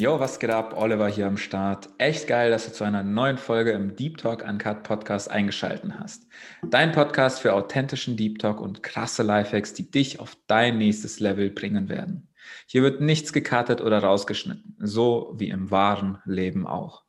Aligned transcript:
Yo, 0.00 0.20
was 0.20 0.38
geht 0.38 0.50
ab? 0.50 0.76
Oliver 0.76 1.08
hier 1.08 1.26
am 1.26 1.36
Start. 1.36 1.88
Echt 1.98 2.28
geil, 2.28 2.52
dass 2.52 2.66
du 2.66 2.72
zu 2.72 2.84
einer 2.84 3.02
neuen 3.02 3.36
Folge 3.36 3.72
im 3.72 3.96
Deep 3.96 4.18
Talk 4.18 4.44
Uncut 4.48 4.84
Podcast 4.84 5.28
eingeschaltet 5.28 5.90
hast. 5.98 6.28
Dein 6.70 6.92
Podcast 6.92 7.40
für 7.40 7.52
authentischen 7.52 8.16
Deep 8.16 8.38
Talk 8.38 8.60
und 8.60 8.84
krasse 8.84 9.24
Lifehacks, 9.24 9.74
die 9.74 9.90
dich 9.90 10.20
auf 10.20 10.36
dein 10.46 10.78
nächstes 10.78 11.18
Level 11.18 11.50
bringen 11.50 11.88
werden. 11.88 12.28
Hier 12.68 12.84
wird 12.84 13.00
nichts 13.00 13.32
gekartet 13.32 13.80
oder 13.80 13.98
rausgeschnitten, 13.98 14.76
so 14.78 15.34
wie 15.36 15.48
im 15.48 15.72
wahren 15.72 16.22
Leben 16.24 16.68
auch. 16.68 17.02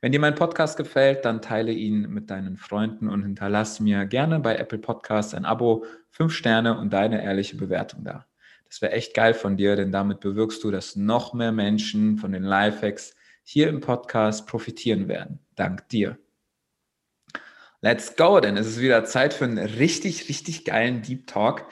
Wenn 0.00 0.12
dir 0.12 0.20
mein 0.20 0.36
Podcast 0.36 0.76
gefällt, 0.76 1.24
dann 1.24 1.42
teile 1.42 1.72
ihn 1.72 2.02
mit 2.02 2.30
deinen 2.30 2.56
Freunden 2.56 3.08
und 3.08 3.24
hinterlass 3.24 3.80
mir 3.80 4.06
gerne 4.06 4.38
bei 4.38 4.54
Apple 4.54 4.78
Podcasts 4.78 5.34
ein 5.34 5.44
Abo, 5.44 5.84
fünf 6.12 6.32
Sterne 6.34 6.78
und 6.78 6.92
deine 6.92 7.20
ehrliche 7.20 7.56
Bewertung 7.56 8.04
da. 8.04 8.26
Das 8.68 8.82
wäre 8.82 8.92
echt 8.92 9.14
geil 9.14 9.34
von 9.34 9.56
dir, 9.56 9.76
denn 9.76 9.92
damit 9.92 10.20
bewirkst 10.20 10.62
du, 10.62 10.70
dass 10.70 10.96
noch 10.96 11.32
mehr 11.32 11.52
Menschen 11.52 12.18
von 12.18 12.32
den 12.32 12.42
Lifehacks 12.42 13.14
hier 13.42 13.68
im 13.68 13.80
Podcast 13.80 14.46
profitieren 14.46 15.08
werden. 15.08 15.40
Dank 15.54 15.88
dir. 15.88 16.18
Let's 17.80 18.16
go, 18.16 18.40
denn 18.40 18.56
es 18.56 18.66
ist 18.66 18.80
wieder 18.80 19.04
Zeit 19.04 19.32
für 19.32 19.44
einen 19.44 19.58
richtig, 19.58 20.28
richtig 20.28 20.64
geilen 20.64 21.02
Deep 21.02 21.26
Talk. 21.26 21.66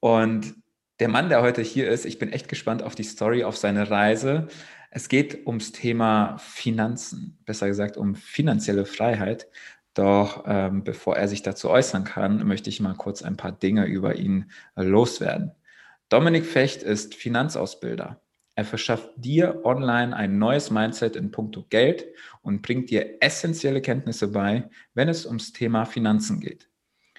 Und 0.00 0.54
der 0.98 1.08
Mann, 1.08 1.28
der 1.28 1.42
heute 1.42 1.62
hier 1.62 1.88
ist, 1.88 2.04
ich 2.04 2.18
bin 2.18 2.32
echt 2.32 2.48
gespannt 2.48 2.82
auf 2.82 2.94
die 2.94 3.04
Story, 3.04 3.44
auf 3.44 3.56
seine 3.56 3.90
Reise. 3.90 4.48
Es 4.90 5.08
geht 5.08 5.46
ums 5.46 5.72
Thema 5.72 6.36
Finanzen, 6.38 7.38
besser 7.44 7.68
gesagt 7.68 7.96
um 7.96 8.14
finanzielle 8.14 8.86
Freiheit. 8.86 9.48
Doch 9.94 10.44
ähm, 10.46 10.82
bevor 10.82 11.16
er 11.16 11.28
sich 11.28 11.42
dazu 11.42 11.68
äußern 11.68 12.04
kann, 12.04 12.46
möchte 12.46 12.70
ich 12.70 12.80
mal 12.80 12.94
kurz 12.94 13.22
ein 13.22 13.36
paar 13.36 13.52
Dinge 13.52 13.86
über 13.86 14.16
ihn 14.16 14.50
loswerden. 14.76 15.52
Dominik 16.10 16.44
Fecht 16.44 16.82
ist 16.82 17.14
Finanzausbilder. 17.14 18.20
Er 18.56 18.64
verschafft 18.64 19.10
dir 19.14 19.64
online 19.64 20.14
ein 20.14 20.38
neues 20.38 20.72
Mindset 20.72 21.14
in 21.14 21.30
puncto 21.30 21.64
Geld 21.70 22.04
und 22.42 22.62
bringt 22.62 22.90
dir 22.90 23.18
essentielle 23.20 23.80
Kenntnisse 23.80 24.32
bei, 24.32 24.68
wenn 24.92 25.08
es 25.08 25.24
ums 25.24 25.52
Thema 25.52 25.84
Finanzen 25.84 26.40
geht. 26.40 26.68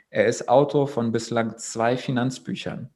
Er 0.10 0.26
ist 0.26 0.50
Autor 0.50 0.90
von 0.90 1.14
bislang 1.14 1.58
zwei 1.58 1.96
Finanzbüchern, 1.96 2.90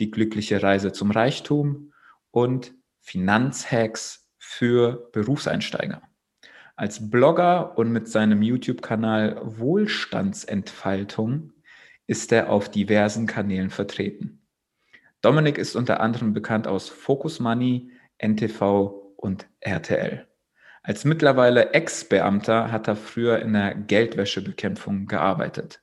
Die 0.00 0.10
glückliche 0.10 0.62
Reise 0.62 0.92
zum 0.92 1.10
Reichtum 1.10 1.92
und 2.30 2.72
Finanzhacks 3.02 4.30
für 4.38 5.10
Berufseinsteiger. 5.12 6.00
Als 6.74 7.10
Blogger 7.10 7.76
und 7.76 7.92
mit 7.92 8.08
seinem 8.08 8.40
YouTube-Kanal 8.40 9.42
Wohlstandsentfaltung 9.44 11.52
ist 12.06 12.32
er 12.32 12.48
auf 12.48 12.70
diversen 12.70 13.26
Kanälen 13.26 13.68
vertreten. 13.68 14.40
Dominik 15.24 15.56
ist 15.56 15.74
unter 15.74 16.00
anderem 16.00 16.34
bekannt 16.34 16.66
aus 16.66 16.90
Focus 16.90 17.40
Money, 17.40 17.90
NTV 18.18 19.14
und 19.16 19.48
RTL. 19.60 20.28
Als 20.82 21.06
mittlerweile 21.06 21.72
Ex-Beamter 21.72 22.70
hat 22.70 22.88
er 22.88 22.96
früher 22.96 23.38
in 23.38 23.54
der 23.54 23.74
Geldwäschebekämpfung 23.74 25.06
gearbeitet. 25.06 25.80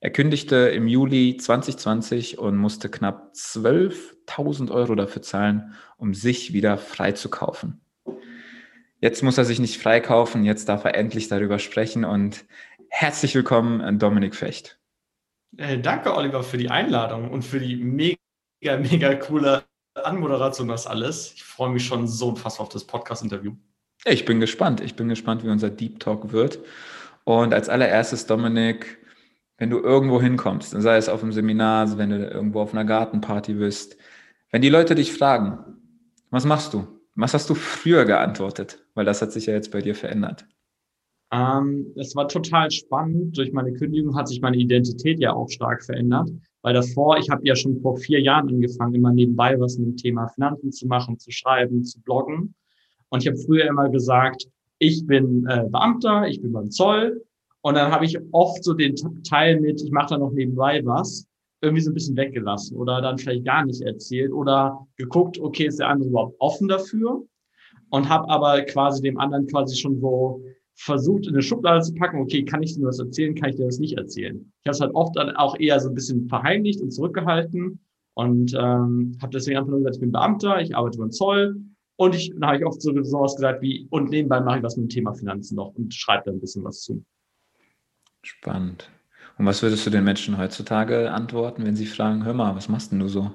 Er 0.00 0.08
kündigte 0.08 0.56
im 0.56 0.88
Juli 0.88 1.36
2020 1.36 2.38
und 2.38 2.56
musste 2.56 2.88
knapp 2.88 3.30
12.000 3.34 4.70
Euro 4.70 4.94
dafür 4.94 5.20
zahlen, 5.20 5.74
um 5.98 6.14
sich 6.14 6.54
wieder 6.54 6.78
freizukaufen. 6.78 7.82
Jetzt 9.00 9.22
muss 9.22 9.36
er 9.36 9.44
sich 9.44 9.58
nicht 9.58 9.82
freikaufen, 9.82 10.44
jetzt 10.44 10.66
darf 10.70 10.86
er 10.86 10.94
endlich 10.94 11.28
darüber 11.28 11.58
sprechen 11.58 12.06
und 12.06 12.46
herzlich 12.88 13.34
willkommen, 13.34 13.98
Dominik 13.98 14.34
Fecht. 14.34 14.78
Äh, 15.58 15.78
danke, 15.78 16.16
Oliver, 16.16 16.42
für 16.42 16.56
die 16.56 16.70
Einladung 16.70 17.30
und 17.30 17.44
für 17.44 17.60
die 17.60 17.76
mega 17.76 18.19
mega, 18.60 18.76
mega 18.76 19.14
coole 19.14 19.64
Anmoderation, 19.94 20.68
das 20.68 20.86
alles. 20.86 21.32
Ich 21.34 21.44
freue 21.44 21.70
mich 21.70 21.84
schon 21.84 22.06
so 22.06 22.34
fast 22.36 22.60
auf 22.60 22.68
das 22.68 22.84
Podcast-Interview. 22.84 23.52
Ich 24.04 24.24
bin 24.24 24.40
gespannt. 24.40 24.80
Ich 24.80 24.96
bin 24.96 25.08
gespannt, 25.08 25.44
wie 25.44 25.50
unser 25.50 25.70
Deep 25.70 26.00
Talk 26.00 26.32
wird. 26.32 26.60
Und 27.24 27.52
als 27.52 27.68
allererstes, 27.68 28.26
Dominik, 28.26 28.98
wenn 29.58 29.70
du 29.70 29.78
irgendwo 29.78 30.20
hinkommst, 30.20 30.70
sei 30.70 30.96
es 30.96 31.08
auf 31.08 31.22
einem 31.22 31.32
Seminar, 31.32 31.98
wenn 31.98 32.10
du 32.10 32.26
irgendwo 32.26 32.60
auf 32.60 32.72
einer 32.72 32.84
Gartenparty 32.84 33.54
bist, 33.54 33.96
wenn 34.50 34.62
die 34.62 34.70
Leute 34.70 34.94
dich 34.94 35.12
fragen, 35.12 35.58
was 36.30 36.44
machst 36.44 36.72
du? 36.72 36.86
Was 37.14 37.34
hast 37.34 37.50
du 37.50 37.54
früher 37.54 38.04
geantwortet? 38.04 38.78
Weil 38.94 39.04
das 39.04 39.20
hat 39.20 39.32
sich 39.32 39.46
ja 39.46 39.52
jetzt 39.52 39.70
bei 39.70 39.82
dir 39.82 39.94
verändert. 39.94 40.46
Ähm, 41.32 41.86
es 41.96 42.16
war 42.16 42.28
total 42.28 42.70
spannend. 42.70 43.36
Durch 43.36 43.52
meine 43.52 43.72
Kündigung 43.72 44.16
hat 44.16 44.28
sich 44.28 44.40
meine 44.40 44.56
Identität 44.56 45.20
ja 45.20 45.32
auch 45.32 45.48
stark 45.48 45.84
verändert. 45.84 46.30
Weil 46.62 46.74
davor, 46.74 47.16
ich 47.18 47.30
habe 47.30 47.46
ja 47.46 47.56
schon 47.56 47.80
vor 47.80 47.96
vier 47.96 48.20
Jahren 48.20 48.48
angefangen, 48.48 48.94
immer 48.94 49.12
nebenbei 49.12 49.58
was 49.58 49.78
mit 49.78 49.88
dem 49.88 49.96
Thema 49.96 50.28
Finanzen 50.28 50.72
zu 50.72 50.86
machen, 50.86 51.18
zu 51.18 51.30
schreiben, 51.30 51.84
zu 51.84 52.00
bloggen. 52.02 52.54
Und 53.08 53.22
ich 53.22 53.28
habe 53.28 53.38
früher 53.38 53.66
immer 53.66 53.88
gesagt, 53.88 54.46
ich 54.78 55.06
bin 55.06 55.46
äh, 55.46 55.64
Beamter, 55.70 56.26
ich 56.28 56.40
bin 56.40 56.52
beim 56.52 56.70
Zoll. 56.70 57.24
Und 57.62 57.74
dann 57.74 57.92
habe 57.92 58.04
ich 58.04 58.18
oft 58.32 58.64
so 58.64 58.74
den 58.74 58.94
Teil 59.22 59.60
mit, 59.60 59.82
ich 59.82 59.90
mache 59.90 60.10
da 60.10 60.18
noch 60.18 60.32
nebenbei 60.32 60.80
was, 60.84 61.26
irgendwie 61.60 61.82
so 61.82 61.90
ein 61.90 61.94
bisschen 61.94 62.16
weggelassen 62.16 62.76
oder 62.76 63.02
dann 63.02 63.18
vielleicht 63.18 63.44
gar 63.44 63.66
nicht 63.66 63.82
erzählt 63.82 64.32
oder 64.32 64.86
geguckt, 64.96 65.38
okay, 65.38 65.66
ist 65.66 65.78
der 65.78 65.88
andere 65.88 66.08
überhaupt 66.08 66.36
offen 66.38 66.68
dafür? 66.68 67.22
Und 67.90 68.08
habe 68.08 68.28
aber 68.30 68.62
quasi 68.62 69.02
dem 69.02 69.18
anderen 69.18 69.46
quasi 69.46 69.76
schon 69.76 70.00
so 70.00 70.42
versucht, 70.80 71.26
in 71.26 71.34
eine 71.34 71.42
Schublade 71.42 71.82
zu 71.82 71.94
packen, 71.94 72.20
okay, 72.20 72.42
kann 72.42 72.62
ich 72.62 72.74
dir 72.74 72.86
was 72.86 72.98
erzählen, 72.98 73.34
kann 73.34 73.50
ich 73.50 73.56
dir 73.56 73.66
das 73.66 73.78
nicht 73.78 73.98
erzählen. 73.98 74.50
Ich 74.62 74.66
habe 74.66 74.74
es 74.74 74.80
halt 74.80 74.94
oft 74.94 75.14
dann 75.14 75.36
auch 75.36 75.58
eher 75.58 75.78
so 75.78 75.90
ein 75.90 75.94
bisschen 75.94 76.26
verheimlicht 76.26 76.80
und 76.80 76.90
zurückgehalten 76.90 77.80
und 78.14 78.54
ähm, 78.54 79.16
habe 79.20 79.30
deswegen 79.32 79.58
einfach 79.58 79.70
nur 79.70 79.80
gesagt, 79.80 79.96
ich 79.96 80.00
bin 80.00 80.12
Beamter, 80.12 80.60
ich 80.60 80.74
arbeite 80.74 80.98
beim 80.98 81.10
Zoll 81.10 81.60
und 81.96 82.14
ich, 82.14 82.30
dann 82.30 82.46
habe 82.46 82.56
ich 82.56 82.64
oft 82.64 82.80
so 82.80 82.94
sowas 83.02 83.36
gesagt 83.36 83.60
wie, 83.60 83.88
und 83.90 84.08
nebenbei 84.08 84.40
mache 84.40 84.58
ich 84.58 84.62
was 84.62 84.78
mit 84.78 84.86
dem 84.86 84.88
Thema 84.88 85.12
Finanzen 85.12 85.56
noch 85.56 85.74
und 85.74 85.92
schreibe 85.92 86.24
da 86.24 86.30
ein 86.30 86.40
bisschen 86.40 86.64
was 86.64 86.80
zu. 86.80 87.04
Spannend. 88.22 88.90
Und 89.36 89.44
was 89.44 89.62
würdest 89.62 89.86
du 89.86 89.90
den 89.90 90.04
Menschen 90.04 90.38
heutzutage 90.38 91.12
antworten, 91.12 91.64
wenn 91.64 91.76
sie 91.76 91.86
fragen, 91.86 92.24
hör 92.24 92.32
mal, 92.32 92.56
was 92.56 92.70
machst 92.70 92.90
denn 92.90 93.00
du 93.00 93.08
so? 93.08 93.30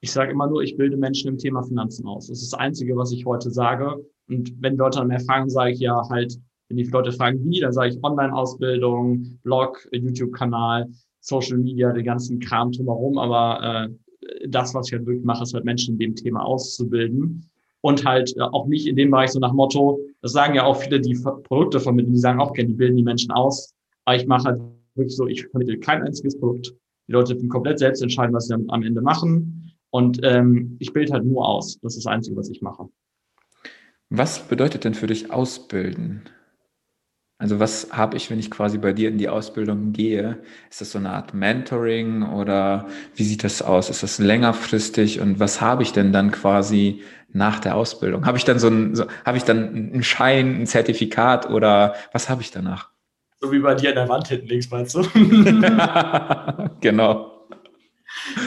Ich 0.00 0.12
sage 0.12 0.30
immer 0.30 0.46
nur, 0.46 0.62
ich 0.62 0.76
bilde 0.76 0.96
Menschen 0.96 1.28
im 1.28 1.38
Thema 1.38 1.64
Finanzen 1.64 2.06
aus. 2.06 2.28
Das 2.28 2.40
ist 2.40 2.52
das 2.52 2.60
Einzige, 2.60 2.96
was 2.96 3.10
ich 3.10 3.26
heute 3.26 3.50
sage. 3.50 3.96
Und 4.28 4.52
wenn 4.60 4.76
Leute 4.76 4.98
dann 4.98 5.08
mehr 5.08 5.20
fragen, 5.20 5.48
sage 5.48 5.72
ich 5.72 5.80
ja 5.80 6.00
halt, 6.08 6.38
wenn 6.68 6.76
die 6.76 6.84
Leute 6.84 7.12
fragen, 7.12 7.44
wie, 7.44 7.60
dann 7.60 7.72
sage 7.72 7.90
ich 7.90 8.04
Online-Ausbildung, 8.04 9.38
Blog, 9.42 9.88
YouTube-Kanal, 9.92 10.88
Social 11.20 11.58
Media, 11.58 11.92
den 11.92 12.04
ganzen 12.04 12.40
Kram 12.40 12.72
drumherum. 12.72 13.18
Aber 13.18 13.88
äh, 13.88 14.48
das, 14.48 14.74
was 14.74 14.88
ich 14.88 14.94
halt 14.94 15.06
wirklich 15.06 15.24
mache, 15.24 15.44
ist 15.44 15.54
halt 15.54 15.64
Menschen 15.64 15.94
in 15.94 15.98
dem 15.98 16.14
Thema 16.14 16.44
auszubilden. 16.44 17.48
Und 17.82 18.04
halt 18.04 18.36
äh, 18.36 18.40
auch 18.40 18.66
nicht 18.66 18.86
in 18.86 18.96
dem 18.96 19.10
Bereich 19.10 19.30
so 19.30 19.38
nach 19.38 19.52
Motto, 19.52 20.00
das 20.22 20.32
sagen 20.32 20.54
ja 20.54 20.64
auch 20.64 20.76
viele, 20.76 21.00
die 21.00 21.14
Produkte 21.44 21.78
vermitteln, 21.78 22.14
die 22.14 22.18
sagen 22.18 22.40
auch 22.40 22.52
gerne, 22.52 22.70
die 22.70 22.74
bilden 22.74 22.96
die 22.96 23.04
Menschen 23.04 23.30
aus. 23.30 23.74
Aber 24.04 24.16
ich 24.16 24.26
mache 24.26 24.44
halt 24.44 24.60
wirklich 24.96 25.14
so, 25.14 25.26
ich 25.26 25.46
vermittle 25.46 25.78
kein 25.78 26.02
einziges 26.02 26.38
Produkt. 26.38 26.74
Die 27.06 27.12
Leute 27.12 27.36
können 27.36 27.48
komplett 27.48 27.78
selbst 27.78 28.02
entscheiden, 28.02 28.34
was 28.34 28.48
sie 28.48 28.54
am 28.54 28.82
Ende 28.82 29.00
machen. 29.00 29.72
Und 29.90 30.18
ähm, 30.24 30.76
ich 30.80 30.92
bilde 30.92 31.12
halt 31.12 31.24
nur 31.24 31.46
aus. 31.46 31.78
Das 31.80 31.96
ist 31.96 32.04
das 32.04 32.12
Einzige, 32.12 32.36
was 32.36 32.50
ich 32.50 32.60
mache. 32.60 32.88
Was 34.08 34.40
bedeutet 34.40 34.84
denn 34.84 34.94
für 34.94 35.08
dich 35.08 35.30
Ausbilden? 35.32 36.22
Also 37.38 37.60
was 37.60 37.88
habe 37.92 38.16
ich, 38.16 38.30
wenn 38.30 38.38
ich 38.38 38.50
quasi 38.50 38.78
bei 38.78 38.94
dir 38.94 39.10
in 39.10 39.18
die 39.18 39.28
Ausbildung 39.28 39.92
gehe? 39.92 40.38
Ist 40.70 40.80
das 40.80 40.92
so 40.92 40.98
eine 40.98 41.10
Art 41.10 41.34
Mentoring 41.34 42.22
oder 42.22 42.86
wie 43.14 43.24
sieht 43.24 43.44
das 43.44 43.60
aus? 43.60 43.90
Ist 43.90 44.02
das 44.02 44.18
längerfristig 44.18 45.20
und 45.20 45.38
was 45.38 45.60
habe 45.60 45.82
ich 45.82 45.92
denn 45.92 46.12
dann 46.12 46.30
quasi 46.30 47.02
nach 47.32 47.60
der 47.60 47.76
Ausbildung? 47.76 48.24
Habe 48.24 48.38
ich 48.38 48.44
dann 48.44 48.58
so 48.58 48.68
ein, 48.68 48.94
so, 48.94 49.04
habe 49.26 49.36
ich 49.36 49.44
dann 49.44 49.68
einen 49.68 50.02
Schein, 50.02 50.62
ein 50.62 50.66
Zertifikat 50.66 51.50
oder 51.50 51.94
was 52.12 52.30
habe 52.30 52.40
ich 52.40 52.52
danach? 52.52 52.90
So 53.38 53.52
wie 53.52 53.58
bei 53.58 53.74
dir 53.74 53.90
an 53.90 53.96
der 53.96 54.08
Wand 54.08 54.28
hinten 54.28 54.46
links, 54.46 54.70
meinst 54.70 54.94
du? 54.94 55.02
genau. 56.80 57.48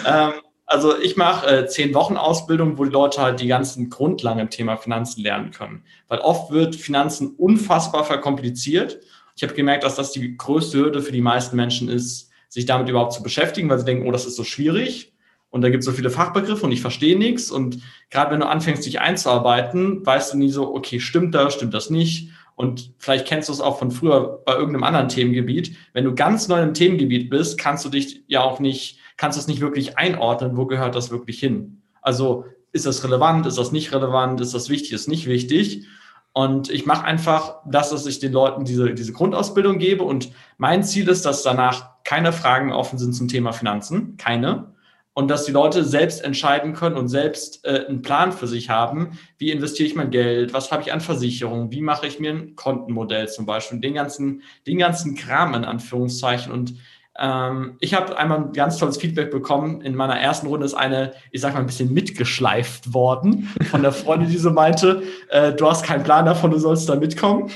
ähm, 0.07 0.31
also 0.69 0.97
ich 0.99 1.17
mache 1.17 1.47
äh, 1.47 1.65
zehn 1.65 1.95
Wochen 1.95 2.15
Ausbildung, 2.15 2.77
wo 2.77 2.85
die 2.85 2.91
Leute 2.91 3.21
halt 3.21 3.39
die 3.39 3.47
ganzen 3.47 3.89
Grundlagen 3.89 4.39
im 4.39 4.51
Thema 4.51 4.77
Finanzen 4.77 5.23
lernen 5.23 5.49
können. 5.49 5.83
Weil 6.07 6.19
oft 6.19 6.51
wird 6.51 6.75
Finanzen 6.75 7.33
unfassbar 7.37 8.05
verkompliziert. 8.05 8.99
Ich 9.35 9.41
habe 9.41 9.55
gemerkt, 9.55 9.83
dass 9.83 9.95
das 9.95 10.11
die 10.11 10.37
größte 10.37 10.77
Hürde 10.77 11.01
für 11.01 11.11
die 11.11 11.21
meisten 11.21 11.55
Menschen 11.55 11.89
ist, 11.89 12.29
sich 12.49 12.67
damit 12.67 12.87
überhaupt 12.87 13.13
zu 13.13 13.23
beschäftigen, 13.23 13.67
weil 13.67 13.79
sie 13.79 13.85
denken, 13.85 14.07
oh, 14.07 14.11
das 14.11 14.27
ist 14.27 14.35
so 14.35 14.43
schwierig. 14.43 15.11
Und 15.49 15.63
da 15.63 15.69
gibt 15.69 15.81
es 15.81 15.85
so 15.85 15.91
viele 15.91 16.11
Fachbegriffe 16.11 16.63
und 16.63 16.71
ich 16.71 16.81
verstehe 16.81 17.17
nichts. 17.17 17.49
Und 17.49 17.79
gerade 18.11 18.31
wenn 18.31 18.39
du 18.39 18.47
anfängst, 18.47 18.85
dich 18.85 19.01
einzuarbeiten, 19.01 20.05
weißt 20.05 20.33
du 20.33 20.37
nie 20.37 20.51
so, 20.51 20.75
okay, 20.75 20.99
stimmt 20.99 21.33
das, 21.33 21.55
stimmt 21.55 21.73
das 21.73 21.89
nicht? 21.89 22.29
Und 22.55 22.91
vielleicht 22.99 23.25
kennst 23.25 23.49
du 23.49 23.53
es 23.53 23.61
auch 23.61 23.79
von 23.79 23.89
früher 23.89 24.43
bei 24.45 24.53
irgendeinem 24.53 24.83
anderen 24.83 25.09
Themengebiet. 25.09 25.75
Wenn 25.93 26.03
du 26.03 26.13
ganz 26.13 26.47
neu 26.47 26.61
im 26.61 26.75
Themengebiet 26.75 27.31
bist, 27.31 27.57
kannst 27.57 27.85
du 27.85 27.89
dich 27.89 28.23
ja 28.27 28.41
auch 28.41 28.59
nicht 28.59 28.99
kannst 29.19 29.37
du 29.37 29.41
es 29.41 29.47
nicht 29.47 29.59
wirklich 29.59 29.97
einordnen, 29.97 30.55
wo 30.55 30.65
gehört 30.65 30.95
das 30.95 31.11
wirklich 31.11 31.39
hin. 31.39 31.81
Also 32.01 32.45
ist 32.71 32.85
das 32.85 33.03
relevant, 33.03 33.45
ist 33.45 33.57
das 33.57 33.73
nicht 33.73 33.91
relevant, 33.91 34.39
ist 34.39 34.53
das 34.53 34.69
wichtig, 34.69 34.93
ist 34.93 35.09
nicht 35.09 35.27
wichtig. 35.27 35.85
Und 36.31 36.69
ich 36.69 36.85
mache 36.85 37.03
einfach 37.03 37.57
das, 37.65 37.89
dass 37.89 38.05
ich 38.05 38.19
den 38.19 38.31
Leuten 38.31 38.63
diese, 38.63 38.93
diese 38.93 39.11
Grundausbildung 39.11 39.77
gebe. 39.77 40.05
Und 40.05 40.31
mein 40.57 40.83
Ziel 40.83 41.09
ist, 41.09 41.25
dass 41.25 41.43
danach 41.43 41.89
keine 42.05 42.31
Fragen 42.31 42.71
offen 42.71 42.97
sind 42.97 43.13
zum 43.13 43.27
Thema 43.27 43.51
Finanzen, 43.51 44.15
keine. 44.15 44.73
und 45.13 45.27
dass 45.27 45.43
die 45.43 45.51
Leute 45.51 45.83
selbst 45.83 46.23
entscheiden 46.23 46.73
können 46.73 46.95
und 46.95 47.09
selbst 47.09 47.65
äh, 47.65 47.87
einen 47.87 48.01
Plan 48.01 48.31
für 48.31 48.47
sich 48.47 48.69
haben, 48.69 49.19
wie 49.37 49.51
investiere 49.51 49.89
ich 49.89 49.95
mein 49.95 50.11
Geld, 50.11 50.53
was 50.53 50.71
habe 50.71 50.83
ich 50.83 50.93
an 50.93 51.01
Versicherungen, 51.01 51.71
wie 51.71 51.81
mache 51.81 52.07
ich 52.07 52.21
mir 52.21 52.31
ein 52.31 52.55
Kontenmodell 52.55 53.27
zum 53.27 53.45
Beispiel, 53.45 53.81
den 53.81 53.95
ganzen, 53.95 54.43
den 54.65 54.77
ganzen 54.77 55.15
Kram 55.15 55.55
in 55.55 55.65
Anführungszeichen. 55.65 56.53
Und 56.53 56.75
ähm, 57.19 57.75
ich 57.79 57.93
habe 57.93 58.17
einmal 58.17 58.37
ein 58.39 58.53
ganz 58.53 58.77
tolles 58.77 58.97
Feedback 58.97 59.29
bekommen. 59.29 59.81
In 59.81 59.93
meiner 59.93 60.17
ersten 60.17 60.47
Runde 60.47 60.65
ist 60.65 60.73
eine, 60.73 61.13
ich 61.31 61.41
sag 61.41 61.53
mal, 61.53 61.59
ein 61.59 61.65
bisschen 61.65 61.93
mitgeschleift 61.93 62.93
worden 62.93 63.49
von 63.69 63.81
der 63.81 63.91
Freundin, 63.91 64.29
die 64.29 64.37
so 64.37 64.51
meinte, 64.51 65.03
äh, 65.29 65.51
du 65.51 65.67
hast 65.67 65.83
keinen 65.83 66.03
Plan 66.03 66.25
davon, 66.25 66.51
du 66.51 66.57
sollst 66.57 66.87
da 66.87 66.95
mitkommen. 66.95 67.51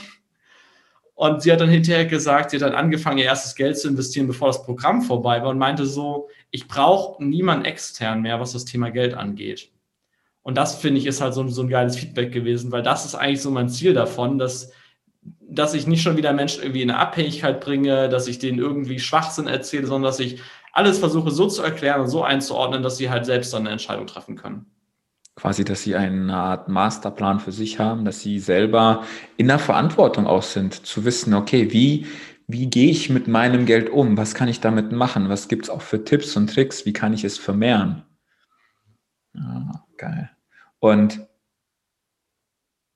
Und 1.15 1.43
sie 1.43 1.51
hat 1.51 1.61
dann 1.61 1.69
hinterher 1.69 2.05
gesagt, 2.05 2.49
sie 2.49 2.57
hat 2.57 2.63
dann 2.63 2.73
angefangen, 2.73 3.19
ihr 3.19 3.25
erstes 3.25 3.55
Geld 3.55 3.77
zu 3.77 3.87
investieren, 3.87 4.27
bevor 4.27 4.47
das 4.47 4.63
Programm 4.63 5.01
vorbei 5.01 5.41
war 5.41 5.49
und 5.49 5.59
meinte 5.59 5.85
so, 5.85 6.27
ich 6.51 6.67
brauche 6.67 7.23
niemanden 7.23 7.65
extern 7.65 8.21
mehr, 8.21 8.39
was 8.39 8.51
das 8.51 8.65
Thema 8.65 8.89
Geld 8.91 9.13
angeht. 9.13 9.69
Und 10.41 10.57
das 10.57 10.75
finde 10.75 10.99
ich 10.99 11.05
ist 11.05 11.21
halt 11.21 11.33
so, 11.33 11.47
so 11.47 11.61
ein 11.61 11.69
geiles 11.69 11.95
Feedback 11.95 12.33
gewesen, 12.33 12.71
weil 12.73 12.83
das 12.83 13.05
ist 13.05 13.15
eigentlich 13.15 13.41
so 13.41 13.51
mein 13.51 13.69
Ziel 13.69 13.93
davon, 13.93 14.37
dass, 14.37 14.71
dass 15.41 15.73
ich 15.73 15.87
nicht 15.87 16.01
schon 16.01 16.17
wieder 16.17 16.33
Menschen 16.33 16.63
irgendwie 16.63 16.81
in 16.81 16.91
eine 16.91 16.99
Abhängigkeit 16.99 17.61
bringe, 17.61 18.09
dass 18.09 18.27
ich 18.27 18.39
denen 18.39 18.59
irgendwie 18.59 18.99
Schwachsinn 18.99 19.47
erzähle, 19.47 19.87
sondern 19.87 20.09
dass 20.09 20.19
ich 20.19 20.41
alles 20.71 20.97
versuche 20.97 21.31
so 21.31 21.47
zu 21.47 21.61
erklären 21.61 22.01
und 22.01 22.07
so 22.07 22.23
einzuordnen, 22.23 22.81
dass 22.81 22.97
sie 22.97 23.09
halt 23.09 23.25
selbst 23.25 23.53
dann 23.53 23.61
eine 23.63 23.71
Entscheidung 23.71 24.07
treffen 24.07 24.35
können 24.35 24.65
quasi, 25.35 25.63
dass 25.63 25.81
sie 25.83 25.95
eine 25.95 26.35
Art 26.35 26.69
Masterplan 26.69 27.39
für 27.39 27.51
sich 27.51 27.79
haben, 27.79 28.05
dass 28.05 28.19
sie 28.19 28.39
selber 28.39 29.03
in 29.37 29.47
der 29.47 29.59
Verantwortung 29.59 30.27
auch 30.27 30.43
sind, 30.43 30.85
zu 30.85 31.05
wissen, 31.05 31.33
okay, 31.33 31.71
wie, 31.71 32.07
wie 32.47 32.67
gehe 32.67 32.91
ich 32.91 33.09
mit 33.09 33.27
meinem 33.27 33.65
Geld 33.65 33.89
um? 33.89 34.17
Was 34.17 34.35
kann 34.35 34.47
ich 34.47 34.59
damit 34.59 34.91
machen? 34.91 35.29
Was 35.29 35.47
gibt 35.47 35.65
es 35.65 35.69
auch 35.69 35.81
für 35.81 36.03
Tipps 36.03 36.35
und 36.37 36.53
Tricks? 36.53 36.85
Wie 36.85 36.93
kann 36.93 37.13
ich 37.13 37.23
es 37.23 37.37
vermehren? 37.37 38.03
Ah, 39.35 39.83
geil. 39.97 40.29
Und 40.79 41.25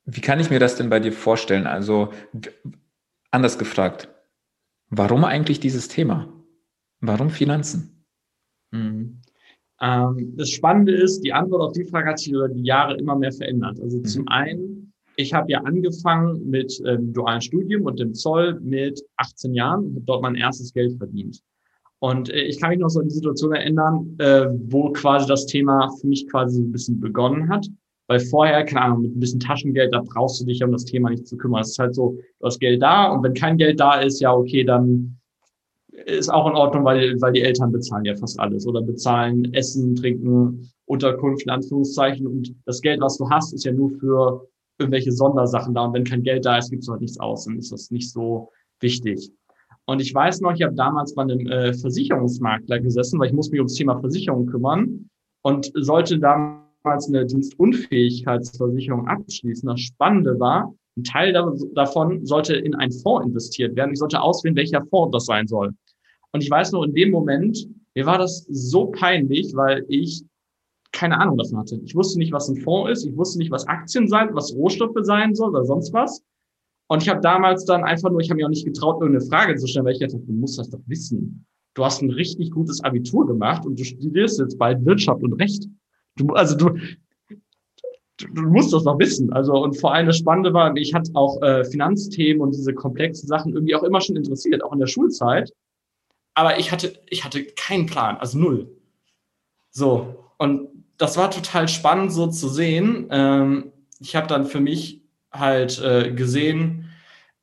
wie 0.07 0.21
kann 0.21 0.39
ich 0.39 0.49
mir 0.49 0.59
das 0.59 0.77
denn 0.77 0.89
bei 0.89 1.01
dir 1.01 1.11
vorstellen? 1.11 1.67
Also 1.67 2.09
anders 3.29 3.59
gefragt, 3.59 4.09
warum 4.89 5.25
eigentlich 5.25 5.59
dieses 5.59 5.89
Thema? 5.89 6.33
Warum 7.01 7.29
Finanzen? 7.29 8.05
Mhm. 8.71 9.21
Ähm, 9.81 10.33
das 10.37 10.49
Spannende 10.49 10.93
ist, 10.93 11.21
die 11.21 11.33
Antwort 11.33 11.61
auf 11.61 11.73
die 11.73 11.83
Frage 11.83 12.09
hat 12.09 12.19
sich 12.19 12.31
über 12.31 12.47
die 12.47 12.63
Jahre 12.63 12.97
immer 12.97 13.17
mehr 13.17 13.33
verändert. 13.33 13.81
Also 13.81 13.97
mhm. 13.97 14.05
zum 14.05 14.27
einen, 14.29 14.93
ich 15.17 15.33
habe 15.33 15.51
ja 15.51 15.59
angefangen 15.63 16.49
mit 16.49 16.81
ähm, 16.85 17.11
dualen 17.11 17.41
Studium 17.41 17.83
und 17.83 17.99
dem 17.99 18.13
Zoll 18.13 18.59
mit 18.61 19.03
18 19.17 19.53
Jahren 19.53 19.87
und 19.87 19.95
habe 19.95 20.05
dort 20.05 20.21
mein 20.21 20.35
erstes 20.35 20.73
Geld 20.73 20.97
verdient. 20.97 21.41
Und 21.99 22.29
äh, 22.29 22.43
ich 22.43 22.61
kann 22.61 22.69
mich 22.69 22.79
noch 22.79 22.89
so 22.89 23.01
an 23.01 23.09
die 23.09 23.13
Situation 23.13 23.53
erinnern, 23.53 24.15
äh, 24.19 24.47
wo 24.69 24.93
quasi 24.93 25.27
das 25.27 25.47
Thema 25.47 25.89
für 25.99 26.07
mich 26.07 26.29
quasi 26.29 26.55
so 26.55 26.61
ein 26.61 26.71
bisschen 26.71 27.01
begonnen 27.01 27.49
hat. 27.49 27.67
Weil 28.07 28.19
vorher, 28.19 28.63
keine 28.63 28.85
Ahnung, 28.85 29.01
mit 29.01 29.15
ein 29.15 29.19
bisschen 29.19 29.39
Taschengeld, 29.39 29.93
da 29.93 30.01
brauchst 30.01 30.39
du 30.39 30.45
dich 30.45 30.63
um 30.63 30.71
das 30.71 30.85
Thema 30.85 31.09
nicht 31.09 31.27
zu 31.27 31.37
kümmern. 31.37 31.61
Es 31.61 31.71
ist 31.71 31.79
halt 31.79 31.93
so, 31.93 32.17
du 32.39 32.45
hast 32.45 32.59
Geld 32.59 32.81
da 32.81 33.11
und 33.11 33.23
wenn 33.23 33.33
kein 33.33 33.57
Geld 33.57 33.79
da 33.79 33.99
ist, 33.99 34.21
ja, 34.21 34.33
okay, 34.33 34.63
dann 34.63 35.17
ist 36.05 36.29
auch 36.29 36.47
in 36.47 36.55
Ordnung, 36.55 36.85
weil, 36.85 37.19
weil 37.21 37.33
die 37.33 37.41
Eltern 37.41 37.71
bezahlen 37.71 38.05
ja 38.05 38.15
fast 38.15 38.39
alles 38.39 38.65
oder 38.65 38.81
bezahlen 38.81 39.53
Essen, 39.53 39.95
Trinken, 39.95 40.69
Unterkunft 40.85 41.43
in 41.43 41.49
Anführungszeichen 41.49 42.25
und 42.27 42.55
das 42.65 42.81
Geld, 42.81 43.01
was 43.01 43.17
du 43.17 43.29
hast, 43.29 43.53
ist 43.53 43.65
ja 43.65 43.73
nur 43.73 43.89
für 43.91 44.47
irgendwelche 44.79 45.11
Sondersachen 45.11 45.73
da 45.73 45.85
und 45.85 45.93
wenn 45.93 46.03
kein 46.03 46.23
Geld 46.23 46.45
da 46.45 46.57
ist, 46.59 46.69
gibst 46.69 46.87
du 46.87 46.93
halt 46.93 47.01
nichts 47.01 47.19
aus, 47.19 47.45
dann 47.45 47.57
ist 47.57 47.71
das 47.71 47.91
nicht 47.91 48.11
so 48.11 48.51
wichtig. 48.79 49.31
Und 49.85 50.01
ich 50.01 50.13
weiß 50.13 50.41
noch, 50.41 50.53
ich 50.53 50.61
habe 50.61 50.75
damals 50.75 51.15
bei 51.15 51.23
einem 51.23 51.47
äh, 51.47 51.73
Versicherungsmakler 51.73 52.79
gesessen, 52.79 53.19
weil 53.19 53.27
ich 53.27 53.33
muss 53.33 53.49
mich 53.49 53.59
ums 53.59 53.75
Thema 53.75 53.97
Versicherung 53.99 54.45
kümmern 54.45 55.09
und 55.41 55.71
sollte 55.75 56.19
damals 56.87 57.07
eine 57.07 57.25
Dienstunfähigkeitsversicherung 57.25 59.07
abschließen. 59.07 59.67
Das 59.67 59.81
Spannende 59.81 60.39
war, 60.39 60.73
ein 60.97 61.03
Teil 61.03 61.33
davon 61.73 62.25
sollte 62.25 62.55
in 62.55 62.75
einen 62.75 62.91
Fonds 62.91 63.27
investiert 63.27 63.75
werden. 63.75 63.91
Ich 63.91 63.99
sollte 63.99 64.21
auswählen, 64.21 64.55
welcher 64.55 64.83
Fonds 64.85 65.13
das 65.13 65.25
sein 65.25 65.47
soll. 65.47 65.73
Und 66.31 66.43
ich 66.43 66.49
weiß 66.49 66.71
nur, 66.71 66.85
in 66.85 66.93
dem 66.93 67.11
Moment, 67.11 67.67
mir 67.93 68.05
war 68.05 68.17
das 68.17 68.45
so 68.49 68.87
peinlich, 68.87 69.53
weil 69.55 69.85
ich 69.89 70.23
keine 70.93 71.19
Ahnung 71.19 71.37
davon 71.37 71.59
hatte. 71.59 71.79
Ich 71.83 71.93
wusste 71.93 72.17
nicht, 72.17 72.31
was 72.31 72.47
ein 72.47 72.57
Fonds 72.57 72.91
ist. 72.91 73.05
Ich 73.05 73.17
wusste 73.17 73.37
nicht, 73.37 73.51
was 73.51 73.67
Aktien 73.67 74.07
sein, 74.07 74.29
was 74.33 74.55
Rohstoffe 74.55 74.97
sein 75.01 75.35
soll 75.35 75.49
oder 75.49 75.65
sonst 75.65 75.93
was. 75.93 76.23
Und 76.89 77.03
ich 77.03 77.09
habe 77.09 77.19
damals 77.19 77.65
dann 77.65 77.83
einfach 77.83 78.09
nur, 78.09 78.21
ich 78.21 78.29
habe 78.29 78.37
mir 78.37 78.45
auch 78.45 78.49
nicht 78.49 78.65
getraut, 78.65 79.01
irgendeine 79.01 79.29
Frage 79.29 79.55
zu 79.57 79.67
stellen, 79.67 79.85
weil 79.85 79.93
ich 79.93 79.99
dachte, 79.99 80.17
du 80.19 80.33
musst 80.33 80.57
das 80.57 80.69
doch 80.69 80.79
wissen. 80.87 81.45
Du 81.75 81.83
hast 81.83 82.01
ein 82.01 82.09
richtig 82.09 82.51
gutes 82.51 82.81
Abitur 82.83 83.27
gemacht 83.27 83.65
und 83.65 83.77
du 83.77 83.83
studierst 83.83 84.39
jetzt 84.39 84.57
bald 84.57 84.83
Wirtschaft 84.85 85.21
und 85.21 85.33
Recht. 85.33 85.67
Du, 86.17 86.33
also 86.33 86.55
du, 86.55 86.77
du, 88.17 88.41
musst 88.41 88.73
das 88.73 88.83
noch 88.83 88.99
wissen. 88.99 89.31
Also 89.31 89.53
und 89.53 89.79
vor 89.79 89.93
allem 89.93 90.07
das 90.07 90.17
Spannende 90.17 90.53
war, 90.53 90.75
ich 90.75 90.93
hatte 90.93 91.11
auch 91.13 91.41
äh, 91.41 91.63
Finanzthemen 91.63 92.41
und 92.41 92.51
diese 92.51 92.73
komplexen 92.73 93.27
Sachen 93.27 93.53
irgendwie 93.53 93.75
auch 93.75 93.83
immer 93.83 94.01
schon 94.01 94.15
interessiert, 94.15 94.63
auch 94.63 94.73
in 94.73 94.79
der 94.79 94.87
Schulzeit. 94.87 95.51
Aber 96.33 96.59
ich 96.59 96.71
hatte, 96.71 96.99
ich 97.09 97.23
hatte 97.23 97.43
keinen 97.43 97.85
Plan, 97.85 98.17
also 98.17 98.37
null. 98.37 98.69
So, 99.71 100.25
und 100.37 100.69
das 100.97 101.17
war 101.17 101.31
total 101.31 101.67
spannend 101.67 102.11
so 102.11 102.27
zu 102.27 102.49
sehen. 102.49 103.07
Ähm, 103.11 103.71
ich 103.99 104.15
habe 104.15 104.27
dann 104.27 104.45
für 104.45 104.59
mich 104.59 105.01
halt 105.31 105.79
äh, 105.81 106.11
gesehen, 106.11 106.89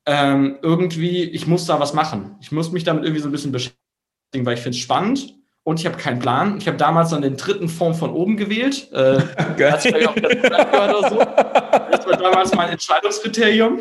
ähm, 0.05 0.57
irgendwie, 0.61 1.23
ich 1.23 1.47
muss 1.47 1.65
da 1.65 1.79
was 1.79 1.93
machen. 1.93 2.35
Ich 2.41 2.51
muss 2.51 2.71
mich 2.71 2.83
damit 2.83 3.03
irgendwie 3.03 3.21
so 3.21 3.29
ein 3.29 3.31
bisschen 3.31 3.51
beschäftigen, 3.51 4.45
weil 4.45 4.55
ich 4.55 4.61
finde 4.61 4.77
es 4.77 4.83
spannend 4.83 5.35
und 5.65 5.79
ich 5.79 5.87
habe 5.87 5.97
keinen 5.97 6.19
Plan. 6.19 6.59
Ich 6.59 6.67
habe 6.67 6.77
damals 6.77 7.09
dann 7.09 7.23
den 7.23 7.37
dritten 7.37 7.67
Form 7.67 7.95
von 7.95 8.11
oben 8.11 8.37
gewählt. 8.37 8.87
Äh, 8.93 9.17
Geil. 9.57 9.79
Oder 10.15 11.09
so. 11.09 11.17
Das 11.17 12.05
war 12.05 12.17
damals 12.17 12.53
mein 12.53 12.69
Entscheidungskriterium. 12.69 13.79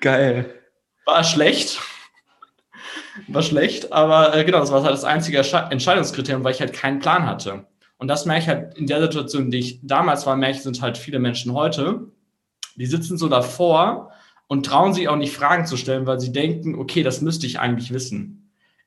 Geil. 0.00 0.54
War 1.06 1.24
schlecht. 1.24 1.80
War 3.26 3.42
schlecht, 3.42 3.92
aber 3.92 4.34
äh, 4.34 4.44
genau, 4.44 4.60
das 4.60 4.70
war 4.70 4.84
halt 4.84 4.92
das 4.94 5.04
einzige 5.04 5.38
Entscheidungskriterium, 5.38 6.44
weil 6.44 6.54
ich 6.54 6.60
halt 6.60 6.72
keinen 6.72 7.00
Plan 7.00 7.26
hatte. 7.26 7.66
Und 7.98 8.06
das 8.06 8.24
merke 8.24 8.42
ich 8.42 8.48
halt 8.48 8.78
in 8.78 8.86
der 8.86 9.00
Situation, 9.02 9.50
die 9.50 9.58
ich 9.58 9.80
damals 9.82 10.24
war, 10.24 10.36
merke 10.36 10.56
ich, 10.56 10.62
sind 10.62 10.80
halt 10.80 10.96
viele 10.98 11.18
Menschen 11.18 11.52
heute, 11.52 12.06
die 12.76 12.86
sitzen 12.86 13.18
so 13.18 13.28
davor 13.28 14.12
und 14.46 14.66
trauen 14.66 14.94
sich 14.94 15.08
auch 15.08 15.16
nicht 15.16 15.34
Fragen 15.34 15.66
zu 15.66 15.76
stellen, 15.76 16.06
weil 16.06 16.20
sie 16.20 16.30
denken, 16.30 16.76
okay, 16.76 17.02
das 17.02 17.20
müsste 17.20 17.46
ich 17.46 17.58
eigentlich 17.58 17.92
wissen 17.92 18.41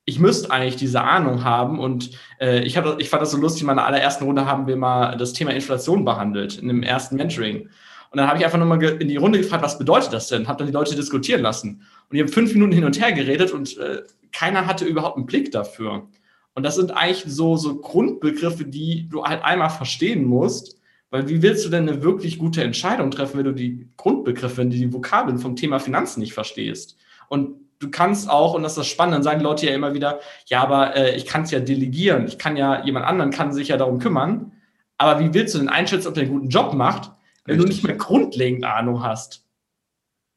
ich 0.06 0.19
müsste 0.19 0.52
eigentlich 0.52 0.75
diese 0.75 1.01
Ahnung 1.01 1.44
haben. 1.44 1.80
Und 1.80 2.12
äh, 2.39 2.62
ich, 2.63 2.77
hab, 2.77 3.00
ich 3.00 3.10
fand 3.10 3.22
das 3.22 3.32
so 3.32 3.38
lustig, 3.38 3.62
in 3.62 3.68
meiner 3.68 3.86
allerersten 3.86 4.24
Runde 4.24 4.46
haben 4.46 4.68
wir 4.68 4.77
mal 4.77 5.18
das 5.18 5.34
Thema 5.34 5.51
Inflation 5.51 6.06
behandelt, 6.06 6.60
in 6.60 6.68
dem 6.68 6.84
ersten 6.84 7.15
Mentoring. 7.15 7.70
Und 8.12 8.18
dann 8.20 8.27
habe 8.27 8.38
ich 8.38 8.46
einfach 8.46 8.60
nochmal 8.60 8.82
in 8.84 9.08
die 9.08 9.18
Runde 9.18 9.39
gefragt, 9.39 9.63
was 9.63 9.77
bedeutet 9.77 10.13
das 10.13 10.27
denn? 10.27 10.48
Habe 10.48 10.60
dann 10.60 10.68
die 10.68 10.74
Leute 10.74 10.96
diskutieren 10.96 11.41
lassen. 11.41 11.82
Und 12.10 12.15
die 12.15 12.22
haben 12.22 12.30
fünf 12.30 12.53
Minuten 12.53 12.72
hin 12.72 12.86
und 12.86 13.00
her 13.01 13.12
geredet 13.12 13.51
und 13.51 13.77
äh, 13.77 14.03
keiner 14.32 14.68
hatte 14.68 14.86
überhaupt 14.86 15.18
einen 15.18 15.25
Blick 15.25 15.51
dafür. 15.51 16.08
Und 16.53 16.63
das 16.63 16.75
sind 16.75 16.91
eigentlich 16.91 17.25
so, 17.27 17.58
so 17.58 17.82
Grundbegriffe, 17.82 18.63
die 18.63 19.10
du 19.10 19.24
halt 19.24 19.44
einmal 19.44 19.70
verstehen 19.70 20.24
musst. 20.24 20.80
Weil 21.10 21.27
wie 21.30 21.41
willst 21.41 21.65
du 21.65 21.70
denn 21.70 21.89
eine 21.89 22.03
wirklich 22.03 22.39
gute 22.39 22.63
Entscheidung 22.63 23.12
treffen, 23.12 23.38
wenn 23.38 23.46
du 23.46 23.53
die 23.53 23.88
Grundbegriffe, 23.98 24.58
wenn 24.58 24.70
du 24.70 24.77
die 24.77 24.94
Vokabeln 24.94 25.38
vom 25.38 25.56
Thema 25.56 25.80
Finanzen 25.80 26.22
nicht 26.22 26.34
verstehst? 26.34 26.98
Und 27.27 27.64
du 27.79 27.89
kannst 27.89 28.29
auch, 28.29 28.53
und 28.53 28.63
das 28.63 28.74
ist 28.74 28.77
das 28.79 28.88
Spannende, 28.88 29.17
dann 29.17 29.24
sagen 29.24 29.41
Leute 29.41 29.67
ja 29.67 29.74
immer 29.74 29.94
wieder, 29.94 30.20
ja, 30.48 30.62
aber 30.62 30.96
äh, 30.96 31.15
ich 31.15 31.25
kann 31.25 31.44
es 31.44 31.51
ja 31.51 31.60
delegieren, 31.60 32.27
ich 32.27 32.38
kann 32.38 32.58
ja, 32.58 32.84
jemand 32.84 33.05
anderen 33.05 33.32
kann 33.32 33.53
sich 33.53 33.70
ja 33.70 33.77
darum 33.77 34.00
kümmern. 34.00 34.51
Aber 34.98 35.20
wie 35.20 35.34
willst 35.34 35.53
du 35.53 35.60
denn 35.60 35.70
einschätzen, 35.70 36.08
ob 36.08 36.13
der 36.13 36.24
einen 36.24 36.34
guten 36.34 36.50
Job 36.50 36.74
macht, 36.74 37.12
wenn 37.46 37.55
Richtig. 37.60 37.82
du 37.82 37.88
nicht 37.88 37.88
mehr 37.88 37.98
grundlegend 37.98 38.63
Ahnung 38.63 39.03
hast? 39.03 39.46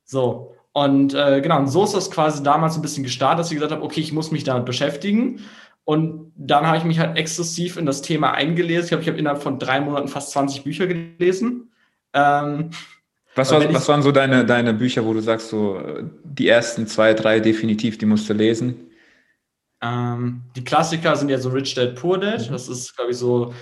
So. 0.05 0.55
Und 0.73 1.15
äh, 1.15 1.41
genau, 1.41 1.59
und 1.59 1.69
so 1.69 1.85
ist 1.85 1.95
das 1.95 2.11
quasi 2.11 2.43
damals 2.43 2.77
ein 2.77 2.83
bisschen 2.83 3.03
gestartet, 3.03 3.41
dass 3.41 3.51
ich 3.51 3.57
gesagt 3.57 3.73
habe, 3.73 3.83
okay, 3.83 4.01
ich 4.01 4.13
muss 4.13 4.31
mich 4.31 4.45
damit 4.45 4.65
beschäftigen. 4.65 5.41
Und 5.85 6.33
dann 6.37 6.67
habe 6.67 6.77
ich 6.77 6.85
mich 6.85 6.99
halt 6.99 7.17
exzessiv 7.17 7.77
in 7.77 7.87
das 7.87 8.03
Thema 8.03 8.33
eingelesen. 8.33 8.85
Ich 8.85 8.89
glaube, 8.91 9.03
ich 9.03 9.09
habe 9.09 9.19
innerhalb 9.19 9.43
von 9.43 9.59
drei 9.59 9.81
Monaten 9.81 10.09
fast 10.09 10.33
20 10.33 10.65
Bücher 10.65 10.87
gelesen. 10.87 11.73
Ähm, 12.13 12.71
was, 13.39 13.51
war, 13.51 13.73
was 13.73 13.89
waren 13.89 14.03
so 14.03 14.13
deine, 14.13 14.45
deine 14.45 14.75
Bücher, 14.75 15.05
wo 15.05 15.15
du 15.15 15.21
sagst, 15.21 15.49
so 15.49 15.81
die 16.25 16.49
ersten 16.49 16.87
zwei, 16.87 17.15
drei 17.15 17.41
definitiv, 17.41 17.97
die 17.97 18.07
musst 18.07 18.29
du 18.29 18.35
lesen? 18.35 18.89
Ähm, 19.81 20.43
die 20.57 20.65
Klassiker 20.65 21.17
sind 21.17 21.29
ja 21.29 21.39
so 21.39 21.51
Rich 21.51 21.75
Dad 21.75 21.95
Poor 21.95 22.19
Dad. 22.19 22.49
Mhm. 22.49 22.53
Das 22.53 22.69
ist, 22.69 22.97
glaube 22.97 23.13
ich, 23.13 23.17
so 23.17 23.55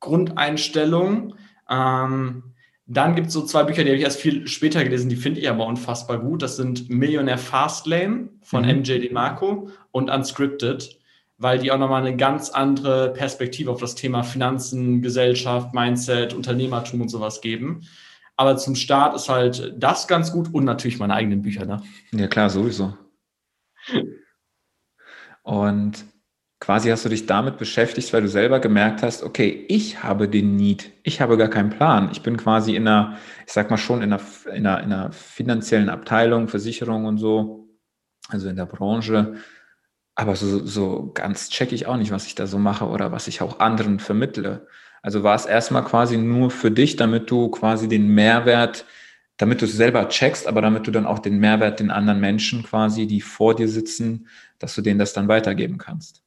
Grundeinstellung. 0.00 1.34
Ähm, 1.68 2.54
dann 2.86 3.14
gibt 3.14 3.28
es 3.28 3.32
so 3.32 3.42
zwei 3.42 3.64
Bücher, 3.64 3.82
die 3.82 3.90
habe 3.90 3.96
ich 3.96 4.04
erst 4.04 4.20
viel 4.20 4.46
später 4.46 4.84
gelesen, 4.84 5.08
die 5.08 5.16
finde 5.16 5.40
ich 5.40 5.48
aber 5.48 5.66
unfassbar 5.66 6.18
gut. 6.18 6.42
Das 6.42 6.56
sind 6.56 6.90
Millionaire 6.90 7.38
Fastlane 7.38 8.28
von 8.42 8.62
mhm. 8.62 8.80
MJ 8.80 8.98
DeMarco 8.98 9.70
und 9.90 10.10
Unscripted, 10.10 10.98
weil 11.38 11.58
die 11.58 11.72
auch 11.72 11.78
nochmal 11.78 12.06
eine 12.06 12.16
ganz 12.16 12.50
andere 12.50 13.12
Perspektive 13.14 13.70
auf 13.70 13.80
das 13.80 13.94
Thema 13.94 14.22
Finanzen, 14.22 15.00
Gesellschaft, 15.00 15.72
Mindset, 15.72 16.34
Unternehmertum 16.34 17.00
und 17.00 17.08
sowas 17.08 17.40
geben. 17.40 17.82
Aber 18.36 18.56
zum 18.56 18.74
Start 18.74 19.14
ist 19.14 19.28
halt 19.28 19.74
das 19.78 20.08
ganz 20.08 20.32
gut 20.32 20.52
und 20.52 20.64
natürlich 20.64 20.98
meine 20.98 21.14
eigenen 21.14 21.42
Bücher. 21.42 21.66
Ne? 21.66 21.82
Ja, 22.12 22.26
klar, 22.26 22.50
sowieso. 22.50 22.96
Und 25.42 26.04
quasi 26.58 26.88
hast 26.88 27.04
du 27.04 27.10
dich 27.10 27.26
damit 27.26 27.58
beschäftigt, 27.58 28.12
weil 28.12 28.22
du 28.22 28.28
selber 28.28 28.58
gemerkt 28.58 29.02
hast, 29.02 29.22
okay, 29.22 29.66
ich 29.68 30.02
habe 30.02 30.28
den 30.28 30.56
Need, 30.56 30.92
ich 31.02 31.20
habe 31.20 31.36
gar 31.36 31.48
keinen 31.48 31.70
Plan. 31.70 32.08
Ich 32.10 32.22
bin 32.22 32.36
quasi 32.36 32.74
in 32.74 32.88
einer, 32.88 33.18
ich 33.46 33.52
sag 33.52 33.70
mal 33.70 33.76
schon, 33.76 34.02
in 34.02 34.12
einer, 34.12 34.22
in 34.46 34.66
einer, 34.66 34.82
in 34.82 34.92
einer 34.92 35.12
finanziellen 35.12 35.90
Abteilung, 35.90 36.48
Versicherung 36.48 37.04
und 37.04 37.18
so, 37.18 37.68
also 38.28 38.48
in 38.48 38.56
der 38.56 38.66
Branche. 38.66 39.34
Aber 40.14 40.36
so, 40.36 40.64
so 40.64 41.12
ganz 41.12 41.50
check 41.50 41.72
ich 41.72 41.86
auch 41.86 41.96
nicht, 41.96 42.12
was 42.12 42.26
ich 42.26 42.34
da 42.34 42.46
so 42.46 42.58
mache 42.58 42.86
oder 42.86 43.12
was 43.12 43.28
ich 43.28 43.42
auch 43.42 43.60
anderen 43.60 43.98
vermittle. 43.98 44.66
Also 45.04 45.22
war 45.22 45.34
es 45.34 45.44
erstmal 45.44 45.84
quasi 45.84 46.16
nur 46.16 46.50
für 46.50 46.70
dich, 46.70 46.96
damit 46.96 47.30
du 47.30 47.50
quasi 47.50 47.88
den 47.88 48.08
Mehrwert, 48.08 48.86
damit 49.36 49.60
du 49.60 49.66
es 49.66 49.74
selber 49.74 50.08
checkst, 50.08 50.46
aber 50.48 50.62
damit 50.62 50.86
du 50.86 50.90
dann 50.90 51.04
auch 51.04 51.18
den 51.18 51.38
Mehrwert 51.38 51.78
den 51.78 51.90
anderen 51.90 52.20
Menschen 52.20 52.62
quasi, 52.62 53.06
die 53.06 53.20
vor 53.20 53.54
dir 53.54 53.68
sitzen, 53.68 54.28
dass 54.58 54.74
du 54.74 54.80
denen 54.80 54.98
das 54.98 55.12
dann 55.12 55.28
weitergeben 55.28 55.76
kannst. 55.76 56.22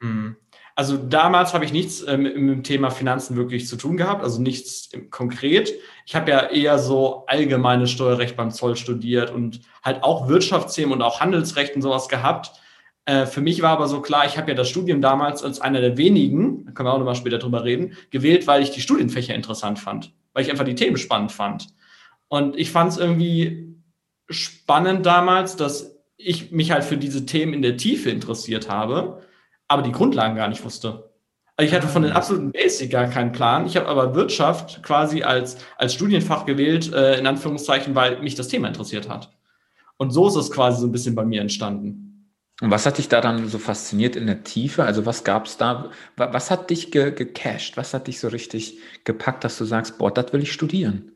Mhm. 0.00 0.36
Also 0.74 0.98
damals 0.98 1.54
habe 1.54 1.64
ich 1.64 1.72
nichts 1.72 2.04
ähm, 2.06 2.24
mit 2.24 2.36
dem 2.36 2.62
Thema 2.64 2.90
Finanzen 2.90 3.34
wirklich 3.34 3.66
zu 3.66 3.76
tun 3.76 3.96
gehabt, 3.96 4.22
also 4.22 4.42
nichts 4.42 4.90
konkret. 5.08 5.72
Ich 6.04 6.14
habe 6.14 6.30
ja 6.30 6.50
eher 6.50 6.78
so 6.78 7.24
allgemeines 7.28 7.90
Steuerrecht 7.90 8.36
beim 8.36 8.50
Zoll 8.50 8.76
studiert 8.76 9.30
und 9.30 9.62
halt 9.82 10.02
auch 10.02 10.28
Wirtschaftsthemen 10.28 10.92
und 10.92 11.00
auch 11.00 11.20
Handelsrecht 11.20 11.74
und 11.76 11.80
sowas 11.80 12.10
gehabt. 12.10 12.52
Äh, 13.08 13.26
für 13.26 13.40
mich 13.40 13.62
war 13.62 13.70
aber 13.70 13.88
so 13.88 14.00
klar, 14.00 14.26
ich 14.26 14.36
habe 14.38 14.50
ja 14.50 14.54
das 14.54 14.68
Studium 14.68 15.00
damals 15.00 15.42
als 15.42 15.60
einer 15.60 15.80
der 15.80 15.96
wenigen, 15.96 16.64
da 16.66 16.72
können 16.72 16.88
wir 16.88 16.92
auch 16.92 16.98
nochmal 16.98 17.14
später 17.14 17.38
drüber 17.38 17.64
reden, 17.64 17.96
gewählt, 18.10 18.46
weil 18.46 18.62
ich 18.62 18.70
die 18.70 18.80
Studienfächer 18.80 19.34
interessant 19.34 19.78
fand, 19.78 20.12
weil 20.32 20.44
ich 20.44 20.50
einfach 20.50 20.64
die 20.64 20.74
Themen 20.74 20.96
spannend 20.96 21.32
fand. 21.32 21.68
Und 22.28 22.56
ich 22.56 22.70
fand 22.70 22.92
es 22.92 22.98
irgendwie 22.98 23.74
spannend 24.28 25.06
damals, 25.06 25.56
dass 25.56 25.96
ich 26.16 26.50
mich 26.52 26.70
halt 26.70 26.84
für 26.84 26.96
diese 26.96 27.26
Themen 27.26 27.54
in 27.54 27.62
der 27.62 27.76
Tiefe 27.76 28.10
interessiert 28.10 28.68
habe 28.68 29.22
aber 29.68 29.82
die 29.82 29.92
Grundlagen 29.92 30.34
gar 30.34 30.48
nicht 30.48 30.64
wusste. 30.64 31.10
Also 31.56 31.68
ich 31.68 31.74
hatte 31.74 31.88
von 31.88 32.02
den 32.02 32.12
absoluten 32.12 32.52
Basic 32.52 32.90
gar 32.90 33.08
keinen 33.08 33.32
Plan. 33.32 33.66
Ich 33.66 33.76
habe 33.76 33.86
aber 33.86 34.14
Wirtschaft 34.14 34.82
quasi 34.82 35.22
als, 35.22 35.58
als 35.76 35.94
Studienfach 35.94 36.46
gewählt, 36.46 36.92
äh, 36.92 37.18
in 37.18 37.26
Anführungszeichen, 37.26 37.94
weil 37.94 38.20
mich 38.22 38.34
das 38.34 38.48
Thema 38.48 38.68
interessiert 38.68 39.08
hat. 39.08 39.30
Und 39.96 40.12
so 40.12 40.28
ist 40.28 40.36
es 40.36 40.50
quasi 40.50 40.80
so 40.80 40.86
ein 40.86 40.92
bisschen 40.92 41.14
bei 41.14 41.24
mir 41.24 41.40
entstanden. 41.40 42.07
Und 42.60 42.72
was 42.72 42.86
hat 42.86 42.98
dich 42.98 43.08
da 43.08 43.20
dann 43.20 43.46
so 43.48 43.58
fasziniert 43.58 44.16
in 44.16 44.26
der 44.26 44.42
Tiefe? 44.42 44.84
Also 44.84 45.06
was 45.06 45.22
gab 45.22 45.46
es 45.46 45.56
da? 45.58 45.90
Was 46.16 46.50
hat 46.50 46.70
dich 46.70 46.90
ge 46.90 47.12
gecached? 47.12 47.76
Was 47.76 47.94
hat 47.94 48.08
dich 48.08 48.18
so 48.18 48.28
richtig 48.28 48.78
gepackt, 49.04 49.44
dass 49.44 49.58
du 49.58 49.64
sagst, 49.64 49.98
boah, 49.98 50.12
das 50.12 50.32
will 50.32 50.42
ich 50.42 50.52
studieren? 50.52 51.12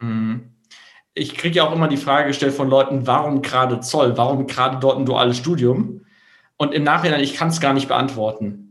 Mhm. 0.00 0.50
Ich 1.14 1.36
kriege 1.36 1.56
ja 1.56 1.64
auch 1.64 1.72
immer 1.72 1.86
die 1.86 1.96
Frage 1.96 2.28
gestellt 2.28 2.54
von 2.54 2.68
Leuten, 2.68 3.06
warum 3.06 3.40
gerade 3.40 3.78
Zoll? 3.78 4.16
Warum 4.16 4.48
gerade 4.48 4.78
dort 4.80 4.98
ein 4.98 5.06
duales 5.06 5.36
Studium? 5.36 6.04
Und 6.56 6.74
im 6.74 6.82
Nachhinein, 6.82 7.20
ich 7.20 7.34
kann 7.34 7.48
es 7.48 7.60
gar 7.60 7.72
nicht 7.72 7.86
beantworten. 7.86 8.64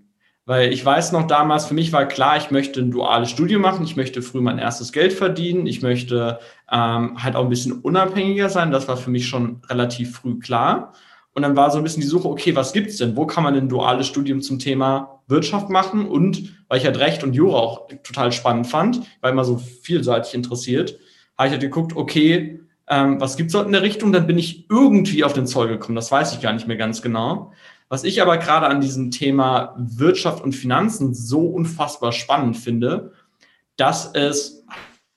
Weil 0.45 0.74
ich 0.74 0.83
weiß 0.83 1.13
noch 1.13 1.25
damals, 1.25 1.67
für 1.67 1.74
mich 1.74 1.93
war 1.93 2.05
klar, 2.05 2.36
ich 2.36 2.51
möchte 2.51 2.81
ein 2.81 2.91
duales 2.91 3.29
Studium 3.29 3.62
machen, 3.62 3.86
ich 3.86 3.95
möchte 3.95 4.22
früh 4.22 4.41
mein 4.41 4.60
erstes 4.60 4.91
Geld 4.91 5.13
verdienen, 5.13 5.67
ich 5.67 5.81
möchte 5.81 6.39
ähm, 6.69 7.24
halt 7.24 7.38
auch 7.38 7.43
ein 7.43 7.50
bisschen 7.50 7.79
unabhängiger 7.79 8.50
sein. 8.50 8.72
Das 8.72 8.89
war 8.89 8.98
für 8.98 9.10
mich 9.10 9.27
schon 9.27 9.62
relativ 9.69 10.17
früh 10.17 10.39
klar. 10.39 10.93
Und 11.34 11.42
dann 11.42 11.56
war 11.56 11.72
so 11.72 11.78
ein 11.78 11.84
bisschen 11.84 12.02
die 12.02 12.08
Suche, 12.08 12.30
okay, 12.30 12.56
was 12.56 12.74
gibt's 12.74 12.98
denn? 12.98 13.16
Wo 13.16 13.25
kann 13.25 13.44
man 13.44 13.56
ein 13.56 13.70
duales 13.70 14.08
Studium 14.08 14.42
zum 14.42 14.60
Thema 14.60 15.22
Wirtschaft 15.28 15.70
machen? 15.70 16.08
Und 16.08 16.63
weil 16.68 16.78
ich 16.78 16.86
halt 16.86 17.00
Recht 17.00 17.24
und 17.24 17.34
Jura 17.34 17.58
auch 17.58 17.88
total 18.04 18.32
spannend 18.32 18.68
fand, 18.68 19.02
war 19.22 19.32
immer 19.32 19.44
so 19.44 19.58
vielseitig 19.58 20.36
interessiert, 20.36 21.00
habe 21.38 21.48
ich 21.48 21.52
halt 21.52 21.62
geguckt, 21.62 21.96
okay, 21.96 22.60
ähm, 22.88 23.20
was 23.20 23.38
gibt's 23.38 23.54
dort 23.54 23.66
in 23.66 23.72
der 23.72 23.82
Richtung? 23.82 24.12
Dann 24.12 24.28
bin 24.28 24.38
ich 24.38 24.70
irgendwie 24.70 25.24
auf 25.24 25.34
den 25.34 25.48
Zoll 25.48 25.70
gekommen. 25.70 25.96
Das 25.96 26.12
weiß 26.12 26.34
ich 26.34 26.42
gar 26.42 26.54
nicht 26.54 26.68
mehr 26.68 26.78
ganz 26.78 27.02
genau. 27.02 27.52
Was 27.90 28.04
ich 28.04 28.22
aber 28.22 28.38
gerade 28.38 28.68
an 28.68 28.82
diesem 28.82 29.12
Thema 29.12 29.75
Wirtschaft 29.78 30.44
und 30.44 30.54
Finanzen 30.54 31.13
so 31.13 31.48
unfassbar 31.48 32.12
spannend 32.12 32.58
finde, 32.58 33.12
dass 33.75 34.13
es 34.13 34.66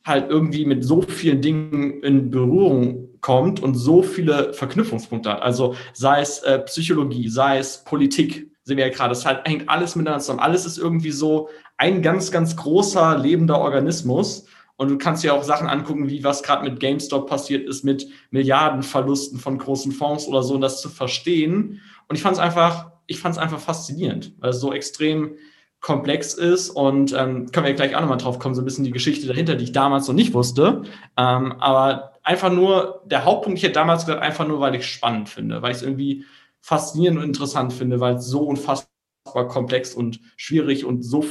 halt 0.04 0.30
irgendwie 0.30 0.64
mit 0.64 0.84
so 0.84 1.02
vielen 1.02 1.42
Dingen 1.42 2.02
in 2.02 2.30
Berührung 2.30 3.05
kommt 3.26 3.60
und 3.60 3.74
so 3.74 4.04
viele 4.04 4.52
Verknüpfungspunkte 4.52 5.30
hat. 5.30 5.42
Also 5.42 5.74
sei 5.92 6.20
es 6.20 6.38
äh, 6.44 6.60
Psychologie, 6.60 7.28
sei 7.28 7.58
es 7.58 7.82
Politik, 7.82 8.52
sehen 8.62 8.76
wir 8.76 8.86
ja 8.86 8.92
gerade, 8.92 9.10
es 9.10 9.26
halt, 9.26 9.48
hängt 9.48 9.68
alles 9.68 9.96
miteinander 9.96 10.20
zusammen. 10.20 10.38
Alles 10.38 10.64
ist 10.64 10.78
irgendwie 10.78 11.10
so 11.10 11.48
ein 11.76 12.02
ganz, 12.02 12.30
ganz 12.30 12.54
großer 12.54 13.18
lebender 13.18 13.58
Organismus. 13.58 14.46
Und 14.76 14.90
du 14.90 14.96
kannst 14.98 15.24
dir 15.24 15.34
auch 15.34 15.42
Sachen 15.42 15.66
angucken, 15.66 16.08
wie 16.08 16.22
was 16.22 16.44
gerade 16.44 16.62
mit 16.62 16.78
GameStop 16.78 17.28
passiert 17.28 17.66
ist, 17.66 17.82
mit 17.82 18.06
Milliardenverlusten 18.30 19.40
von 19.40 19.58
großen 19.58 19.90
Fonds 19.90 20.28
oder 20.28 20.44
so, 20.44 20.54
und 20.54 20.60
das 20.60 20.80
zu 20.80 20.88
verstehen 20.88 21.80
und 22.08 22.16
ich 22.16 22.22
fand 22.22 22.36
es 22.36 22.40
einfach, 22.40 22.92
ich 23.06 23.18
fand 23.18 23.34
es 23.34 23.40
einfach 23.40 23.58
faszinierend, 23.58 24.34
weil 24.38 24.50
es 24.50 24.60
so 24.60 24.72
extrem 24.72 25.36
komplex 25.80 26.34
ist 26.34 26.70
und 26.70 27.12
ähm, 27.12 27.50
können 27.52 27.66
wir 27.66 27.74
gleich 27.74 27.94
auch 27.94 28.00
nochmal 28.00 28.18
drauf 28.18 28.38
kommen, 28.38 28.54
so 28.54 28.62
ein 28.62 28.64
bisschen 28.64 28.84
die 28.84 28.90
Geschichte 28.90 29.26
dahinter, 29.26 29.54
die 29.54 29.64
ich 29.64 29.72
damals 29.72 30.08
noch 30.08 30.14
nicht 30.14 30.34
wusste. 30.34 30.82
Ähm, 31.16 31.52
aber 31.60 32.15
einfach 32.26 32.50
nur, 32.50 33.02
der 33.06 33.24
Hauptpunkt, 33.24 33.58
ich 33.58 33.62
hätte 33.62 33.74
damals 33.74 34.04
gesagt, 34.04 34.22
einfach 34.22 34.46
nur, 34.46 34.60
weil 34.60 34.74
ich 34.74 34.82
es 34.82 34.86
spannend 34.88 35.28
finde, 35.28 35.62
weil 35.62 35.70
ich 35.70 35.78
es 35.78 35.82
irgendwie 35.82 36.24
faszinierend 36.60 37.18
und 37.18 37.24
interessant 37.24 37.72
finde, 37.72 38.00
weil 38.00 38.16
es 38.16 38.26
so 38.26 38.40
unfassbar 38.40 39.48
komplex 39.48 39.94
und 39.94 40.20
schwierig 40.36 40.84
und 40.84 41.02
so 41.02 41.24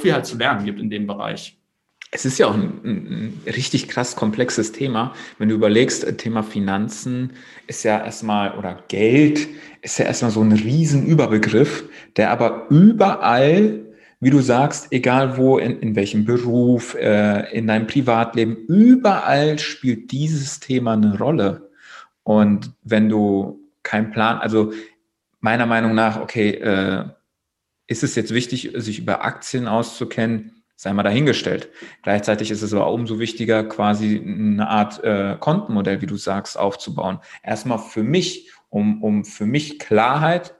viel 0.00 0.12
halt 0.12 0.24
zu 0.24 0.38
lernen 0.38 0.64
gibt 0.64 0.80
in 0.80 0.88
dem 0.88 1.06
Bereich. 1.06 1.58
Es 2.10 2.24
ist 2.24 2.38
ja 2.38 2.46
auch 2.46 2.54
ein, 2.54 2.80
ein, 2.82 3.42
richtig 3.44 3.88
krass 3.88 4.16
komplexes 4.16 4.72
Thema. 4.72 5.12
Wenn 5.36 5.50
du 5.50 5.54
überlegst, 5.54 6.04
äh, 6.04 6.16
Thema 6.16 6.42
Finanzen 6.42 7.34
ist 7.66 7.84
ja 7.84 8.02
erstmal, 8.02 8.56
oder 8.56 8.82
Geld 8.88 9.46
ist 9.82 9.98
ja 9.98 10.06
erstmal 10.06 10.30
so 10.30 10.40
ein 10.40 10.52
Riesenüberbegriff, 10.52 11.84
der 12.16 12.30
aber 12.30 12.68
überall, 12.70 13.84
wie 14.20 14.30
du 14.30 14.40
sagst, 14.40 14.88
egal 14.90 15.36
wo, 15.36 15.58
in, 15.58 15.80
in 15.80 15.94
welchem 15.94 16.24
Beruf, 16.24 16.94
äh, 16.94 17.50
in 17.56 17.66
deinem 17.66 17.86
Privatleben, 17.86 18.56
überall 18.66 19.58
spielt 19.58 20.10
dieses 20.10 20.60
Thema 20.60 20.94
eine 20.94 21.16
Rolle. 21.16 21.70
Und 22.24 22.72
wenn 22.82 23.08
du 23.08 23.60
keinen 23.82 24.10
Plan, 24.10 24.38
also 24.38 24.72
meiner 25.40 25.66
Meinung 25.66 25.94
nach, 25.94 26.20
okay, 26.20 26.50
äh, 26.50 27.04
ist 27.86 28.02
es 28.02 28.14
jetzt 28.16 28.34
wichtig, 28.34 28.72
sich 28.74 28.98
über 28.98 29.24
Aktien 29.24 29.66
auszukennen? 29.66 30.58
sei 30.80 30.92
mal 30.92 31.02
dahingestellt. 31.02 31.70
Gleichzeitig 32.04 32.52
ist 32.52 32.62
es 32.62 32.72
aber 32.72 32.92
umso 32.92 33.18
wichtiger, 33.18 33.64
quasi 33.64 34.22
eine 34.24 34.68
Art 34.68 35.02
äh, 35.02 35.36
Kontenmodell, 35.40 36.00
wie 36.00 36.06
du 36.06 36.16
sagst, 36.16 36.56
aufzubauen. 36.56 37.18
Erstmal 37.42 37.80
für 37.80 38.04
mich, 38.04 38.52
um, 38.68 39.02
um 39.02 39.24
für 39.24 39.44
mich 39.44 39.80
Klarheit, 39.80 40.54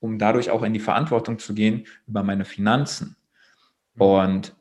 um 0.00 0.18
dadurch 0.18 0.50
auch 0.50 0.62
in 0.62 0.72
die 0.72 0.80
Verantwortung 0.80 1.38
zu 1.38 1.54
gehen 1.54 1.86
über 2.06 2.22
meine 2.22 2.44
Finanzen. 2.44 3.16
Mhm. 3.94 4.02
Und 4.02 4.56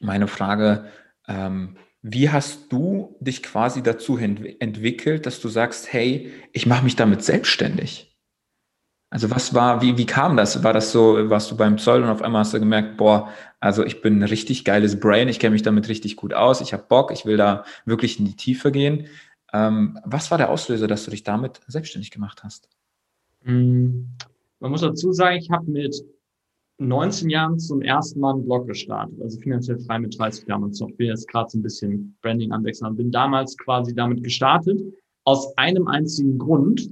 meine 0.00 0.26
Frage, 0.26 0.86
ähm, 1.28 1.76
wie 2.02 2.30
hast 2.30 2.72
du 2.72 3.16
dich 3.20 3.42
quasi 3.42 3.82
dazu 3.82 4.18
ent 4.18 4.60
entwickelt, 4.60 5.24
dass 5.24 5.40
du 5.40 5.48
sagst, 5.48 5.92
hey, 5.92 6.32
ich 6.52 6.66
mache 6.66 6.84
mich 6.84 6.96
damit 6.96 7.22
selbstständig? 7.22 8.08
Also 9.08 9.30
was 9.30 9.54
war, 9.54 9.82
wie, 9.82 9.98
wie 9.98 10.06
kam 10.06 10.36
das? 10.36 10.64
War 10.64 10.72
das 10.72 10.90
so, 10.90 11.28
warst 11.28 11.50
du 11.50 11.56
beim 11.56 11.76
Zoll 11.76 12.02
und 12.02 12.08
auf 12.08 12.22
einmal 12.22 12.40
hast 12.40 12.54
du 12.54 12.58
gemerkt, 12.58 12.96
boah, 12.96 13.30
also 13.60 13.84
ich 13.84 14.00
bin 14.00 14.18
ein 14.18 14.22
richtig 14.22 14.64
geiles 14.64 14.98
Brain, 14.98 15.28
ich 15.28 15.38
kenne 15.38 15.52
mich 15.52 15.62
damit 15.62 15.88
richtig 15.88 16.16
gut 16.16 16.32
aus, 16.32 16.62
ich 16.62 16.72
habe 16.72 16.84
Bock, 16.88 17.12
ich 17.12 17.26
will 17.26 17.36
da 17.36 17.64
wirklich 17.84 18.18
in 18.18 18.24
die 18.24 18.36
Tiefe 18.36 18.72
gehen. 18.72 19.06
Ähm, 19.52 20.00
was 20.04 20.30
war 20.30 20.38
der 20.38 20.48
Auslöser, 20.48 20.86
dass 20.86 21.04
du 21.04 21.10
dich 21.10 21.24
damit 21.24 21.60
selbstständig 21.66 22.10
gemacht 22.10 22.42
hast? 22.42 22.70
Man 24.62 24.70
muss 24.70 24.80
dazu 24.80 25.12
sagen, 25.12 25.36
ich 25.36 25.50
habe 25.50 25.68
mit 25.68 26.04
19 26.78 27.28
Jahren 27.30 27.58
zum 27.58 27.82
ersten 27.82 28.20
Mal 28.20 28.34
einen 28.34 28.44
Blog 28.44 28.68
gestartet, 28.68 29.20
also 29.20 29.38
finanziell 29.40 29.78
frei 29.80 29.98
mit 29.98 30.16
30 30.16 30.46
Jahren 30.46 30.62
und 30.62 30.76
so. 30.76 30.88
Ich 30.88 30.96
bin 30.96 31.08
jetzt 31.08 31.26
gerade 31.26 31.50
so 31.50 31.58
ein 31.58 31.62
bisschen 31.62 32.16
Branding 32.22 32.52
anwechseln, 32.52 32.96
bin 32.96 33.10
damals 33.10 33.58
quasi 33.58 33.92
damit 33.92 34.22
gestartet, 34.22 34.80
aus 35.24 35.56
einem 35.58 35.88
einzigen 35.88 36.38
Grund, 36.38 36.88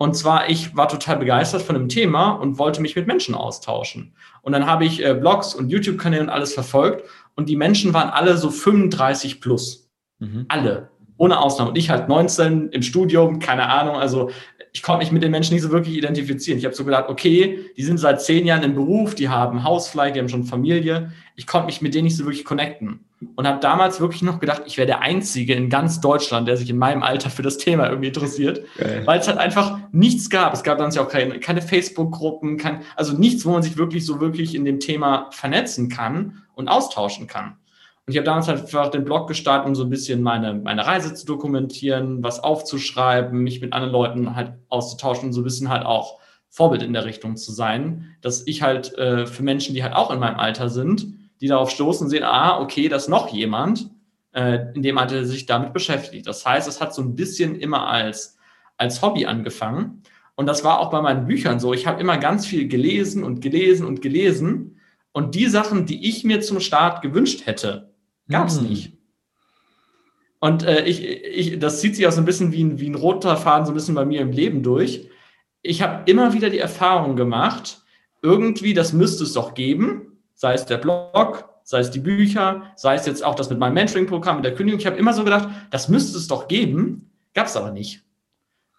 und 0.00 0.14
zwar, 0.14 0.48
ich 0.48 0.76
war 0.76 0.86
total 0.86 1.16
begeistert 1.16 1.60
von 1.60 1.74
dem 1.74 1.88
Thema 1.88 2.30
und 2.30 2.56
wollte 2.56 2.80
mich 2.80 2.94
mit 2.94 3.08
Menschen 3.08 3.34
austauschen. 3.34 4.14
Und 4.42 4.52
dann 4.52 4.66
habe 4.66 4.84
ich 4.84 5.04
äh, 5.04 5.12
Blogs 5.14 5.56
und 5.56 5.70
YouTube-Kanäle 5.70 6.22
und 6.22 6.28
alles 6.28 6.54
verfolgt. 6.54 7.02
Und 7.34 7.48
die 7.48 7.56
Menschen 7.56 7.92
waren 7.94 8.10
alle 8.10 8.36
so 8.36 8.50
35 8.50 9.40
plus. 9.40 9.90
Mhm. 10.20 10.44
Alle. 10.46 10.90
Ohne 11.16 11.40
Ausnahme. 11.40 11.70
Und 11.70 11.78
ich 11.78 11.90
halt 11.90 12.08
19 12.08 12.68
im 12.68 12.82
Studium, 12.82 13.40
keine 13.40 13.68
Ahnung. 13.68 13.96
Also 13.96 14.30
ich 14.72 14.82
konnte 14.82 15.00
mich 15.00 15.12
mit 15.12 15.22
den 15.22 15.30
Menschen 15.30 15.54
nicht 15.54 15.62
so 15.62 15.70
wirklich 15.70 15.96
identifizieren. 15.96 16.58
Ich 16.58 16.64
habe 16.64 16.74
so 16.74 16.84
gedacht, 16.84 17.08
okay, 17.08 17.70
die 17.76 17.82
sind 17.82 17.98
seit 17.98 18.22
zehn 18.22 18.46
Jahren 18.46 18.62
im 18.62 18.74
Beruf, 18.74 19.14
die 19.14 19.28
haben 19.28 19.64
Hausfleisch, 19.64 20.12
die 20.12 20.20
haben 20.20 20.28
schon 20.28 20.44
Familie. 20.44 21.12
Ich 21.36 21.46
konnte 21.46 21.66
mich 21.66 21.80
mit 21.80 21.94
denen 21.94 22.04
nicht 22.04 22.16
so 22.16 22.24
wirklich 22.24 22.44
connecten. 22.44 23.04
Und 23.34 23.48
habe 23.48 23.58
damals 23.58 24.00
wirklich 24.00 24.22
noch 24.22 24.38
gedacht, 24.38 24.62
ich 24.66 24.76
wäre 24.76 24.86
der 24.86 25.00
Einzige 25.02 25.54
in 25.54 25.70
ganz 25.70 26.00
Deutschland, 26.00 26.46
der 26.46 26.56
sich 26.56 26.70
in 26.70 26.78
meinem 26.78 27.02
Alter 27.02 27.30
für 27.30 27.42
das 27.42 27.58
Thema 27.58 27.88
irgendwie 27.88 28.08
interessiert. 28.08 28.62
Weil 29.06 29.18
es 29.18 29.26
halt 29.26 29.38
einfach 29.38 29.78
nichts 29.90 30.30
gab. 30.30 30.54
Es 30.54 30.62
gab 30.62 30.78
dann 30.78 30.92
ja 30.92 31.02
auch 31.02 31.08
keine, 31.08 31.40
keine 31.40 31.60
Facebook-Gruppen, 31.60 32.58
kein, 32.58 32.82
also 32.94 33.18
nichts, 33.18 33.44
wo 33.44 33.50
man 33.50 33.62
sich 33.62 33.76
wirklich 33.76 34.06
so 34.06 34.20
wirklich 34.20 34.54
in 34.54 34.64
dem 34.64 34.78
Thema 34.78 35.30
vernetzen 35.32 35.88
kann 35.88 36.42
und 36.54 36.68
austauschen 36.68 37.26
kann. 37.26 37.56
Und 38.08 38.12
ich 38.12 38.16
habe 38.16 38.24
damals 38.24 38.48
halt 38.48 38.60
einfach 38.60 38.88
den 38.88 39.04
Blog 39.04 39.28
gestartet, 39.28 39.68
um 39.68 39.74
so 39.74 39.84
ein 39.84 39.90
bisschen 39.90 40.22
meine, 40.22 40.54
meine 40.54 40.86
Reise 40.86 41.12
zu 41.12 41.26
dokumentieren, 41.26 42.22
was 42.22 42.40
aufzuschreiben, 42.40 43.38
mich 43.38 43.60
mit 43.60 43.74
anderen 43.74 43.92
Leuten 43.92 44.34
halt 44.34 44.54
auszutauschen 44.70 45.26
und 45.26 45.32
so 45.34 45.42
ein 45.42 45.44
bisschen 45.44 45.68
halt 45.68 45.84
auch 45.84 46.18
Vorbild 46.48 46.82
in 46.82 46.94
der 46.94 47.04
Richtung 47.04 47.36
zu 47.36 47.52
sein, 47.52 48.16
dass 48.22 48.46
ich 48.46 48.62
halt 48.62 48.96
äh, 48.96 49.26
für 49.26 49.42
Menschen, 49.42 49.74
die 49.74 49.82
halt 49.82 49.92
auch 49.92 50.10
in 50.10 50.20
meinem 50.20 50.38
Alter 50.38 50.70
sind, 50.70 51.06
die 51.42 51.48
darauf 51.48 51.68
stoßen, 51.68 52.08
sehen, 52.08 52.24
ah, 52.24 52.58
okay, 52.58 52.88
da 52.88 52.96
ist 52.96 53.10
noch 53.10 53.28
jemand, 53.28 53.90
äh, 54.32 54.72
in 54.72 54.82
dem 54.82 54.96
Alter 54.96 55.26
sich 55.26 55.44
damit 55.44 55.74
beschäftigt. 55.74 56.26
Das 56.26 56.46
heißt, 56.46 56.66
es 56.66 56.80
hat 56.80 56.94
so 56.94 57.02
ein 57.02 57.14
bisschen 57.14 57.60
immer 57.60 57.88
als, 57.88 58.38
als 58.78 59.02
Hobby 59.02 59.26
angefangen. 59.26 60.02
Und 60.34 60.46
das 60.46 60.64
war 60.64 60.80
auch 60.80 60.88
bei 60.88 61.02
meinen 61.02 61.26
Büchern 61.26 61.60
so. 61.60 61.74
Ich 61.74 61.86
habe 61.86 62.00
immer 62.00 62.16
ganz 62.16 62.46
viel 62.46 62.68
gelesen 62.68 63.22
und 63.22 63.42
gelesen 63.42 63.86
und 63.86 64.00
gelesen. 64.00 64.80
Und 65.12 65.34
die 65.34 65.46
Sachen, 65.48 65.84
die 65.84 66.08
ich 66.08 66.24
mir 66.24 66.40
zum 66.40 66.60
Start 66.60 67.02
gewünscht 67.02 67.44
hätte, 67.44 67.88
gab 68.28 68.48
es 68.48 68.60
mhm. 68.60 68.68
nicht. 68.68 68.92
Und 70.40 70.62
äh, 70.62 70.84
ich, 70.84 71.04
ich, 71.04 71.58
das 71.58 71.80
zieht 71.80 71.96
sich 71.96 72.06
auch 72.06 72.12
so 72.12 72.20
ein 72.20 72.24
bisschen 72.24 72.52
wie 72.52 72.62
ein, 72.62 72.78
wie 72.78 72.88
ein 72.88 72.94
roter 72.94 73.36
Faden 73.36 73.66
so 73.66 73.72
ein 73.72 73.74
bisschen 73.74 73.94
bei 73.94 74.04
mir 74.04 74.20
im 74.20 74.30
Leben 74.30 74.62
durch. 74.62 75.08
Ich 75.62 75.82
habe 75.82 76.08
immer 76.10 76.32
wieder 76.32 76.50
die 76.50 76.60
Erfahrung 76.60 77.16
gemacht, 77.16 77.82
irgendwie, 78.22 78.74
das 78.74 78.92
müsste 78.92 79.24
es 79.24 79.32
doch 79.32 79.54
geben, 79.54 80.18
sei 80.34 80.54
es 80.54 80.66
der 80.66 80.78
Blog, 80.78 81.48
sei 81.64 81.80
es 81.80 81.90
die 81.90 81.98
Bücher, 81.98 82.72
sei 82.76 82.94
es 82.94 83.06
jetzt 83.06 83.24
auch 83.24 83.34
das 83.34 83.50
mit 83.50 83.58
meinem 83.58 83.74
Mentoring-Programm, 83.74 84.36
mit 84.36 84.44
der 84.44 84.54
Kündigung. 84.54 84.80
Ich 84.80 84.86
habe 84.86 84.96
immer 84.96 85.12
so 85.12 85.24
gedacht, 85.24 85.48
das 85.70 85.88
müsste 85.88 86.16
es 86.16 86.28
doch 86.28 86.46
geben, 86.48 87.10
gab 87.34 87.46
es 87.46 87.56
aber 87.56 87.72
nicht. 87.72 88.04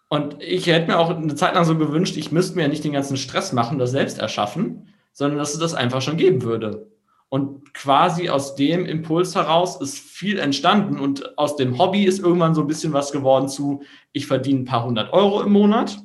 Und 0.08 0.42
ich 0.42 0.66
hätte 0.66 0.88
mir 0.88 0.98
auch 0.98 1.10
eine 1.10 1.34
Zeit 1.36 1.54
lang 1.54 1.64
so 1.64 1.78
gewünscht, 1.78 2.16
ich 2.16 2.32
müsste 2.32 2.56
mir 2.56 2.62
ja 2.62 2.68
nicht 2.68 2.82
den 2.82 2.92
ganzen 2.92 3.16
Stress 3.16 3.52
machen, 3.52 3.78
das 3.78 3.92
selbst 3.92 4.18
erschaffen, 4.18 4.88
sondern 5.12 5.38
dass 5.38 5.52
es 5.54 5.60
das 5.60 5.74
einfach 5.74 6.02
schon 6.02 6.16
geben 6.16 6.42
würde. 6.42 6.90
Und 7.30 7.74
quasi 7.74 8.28
aus 8.28 8.56
dem 8.56 8.84
Impuls 8.86 9.36
heraus 9.36 9.80
ist 9.80 9.98
viel 9.98 10.40
entstanden 10.40 10.98
und 10.98 11.38
aus 11.38 11.54
dem 11.54 11.78
Hobby 11.78 12.04
ist 12.04 12.18
irgendwann 12.18 12.56
so 12.56 12.60
ein 12.60 12.66
bisschen 12.66 12.92
was 12.92 13.12
geworden 13.12 13.48
zu, 13.48 13.82
ich 14.10 14.26
verdiene 14.26 14.60
ein 14.60 14.64
paar 14.64 14.84
hundert 14.84 15.12
Euro 15.12 15.40
im 15.42 15.52
Monat. 15.52 15.98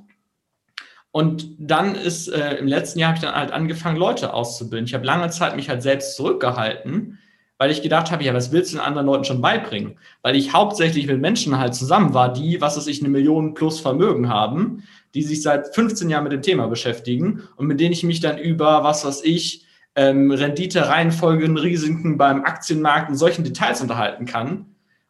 Und 1.09 1.47
dann 1.57 1.95
ist 1.95 2.27
äh, 2.27 2.57
im 2.57 2.67
letzten 2.67 2.99
Jahr 2.99 3.09
habe 3.09 3.17
ich 3.17 3.23
dann 3.23 3.35
halt 3.35 3.51
angefangen, 3.51 3.97
Leute 3.97 4.35
auszubilden. 4.35 4.85
Ich 4.85 4.93
habe 4.93 5.05
lange 5.05 5.29
Zeit 5.31 5.55
mich 5.55 5.67
halt 5.67 5.81
selbst 5.81 6.15
zurückgehalten, 6.15 7.17
weil 7.57 7.71
ich 7.71 7.81
gedacht 7.81 8.11
habe, 8.11 8.23
ja, 8.23 8.33
was 8.33 8.51
willst 8.51 8.73
du 8.73 8.77
den 8.77 8.85
anderen 8.85 9.07
Leuten 9.07 9.23
schon 9.23 9.41
beibringen? 9.41 9.97
Weil 10.21 10.35
ich 10.35 10.53
hauptsächlich 10.53 11.07
mit 11.07 11.21
Menschen 11.21 11.57
halt 11.57 11.73
zusammen 11.73 12.13
war, 12.13 12.31
die, 12.33 12.61
was 12.61 12.77
weiß 12.77 12.85
ich, 12.85 12.99
eine 12.99 13.09
Million 13.09 13.55
plus 13.55 13.79
Vermögen 13.79 14.29
haben, 14.29 14.83
die 15.15 15.23
sich 15.23 15.41
seit 15.41 15.73
15 15.73 16.07
Jahren 16.09 16.23
mit 16.23 16.33
dem 16.33 16.43
Thema 16.43 16.67
beschäftigen 16.67 17.43
und 17.55 17.65
mit 17.65 17.79
denen 17.79 17.93
ich 17.93 18.03
mich 18.03 18.19
dann 18.19 18.37
über, 18.37 18.83
was 18.83 19.05
weiß 19.05 19.23
ich, 19.23 19.64
ähm, 19.95 20.31
Rendite, 20.31 20.87
Reihenfolgen, 20.87 21.57
Risiken 21.57 22.17
beim 22.17 22.43
Aktienmarkt 22.43 23.09
und 23.09 23.15
solchen 23.15 23.43
Details 23.43 23.81
unterhalten 23.81 24.25
kann. 24.25 24.65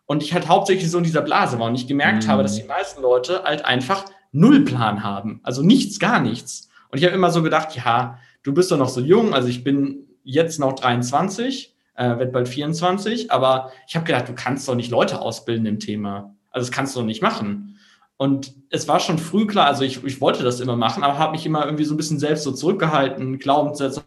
Und 0.06 0.22
ich 0.22 0.34
halt 0.34 0.48
hauptsächlich 0.48 0.89
so 0.92 1.00
in 1.00 1.04
dieser 1.04 1.22
Blase 1.22 1.58
war 1.60 1.68
und 1.68 1.75
ich 1.75 1.88
gemerkt 1.88 2.25
mhm. 2.25 2.30
habe, 2.30 2.44
dass 2.44 2.56
die 2.56 2.63
meisten 2.63 3.01
Leute 3.01 3.44
halt 3.44 3.65
einfach 3.65 4.06
null 4.32 4.63
Plan 4.63 5.04
haben. 5.04 5.39
Also 5.44 5.63
nichts, 5.63 6.00
gar 6.00 6.20
nichts. 6.20 6.70
Und 6.92 7.00
ich 7.00 7.06
habe 7.06 7.15
immer 7.15 7.32
so 7.32 7.42
gedacht, 7.42 7.75
ja, 7.75 8.20
du 8.44 8.54
bist 8.54 8.72
doch 8.72 8.77
noch 8.77 8.89
so 8.89 9.01
jung, 9.01 9.34
also 9.34 9.48
ich 9.48 9.63
bin 9.63 10.06
jetzt 10.24 10.60
noch 10.60 10.74
23, 10.74 11.75
äh, 11.96 12.04
werde 12.04 12.27
bald 12.27 12.48
24, 12.48 13.32
aber 13.32 13.72
ich 13.88 13.96
habe 13.96 14.06
gedacht, 14.06 14.30
du 14.30 14.34
kannst 14.34 14.68
doch 14.68 14.75
nicht 14.75 14.92
Leute 14.92 15.20
ausbilden 15.20 15.65
im 15.65 15.80
Thema. 15.80 16.36
Also 16.51 16.68
das 16.68 16.75
kannst 16.75 16.96
du 16.96 17.00
doch 17.00 17.06
nicht 17.06 17.22
machen. 17.22 17.80
Und 18.18 18.54
es 18.70 18.88
war 18.88 19.00
schon 19.00 19.18
früh 19.18 19.46
klar, 19.46 19.68
also 19.68 19.84
ich, 19.84 20.04
ich 20.04 20.22
wollte 20.22 20.44
das 20.44 20.60
immer 20.60 20.77
machen, 20.77 21.04
aber 21.04 21.18
habe 21.18 21.34
mich 21.34 21.46
immer 21.46 21.65
irgendwie 21.65 21.84
so 21.84 21.94
ein 21.94 21.98
bisschen 21.98 22.20
selbst 22.20 22.44
so 22.44 22.51
zurückgehalten, 22.51 23.39
Glaubenssätze 23.39 24.04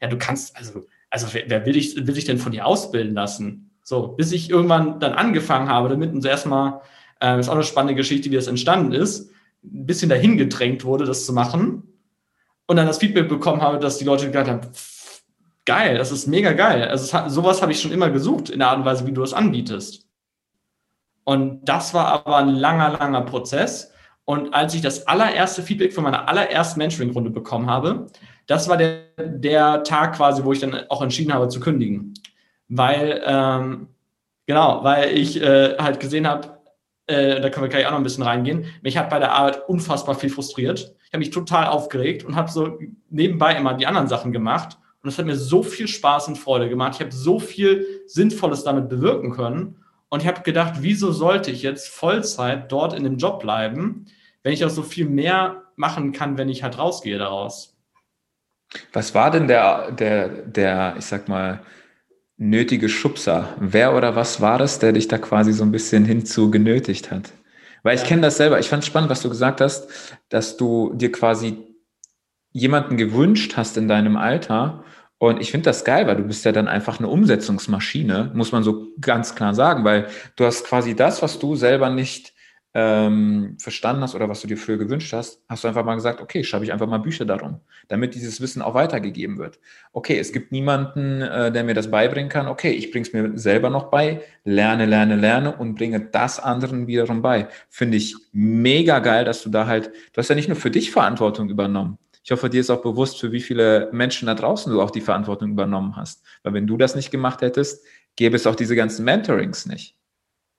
ja, 0.00 0.08
du 0.08 0.18
kannst, 0.18 0.56
also, 0.56 0.86
also 1.10 1.28
wer, 1.32 1.44
wer 1.48 1.66
will, 1.66 1.76
ich, 1.76 1.96
will 1.96 2.14
sich 2.14 2.24
denn 2.24 2.38
von 2.38 2.52
dir 2.52 2.66
ausbilden 2.66 3.14
lassen? 3.14 3.70
So, 3.82 4.08
bis 4.08 4.32
ich 4.32 4.50
irgendwann 4.50 5.00
dann 5.00 5.14
angefangen 5.14 5.68
habe, 5.68 5.88
damit 5.88 6.12
uns 6.12 6.24
erstmal, 6.24 6.80
äh, 7.20 7.38
ist 7.40 7.48
auch 7.48 7.54
eine 7.54 7.64
spannende 7.64 7.94
Geschichte, 7.94 8.30
wie 8.30 8.36
das 8.36 8.46
entstanden 8.46 8.92
ist, 8.92 9.30
ein 9.64 9.86
bisschen 9.86 10.08
dahin 10.08 10.36
gedrängt 10.36 10.84
wurde, 10.84 11.04
das 11.04 11.26
zu 11.26 11.32
machen. 11.32 11.82
Und 12.66 12.76
dann 12.76 12.86
das 12.86 12.98
Feedback 12.98 13.28
bekommen 13.28 13.62
habe, 13.62 13.78
dass 13.78 13.98
die 13.98 14.04
Leute 14.04 14.26
gesagt 14.26 14.48
haben, 14.48 14.60
geil, 15.64 15.96
das 15.98 16.12
ist 16.12 16.26
mega 16.26 16.52
geil. 16.52 16.86
Also 16.88 17.12
hat, 17.12 17.30
sowas 17.30 17.62
habe 17.62 17.72
ich 17.72 17.80
schon 17.80 17.92
immer 17.92 18.10
gesucht 18.10 18.50
in 18.50 18.58
der 18.58 18.68
Art 18.68 18.78
und 18.78 18.84
Weise, 18.84 19.06
wie 19.06 19.12
du 19.12 19.22
es 19.22 19.32
anbietest. 19.32 20.06
Und 21.24 21.64
das 21.66 21.92
war 21.92 22.06
aber 22.06 22.36
ein 22.38 22.48
langer, 22.48 22.90
langer 22.98 23.22
Prozess. 23.22 23.92
Und 24.24 24.52
als 24.54 24.74
ich 24.74 24.82
das 24.82 25.06
allererste 25.06 25.62
Feedback 25.62 25.92
von 25.92 26.04
meiner 26.04 26.28
allerersten 26.28 26.78
Mentoring-Runde 26.78 27.30
bekommen 27.30 27.68
habe, 27.68 28.06
das 28.48 28.68
war 28.68 28.76
der, 28.76 29.04
der 29.18 29.84
Tag 29.84 30.16
quasi, 30.16 30.42
wo 30.42 30.52
ich 30.52 30.58
dann 30.58 30.74
auch 30.88 31.02
entschieden 31.02 31.32
habe 31.32 31.48
zu 31.48 31.60
kündigen. 31.60 32.14
Weil, 32.68 33.22
ähm, 33.24 33.88
genau, 34.46 34.82
weil 34.82 35.16
ich 35.16 35.40
äh, 35.40 35.76
halt 35.78 36.00
gesehen 36.00 36.26
habe, 36.26 36.58
äh, 37.06 37.40
da 37.40 37.50
können 37.50 37.64
wir 37.64 37.70
gleich 37.70 37.86
auch 37.86 37.92
noch 37.92 37.98
ein 37.98 38.04
bisschen 38.04 38.24
reingehen, 38.24 38.64
mich 38.82 38.96
hat 38.96 39.10
bei 39.10 39.18
der 39.18 39.32
Arbeit 39.32 39.68
unfassbar 39.68 40.14
viel 40.14 40.30
frustriert. 40.30 40.94
Ich 41.04 41.12
habe 41.12 41.18
mich 41.18 41.30
total 41.30 41.66
aufgeregt 41.66 42.24
und 42.24 42.36
habe 42.36 42.50
so 42.50 42.78
nebenbei 43.10 43.54
immer 43.54 43.74
die 43.74 43.86
anderen 43.86 44.08
Sachen 44.08 44.32
gemacht. 44.32 44.78
Und 45.02 45.10
es 45.10 45.18
hat 45.18 45.26
mir 45.26 45.36
so 45.36 45.62
viel 45.62 45.86
Spaß 45.86 46.28
und 46.28 46.36
Freude 46.36 46.68
gemacht. 46.68 46.94
Ich 46.96 47.00
habe 47.00 47.12
so 47.12 47.38
viel 47.38 48.02
Sinnvolles 48.06 48.64
damit 48.64 48.88
bewirken 48.88 49.30
können. 49.30 49.76
Und 50.08 50.22
ich 50.22 50.28
habe 50.28 50.42
gedacht, 50.42 50.74
wieso 50.80 51.12
sollte 51.12 51.50
ich 51.50 51.62
jetzt 51.62 51.88
Vollzeit 51.88 52.72
dort 52.72 52.94
in 52.94 53.04
dem 53.04 53.18
Job 53.18 53.40
bleiben, 53.40 54.06
wenn 54.42 54.52
ich 54.52 54.64
auch 54.64 54.70
so 54.70 54.82
viel 54.82 55.06
mehr 55.06 55.62
machen 55.76 56.12
kann, 56.12 56.38
wenn 56.38 56.48
ich 56.48 56.62
halt 56.62 56.78
rausgehe 56.78 57.18
daraus. 57.18 57.77
Was 58.92 59.14
war 59.14 59.30
denn 59.30 59.48
der, 59.48 59.92
der, 59.92 60.28
der, 60.28 60.94
ich 60.98 61.06
sag 61.06 61.28
mal, 61.28 61.60
nötige 62.36 62.88
Schubser? 62.88 63.54
Wer 63.58 63.94
oder 63.96 64.16
was 64.16 64.40
war 64.40 64.58
das, 64.58 64.78
der 64.78 64.92
dich 64.92 65.08
da 65.08 65.18
quasi 65.18 65.52
so 65.52 65.64
ein 65.64 65.72
bisschen 65.72 66.04
hinzu 66.04 66.50
genötigt 66.50 67.10
hat? 67.10 67.32
Weil 67.82 67.96
ich 67.96 68.04
kenne 68.04 68.22
das 68.22 68.36
selber. 68.36 68.58
Ich 68.58 68.68
fand 68.68 68.82
es 68.82 68.86
spannend, 68.86 69.10
was 69.10 69.22
du 69.22 69.28
gesagt 69.28 69.60
hast, 69.60 69.88
dass 70.28 70.56
du 70.56 70.92
dir 70.94 71.12
quasi 71.12 71.56
jemanden 72.52 72.96
gewünscht 72.96 73.56
hast 73.56 73.76
in 73.76 73.88
deinem 73.88 74.16
Alter. 74.16 74.84
Und 75.18 75.40
ich 75.40 75.50
finde 75.50 75.64
das 75.64 75.84
geil, 75.84 76.06
weil 76.06 76.16
du 76.16 76.22
bist 76.22 76.44
ja 76.44 76.52
dann 76.52 76.68
einfach 76.68 76.98
eine 76.98 77.08
Umsetzungsmaschine, 77.08 78.32
muss 78.34 78.52
man 78.52 78.62
so 78.62 78.88
ganz 79.00 79.34
klar 79.34 79.54
sagen, 79.54 79.84
weil 79.84 80.08
du 80.36 80.44
hast 80.44 80.64
quasi 80.64 80.94
das, 80.94 81.22
was 81.22 81.38
du 81.38 81.56
selber 81.56 81.90
nicht 81.90 82.34
ähm, 82.74 83.56
verstanden 83.58 84.02
hast 84.02 84.14
oder 84.14 84.28
was 84.28 84.40
du 84.42 84.46
dir 84.46 84.58
früher 84.58 84.76
gewünscht 84.76 85.12
hast, 85.12 85.42
hast 85.48 85.64
du 85.64 85.68
einfach 85.68 85.84
mal 85.84 85.94
gesagt, 85.94 86.20
okay, 86.20 86.44
schreibe 86.44 86.64
ich 86.64 86.72
einfach 86.72 86.86
mal 86.86 86.98
Bücher 86.98 87.24
darum, 87.24 87.60
damit 87.88 88.14
dieses 88.14 88.40
Wissen 88.40 88.62
auch 88.62 88.74
weitergegeben 88.74 89.38
wird. 89.38 89.58
Okay, 89.92 90.18
es 90.18 90.32
gibt 90.32 90.52
niemanden, 90.52 91.22
äh, 91.22 91.50
der 91.50 91.64
mir 91.64 91.74
das 91.74 91.90
beibringen 91.90 92.28
kann. 92.28 92.46
Okay, 92.46 92.70
ich 92.70 92.90
bringe 92.90 93.06
es 93.06 93.12
mir 93.12 93.38
selber 93.38 93.70
noch 93.70 93.90
bei, 93.90 94.20
lerne, 94.44 94.86
lerne, 94.86 95.16
lerne 95.16 95.56
und 95.56 95.76
bringe 95.76 96.00
das 96.00 96.38
anderen 96.38 96.86
wiederum 96.86 97.22
bei. 97.22 97.48
Finde 97.70 97.96
ich 97.96 98.14
mega 98.32 98.98
geil, 98.98 99.24
dass 99.24 99.42
du 99.42 99.50
da 99.50 99.66
halt, 99.66 99.86
du 100.12 100.18
hast 100.18 100.28
ja 100.28 100.34
nicht 100.34 100.48
nur 100.48 100.56
für 100.56 100.70
dich 100.70 100.90
Verantwortung 100.90 101.48
übernommen. 101.48 101.98
Ich 102.22 102.30
hoffe, 102.30 102.50
dir 102.50 102.60
ist 102.60 102.70
auch 102.70 102.82
bewusst, 102.82 103.18
für 103.18 103.32
wie 103.32 103.40
viele 103.40 103.88
Menschen 103.92 104.26
da 104.26 104.34
draußen 104.34 104.70
du 104.70 104.82
auch 104.82 104.90
die 104.90 105.00
Verantwortung 105.00 105.52
übernommen 105.52 105.96
hast. 105.96 106.22
Weil 106.42 106.52
wenn 106.52 106.66
du 106.66 106.76
das 106.76 106.94
nicht 106.94 107.10
gemacht 107.10 107.40
hättest, 107.40 107.82
gäbe 108.16 108.36
es 108.36 108.46
auch 108.46 108.56
diese 108.56 108.76
ganzen 108.76 109.04
Mentorings 109.06 109.64
nicht. 109.64 109.96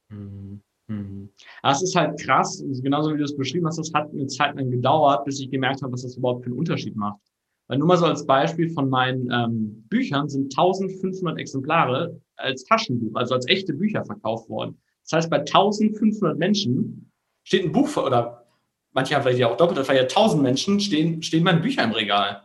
Mhm. 0.10 0.64
Mhm. 0.88 1.19
Es 1.64 1.82
ist 1.82 1.96
halt 1.96 2.20
krass, 2.22 2.64
genauso 2.82 3.14
wie 3.14 3.18
du 3.18 3.24
es 3.24 3.36
beschrieben 3.36 3.68
hast, 3.68 3.78
das 3.78 3.92
hat 3.94 4.10
eine 4.12 4.28
Zeit 4.28 4.56
lang 4.56 4.70
gedauert, 4.70 5.26
bis 5.26 5.40
ich 5.40 5.52
gemerkt 5.52 5.82
habe, 5.82 5.94
was 5.94 6.04
das 6.04 6.16
überhaupt 6.16 6.44
für 6.44 6.52
einen 6.52 6.60
Unterschied 6.60 6.96
macht. 6.96 7.20
Weil 7.68 7.78
nur 7.78 7.88
mal 7.88 7.98
so 7.98 8.06
als 8.06 8.26
Beispiel 8.26 8.70
von 8.70 8.90
meinen 8.90 9.30
ähm, 9.32 9.86
Büchern 9.90 10.28
sind 10.28 10.58
1500 10.58 11.38
Exemplare 11.38 12.20
als 12.36 12.64
Taschenbuch, 12.64 13.16
also 13.16 13.36
als 13.36 13.48
echte 13.48 13.74
Bücher 13.74 14.04
verkauft 14.06 14.50
worden. 14.50 14.80
Das 15.04 15.18
heißt, 15.18 15.30
bei 15.30 15.40
1500 15.40 16.38
Menschen 16.38 17.12
steht 17.44 17.66
ein 17.66 17.72
Buch, 17.72 17.96
oder 17.98 18.46
manche 18.92 19.16
haben 19.16 19.24
vielleicht 19.24 19.40
ja 19.40 19.52
auch 19.52 19.58
doppelt, 19.58 19.86
vielleicht 19.86 20.16
ja 20.16 20.22
1000 20.22 20.42
Menschen 20.42 20.80
stehen, 20.80 21.22
stehen 21.22 21.44
meine 21.44 21.60
Bücher 21.60 21.84
im 21.84 21.92
Regal. 21.92 22.44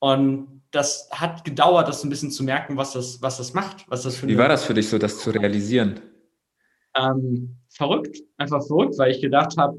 Und 0.00 0.62
das 0.70 1.08
hat 1.12 1.44
gedauert, 1.44 1.88
das 1.88 2.02
ein 2.02 2.10
bisschen 2.10 2.30
zu 2.30 2.42
merken, 2.42 2.76
was 2.76 2.92
das, 2.92 3.20
was 3.22 3.38
das 3.38 3.54
macht, 3.54 3.84
was 3.88 4.02
das 4.02 4.16
für 4.16 4.26
Wie 4.26 4.38
war 4.38 4.48
das 4.48 4.64
für 4.64 4.74
dich 4.74 4.88
so, 4.88 4.98
das 4.98 5.18
zu 5.18 5.30
realisieren? 5.30 6.00
Ähm, 6.96 7.59
verrückt, 7.80 8.22
einfach 8.36 8.62
verrückt, 8.66 8.98
weil 8.98 9.10
ich 9.10 9.22
gedacht 9.22 9.56
habe, 9.56 9.78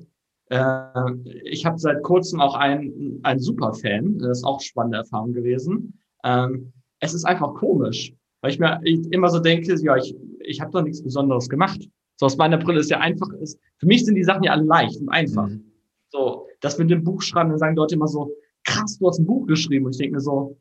äh, 0.49 1.13
ich 1.43 1.65
habe 1.67 1.77
seit 1.77 2.01
kurzem 2.01 2.41
auch 2.41 2.55
einen, 2.55 3.19
einen 3.21 3.39
Superfan, 3.39 4.17
das 4.17 4.39
ist 4.39 4.43
auch 4.43 4.57
eine 4.57 4.63
spannende 4.63 4.97
Erfahrung 4.97 5.33
gewesen. 5.33 5.99
Ähm, 6.23 6.73
es 6.99 7.13
ist 7.13 7.25
einfach 7.25 7.53
komisch, 7.53 8.11
weil 8.41 8.51
ich 8.51 8.59
mir 8.59 8.81
immer 9.11 9.29
so 9.29 9.39
denke, 9.39 9.75
ja, 9.75 9.95
ich, 9.97 10.15
ich 10.39 10.59
habe 10.59 10.71
doch 10.71 10.81
nichts 10.81 11.03
Besonderes 11.03 11.47
gemacht. 11.47 11.87
So 12.19 12.25
aus 12.25 12.37
meiner 12.37 12.57
Brille 12.57 12.79
ist 12.79 12.89
ja 12.89 12.99
einfach, 12.99 13.31
ist, 13.39 13.59
für 13.77 13.85
mich 13.85 14.03
sind 14.03 14.15
die 14.15 14.23
Sachen 14.23 14.43
ja 14.43 14.53
alle 14.53 14.63
leicht 14.63 14.99
und 14.99 15.09
einfach. 15.09 15.47
Mhm. 15.47 15.71
So, 16.09 16.47
das 16.59 16.79
mit 16.79 16.89
dem 16.89 17.03
Buch 17.03 17.21
schreiben, 17.21 17.49
dann 17.49 17.59
sagen 17.59 17.75
Leute 17.75 17.95
immer 17.95 18.07
so, 18.07 18.31
krass, 18.63 18.97
du 18.97 19.07
hast 19.07 19.19
ein 19.19 19.27
Buch 19.27 19.45
geschrieben. 19.45 19.85
Und 19.85 19.91
ich 19.91 19.99
denke 19.99 20.15
mir 20.15 20.21
so, 20.21 20.57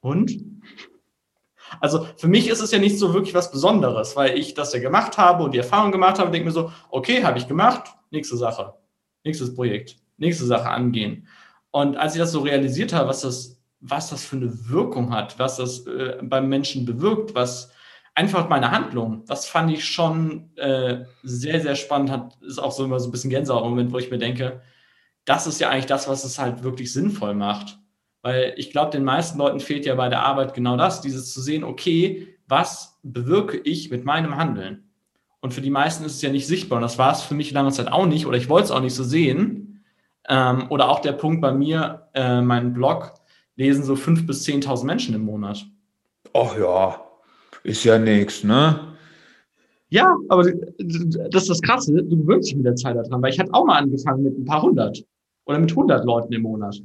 und? 0.00 0.32
Also 1.80 2.06
für 2.16 2.28
mich 2.28 2.48
ist 2.48 2.60
es 2.60 2.70
ja 2.70 2.78
nicht 2.78 2.98
so 2.98 3.14
wirklich 3.14 3.34
was 3.34 3.50
Besonderes, 3.50 4.16
weil 4.16 4.38
ich 4.38 4.54
das 4.54 4.72
ja 4.72 4.80
gemacht 4.80 5.18
habe 5.18 5.44
und 5.44 5.52
die 5.54 5.58
Erfahrung 5.58 5.92
gemacht 5.92 6.18
habe 6.18 6.26
und 6.26 6.32
denke 6.32 6.46
mir 6.46 6.52
so, 6.52 6.72
okay, 6.90 7.24
habe 7.24 7.38
ich 7.38 7.48
gemacht, 7.48 7.90
nächste 8.10 8.36
Sache, 8.36 8.74
nächstes 9.24 9.54
Projekt, 9.54 9.96
nächste 10.16 10.44
Sache 10.44 10.68
angehen. 10.68 11.26
Und 11.70 11.96
als 11.96 12.14
ich 12.14 12.20
das 12.20 12.32
so 12.32 12.40
realisiert 12.40 12.92
habe, 12.92 13.08
was 13.08 13.22
das, 13.22 13.58
was 13.80 14.10
das 14.10 14.24
für 14.24 14.36
eine 14.36 14.68
Wirkung 14.68 15.12
hat, 15.12 15.38
was 15.38 15.56
das 15.56 15.86
äh, 15.86 16.18
beim 16.22 16.48
Menschen 16.48 16.84
bewirkt, 16.84 17.34
was 17.34 17.72
einfach 18.14 18.48
meine 18.48 18.70
Handlung, 18.70 19.24
das 19.26 19.46
fand 19.46 19.70
ich 19.72 19.84
schon 19.84 20.54
äh, 20.56 21.04
sehr, 21.22 21.60
sehr 21.60 21.74
spannend. 21.74 22.10
Hat, 22.10 22.36
ist 22.42 22.58
auch 22.58 22.72
so 22.72 22.84
immer 22.84 23.00
so 23.00 23.08
ein 23.08 23.12
bisschen 23.12 23.30
Gänsehaut-Moment, 23.30 23.92
wo 23.92 23.98
ich 23.98 24.10
mir 24.10 24.18
denke, 24.18 24.60
das 25.24 25.46
ist 25.46 25.60
ja 25.60 25.70
eigentlich 25.70 25.86
das, 25.86 26.08
was 26.08 26.24
es 26.24 26.38
halt 26.38 26.62
wirklich 26.62 26.92
sinnvoll 26.92 27.34
macht. 27.34 27.78
Weil 28.22 28.54
ich 28.56 28.70
glaube, 28.70 28.92
den 28.92 29.04
meisten 29.04 29.38
Leuten 29.38 29.60
fehlt 29.60 29.84
ja 29.84 29.94
bei 29.96 30.08
der 30.08 30.22
Arbeit 30.22 30.54
genau 30.54 30.76
das, 30.76 31.00
dieses 31.00 31.32
zu 31.32 31.40
sehen, 31.40 31.64
okay, 31.64 32.28
was 32.48 32.98
bewirke 33.02 33.58
ich 33.58 33.90
mit 33.90 34.04
meinem 34.04 34.36
Handeln? 34.36 34.84
Und 35.40 35.52
für 35.52 35.60
die 35.60 35.70
meisten 35.70 36.04
ist 36.04 36.14
es 36.14 36.22
ja 36.22 36.30
nicht 36.30 36.46
sichtbar. 36.46 36.76
Und 36.76 36.82
das 36.82 36.98
war 36.98 37.12
es 37.12 37.22
für 37.22 37.34
mich 37.34 37.50
lange 37.50 37.72
Zeit 37.72 37.90
auch 37.90 38.06
nicht, 38.06 38.26
oder 38.26 38.36
ich 38.36 38.48
wollte 38.48 38.66
es 38.66 38.70
auch 38.70 38.80
nicht 38.80 38.94
so 38.94 39.02
sehen. 39.02 39.84
Ähm, 40.28 40.66
oder 40.70 40.88
auch 40.88 41.00
der 41.00 41.12
Punkt 41.12 41.40
bei 41.40 41.52
mir, 41.52 42.08
äh, 42.14 42.40
mein 42.40 42.72
Blog 42.72 43.14
lesen 43.56 43.82
so 43.82 43.94
5.000 43.94 44.26
bis 44.26 44.46
10.000 44.46 44.84
Menschen 44.84 45.14
im 45.16 45.24
Monat. 45.24 45.66
Ach 46.32 46.56
ja, 46.56 47.00
ist 47.64 47.82
ja 47.84 47.98
nichts, 47.98 48.44
ne? 48.44 48.92
Ja, 49.88 50.16
aber 50.28 50.44
das 50.44 51.42
ist 51.42 51.50
das 51.50 51.60
Krasse, 51.60 51.92
du 51.92 52.16
gewöhnst 52.16 52.48
dich 52.48 52.56
mit 52.56 52.64
der 52.64 52.76
Zeit 52.76 52.96
daran, 52.96 53.20
weil 53.20 53.30
ich 53.30 53.38
hatte 53.38 53.52
auch 53.52 53.66
mal 53.66 53.78
angefangen 53.78 54.22
mit 54.22 54.38
ein 54.38 54.44
paar 54.44 54.62
hundert 54.62 55.04
oder 55.44 55.58
mit 55.58 55.74
hundert 55.76 56.04
Leuten 56.06 56.32
im 56.32 56.42
Monat. 56.42 56.80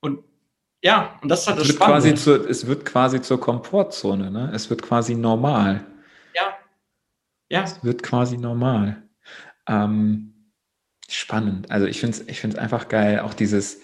Und 0.00 0.24
ja, 0.82 1.18
und 1.22 1.28
das 1.28 1.42
ist 1.42 1.48
halt 1.48 1.58
das 1.58 1.68
es 1.68 1.72
wird 1.74 1.80
quasi 1.80 2.14
zur, 2.14 2.48
Es 2.48 2.66
wird 2.66 2.84
quasi 2.84 3.20
zur 3.20 3.40
Komfortzone, 3.40 4.30
ne? 4.30 4.50
Es 4.54 4.70
wird 4.70 4.82
quasi 4.82 5.14
normal. 5.14 5.84
Ja. 6.34 6.56
Ja. 7.48 7.64
Es 7.64 7.82
wird 7.82 8.02
quasi 8.02 8.36
normal. 8.36 9.02
Ähm, 9.66 10.52
spannend. 11.08 11.70
Also 11.70 11.86
ich 11.86 12.00
finde 12.00 12.16
es 12.16 12.28
ich 12.28 12.40
find's 12.40 12.56
einfach 12.56 12.88
geil, 12.88 13.20
auch 13.20 13.34
dieses, 13.34 13.80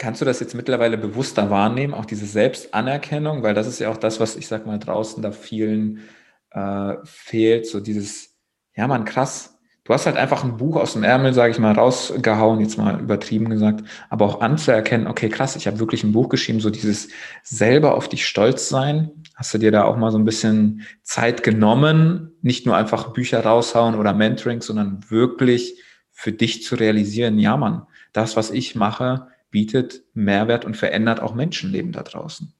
Kannst 0.00 0.22
du 0.22 0.24
das 0.24 0.40
jetzt 0.40 0.54
mittlerweile 0.54 0.96
bewusster 0.96 1.50
wahrnehmen, 1.50 1.92
auch 1.92 2.06
diese 2.06 2.24
Selbstanerkennung? 2.24 3.42
Weil 3.42 3.52
das 3.52 3.66
ist 3.66 3.80
ja 3.80 3.90
auch 3.90 3.98
das, 3.98 4.18
was 4.18 4.34
ich 4.34 4.48
sag 4.48 4.64
mal 4.64 4.78
draußen 4.78 5.22
da 5.22 5.30
vielen 5.30 6.08
äh, 6.52 6.94
fehlt, 7.04 7.66
so 7.66 7.80
dieses, 7.80 8.34
ja 8.74 8.86
man, 8.88 9.04
krass, 9.04 9.59
du 9.90 9.94
hast 9.94 10.06
halt 10.06 10.16
einfach 10.16 10.44
ein 10.44 10.56
Buch 10.56 10.76
aus 10.76 10.92
dem 10.92 11.02
Ärmel, 11.02 11.34
sage 11.34 11.50
ich 11.50 11.58
mal, 11.58 11.72
rausgehauen, 11.72 12.60
jetzt 12.60 12.78
mal 12.78 13.00
übertrieben 13.00 13.50
gesagt, 13.50 13.82
aber 14.08 14.24
auch 14.24 14.40
anzuerkennen, 14.40 15.08
okay, 15.08 15.28
krass, 15.28 15.56
ich 15.56 15.66
habe 15.66 15.80
wirklich 15.80 16.04
ein 16.04 16.12
Buch 16.12 16.28
geschrieben, 16.28 16.60
so 16.60 16.70
dieses 16.70 17.08
selber 17.42 17.96
auf 17.96 18.08
dich 18.08 18.24
stolz 18.24 18.68
sein. 18.68 19.10
Hast 19.34 19.52
du 19.52 19.58
dir 19.58 19.72
da 19.72 19.82
auch 19.82 19.96
mal 19.96 20.12
so 20.12 20.18
ein 20.18 20.24
bisschen 20.24 20.82
Zeit 21.02 21.42
genommen, 21.42 22.30
nicht 22.40 22.66
nur 22.66 22.76
einfach 22.76 23.12
Bücher 23.12 23.44
raushauen 23.44 23.96
oder 23.96 24.14
Mentoring, 24.14 24.60
sondern 24.62 25.00
wirklich 25.08 25.82
für 26.12 26.30
dich 26.30 26.62
zu 26.62 26.76
realisieren, 26.76 27.40
ja 27.40 27.56
Mann, 27.56 27.82
das, 28.12 28.36
was 28.36 28.52
ich 28.52 28.76
mache, 28.76 29.26
bietet 29.50 30.04
Mehrwert 30.14 30.64
und 30.64 30.76
verändert 30.76 31.18
auch 31.18 31.34
Menschenleben 31.34 31.90
da 31.90 32.04
draußen. 32.04 32.52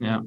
Ja, 0.00 0.24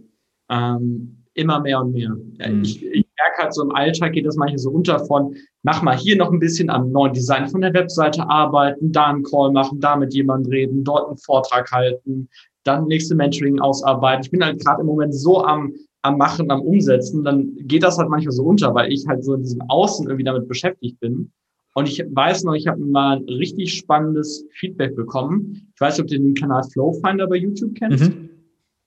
ähm, 0.50 1.26
immer 1.34 1.60
mehr 1.60 1.82
und 1.82 1.91
mehr. 1.91 2.12
Mhm. 2.12 2.62
Ich, 2.63 3.01
merke 3.23 3.43
halt 3.43 3.53
so 3.53 3.63
im 3.63 3.71
Alltag 3.71 4.13
geht 4.13 4.25
das 4.25 4.36
manchmal 4.36 4.57
so 4.57 4.71
unter 4.71 4.99
von, 5.05 5.36
mach 5.63 5.81
mal 5.81 5.97
hier 5.97 6.15
noch 6.15 6.31
ein 6.31 6.39
bisschen 6.39 6.69
am 6.69 6.91
neuen 6.91 7.13
Design 7.13 7.47
von 7.47 7.62
der 7.62 7.73
Webseite 7.73 8.27
arbeiten, 8.29 8.91
da 8.91 9.07
einen 9.07 9.23
Call 9.23 9.51
machen, 9.51 9.79
da 9.79 9.95
mit 9.95 10.13
jemandem 10.13 10.51
reden, 10.51 10.84
dort 10.84 11.07
einen 11.07 11.17
Vortrag 11.17 11.71
halten, 11.71 12.29
dann 12.63 12.86
nächste 12.86 13.15
Mentoring 13.15 13.60
ausarbeiten. 13.60 14.23
Ich 14.23 14.31
bin 14.31 14.43
halt 14.43 14.63
gerade 14.63 14.81
im 14.81 14.88
Moment 14.88 15.15
so 15.15 15.43
am, 15.43 15.73
am 16.03 16.17
Machen, 16.17 16.49
am 16.51 16.62
Umsetzen, 16.62 17.23
dann 17.23 17.55
geht 17.62 17.84
das 17.84 17.97
halt 17.97 18.10
manchmal 18.10 18.34
so 18.34 18.43
unter, 18.43 18.73
weil 18.73 18.91
ich 18.91 19.05
halt 19.07 19.23
so 19.23 19.36
in 19.36 19.43
diesem 19.43 19.62
Außen 19.67 20.07
irgendwie 20.07 20.25
damit 20.25 20.47
beschäftigt 20.47 20.99
bin. 20.99 21.31
Und 21.73 21.88
ich 21.88 22.03
weiß 22.12 22.43
noch, 22.43 22.53
ich 22.53 22.67
habe 22.67 22.81
mal 22.81 23.17
ein 23.17 23.23
richtig 23.23 23.73
spannendes 23.75 24.45
Feedback 24.51 24.93
bekommen. 24.95 25.71
Ich 25.73 25.79
weiß 25.79 25.97
nicht, 25.97 26.03
ob 26.03 26.07
du 26.10 26.19
den 26.19 26.34
Kanal 26.34 26.63
Flowfinder 26.63 27.27
bei 27.27 27.38
YouTube 27.38 27.75
kennst. 27.75 28.10
Mhm 28.10 28.31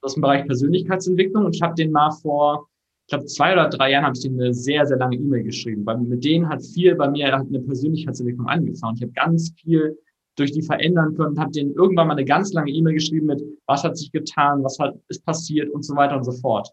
aus 0.04 0.14
dem 0.14 0.20
Bereich 0.20 0.46
Persönlichkeitsentwicklung 0.46 1.46
und 1.46 1.56
ich 1.56 1.62
habe 1.62 1.74
den 1.74 1.90
mal 1.90 2.10
vor, 2.10 2.68
ich 3.06 3.10
glaube, 3.10 3.26
zwei 3.26 3.52
oder 3.52 3.68
drei 3.68 3.90
Jahren 3.90 4.04
habe 4.04 4.16
ich 4.16 4.22
den 4.22 4.40
eine 4.40 4.54
sehr, 4.54 4.86
sehr 4.86 4.96
lange 4.96 5.16
E-Mail 5.16 5.42
geschrieben, 5.42 5.84
weil 5.84 5.98
mit 5.98 6.24
denen 6.24 6.48
hat 6.48 6.64
viel 6.64 6.94
bei 6.94 7.10
mir 7.10 7.36
eine 7.36 7.60
Persönlichkeitsentwicklung 7.60 8.48
angefangen. 8.48 8.96
Ich 8.96 9.02
habe 9.02 9.12
ganz 9.12 9.52
viel 9.60 9.98
durch 10.36 10.52
die 10.52 10.62
verändern 10.62 11.14
können 11.14 11.30
und 11.30 11.38
habe 11.38 11.52
denen 11.52 11.74
irgendwann 11.74 12.08
mal 12.08 12.14
eine 12.14 12.24
ganz 12.24 12.54
lange 12.54 12.70
E-Mail 12.70 12.94
geschrieben 12.94 13.26
mit, 13.26 13.42
was 13.66 13.84
hat 13.84 13.98
sich 13.98 14.10
getan, 14.10 14.64
was 14.64 14.78
hat, 14.78 14.98
ist 15.08 15.24
passiert 15.24 15.70
und 15.70 15.84
so 15.84 15.94
weiter 15.94 16.16
und 16.16 16.24
so 16.24 16.32
fort. 16.32 16.70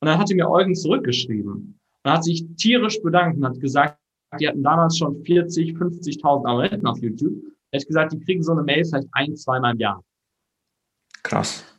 Und 0.00 0.06
dann 0.06 0.18
hatte 0.18 0.34
mir 0.36 0.48
Eugen 0.48 0.74
zurückgeschrieben 0.74 1.78
und 2.04 2.10
hat 2.10 2.22
sich 2.22 2.46
tierisch 2.56 3.02
bedankt 3.02 3.38
und 3.38 3.44
hat 3.44 3.58
gesagt, 3.58 3.98
die 4.38 4.48
hatten 4.48 4.62
damals 4.62 4.96
schon 4.96 5.22
40, 5.24 5.74
50.000 5.74 6.46
Abonnenten 6.46 6.86
auf 6.86 6.98
YouTube. 7.02 7.34
Er 7.72 7.80
hat 7.80 7.86
gesagt, 7.86 8.12
die 8.12 8.20
kriegen 8.20 8.42
so 8.42 8.52
eine 8.52 8.62
Mail 8.62 8.84
vielleicht 8.84 9.08
ein, 9.12 9.36
zweimal 9.36 9.72
im 9.74 9.80
Jahr. 9.80 10.02
Krass. 11.22 11.71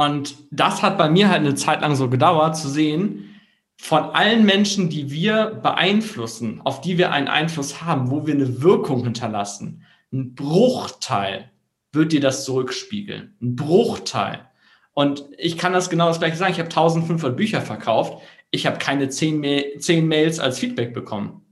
Und 0.00 0.36
das 0.50 0.80
hat 0.80 0.96
bei 0.96 1.10
mir 1.10 1.28
halt 1.28 1.40
eine 1.40 1.56
Zeit 1.56 1.82
lang 1.82 1.94
so 1.94 2.08
gedauert, 2.08 2.56
zu 2.56 2.70
sehen, 2.70 3.38
von 3.76 4.04
allen 4.04 4.46
Menschen, 4.46 4.88
die 4.88 5.10
wir 5.10 5.60
beeinflussen, 5.62 6.62
auf 6.64 6.80
die 6.80 6.96
wir 6.96 7.12
einen 7.12 7.28
Einfluss 7.28 7.82
haben, 7.82 8.10
wo 8.10 8.26
wir 8.26 8.32
eine 8.32 8.62
Wirkung 8.62 9.04
hinterlassen, 9.04 9.84
ein 10.10 10.34
Bruchteil 10.34 11.50
wird 11.92 12.12
dir 12.12 12.22
das 12.22 12.46
zurückspiegeln. 12.46 13.36
Ein 13.42 13.56
Bruchteil. 13.56 14.48
Und 14.94 15.26
ich 15.36 15.58
kann 15.58 15.74
das 15.74 15.90
genau 15.90 16.08
das 16.08 16.18
gleiche 16.18 16.36
sagen. 16.36 16.52
Ich 16.52 16.60
habe 16.60 16.70
1500 16.70 17.36
Bücher 17.36 17.60
verkauft. 17.60 18.22
Ich 18.50 18.64
habe 18.64 18.78
keine 18.78 19.10
10, 19.10 19.38
Ma 19.38 19.60
10 19.78 20.08
Mails 20.08 20.40
als 20.40 20.60
Feedback 20.60 20.94
bekommen. 20.94 21.42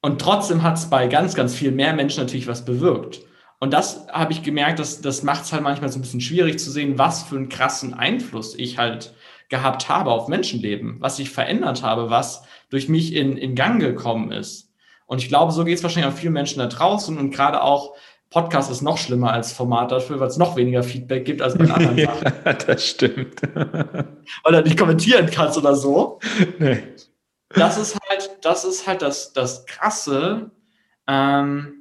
Und 0.00 0.18
trotzdem 0.18 0.62
hat 0.62 0.78
es 0.78 0.88
bei 0.88 1.08
ganz, 1.08 1.34
ganz 1.34 1.54
viel 1.54 1.72
mehr 1.72 1.92
Menschen 1.92 2.22
natürlich 2.22 2.46
was 2.46 2.64
bewirkt. 2.64 3.20
Und 3.60 3.72
das 3.72 4.06
habe 4.12 4.32
ich 4.32 4.42
gemerkt, 4.42 4.78
dass 4.78 5.00
das 5.00 5.22
macht 5.22 5.44
es 5.44 5.52
halt 5.52 5.62
manchmal 5.62 5.90
so 5.90 5.98
ein 5.98 6.02
bisschen 6.02 6.20
schwierig 6.20 6.58
zu 6.58 6.70
sehen, 6.70 6.98
was 6.98 7.24
für 7.24 7.36
einen 7.36 7.48
krassen 7.48 7.92
Einfluss 7.94 8.54
ich 8.54 8.78
halt 8.78 9.14
gehabt 9.48 9.88
habe 9.88 10.10
auf 10.10 10.28
Menschenleben, 10.28 10.96
was 11.00 11.18
ich 11.18 11.30
verändert 11.30 11.82
habe, 11.82 12.10
was 12.10 12.42
durch 12.70 12.88
mich 12.88 13.14
in, 13.14 13.36
in 13.36 13.54
Gang 13.54 13.80
gekommen 13.80 14.30
ist. 14.30 14.72
Und 15.06 15.22
ich 15.22 15.28
glaube, 15.28 15.52
so 15.52 15.64
geht 15.64 15.76
es 15.78 15.82
wahrscheinlich 15.82 16.12
auch 16.12 16.18
vielen 16.18 16.34
Menschen 16.34 16.58
da 16.58 16.66
draußen 16.66 17.16
und 17.16 17.30
gerade 17.30 17.62
auch 17.62 17.94
Podcast 18.30 18.70
ist 18.70 18.82
noch 18.82 18.98
schlimmer 18.98 19.32
als 19.32 19.52
Format 19.52 19.90
dafür, 19.90 20.20
weil 20.20 20.28
es 20.28 20.36
noch 20.36 20.54
weniger 20.54 20.82
Feedback 20.82 21.24
gibt 21.24 21.40
als 21.40 21.56
bei 21.56 21.64
anderen 21.64 21.96
Sachen. 22.04 22.32
ja, 22.44 22.52
das 22.52 22.86
stimmt. 22.86 23.40
weil 23.54 24.52
du 24.52 24.62
nicht 24.62 24.78
kommentieren 24.78 25.30
kannst 25.30 25.56
oder 25.56 25.74
so. 25.74 26.18
Nee. 26.58 26.82
Das 27.54 27.78
ist 27.78 27.96
halt, 28.10 28.30
das 28.42 28.66
ist 28.66 28.86
halt 28.86 29.00
das, 29.00 29.32
das 29.32 29.64
Krasse. 29.64 30.50
Ähm, 31.06 31.77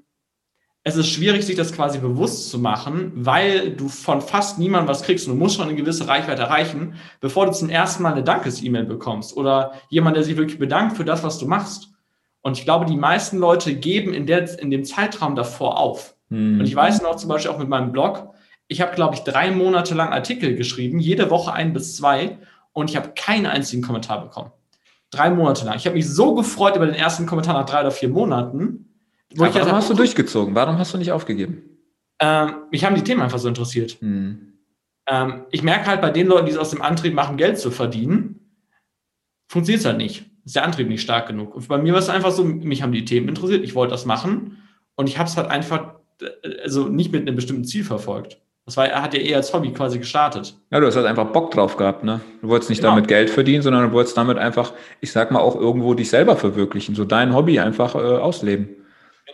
es 0.87 0.95
ist 0.95 1.09
schwierig, 1.09 1.45
sich 1.45 1.57
das 1.57 1.73
quasi 1.73 1.99
bewusst 1.99 2.49
zu 2.49 2.59
machen, 2.59 3.11
weil 3.13 3.71
du 3.71 3.89
von 3.89 4.21
fast 4.21 4.57
niemandem 4.57 4.87
was 4.87 5.03
kriegst 5.03 5.27
und 5.27 5.33
du 5.33 5.37
musst 5.37 5.57
schon 5.57 5.67
eine 5.67 5.75
gewisse 5.75 6.07
Reichweite 6.07 6.43
erreichen, 6.43 6.95
bevor 7.19 7.45
du 7.45 7.51
zum 7.51 7.69
ersten 7.69 8.03
Mal 8.03 8.13
eine 8.13 8.23
Dankes-E-Mail 8.23 8.85
bekommst 8.85 9.35
oder 9.35 9.73
jemand, 9.89 10.15
der 10.15 10.23
sich 10.23 10.37
wirklich 10.37 10.59
bedankt 10.59 10.95
für 10.95 11.03
das, 11.03 11.25
was 11.25 11.39
du 11.39 11.45
machst. 11.45 11.89
Und 12.41 12.57
ich 12.57 12.63
glaube, 12.63 12.85
die 12.85 12.95
meisten 12.95 13.37
Leute 13.37 13.75
geben 13.75 14.13
in, 14.13 14.27
der, 14.27 14.57
in 14.61 14.71
dem 14.71 14.85
Zeitraum 14.85 15.35
davor 15.35 15.77
auf. 15.77 16.15
Mhm. 16.29 16.61
Und 16.61 16.65
ich 16.65 16.75
weiß 16.75 17.01
noch 17.01 17.17
zum 17.17 17.27
Beispiel 17.27 17.51
auch 17.51 17.59
mit 17.59 17.67
meinem 17.67 17.91
Blog, 17.91 18.29
ich 18.69 18.79
habe, 18.79 18.95
glaube 18.95 19.15
ich, 19.15 19.21
drei 19.21 19.51
Monate 19.51 19.93
lang 19.93 20.13
Artikel 20.13 20.55
geschrieben, 20.55 20.99
jede 20.99 21.29
Woche 21.29 21.51
ein 21.51 21.73
bis 21.73 21.97
zwei, 21.97 22.37
und 22.71 22.89
ich 22.89 22.95
habe 22.95 23.11
keinen 23.13 23.45
einzigen 23.45 23.81
Kommentar 23.81 24.21
bekommen. 24.21 24.51
Drei 25.11 25.31
Monate 25.31 25.65
lang. 25.65 25.75
Ich 25.75 25.85
habe 25.85 25.97
mich 25.97 26.09
so 26.09 26.33
gefreut 26.33 26.77
über 26.77 26.85
den 26.85 26.95
ersten 26.95 27.25
Kommentar 27.25 27.55
nach 27.55 27.65
drei 27.65 27.81
oder 27.81 27.91
vier 27.91 28.07
Monaten 28.07 28.86
warum 29.35 29.71
hast 29.71 29.89
du 29.89 29.93
durchgezogen? 29.93 30.55
Warum 30.55 30.77
hast 30.77 30.93
du 30.93 30.97
nicht 30.97 31.11
aufgegeben? 31.11 31.63
Ähm, 32.19 32.63
mich 32.71 32.83
haben 32.83 32.95
die 32.95 33.03
Themen 33.03 33.21
einfach 33.21 33.39
so 33.39 33.47
interessiert. 33.47 33.97
Hm. 33.99 34.53
Ähm, 35.07 35.45
ich 35.51 35.63
merke 35.63 35.87
halt 35.87 36.01
bei 36.01 36.09
den 36.09 36.27
Leuten, 36.27 36.45
die 36.45 36.51
es 36.51 36.57
aus 36.57 36.71
dem 36.71 36.81
Antrieb 36.81 37.13
machen, 37.13 37.37
Geld 37.37 37.59
zu 37.59 37.71
verdienen, 37.71 38.39
funktioniert 39.47 39.81
es 39.81 39.85
halt 39.85 39.97
nicht. 39.97 40.25
Ist 40.45 40.55
der 40.55 40.63
Antrieb 40.63 40.87
nicht 40.87 41.01
stark 41.01 41.27
genug. 41.27 41.55
Und 41.55 41.67
bei 41.67 41.77
mir 41.77 41.93
war 41.93 41.99
es 41.99 42.09
einfach 42.09 42.31
so, 42.31 42.43
mich 42.43 42.81
haben 42.81 42.91
die 42.91 43.05
Themen 43.05 43.29
interessiert, 43.29 43.63
ich 43.63 43.75
wollte 43.75 43.91
das 43.91 44.05
machen 44.05 44.63
und 44.95 45.07
ich 45.07 45.17
habe 45.17 45.29
es 45.29 45.37
halt 45.37 45.49
einfach 45.49 45.95
äh, 46.21 46.61
also 46.63 46.87
nicht 46.87 47.11
mit 47.11 47.21
einem 47.21 47.35
bestimmten 47.35 47.65
Ziel 47.65 47.83
verfolgt. 47.83 48.41
Das 48.65 48.75
war, 48.75 48.85
er 48.85 49.01
hat 49.01 49.13
ja 49.13 49.21
eher 49.21 49.37
als 49.37 49.53
Hobby 49.53 49.71
quasi 49.71 49.97
gestartet. 49.97 50.53
Ja, 50.71 50.81
du 50.81 50.87
hast 50.87 50.97
halt 50.97 51.05
einfach 51.05 51.27
Bock 51.27 51.51
drauf 51.51 51.77
gehabt, 51.77 52.03
ne? 52.03 52.19
Du 52.41 52.49
wolltest 52.49 52.69
nicht 52.69 52.79
genau. 52.79 52.95
damit 52.95 53.07
Geld 53.07 53.29
verdienen, 53.29 53.61
sondern 53.61 53.83
du 53.83 53.93
wolltest 53.93 54.17
damit 54.17 54.37
einfach, 54.37 54.73
ich 54.99 55.13
sag 55.13 55.31
mal, 55.31 55.39
auch 55.39 55.55
irgendwo 55.55 55.93
dich 55.93 56.09
selber 56.09 56.35
verwirklichen, 56.35 56.93
so 56.93 57.05
dein 57.05 57.33
Hobby 57.33 57.61
einfach 57.61 57.95
äh, 57.95 57.99
ausleben. 57.99 58.67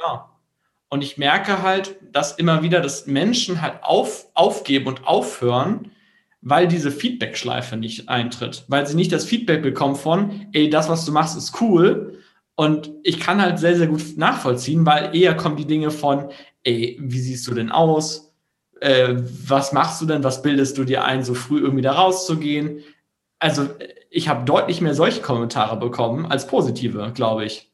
Genau. 0.04 0.30
Und 0.90 1.02
ich 1.02 1.18
merke 1.18 1.64
halt, 1.64 1.96
dass 2.12 2.34
immer 2.34 2.62
wieder, 2.62 2.82
dass 2.82 3.08
Menschen 3.08 3.62
halt 3.62 3.84
auf, 3.84 4.28
aufgeben 4.34 4.88
und 4.88 5.08
aufhören, 5.08 5.92
weil 6.42 6.68
diese 6.68 6.92
Feedback-Schleife 6.92 7.78
nicht 7.78 8.10
eintritt, 8.10 8.66
weil 8.68 8.86
sie 8.86 8.96
nicht 8.96 9.12
das 9.12 9.26
Feedback 9.26 9.64
bekommen 9.64 9.96
von, 9.96 10.48
ey, 10.52 10.70
das, 10.70 10.90
was 10.90 11.06
du 11.06 11.12
machst, 11.12 11.38
ist 11.38 11.60
cool. 11.62 12.20
Und 12.56 12.92
ich 13.04 13.20
kann 13.20 13.42
halt 13.42 13.58
sehr, 13.60 13.76
sehr 13.76 13.88
gut 13.88 14.18
nachvollziehen, 14.18 14.86
weil 14.86 15.16
eher 15.16 15.36
kommen 15.36 15.56
die 15.56 15.66
Dinge 15.66 15.90
von, 15.90 16.30
ey, 16.64 16.98
wie 17.02 17.20
siehst 17.20 17.48
du 17.48 17.54
denn 17.56 17.72
aus? 17.72 18.36
Äh, 18.82 19.16
was 19.48 19.72
machst 19.72 20.02
du 20.02 20.06
denn? 20.06 20.24
Was 20.24 20.42
bildest 20.44 20.78
du 20.78 20.84
dir 20.84 21.06
ein, 21.06 21.24
so 21.24 21.34
früh 21.34 21.60
irgendwie 21.60 21.82
da 21.82 21.94
rauszugehen? 21.94 22.84
Also 23.40 23.70
ich 24.12 24.28
habe 24.28 24.46
deutlich 24.46 24.82
mehr 24.82 24.94
solche 24.94 25.22
Kommentare 25.22 25.78
bekommen 25.78 26.26
als 26.26 26.46
positive, 26.46 27.12
glaube 27.16 27.46
ich 27.46 27.73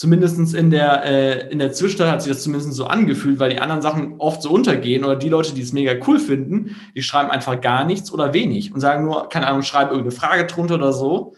zumindest 0.00 0.54
in 0.54 0.70
der, 0.70 1.04
äh, 1.04 1.52
in 1.52 1.58
der 1.58 1.74
Zwischenzeit 1.74 2.10
hat 2.10 2.22
sich 2.22 2.32
das 2.32 2.42
zumindest 2.42 2.72
so 2.72 2.86
angefühlt, 2.86 3.38
weil 3.38 3.50
die 3.50 3.58
anderen 3.58 3.82
Sachen 3.82 4.14
oft 4.16 4.40
so 4.40 4.50
untergehen 4.50 5.04
oder 5.04 5.14
die 5.14 5.28
Leute, 5.28 5.52
die 5.52 5.60
es 5.60 5.74
mega 5.74 5.92
cool 6.06 6.18
finden, 6.18 6.74
die 6.96 7.02
schreiben 7.02 7.30
einfach 7.30 7.60
gar 7.60 7.84
nichts 7.84 8.10
oder 8.10 8.32
wenig 8.32 8.72
und 8.72 8.80
sagen 8.80 9.04
nur, 9.04 9.28
keine 9.28 9.46
Ahnung, 9.46 9.60
schreibe 9.60 9.90
irgendeine 9.90 10.18
Frage 10.18 10.46
drunter 10.46 10.76
oder 10.76 10.94
so. 10.94 11.34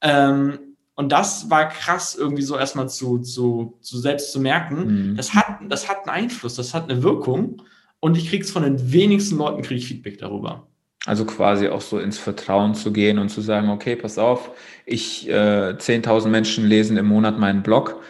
Ähm, 0.00 0.58
und 0.96 1.12
das 1.12 1.50
war 1.50 1.68
krass, 1.68 2.16
irgendwie 2.16 2.42
so 2.42 2.56
erstmal 2.56 2.88
zu, 2.88 3.18
zu, 3.18 3.78
zu 3.80 3.98
selbst 4.00 4.32
zu 4.32 4.40
merken. 4.40 5.12
Mhm. 5.12 5.16
Das, 5.16 5.32
hat, 5.32 5.60
das 5.68 5.88
hat 5.88 5.98
einen 5.98 6.24
Einfluss, 6.24 6.56
das 6.56 6.74
hat 6.74 6.90
eine 6.90 7.04
Wirkung. 7.04 7.62
Und 8.00 8.16
ich 8.16 8.28
kriege 8.28 8.42
es 8.42 8.50
von 8.50 8.64
den 8.64 8.90
wenigsten 8.90 9.38
Leuten, 9.38 9.62
kriege 9.62 9.78
ich 9.78 9.86
Feedback 9.86 10.18
darüber. 10.18 10.66
Also 11.06 11.24
quasi 11.24 11.68
auch 11.68 11.80
so 11.80 11.98
ins 11.98 12.18
Vertrauen 12.18 12.74
zu 12.74 12.92
gehen 12.92 13.18
und 13.18 13.30
zu 13.30 13.40
sagen, 13.40 13.70
okay, 13.70 13.96
pass 13.96 14.18
auf, 14.18 14.50
ich, 14.84 15.28
äh, 15.28 15.76
10.000 15.78 16.30
Menschen 16.30 16.66
lesen 16.66 16.96
im 16.96 17.06
Monat 17.06 17.38
meinen 17.38 17.62
Blog. 17.62 18.02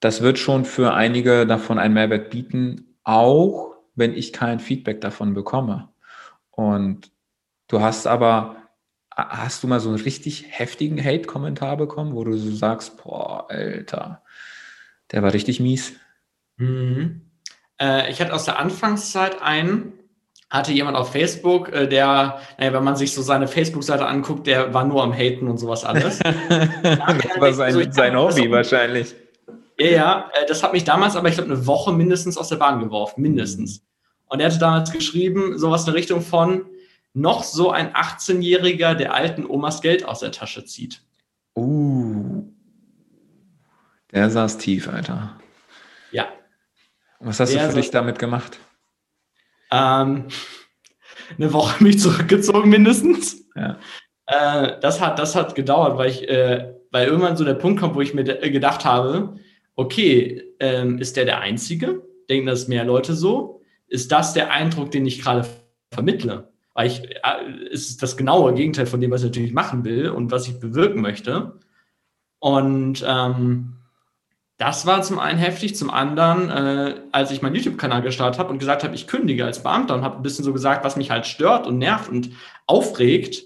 Das 0.00 0.22
wird 0.22 0.38
schon 0.38 0.64
für 0.64 0.94
einige 0.94 1.46
davon 1.46 1.78
einen 1.78 1.94
Mehrwert 1.94 2.30
bieten, 2.30 2.96
auch 3.04 3.74
wenn 3.94 4.14
ich 4.14 4.32
kein 4.32 4.60
Feedback 4.60 5.00
davon 5.00 5.34
bekomme. 5.34 5.90
Und 6.50 7.10
du 7.68 7.80
hast 7.80 8.06
aber 8.06 8.56
Hast 9.18 9.64
du 9.64 9.66
mal 9.66 9.80
so 9.80 9.88
einen 9.88 9.98
richtig 9.98 10.44
heftigen 10.48 11.04
Hate-Kommentar 11.04 11.76
bekommen, 11.76 12.14
wo 12.14 12.22
du 12.22 12.36
so 12.36 12.52
sagst, 12.52 13.02
boah, 13.02 13.50
Alter, 13.50 14.22
der 15.10 15.24
war 15.24 15.32
richtig 15.32 15.58
mies? 15.58 15.94
Mhm. 16.56 17.22
Äh, 17.80 18.12
ich 18.12 18.20
hatte 18.20 18.32
aus 18.32 18.44
der 18.44 18.60
Anfangszeit 18.60 19.42
einen, 19.42 19.92
hatte 20.50 20.72
jemand 20.72 20.96
auf 20.96 21.12
Facebook, 21.12 21.72
äh, 21.72 21.86
der, 21.86 22.40
naja, 22.58 22.72
wenn 22.72 22.84
man 22.84 22.96
sich 22.96 23.12
so 23.12 23.22
seine 23.22 23.48
Facebook-Seite 23.48 24.06
anguckt, 24.06 24.46
der 24.46 24.72
war 24.72 24.84
nur 24.84 25.02
am 25.02 25.12
Haten 25.12 25.48
und 25.48 25.58
sowas 25.58 25.84
alles. 25.84 26.18
das 26.82 27.40
war 27.40 27.52
sein, 27.52 27.72
so, 27.72 27.82
sein 27.90 28.16
Hobby 28.16 28.42
das, 28.42 28.50
wahrscheinlich. 28.50 29.14
Ja, 29.78 29.86
ja, 29.86 30.30
äh, 30.34 30.46
das 30.46 30.62
hat 30.62 30.72
mich 30.72 30.84
damals 30.84 31.16
aber, 31.16 31.28
ich 31.28 31.34
glaube, 31.34 31.52
eine 31.52 31.66
Woche 31.66 31.92
mindestens 31.92 32.38
aus 32.38 32.48
der 32.48 32.56
Bahn 32.56 32.80
geworfen, 32.80 33.20
mindestens. 33.20 33.84
Und 34.26 34.40
er 34.40 34.46
hatte 34.46 34.58
damals 34.58 34.90
geschrieben, 34.90 35.58
sowas 35.58 35.82
in 35.82 35.86
der 35.86 35.94
Richtung 35.94 36.22
von, 36.22 36.66
noch 37.12 37.42
so 37.42 37.70
ein 37.70 37.92
18-Jähriger 37.92 38.94
der 38.94 39.14
alten 39.14 39.46
Omas 39.46 39.80
Geld 39.80 40.04
aus 40.04 40.20
der 40.20 40.32
Tasche 40.32 40.64
zieht. 40.64 41.02
Uh, 41.56 42.44
der 44.12 44.30
saß 44.30 44.58
tief, 44.58 44.88
Alter. 44.88 45.38
Ja. 46.10 46.26
Was 47.20 47.40
hast 47.40 47.52
der 47.52 47.64
du 47.64 47.70
für 47.70 47.76
dich 47.76 47.90
damit 47.90 48.18
gemacht? 48.18 48.58
Ähm, 49.70 50.24
eine 51.36 51.52
Woche 51.52 51.82
mich 51.82 51.98
zurückgezogen 51.98 52.70
mindestens. 52.70 53.44
Ja. 53.54 53.78
Äh, 54.26 54.80
das, 54.80 55.00
hat, 55.00 55.18
das 55.18 55.34
hat 55.34 55.54
gedauert, 55.54 55.98
weil 55.98 56.10
ich, 56.10 56.28
äh, 56.28 56.74
weil 56.90 57.08
irgendwann 57.08 57.36
so 57.36 57.44
der 57.44 57.54
Punkt 57.54 57.80
kommt, 57.80 57.94
wo 57.94 58.00
ich 58.00 58.14
mir 58.14 58.24
gedacht 58.24 58.84
habe, 58.84 59.36
okay, 59.76 60.42
ähm, 60.60 60.98
ist 60.98 61.16
der 61.16 61.24
der 61.24 61.40
Einzige? 61.40 62.02
Denken 62.28 62.46
das 62.46 62.68
mehr 62.68 62.84
Leute 62.84 63.14
so? 63.14 63.62
Ist 63.86 64.12
das 64.12 64.32
der 64.34 64.52
Eindruck, 64.52 64.90
den 64.90 65.06
ich 65.06 65.22
gerade 65.22 65.46
vermittle? 65.92 66.48
weil 66.78 66.86
ich, 66.86 67.02
äh, 67.02 67.70
ist 67.70 68.04
das 68.04 68.16
genaue 68.16 68.54
Gegenteil 68.54 68.86
von 68.86 69.00
dem, 69.00 69.10
was 69.10 69.22
ich 69.22 69.30
natürlich 69.30 69.52
machen 69.52 69.84
will 69.84 70.10
und 70.10 70.30
was 70.30 70.46
ich 70.46 70.60
bewirken 70.60 71.00
möchte. 71.00 71.58
Und 72.38 73.04
ähm, 73.04 73.77
das 74.58 74.86
war 74.86 75.02
zum 75.02 75.20
einen 75.20 75.38
heftig, 75.38 75.76
zum 75.76 75.88
anderen, 75.88 76.50
äh, 76.50 77.00
als 77.12 77.30
ich 77.30 77.42
meinen 77.42 77.54
YouTube-Kanal 77.54 78.02
gestartet 78.02 78.40
habe 78.40 78.50
und 78.50 78.58
gesagt 78.58 78.82
habe, 78.82 78.94
ich 78.94 79.06
kündige 79.06 79.44
als 79.44 79.62
Beamter 79.62 79.94
und 79.94 80.02
habe 80.02 80.16
ein 80.16 80.22
bisschen 80.22 80.44
so 80.44 80.52
gesagt, 80.52 80.84
was 80.84 80.96
mich 80.96 81.12
halt 81.12 81.26
stört 81.26 81.68
und 81.68 81.78
nervt 81.78 82.08
und 82.08 82.30
aufregt, 82.66 83.44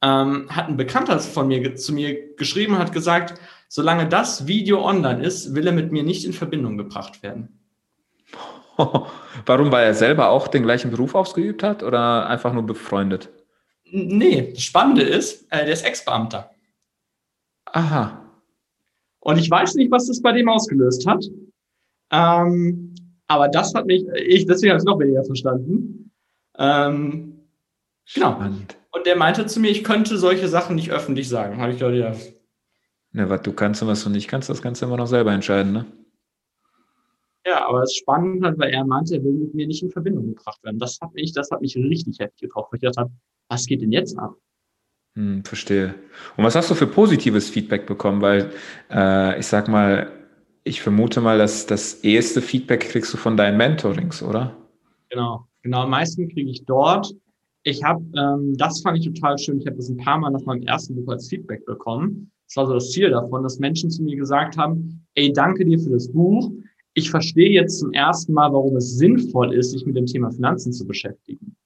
ähm, 0.00 0.46
hat 0.48 0.68
ein 0.68 0.78
Bekannter 0.78 1.20
von 1.20 1.48
mir 1.48 1.76
zu 1.76 1.92
mir 1.92 2.34
geschrieben 2.36 2.74
und 2.74 2.80
hat 2.80 2.92
gesagt, 2.92 3.38
solange 3.68 4.08
das 4.08 4.46
Video 4.46 4.82
online 4.82 5.22
ist, 5.22 5.54
will 5.54 5.66
er 5.66 5.72
mit 5.74 5.92
mir 5.92 6.02
nicht 6.02 6.24
in 6.24 6.32
Verbindung 6.32 6.78
gebracht 6.78 7.22
werden. 7.22 7.60
Warum? 8.76 9.70
Weil 9.70 9.84
er 9.84 9.94
selber 9.94 10.30
auch 10.30 10.48
den 10.48 10.62
gleichen 10.62 10.90
Beruf 10.90 11.14
ausgeübt 11.14 11.62
hat 11.62 11.82
oder 11.82 12.26
einfach 12.26 12.54
nur 12.54 12.64
befreundet? 12.64 13.28
Nee, 13.84 14.52
das 14.54 14.62
Spannende 14.62 15.02
ist, 15.02 15.46
äh, 15.52 15.64
der 15.64 15.74
ist 15.74 15.84
Ex-Beamter. 15.84 16.50
Aha. 17.66 18.23
Und 19.24 19.38
ich 19.38 19.50
weiß 19.50 19.74
nicht, 19.76 19.90
was 19.90 20.06
das 20.06 20.20
bei 20.20 20.32
dem 20.32 20.48
ausgelöst 20.48 21.06
hat. 21.06 21.24
Ähm, 22.12 22.94
aber 23.26 23.48
das 23.48 23.74
hat 23.74 23.86
mich, 23.86 24.04
ich, 24.14 24.46
deswegen 24.46 24.70
habe 24.70 24.76
ich 24.76 24.82
es 24.82 24.84
noch 24.84 24.98
weniger 24.98 25.24
verstanden. 25.24 26.12
Ähm, 26.58 27.40
genau. 28.12 28.38
Und 28.92 29.06
der 29.06 29.16
meinte 29.16 29.46
zu 29.46 29.60
mir, 29.60 29.70
ich 29.70 29.82
könnte 29.82 30.18
solche 30.18 30.46
Sachen 30.46 30.76
nicht 30.76 30.92
öffentlich 30.92 31.28
sagen. 31.28 31.56
Habe 31.56 31.72
ich 31.72 31.78
gedacht, 31.78 31.94
ja. 31.94 32.12
Ne, 33.12 33.30
was 33.30 33.40
du 33.42 33.52
kannst 33.52 33.80
und 33.80 33.88
was 33.88 34.04
du 34.04 34.10
nicht 34.10 34.28
kannst, 34.28 34.50
das 34.50 34.60
kannst 34.60 34.82
du 34.82 34.86
immer 34.86 34.98
noch 34.98 35.06
selber 35.06 35.32
entscheiden, 35.32 35.72
ne? 35.72 35.86
Ja, 37.46 37.66
aber 37.66 37.82
es 37.82 37.92
ist 37.92 37.98
spannend, 37.98 38.42
weil 38.58 38.72
er 38.72 38.84
meinte, 38.84 39.16
er 39.16 39.24
will 39.24 39.32
mit 39.32 39.54
mir 39.54 39.66
nicht 39.66 39.82
in 39.82 39.90
Verbindung 39.90 40.34
gebracht 40.34 40.62
werden. 40.64 40.78
Das 40.78 40.98
hat 41.00 41.14
mich, 41.14 41.32
das 41.32 41.50
hat 41.50 41.62
mich 41.62 41.76
richtig 41.76 42.18
heftig 42.18 42.48
getroffen. 42.48 42.76
Ich 42.76 42.82
dachte, 42.82 43.10
was 43.48 43.66
geht 43.66 43.80
denn 43.80 43.92
jetzt 43.92 44.18
ab? 44.18 44.34
Hm, 45.16 45.44
verstehe. 45.44 45.94
Und 46.36 46.44
was 46.44 46.56
hast 46.56 46.70
du 46.70 46.74
für 46.74 46.86
positives 46.86 47.48
Feedback 47.48 47.86
bekommen? 47.86 48.20
Weil 48.20 48.50
äh, 48.90 49.38
ich 49.38 49.46
sag 49.46 49.68
mal, 49.68 50.10
ich 50.64 50.82
vermute 50.82 51.20
mal, 51.20 51.38
dass 51.38 51.66
das 51.66 51.94
erste 52.04 52.42
Feedback 52.42 52.80
kriegst 52.80 53.12
du 53.12 53.16
von 53.16 53.36
deinen 53.36 53.56
Mentorings, 53.56 54.22
oder? 54.22 54.56
Genau, 55.10 55.46
genau. 55.62 55.82
Am 55.82 55.90
meisten 55.90 56.28
kriege 56.28 56.50
ich 56.50 56.64
dort. 56.64 57.14
Ich 57.62 57.82
habe, 57.84 58.04
ähm, 58.16 58.56
das 58.56 58.80
fand 58.80 58.98
ich 58.98 59.06
total 59.06 59.38
schön. 59.38 59.60
Ich 59.60 59.66
habe 59.66 59.76
das 59.76 59.88
ein 59.88 59.96
paar 59.96 60.18
Mal 60.18 60.30
nach 60.30 60.44
meinem 60.44 60.62
ersten 60.62 60.96
Buch 60.96 61.12
als 61.12 61.28
Feedback 61.28 61.64
bekommen. 61.64 62.30
Das 62.48 62.56
war 62.56 62.66
so 62.66 62.74
das 62.74 62.90
Ziel 62.90 63.10
davon, 63.10 63.42
dass 63.42 63.58
Menschen 63.58 63.90
zu 63.90 64.02
mir 64.02 64.16
gesagt 64.16 64.56
haben: 64.56 65.06
Ey, 65.14 65.32
danke 65.32 65.64
dir 65.64 65.78
für 65.78 65.90
das 65.90 66.10
Buch 66.10 66.50
ich 66.94 67.10
verstehe 67.10 67.50
jetzt 67.50 67.80
zum 67.80 67.92
ersten 67.92 68.32
Mal, 68.32 68.52
warum 68.52 68.76
es 68.76 68.96
sinnvoll 68.96 69.52
ist, 69.52 69.72
sich 69.72 69.84
mit 69.84 69.96
dem 69.96 70.06
Thema 70.06 70.30
Finanzen 70.30 70.72
zu 70.72 70.86
beschäftigen. 70.86 71.56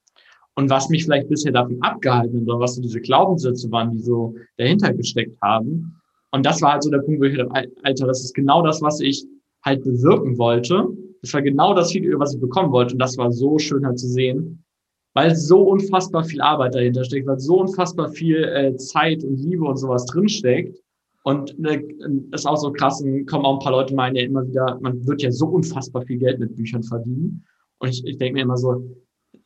Und 0.58 0.70
was 0.70 0.88
mich 0.88 1.04
vielleicht 1.04 1.28
bisher 1.28 1.52
davon 1.52 1.80
abgehalten 1.82 2.40
hat, 2.40 2.48
oder 2.48 2.58
was 2.58 2.74
so 2.74 2.82
diese 2.82 3.00
Glaubenssätze 3.00 3.70
waren, 3.70 3.92
die 3.92 4.00
so 4.00 4.34
dahinter 4.56 4.92
gesteckt 4.92 5.40
haben. 5.40 5.94
Und 6.32 6.44
das 6.44 6.60
war 6.60 6.72
halt 6.72 6.82
so 6.82 6.90
der 6.90 6.98
Punkt, 6.98 7.20
wo 7.20 7.26
ich 7.26 7.38
dachte, 7.38 7.70
Alter, 7.84 8.08
das 8.08 8.24
ist 8.24 8.34
genau 8.34 8.60
das, 8.62 8.82
was 8.82 8.98
ich 8.98 9.24
halt 9.64 9.84
bewirken 9.84 10.36
wollte. 10.36 10.88
Das 11.22 11.32
war 11.32 11.42
genau 11.42 11.74
das 11.74 11.94
Video, 11.94 12.18
was 12.18 12.34
ich 12.34 12.40
bekommen 12.40 12.72
wollte. 12.72 12.94
Und 12.94 12.98
das 12.98 13.16
war 13.16 13.30
so 13.30 13.56
schön 13.60 13.86
halt 13.86 14.00
zu 14.00 14.08
sehen, 14.08 14.64
weil 15.14 15.32
so 15.36 15.62
unfassbar 15.62 16.24
viel 16.24 16.40
Arbeit 16.40 16.74
dahinter 16.74 17.04
steckt, 17.04 17.28
weil 17.28 17.38
so 17.38 17.60
unfassbar 17.60 18.08
viel 18.08 18.42
äh, 18.42 18.74
Zeit 18.78 19.22
und 19.22 19.36
Liebe 19.36 19.64
und 19.64 19.76
sowas 19.76 20.06
drinsteckt. 20.06 20.76
Und 21.22 21.56
ne, 21.56 21.84
ist 22.32 22.48
auch 22.48 22.56
so 22.56 22.72
krass, 22.72 23.00
kommen 23.30 23.44
auch 23.44 23.60
ein 23.60 23.64
paar 23.64 23.70
Leute 23.70 23.94
meinen 23.94 24.16
ja 24.16 24.24
immer 24.24 24.44
wieder, 24.44 24.76
man 24.80 25.06
wird 25.06 25.22
ja 25.22 25.30
so 25.30 25.46
unfassbar 25.46 26.02
viel 26.02 26.18
Geld 26.18 26.40
mit 26.40 26.56
Büchern 26.56 26.82
verdienen. 26.82 27.44
Und 27.78 27.90
ich, 27.90 28.04
ich 28.04 28.18
denke 28.18 28.38
mir 28.38 28.42
immer 28.42 28.56
so, 28.56 28.82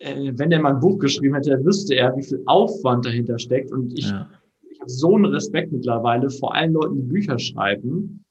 äh, 0.03 0.33
wenn 0.37 0.51
der 0.51 0.61
mal 0.61 0.75
ein 0.75 0.81
Buch 0.81 0.99
geschrieben 0.99 1.35
hätte, 1.35 1.65
wüsste 1.65 1.95
er, 1.95 2.17
wie 2.17 2.23
viel 2.23 2.43
Aufwand 2.47 3.07
dahinter 3.07 3.39
steckt. 3.39 3.73
Und 3.73 3.97
ich, 3.97 4.11
ja. 4.11 4.29
ich 4.71 4.81
habe 4.81 4.91
so 4.91 5.15
einen 5.15 5.27
Respekt 5.27 5.73
mittlerweile 5.73 6.31
vor 6.31 6.55
allen 6.55 6.73
Leuten, 6.73 6.97
die 6.97 7.03
Bücher 7.03 7.39
schreiben, 7.39 8.25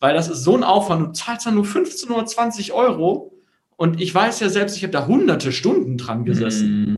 weil 0.00 0.14
das 0.14 0.28
ist 0.28 0.44
so 0.44 0.56
ein 0.56 0.64
Aufwand. 0.64 1.08
Du 1.08 1.12
zahlst 1.12 1.46
dann 1.46 1.54
nur 1.54 1.64
15 1.64 2.10
oder 2.10 2.24
20 2.24 2.72
Euro. 2.72 3.32
Und 3.76 4.00
ich 4.00 4.14
weiß 4.14 4.40
ja 4.40 4.48
selbst, 4.48 4.76
ich 4.76 4.82
habe 4.82 4.92
da 4.92 5.06
hunderte 5.06 5.52
Stunden 5.52 5.98
dran 5.98 6.24
gesessen. 6.24 6.90
Mhm. 6.90 6.96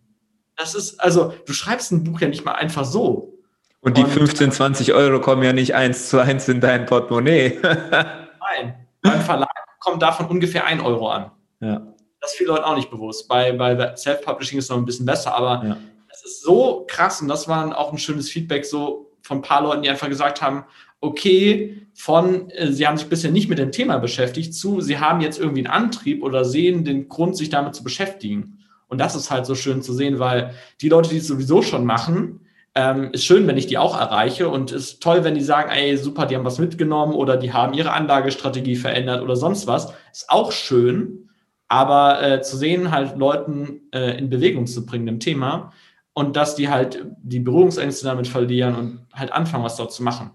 Das 0.56 0.74
ist, 0.74 1.00
also, 1.00 1.32
du 1.46 1.52
schreibst 1.52 1.92
ein 1.92 2.04
Buch 2.04 2.20
ja 2.20 2.28
nicht 2.28 2.44
mal 2.44 2.52
einfach 2.52 2.84
so. 2.84 3.38
Und 3.80 3.96
die 3.96 4.04
und, 4.04 4.10
15, 4.10 4.52
20 4.52 4.92
Euro 4.92 5.20
kommen 5.20 5.42
ja 5.42 5.52
nicht 5.52 5.74
eins 5.74 6.10
zu 6.10 6.18
eins 6.18 6.48
in 6.48 6.60
dein 6.60 6.84
Portemonnaie. 6.84 7.58
Nein, 7.62 8.74
beim 9.00 9.20
Verlag 9.20 9.48
kommt 9.78 10.02
davon 10.02 10.26
ungefähr 10.26 10.66
ein 10.66 10.80
Euro 10.80 11.08
an. 11.08 11.30
Ja. 11.60 11.94
Das 12.20 12.32
ist 12.32 12.38
vielen 12.38 12.50
Leuten 12.50 12.64
auch 12.64 12.76
nicht 12.76 12.90
bewusst. 12.90 13.28
Bei, 13.28 13.52
bei 13.52 13.96
Self-Publishing 13.96 14.58
ist 14.58 14.64
es 14.64 14.70
noch 14.70 14.76
ein 14.76 14.84
bisschen 14.84 15.06
besser, 15.06 15.34
aber 15.34 15.64
ja. 15.64 15.76
es 16.12 16.24
ist 16.24 16.42
so 16.42 16.84
krass 16.86 17.22
und 17.22 17.28
das 17.28 17.48
war 17.48 17.76
auch 17.78 17.92
ein 17.92 17.98
schönes 17.98 18.28
Feedback 18.28 18.64
so 18.64 19.10
von 19.22 19.38
ein 19.38 19.42
paar 19.42 19.62
Leuten, 19.62 19.82
die 19.82 19.90
einfach 19.90 20.08
gesagt 20.08 20.42
haben, 20.42 20.64
okay, 21.00 21.86
von 21.94 22.50
äh, 22.50 22.72
sie 22.72 22.86
haben 22.86 22.98
sich 22.98 23.08
bisher 23.08 23.30
nicht 23.30 23.48
mit 23.48 23.58
dem 23.58 23.72
Thema 23.72 23.98
beschäftigt 23.98 24.54
zu, 24.54 24.80
sie 24.80 24.98
haben 24.98 25.20
jetzt 25.20 25.38
irgendwie 25.38 25.66
einen 25.66 25.74
Antrieb 25.74 26.22
oder 26.22 26.44
sehen 26.44 26.84
den 26.84 27.08
Grund, 27.08 27.36
sich 27.36 27.48
damit 27.48 27.74
zu 27.74 27.82
beschäftigen. 27.82 28.58
Und 28.88 28.98
das 28.98 29.14
ist 29.14 29.30
halt 29.30 29.46
so 29.46 29.54
schön 29.54 29.82
zu 29.82 29.92
sehen, 29.92 30.18
weil 30.18 30.54
die 30.80 30.88
Leute, 30.88 31.10
die 31.10 31.18
es 31.18 31.26
sowieso 31.28 31.62
schon 31.62 31.84
machen, 31.84 32.40
ähm, 32.74 33.10
ist 33.12 33.24
schön, 33.24 33.46
wenn 33.46 33.56
ich 33.56 33.66
die 33.66 33.78
auch 33.78 33.98
erreiche 33.98 34.48
und 34.48 34.72
ist 34.72 35.02
toll, 35.02 35.24
wenn 35.24 35.34
die 35.34 35.42
sagen, 35.42 35.70
ey, 35.70 35.96
super, 35.96 36.26
die 36.26 36.36
haben 36.36 36.44
was 36.44 36.58
mitgenommen 36.58 37.14
oder 37.14 37.36
die 37.36 37.52
haben 37.52 37.74
ihre 37.74 37.92
Anlagestrategie 37.92 38.76
verändert 38.76 39.22
oder 39.22 39.36
sonst 39.36 39.66
was. 39.66 39.92
Ist 40.12 40.28
auch 40.28 40.52
schön, 40.52 41.29
aber 41.70 42.20
äh, 42.20 42.42
zu 42.42 42.56
sehen, 42.56 42.90
halt 42.90 43.16
Leuten 43.16 43.82
äh, 43.92 44.18
in 44.18 44.28
Bewegung 44.28 44.66
zu 44.66 44.84
bringen 44.84 45.06
im 45.06 45.20
Thema 45.20 45.72
und 46.14 46.34
dass 46.34 46.56
die 46.56 46.68
halt 46.68 47.06
die 47.22 47.38
Berührungsängste 47.38 48.04
damit 48.04 48.26
verlieren 48.26 48.74
und 48.74 49.06
halt 49.12 49.32
anfangen, 49.32 49.62
was 49.62 49.76
dort 49.76 49.92
zu 49.92 50.02
machen. 50.02 50.32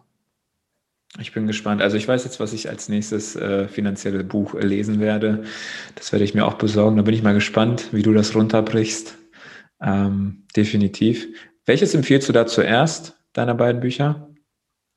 Ich 1.19 1.33
bin 1.33 1.45
gespannt. 1.45 1.81
Also 1.81 1.97
ich 1.97 2.07
weiß 2.07 2.23
jetzt, 2.23 2.39
was 2.39 2.53
ich 2.53 2.69
als 2.69 2.87
nächstes 2.87 3.35
äh, 3.35 3.67
finanzielle 3.67 4.23
Buch 4.23 4.55
äh, 4.55 4.65
lesen 4.65 5.01
werde. 5.01 5.43
Das 5.95 6.13
werde 6.13 6.23
ich 6.23 6.33
mir 6.33 6.45
auch 6.45 6.53
besorgen. 6.53 6.95
Da 6.95 7.03
bin 7.03 7.13
ich 7.13 7.21
mal 7.21 7.33
gespannt, 7.33 7.89
wie 7.91 8.01
du 8.01 8.13
das 8.13 8.33
runterbrichst. 8.33 9.17
Ähm, 9.81 10.43
definitiv. 10.55 11.27
Welches 11.65 11.93
empfiehlst 11.95 12.29
du 12.29 12.33
da 12.33 12.47
zuerst, 12.47 13.17
deiner 13.33 13.55
beiden 13.55 13.81
Bücher? 13.81 14.29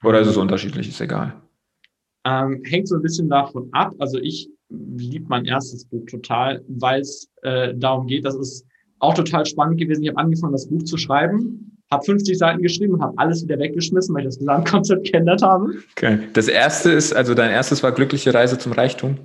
Oder 0.05 0.21
ist 0.21 0.29
es 0.29 0.37
unterschiedlich, 0.37 0.89
ist 0.89 1.01
egal? 1.01 1.35
Ähm, 2.25 2.63
hängt 2.65 2.87
so 2.87 2.95
ein 2.95 3.03
bisschen 3.03 3.29
davon 3.29 3.69
ab. 3.73 3.93
Also 3.99 4.19
ich 4.19 4.49
liebe 4.71 5.27
mein 5.29 5.45
erstes 5.45 5.85
Buch 5.85 6.05
total, 6.07 6.63
weil 6.69 7.01
es 7.01 7.31
äh, 7.43 7.75
darum 7.75 8.07
geht, 8.07 8.25
das 8.25 8.35
ist 8.35 8.67
auch 8.99 9.15
total 9.15 9.47
spannend 9.47 9.79
gewesen. 9.79 10.03
Ich 10.03 10.11
habe 10.11 10.19
angefangen, 10.19 10.53
das 10.53 10.69
Buch 10.69 10.83
zu 10.85 10.97
schreiben 10.97 11.69
habe 11.91 12.05
50 12.05 12.37
Seiten 12.37 12.63
geschrieben, 12.63 13.01
habe 13.01 13.17
alles 13.17 13.43
wieder 13.43 13.59
weggeschmissen, 13.59 14.15
weil 14.15 14.23
ich 14.23 14.29
das 14.29 14.39
Gesamtkonzept 14.39 15.05
geändert 15.13 15.43
habe. 15.43 15.75
Okay. 15.93 16.19
Das 16.35 16.49
erste 16.49 16.91
ist, 16.91 17.15
also 17.15 17.35
dein 17.35 17.51
erstes 17.51 17.83
war 17.83 17.93
Glückliche 17.93 18.33
Reise 18.33 18.59
zum 18.59 18.73
Reichtum? 18.73 19.19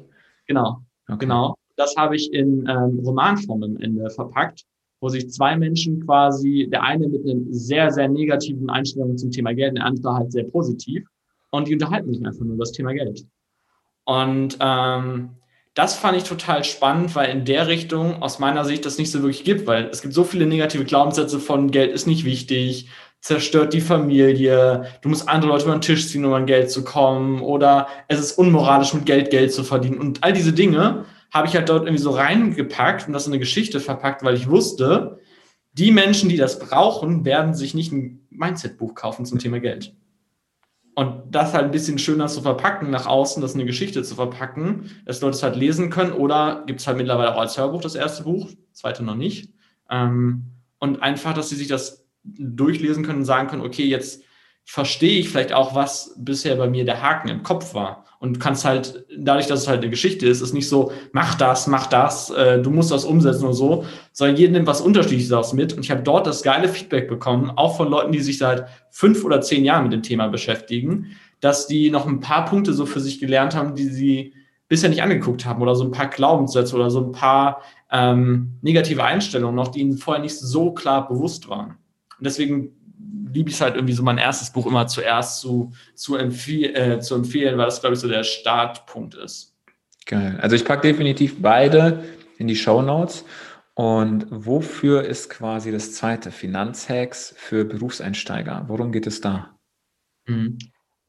Genau, 0.47 0.79
okay. 1.07 1.19
genau. 1.19 1.55
Das 1.75 1.95
habe 1.97 2.15
ich 2.15 2.31
in 2.31 2.67
ähm, 2.67 2.99
Romanform 3.03 3.63
am 3.63 3.77
Ende 3.77 4.09
verpackt, 4.09 4.63
wo 5.01 5.09
sich 5.09 5.29
zwei 5.31 5.57
Menschen 5.57 6.05
quasi, 6.05 6.69
der 6.71 6.83
eine 6.83 7.07
mit 7.07 7.23
einem 7.23 7.51
sehr, 7.51 7.91
sehr 7.91 8.07
negativen 8.07 8.69
Einstellung 8.69 9.17
zum 9.17 9.31
Thema 9.31 9.53
Geld, 9.53 9.75
der 9.75 9.85
andere 9.85 10.13
halt 10.13 10.31
sehr 10.31 10.45
positiv. 10.45 11.05
Und 11.51 11.67
die 11.67 11.73
unterhalten 11.73 12.13
sich 12.13 12.25
einfach 12.25 12.41
nur 12.45 12.55
über 12.55 12.63
das 12.63 12.71
Thema 12.71 12.93
Geld. 12.93 13.25
Und 14.05 14.57
ähm, 14.59 15.37
das 15.73 15.95
fand 15.95 16.17
ich 16.17 16.23
total 16.23 16.63
spannend, 16.63 17.15
weil 17.15 17.29
in 17.29 17.45
der 17.45 17.67
Richtung 17.67 18.21
aus 18.21 18.39
meiner 18.39 18.63
Sicht 18.63 18.85
das 18.85 18.97
nicht 18.97 19.11
so 19.11 19.19
wirklich 19.21 19.43
gibt, 19.43 19.65
weil 19.65 19.85
es 19.85 20.01
gibt 20.01 20.13
so 20.13 20.23
viele 20.23 20.45
negative 20.45 20.85
Glaubenssätze 20.85 21.39
von 21.39 21.71
Geld 21.71 21.91
ist 21.91 22.05
nicht 22.05 22.25
wichtig, 22.25 22.89
zerstört 23.21 23.73
die 23.73 23.81
Familie, 23.81 24.85
du 25.01 25.09
musst 25.09 25.27
andere 25.29 25.51
Leute 25.51 25.63
über 25.63 25.73
den 25.73 25.81
Tisch 25.81 26.07
ziehen, 26.09 26.25
um 26.25 26.33
an 26.33 26.45
Geld 26.45 26.69
zu 26.69 26.83
kommen 26.83 27.41
oder 27.41 27.87
es 28.07 28.19
ist 28.19 28.33
unmoralisch, 28.33 28.93
mit 28.93 29.05
Geld 29.05 29.31
Geld 29.31 29.53
zu 29.53 29.63
verdienen. 29.63 29.99
Und 29.99 30.23
all 30.23 30.33
diese 30.33 30.53
Dinge 30.53 31.05
habe 31.31 31.47
ich 31.47 31.55
halt 31.55 31.69
dort 31.69 31.85
irgendwie 31.85 32.03
so 32.03 32.11
reingepackt 32.11 33.07
und 33.07 33.13
das 33.13 33.25
in 33.25 33.33
eine 33.33 33.39
Geschichte 33.39 33.79
verpackt, 33.79 34.23
weil 34.23 34.35
ich 34.35 34.49
wusste, 34.49 35.19
die 35.71 35.91
Menschen, 35.91 36.29
die 36.29 36.37
das 36.37 36.59
brauchen, 36.59 37.25
werden 37.25 37.55
sich 37.55 37.73
nicht 37.73 37.91
ein 37.91 38.27
Mindset-Buch 38.29 38.93
kaufen 38.93 39.25
zum 39.25 39.39
Thema 39.39 39.59
Geld. 39.59 39.95
Und 40.95 41.23
das 41.31 41.53
halt 41.53 41.65
ein 41.65 41.71
bisschen 41.71 41.97
schöner 41.97 42.27
zu 42.27 42.41
verpacken 42.41 42.91
nach 42.91 43.07
außen, 43.07 43.41
das 43.41 43.53
in 43.53 43.61
eine 43.61 43.67
Geschichte 43.67 44.03
zu 44.03 44.13
verpacken, 44.13 44.91
dass 45.05 45.21
Leute 45.21 45.35
es 45.35 45.43
halt 45.43 45.55
lesen 45.55 45.89
können. 45.89 46.11
Oder 46.11 46.63
gibt 46.67 46.81
es 46.81 46.87
halt 46.87 46.97
mittlerweile 46.97 47.33
auch 47.33 47.39
als 47.39 47.57
Hörbuch 47.57 47.81
das 47.81 47.95
erste 47.95 48.23
Buch, 48.23 48.49
das 48.69 48.79
zweite 48.79 49.03
noch 49.03 49.15
nicht. 49.15 49.51
Ähm, 49.89 50.51
und 50.77 51.01
einfach, 51.01 51.33
dass 51.33 51.49
sie 51.49 51.55
sich 51.55 51.67
das 51.67 52.05
durchlesen 52.23 53.03
können 53.03 53.19
und 53.19 53.25
sagen 53.25 53.47
können, 53.47 53.63
okay, 53.63 53.85
jetzt 53.85 54.23
verstehe 54.65 55.19
ich 55.19 55.29
vielleicht 55.29 55.53
auch, 55.53 55.75
was 55.75 56.15
bisher 56.17 56.55
bei 56.55 56.69
mir 56.69 56.85
der 56.85 57.01
Haken 57.01 57.29
im 57.29 57.43
Kopf 57.43 57.73
war. 57.73 58.02
Und 58.23 58.39
kannst 58.39 58.63
halt, 58.63 59.05
dadurch, 59.17 59.47
dass 59.47 59.63
es 59.63 59.67
halt 59.67 59.81
eine 59.81 59.89
Geschichte 59.89 60.25
ist, 60.25 60.39
ist 60.39 60.53
nicht 60.53 60.69
so, 60.69 60.93
mach 61.11 61.35
das, 61.35 61.67
mach 61.67 61.87
das, 61.87 62.29
äh, 62.29 62.61
du 62.61 62.69
musst 62.69 62.89
das 62.89 63.03
umsetzen 63.03 63.43
oder 63.43 63.53
so, 63.53 63.85
sondern 64.13 64.37
jeder 64.37 64.53
nimmt 64.53 64.65
was 64.65 64.79
Unterschiedliches 64.79 65.27
daraus 65.27 65.51
mit. 65.51 65.73
Und 65.73 65.83
ich 65.83 65.91
habe 65.91 66.03
dort 66.03 66.25
das 66.25 66.41
geile 66.41 66.69
Feedback 66.69 67.09
bekommen, 67.09 67.51
auch 67.57 67.75
von 67.75 67.89
Leuten, 67.89 68.13
die 68.13 68.21
sich 68.21 68.37
seit 68.37 68.69
fünf 68.91 69.25
oder 69.25 69.41
zehn 69.41 69.65
Jahren 69.65 69.83
mit 69.83 69.91
dem 69.91 70.03
Thema 70.03 70.29
beschäftigen, 70.29 71.17
dass 71.41 71.67
die 71.67 71.91
noch 71.91 72.07
ein 72.07 72.21
paar 72.21 72.45
Punkte 72.45 72.71
so 72.71 72.85
für 72.85 73.01
sich 73.01 73.19
gelernt 73.19 73.57
haben, 73.57 73.75
die 73.75 73.89
sie 73.89 74.33
bisher 74.69 74.89
nicht 74.89 75.03
angeguckt 75.03 75.45
haben 75.45 75.61
oder 75.61 75.75
so 75.75 75.83
ein 75.83 75.91
paar 75.91 76.07
Glaubenssätze 76.07 76.77
oder 76.77 76.89
so 76.89 77.01
ein 77.01 77.11
paar 77.11 77.61
ähm, 77.91 78.53
negative 78.61 79.03
Einstellungen 79.03 79.57
noch, 79.57 79.67
die 79.67 79.81
ihnen 79.81 79.97
vorher 79.97 80.23
nicht 80.23 80.39
so 80.39 80.71
klar 80.71 81.09
bewusst 81.09 81.49
waren. 81.49 81.71
Und 81.71 82.25
deswegen 82.25 82.69
liebe 83.33 83.49
ich 83.49 83.55
es 83.55 83.61
halt 83.61 83.75
irgendwie 83.75 83.93
so 83.93 84.03
mein 84.03 84.17
erstes 84.17 84.51
Buch 84.51 84.65
immer 84.67 84.87
zuerst 84.87 85.41
zu, 85.41 85.71
zu, 85.95 86.15
empfehl 86.15 86.75
äh, 86.75 86.99
zu 86.99 87.15
empfehlen, 87.15 87.57
weil 87.57 87.65
das, 87.65 87.81
glaube 87.81 87.95
ich, 87.95 87.99
so 87.99 88.07
der 88.07 88.23
Startpunkt 88.23 89.15
ist. 89.15 89.55
Geil. 90.05 90.37
Also 90.41 90.55
ich 90.55 90.65
packe 90.65 90.87
definitiv 90.87 91.41
beide 91.41 92.03
in 92.37 92.47
die 92.47 92.55
Show 92.55 92.81
Notes. 92.81 93.25
Und 93.75 94.27
wofür 94.29 95.03
ist 95.03 95.29
quasi 95.29 95.71
das 95.71 95.93
zweite 95.93 96.29
Finanzhacks 96.29 97.33
für 97.37 97.65
Berufseinsteiger? 97.65 98.65
Worum 98.67 98.91
geht 98.91 99.07
es 99.07 99.19
da? 99.19 99.57
Mhm. 100.27 100.59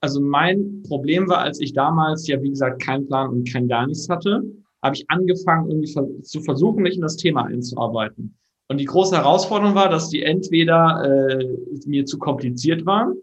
Also 0.01 0.21
mein 0.21 0.83
Problem 0.87 1.29
war, 1.29 1.39
als 1.39 1.61
ich 1.61 1.73
damals 1.73 2.27
ja, 2.27 2.41
wie 2.43 2.51
gesagt, 2.51 2.83
keinen 2.83 3.07
Plan 3.07 3.31
und 3.31 3.51
kein 3.51 3.69
gar 3.69 3.87
nichts 3.87 4.09
hatte, 4.09 4.43
habe 4.83 4.97
ich 4.97 5.05
angefangen, 5.09 5.71
irgendwie 5.71 6.23
zu 6.23 6.41
versuchen, 6.43 6.83
mich 6.83 6.97
in 6.97 7.03
das 7.03 7.17
Thema 7.17 7.47
einzuarbeiten. 7.47 8.37
Und 8.75 8.79
die 8.79 8.87
große 8.87 9.15
Herausforderung 9.15 9.77
war, 9.77 9.89
dass 9.89 10.09
die 10.09 10.25
entweder 10.25 11.01
äh, 11.05 11.47
mir 11.87 12.07
zu 12.07 12.19
kompliziert 12.19 12.85
waren 12.85 13.15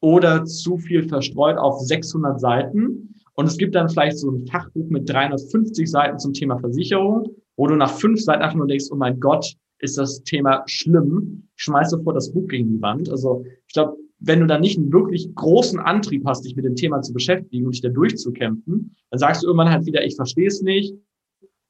oder 0.00 0.44
zu 0.44 0.78
viel 0.78 1.02
verstreut 1.08 1.58
auf 1.58 1.80
600 1.80 2.38
Seiten. 2.38 3.12
Und 3.34 3.46
es 3.46 3.58
gibt 3.58 3.74
dann 3.74 3.88
vielleicht 3.88 4.18
so 4.18 4.30
ein 4.30 4.46
Fachbuch 4.46 4.88
mit 4.90 5.10
350 5.10 5.90
Seiten 5.90 6.20
zum 6.20 6.32
Thema 6.32 6.60
Versicherung, 6.60 7.28
wo 7.56 7.66
du 7.66 7.74
nach 7.74 7.90
fünf 7.90 8.20
Seiten 8.20 8.42
einfach 8.42 8.56
nur 8.56 8.68
denkst, 8.68 8.84
oh 8.92 8.94
mein 8.94 9.18
Gott, 9.18 9.56
ist 9.80 9.98
das 9.98 10.22
Thema 10.22 10.62
schlimm. 10.66 11.48
Schmeiß 11.56 11.90
sofort 11.90 12.14
das 12.14 12.32
Buch 12.32 12.46
gegen 12.46 12.70
die 12.70 12.80
Wand. 12.80 13.10
Also 13.10 13.44
ich 13.66 13.74
glaube, 13.74 13.96
wenn 14.20 14.38
du 14.38 14.46
da 14.46 14.60
nicht 14.60 14.78
einen 14.78 14.92
wirklich 14.92 15.34
großen 15.34 15.80
Antrieb 15.80 16.24
hast, 16.24 16.44
dich 16.44 16.54
mit 16.54 16.66
dem 16.66 16.76
Thema 16.76 17.02
zu 17.02 17.12
beschäftigen 17.12 17.66
und 17.66 17.72
dich 17.72 17.82
da 17.82 17.88
durchzukämpfen, 17.88 18.94
dann 19.10 19.18
sagst 19.18 19.42
du 19.42 19.48
irgendwann 19.48 19.70
halt 19.70 19.86
wieder, 19.86 20.04
ich 20.04 20.14
verstehe 20.14 20.46
es 20.46 20.62
nicht, 20.62 20.94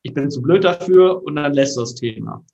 ich 0.02 0.12
bin 0.12 0.28
zu 0.28 0.42
blöd 0.42 0.62
dafür 0.64 1.24
und 1.24 1.36
dann 1.36 1.54
lässt 1.54 1.78
du 1.78 1.80
das 1.80 1.94
Thema. 1.94 2.44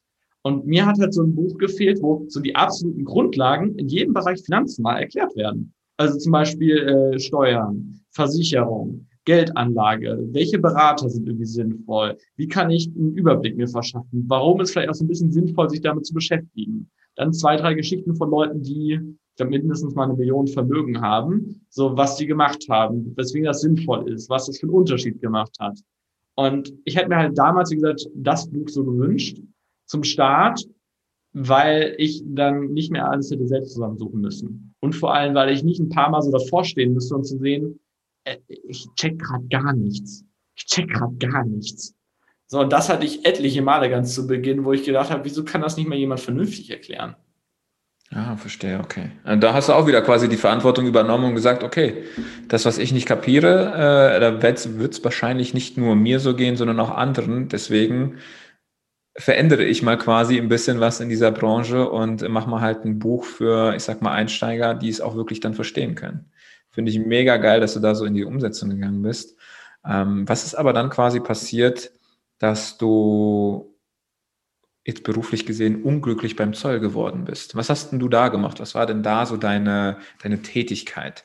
Und 0.42 0.66
mir 0.66 0.86
hat 0.86 0.98
halt 0.98 1.12
so 1.12 1.22
ein 1.22 1.34
Buch 1.34 1.58
gefehlt, 1.58 2.00
wo 2.02 2.24
so 2.28 2.40
die 2.40 2.56
absoluten 2.56 3.04
Grundlagen 3.04 3.74
in 3.76 3.88
jedem 3.88 4.14
Bereich 4.14 4.42
Finanzen 4.42 4.82
mal 4.82 4.98
erklärt 4.98 5.36
werden. 5.36 5.74
Also 5.98 6.18
zum 6.18 6.32
Beispiel 6.32 6.78
äh, 6.78 7.18
Steuern, 7.18 8.00
Versicherung, 8.10 9.06
Geldanlage, 9.26 10.18
welche 10.32 10.58
Berater 10.58 11.10
sind 11.10 11.28
irgendwie 11.28 11.46
sinnvoll, 11.46 12.16
wie 12.36 12.48
kann 12.48 12.70
ich 12.70 12.88
einen 12.88 13.14
Überblick 13.14 13.56
mir 13.56 13.68
verschaffen, 13.68 14.24
warum 14.26 14.60
ist 14.60 14.70
vielleicht 14.70 14.88
auch 14.88 14.94
so 14.94 15.04
ein 15.04 15.08
bisschen 15.08 15.30
sinnvoll, 15.30 15.68
sich 15.68 15.82
damit 15.82 16.06
zu 16.06 16.14
beschäftigen. 16.14 16.90
Dann 17.16 17.34
zwei, 17.34 17.56
drei 17.56 17.74
Geschichten 17.74 18.14
von 18.14 18.30
Leuten, 18.30 18.62
die 18.62 18.98
mindestens 19.38 19.94
mal 19.94 20.04
eine 20.04 20.14
Million 20.14 20.46
Vermögen 20.46 21.00
haben, 21.00 21.64
so 21.70 21.96
was 21.96 22.16
die 22.16 22.26
gemacht 22.26 22.66
haben, 22.68 23.14
weswegen 23.16 23.46
das 23.46 23.62
sinnvoll 23.62 24.10
ist, 24.10 24.28
was 24.28 24.46
das 24.46 24.58
für 24.58 24.66
einen 24.66 24.74
Unterschied 24.74 25.20
gemacht 25.20 25.56
hat. 25.58 25.78
Und 26.36 26.74
ich 26.84 26.96
hätte 26.96 27.08
mir 27.08 27.16
halt 27.16 27.38
damals, 27.38 27.70
wie 27.70 27.76
gesagt, 27.76 28.06
das 28.14 28.50
Buch 28.50 28.68
so 28.68 28.84
gewünscht 28.84 29.38
zum 29.90 30.04
Start, 30.04 30.64
weil 31.32 31.94
ich 31.98 32.22
dann 32.24 32.72
nicht 32.72 32.92
mehr 32.92 33.10
alles 33.10 33.30
hätte 33.30 33.46
selbst 33.46 33.74
zusammensuchen 33.74 34.20
müssen. 34.20 34.74
Und 34.80 34.94
vor 34.94 35.14
allem, 35.14 35.34
weil 35.34 35.52
ich 35.52 35.64
nicht 35.64 35.80
ein 35.80 35.88
paar 35.88 36.10
Mal 36.10 36.22
so 36.22 36.30
davor 36.30 36.64
stehen 36.64 36.94
müsste, 36.94 37.16
um 37.16 37.24
zu 37.24 37.38
sehen, 37.38 37.80
äh, 38.24 38.36
ich 38.46 38.86
check 38.94 39.18
gerade 39.18 39.46
gar 39.48 39.72
nichts. 39.72 40.24
Ich 40.54 40.66
check 40.66 40.88
gerade 40.88 41.14
gar 41.16 41.44
nichts. 41.44 41.94
So, 42.46 42.60
und 42.60 42.72
das 42.72 42.88
hatte 42.88 43.04
ich 43.04 43.24
etliche 43.26 43.62
Male 43.62 43.90
ganz 43.90 44.14
zu 44.14 44.26
Beginn, 44.26 44.64
wo 44.64 44.72
ich 44.72 44.84
gedacht 44.84 45.10
habe, 45.10 45.24
wieso 45.24 45.44
kann 45.44 45.60
das 45.60 45.76
nicht 45.76 45.88
mehr 45.88 45.98
jemand 45.98 46.20
vernünftig 46.20 46.70
erklären? 46.70 47.16
Ah, 48.12 48.36
verstehe, 48.36 48.80
okay. 48.80 49.10
Und 49.24 49.40
da 49.40 49.54
hast 49.54 49.68
du 49.68 49.72
auch 49.72 49.86
wieder 49.86 50.02
quasi 50.02 50.28
die 50.28 50.36
Verantwortung 50.36 50.86
übernommen 50.86 51.26
und 51.26 51.34
gesagt, 51.34 51.62
okay, 51.62 52.04
das, 52.48 52.64
was 52.64 52.78
ich 52.78 52.92
nicht 52.92 53.06
kapiere, 53.06 54.16
äh, 54.16 54.20
da 54.20 54.42
wird 54.42 54.94
es 54.94 55.04
wahrscheinlich 55.04 55.54
nicht 55.54 55.78
nur 55.78 55.94
mir 55.94 56.18
so 56.18 56.34
gehen, 56.34 56.56
sondern 56.56 56.80
auch 56.80 56.90
anderen. 56.90 57.48
Deswegen 57.48 58.18
verändere 59.20 59.64
ich 59.64 59.82
mal 59.82 59.98
quasi 59.98 60.38
ein 60.38 60.48
bisschen 60.48 60.80
was 60.80 61.00
in 61.00 61.08
dieser 61.08 61.30
Branche 61.30 61.88
und 61.88 62.26
mache 62.28 62.48
mal 62.48 62.60
halt 62.60 62.84
ein 62.84 62.98
Buch 62.98 63.24
für, 63.24 63.74
ich 63.74 63.82
sag 63.82 64.02
mal, 64.02 64.12
Einsteiger, 64.12 64.74
die 64.74 64.88
es 64.88 65.00
auch 65.00 65.14
wirklich 65.14 65.40
dann 65.40 65.54
verstehen 65.54 65.94
können. 65.94 66.30
Finde 66.70 66.90
ich 66.90 66.98
mega 66.98 67.36
geil, 67.36 67.60
dass 67.60 67.74
du 67.74 67.80
da 67.80 67.94
so 67.94 68.04
in 68.04 68.14
die 68.14 68.24
Umsetzung 68.24 68.70
gegangen 68.70 69.02
bist. 69.02 69.36
Ähm, 69.84 70.28
was 70.28 70.44
ist 70.44 70.54
aber 70.54 70.72
dann 70.72 70.90
quasi 70.90 71.20
passiert, 71.20 71.92
dass 72.38 72.78
du 72.78 73.76
jetzt 74.84 75.04
beruflich 75.04 75.46
gesehen 75.46 75.82
unglücklich 75.82 76.36
beim 76.36 76.54
Zoll 76.54 76.80
geworden 76.80 77.24
bist? 77.24 77.54
Was 77.56 77.70
hast 77.70 77.92
denn 77.92 77.98
du 77.98 78.08
da 78.08 78.28
gemacht? 78.28 78.60
Was 78.60 78.74
war 78.74 78.86
denn 78.86 79.02
da 79.02 79.26
so 79.26 79.36
deine, 79.36 79.98
deine 80.22 80.42
Tätigkeit? 80.42 81.24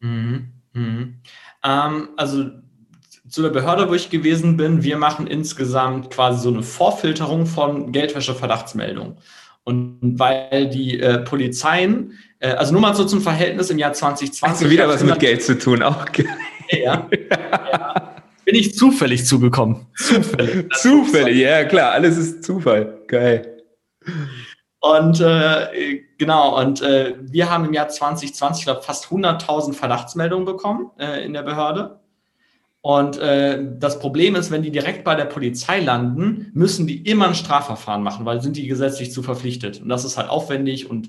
Mhm. 0.00 0.52
Mhm. 0.72 1.20
Ähm, 1.64 2.08
also 2.16 2.50
zu 3.28 3.42
der 3.42 3.50
Behörde, 3.50 3.88
wo 3.88 3.94
ich 3.94 4.10
gewesen 4.10 4.56
bin, 4.56 4.82
wir 4.82 4.98
machen 4.98 5.26
insgesamt 5.26 6.10
quasi 6.10 6.42
so 6.42 6.50
eine 6.50 6.62
Vorfilterung 6.62 7.46
von 7.46 7.92
Geldwäsche-Verdachtsmeldungen. 7.92 9.16
Und 9.64 10.18
weil 10.18 10.68
die 10.68 11.00
äh, 11.00 11.18
Polizeien, 11.20 12.18
äh, 12.38 12.50
also 12.50 12.72
nur 12.72 12.82
mal 12.82 12.94
so 12.94 13.04
zum 13.04 13.22
Verhältnis 13.22 13.70
im 13.70 13.78
Jahr 13.78 13.94
2020. 13.94 14.42
Hast 14.42 14.62
du 14.62 14.70
wieder 14.70 14.88
was 14.88 15.02
mit 15.02 15.18
Geld 15.18 15.42
zu 15.42 15.58
tun, 15.58 15.82
auch 15.82 16.04
geil. 16.12 16.26
Ja, 16.70 17.08
ja. 17.72 18.14
Bin 18.44 18.56
ich 18.56 18.76
zufällig 18.76 19.24
zugekommen. 19.24 19.86
Zufällig. 19.96 20.70
zufällig, 20.74 21.38
ja 21.38 21.64
klar, 21.64 21.92
alles 21.92 22.18
ist 22.18 22.44
Zufall. 22.44 23.00
Geil. 23.08 23.62
Und 24.80 25.18
äh, 25.20 26.02
genau, 26.18 26.60
und 26.60 26.82
äh, 26.82 27.14
wir 27.22 27.48
haben 27.48 27.64
im 27.64 27.72
Jahr 27.72 27.88
2020, 27.88 28.60
ich 28.60 28.66
glaube, 28.66 28.82
fast 28.82 29.06
100.000 29.06 29.72
Verdachtsmeldungen 29.72 30.44
bekommen 30.44 30.90
äh, 30.98 31.24
in 31.24 31.32
der 31.32 31.42
Behörde. 31.42 32.00
Und 32.84 33.16
äh, 33.16 33.64
das 33.78 33.98
Problem 33.98 34.36
ist, 34.36 34.50
wenn 34.50 34.60
die 34.60 34.70
direkt 34.70 35.04
bei 35.04 35.14
der 35.14 35.24
Polizei 35.24 35.80
landen, 35.80 36.50
müssen 36.52 36.86
die 36.86 36.98
immer 37.08 37.28
ein 37.28 37.34
Strafverfahren 37.34 38.02
machen, 38.02 38.26
weil 38.26 38.42
sind 38.42 38.58
die 38.58 38.66
gesetzlich 38.66 39.10
zu 39.10 39.22
verpflichtet. 39.22 39.80
Und 39.80 39.88
das 39.88 40.04
ist 40.04 40.18
halt 40.18 40.28
aufwendig 40.28 40.90
und 40.90 41.08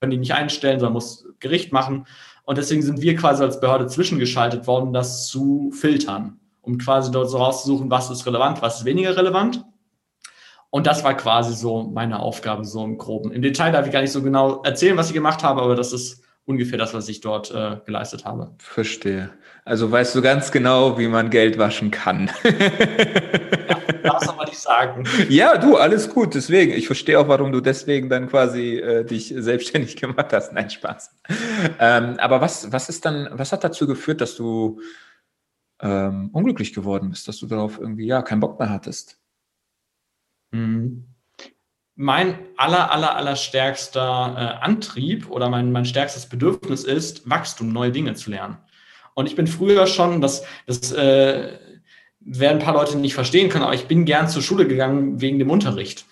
können 0.00 0.12
die 0.12 0.18
nicht 0.18 0.34
einstellen, 0.34 0.78
sondern 0.78 0.92
muss 0.92 1.26
Gericht 1.40 1.72
machen. 1.72 2.06
Und 2.44 2.56
deswegen 2.56 2.82
sind 2.82 3.02
wir 3.02 3.16
quasi 3.16 3.42
als 3.42 3.58
Behörde 3.58 3.88
zwischengeschaltet 3.88 4.68
worden, 4.68 4.92
das 4.92 5.26
zu 5.26 5.72
filtern, 5.72 6.38
um 6.60 6.78
quasi 6.78 7.10
dort 7.10 7.30
so 7.30 7.38
rauszusuchen, 7.38 7.90
was 7.90 8.08
ist 8.08 8.24
relevant, 8.24 8.62
was 8.62 8.78
ist 8.78 8.84
weniger 8.84 9.16
relevant. 9.16 9.64
Und 10.70 10.86
das 10.86 11.02
war 11.02 11.16
quasi 11.16 11.56
so 11.56 11.82
meine 11.82 12.20
Aufgabe, 12.20 12.64
so 12.64 12.84
im 12.84 12.96
Groben. 12.96 13.32
Im 13.32 13.42
Detail 13.42 13.72
darf 13.72 13.86
ich 13.86 13.92
gar 13.92 14.02
nicht 14.02 14.12
so 14.12 14.22
genau 14.22 14.62
erzählen, 14.62 14.96
was 14.96 15.08
ich 15.08 15.14
gemacht 15.14 15.42
habe, 15.42 15.62
aber 15.62 15.74
das 15.74 15.92
ist 15.92 16.22
ungefähr 16.44 16.78
das, 16.78 16.94
was 16.94 17.08
ich 17.08 17.20
dort 17.20 17.50
äh, 17.50 17.76
geleistet 17.84 18.24
habe. 18.24 18.54
Verstehe. 18.58 19.30
Also 19.64 19.90
weißt 19.90 20.14
du 20.14 20.22
ganz 20.22 20.50
genau, 20.50 20.98
wie 20.98 21.06
man 21.06 21.30
Geld 21.30 21.58
waschen 21.58 21.90
kann. 21.90 22.30
ja, 22.44 23.80
darfst 24.02 24.28
aber 24.28 24.44
nicht 24.44 24.58
sagen. 24.58 25.04
Ja, 25.28 25.56
du, 25.56 25.76
alles 25.76 26.08
gut. 26.08 26.34
Deswegen, 26.34 26.72
ich 26.72 26.86
verstehe 26.86 27.18
auch, 27.18 27.28
warum 27.28 27.52
du 27.52 27.60
deswegen 27.60 28.08
dann 28.08 28.28
quasi 28.28 28.78
äh, 28.78 29.04
dich 29.04 29.32
selbstständig 29.36 29.96
gemacht 30.00 30.32
hast. 30.32 30.52
Nein, 30.52 30.70
Spaß. 30.70 31.14
Ähm, 31.78 32.16
aber 32.18 32.40
was, 32.40 32.72
was 32.72 32.88
ist 32.88 33.04
dann, 33.04 33.28
was 33.32 33.52
hat 33.52 33.62
dazu 33.62 33.86
geführt, 33.86 34.20
dass 34.20 34.34
du 34.34 34.80
ähm, 35.80 36.30
unglücklich 36.32 36.72
geworden 36.72 37.10
bist, 37.10 37.28
dass 37.28 37.38
du 37.38 37.46
darauf 37.46 37.78
irgendwie 37.78 38.06
ja 38.06 38.22
keinen 38.22 38.40
Bock 38.40 38.58
mehr 38.58 38.70
hattest? 38.70 39.18
Mhm. 40.50 41.11
Mein 41.94 42.38
aller, 42.56 42.90
aller, 42.90 43.16
aller 43.16 43.36
stärkster 43.36 44.00
äh, 44.60 44.64
Antrieb 44.64 45.30
oder 45.30 45.50
mein, 45.50 45.72
mein 45.72 45.84
stärkstes 45.84 46.26
Bedürfnis 46.26 46.84
ist, 46.84 47.28
Wachstum, 47.28 47.72
neue 47.72 47.92
Dinge 47.92 48.14
zu 48.14 48.30
lernen. 48.30 48.56
Und 49.14 49.26
ich 49.26 49.36
bin 49.36 49.46
früher 49.46 49.86
schon, 49.86 50.20
das, 50.20 50.42
das 50.66 50.92
äh, 50.92 51.58
werden 52.20 52.58
ein 52.58 52.64
paar 52.64 52.74
Leute 52.74 52.96
nicht 52.96 53.14
verstehen 53.14 53.50
können, 53.50 53.64
aber 53.64 53.74
ich 53.74 53.86
bin 53.86 54.04
gern 54.04 54.28
zur 54.28 54.42
Schule 54.42 54.66
gegangen 54.66 55.20
wegen 55.20 55.38
dem 55.38 55.50
Unterricht. 55.50 56.06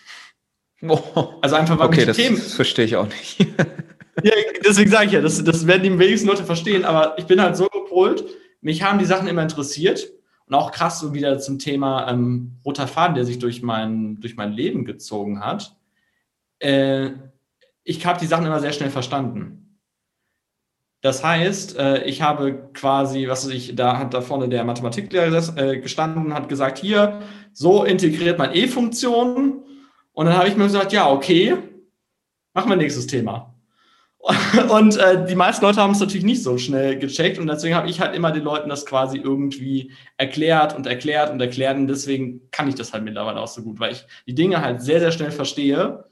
Oh. 0.83 1.01
Also 1.41 1.57
einfach 1.57 1.79
weil 1.79 1.89
okay, 1.89 2.05
das, 2.05 2.17
Themen. 2.17 2.37
Das 2.37 2.55
verstehe 2.55 2.85
ich 2.85 2.97
auch 2.97 3.07
nicht. 3.07 3.41
ja, 4.23 4.33
deswegen 4.65 4.91
sage 4.91 5.07
ich 5.07 5.13
ja, 5.13 5.21
das, 5.21 5.43
das 5.43 5.67
werden 5.67 5.83
die 5.83 5.99
wenigsten 5.99 6.29
Leute 6.29 6.45
verstehen, 6.45 6.85
aber 6.85 7.19
ich 7.19 7.27
bin 7.27 7.41
halt 7.41 7.57
so 7.57 7.67
gepolt, 7.69 8.25
mich 8.61 8.83
haben 8.83 8.99
die 8.99 9.05
Sachen 9.05 9.29
immer 9.29 9.43
interessiert 9.43 10.11
und 10.51 10.57
auch 10.57 10.73
krass 10.73 10.99
so 10.99 11.15
wieder 11.15 11.39
zum 11.39 11.61
Thema 11.61 12.11
ähm, 12.11 12.57
roter 12.65 12.89
Faden, 12.89 13.15
der 13.15 13.25
sich 13.25 13.39
durch 13.39 13.63
mein, 13.63 14.21
durch 14.21 14.37
mein 14.37 14.53
Leben 14.53 14.85
gezogen 14.85 15.41
hat. 15.41 15.77
Äh, 16.59 17.11
ich 17.85 18.05
habe 18.05 18.19
die 18.19 18.27
Sachen 18.27 18.47
immer 18.47 18.59
sehr 18.59 18.73
schnell 18.73 18.91
verstanden. 18.91 19.79
Das 21.03 21.23
heißt, 21.23 21.79
äh, 21.79 22.03
ich 22.03 22.21
habe 22.21 22.69
quasi, 22.75 23.29
was 23.29 23.47
weiß 23.47 23.55
ich, 23.55 23.77
da 23.77 23.97
hat 23.97 24.13
da 24.13 24.21
vorne 24.21 24.49
der 24.49 24.65
Mathematiklehrer 24.65 25.57
äh, 25.57 25.79
gestanden, 25.79 26.35
hat 26.35 26.49
gesagt, 26.49 26.79
hier, 26.79 27.21
so 27.53 27.85
integriert 27.85 28.37
man 28.37 28.53
E-Funktionen. 28.53 29.63
Und 30.13 30.27
dann 30.27 30.37
habe 30.37 30.49
ich 30.49 30.57
mir 30.57 30.65
gesagt, 30.65 30.93
ja, 30.93 31.09
okay, 31.09 31.59
machen 32.55 32.69
wir 32.69 32.77
nächstes 32.77 33.07
Thema. 33.07 33.50
Und 34.71 34.99
äh, 34.99 35.25
die 35.27 35.35
meisten 35.35 35.65
Leute 35.65 35.81
haben 35.81 35.93
es 35.93 36.01
natürlich 36.01 36.25
nicht 36.25 36.43
so 36.43 36.59
schnell 36.59 36.99
gecheckt 36.99 37.39
und 37.39 37.47
deswegen 37.47 37.75
habe 37.75 37.89
ich 37.89 38.01
halt 38.01 38.15
immer 38.15 38.31
den 38.33 38.45
Leuten 38.45 38.69
das 38.69 38.85
quasi 38.85 39.17
irgendwie 39.17 39.93
erklärt 40.19 40.77
und 40.77 40.87
erklärt 40.87 41.31
und 41.31 41.41
erklärt 41.41 41.79
und 41.79 41.89
deswegen 41.89 42.43
kann 42.51 42.69
ich 42.69 42.75
das 42.75 42.93
halt 42.93 43.03
mittlerweile 43.03 43.41
auch 43.41 43.49
so 43.49 43.63
gut, 43.63 43.81
weil 43.81 43.93
ich 43.93 44.05
die 44.27 44.35
Dinge 44.35 44.61
halt 44.61 44.83
sehr, 44.83 45.01
sehr 45.01 45.11
schnell 45.11 45.31
verstehe 45.31 46.05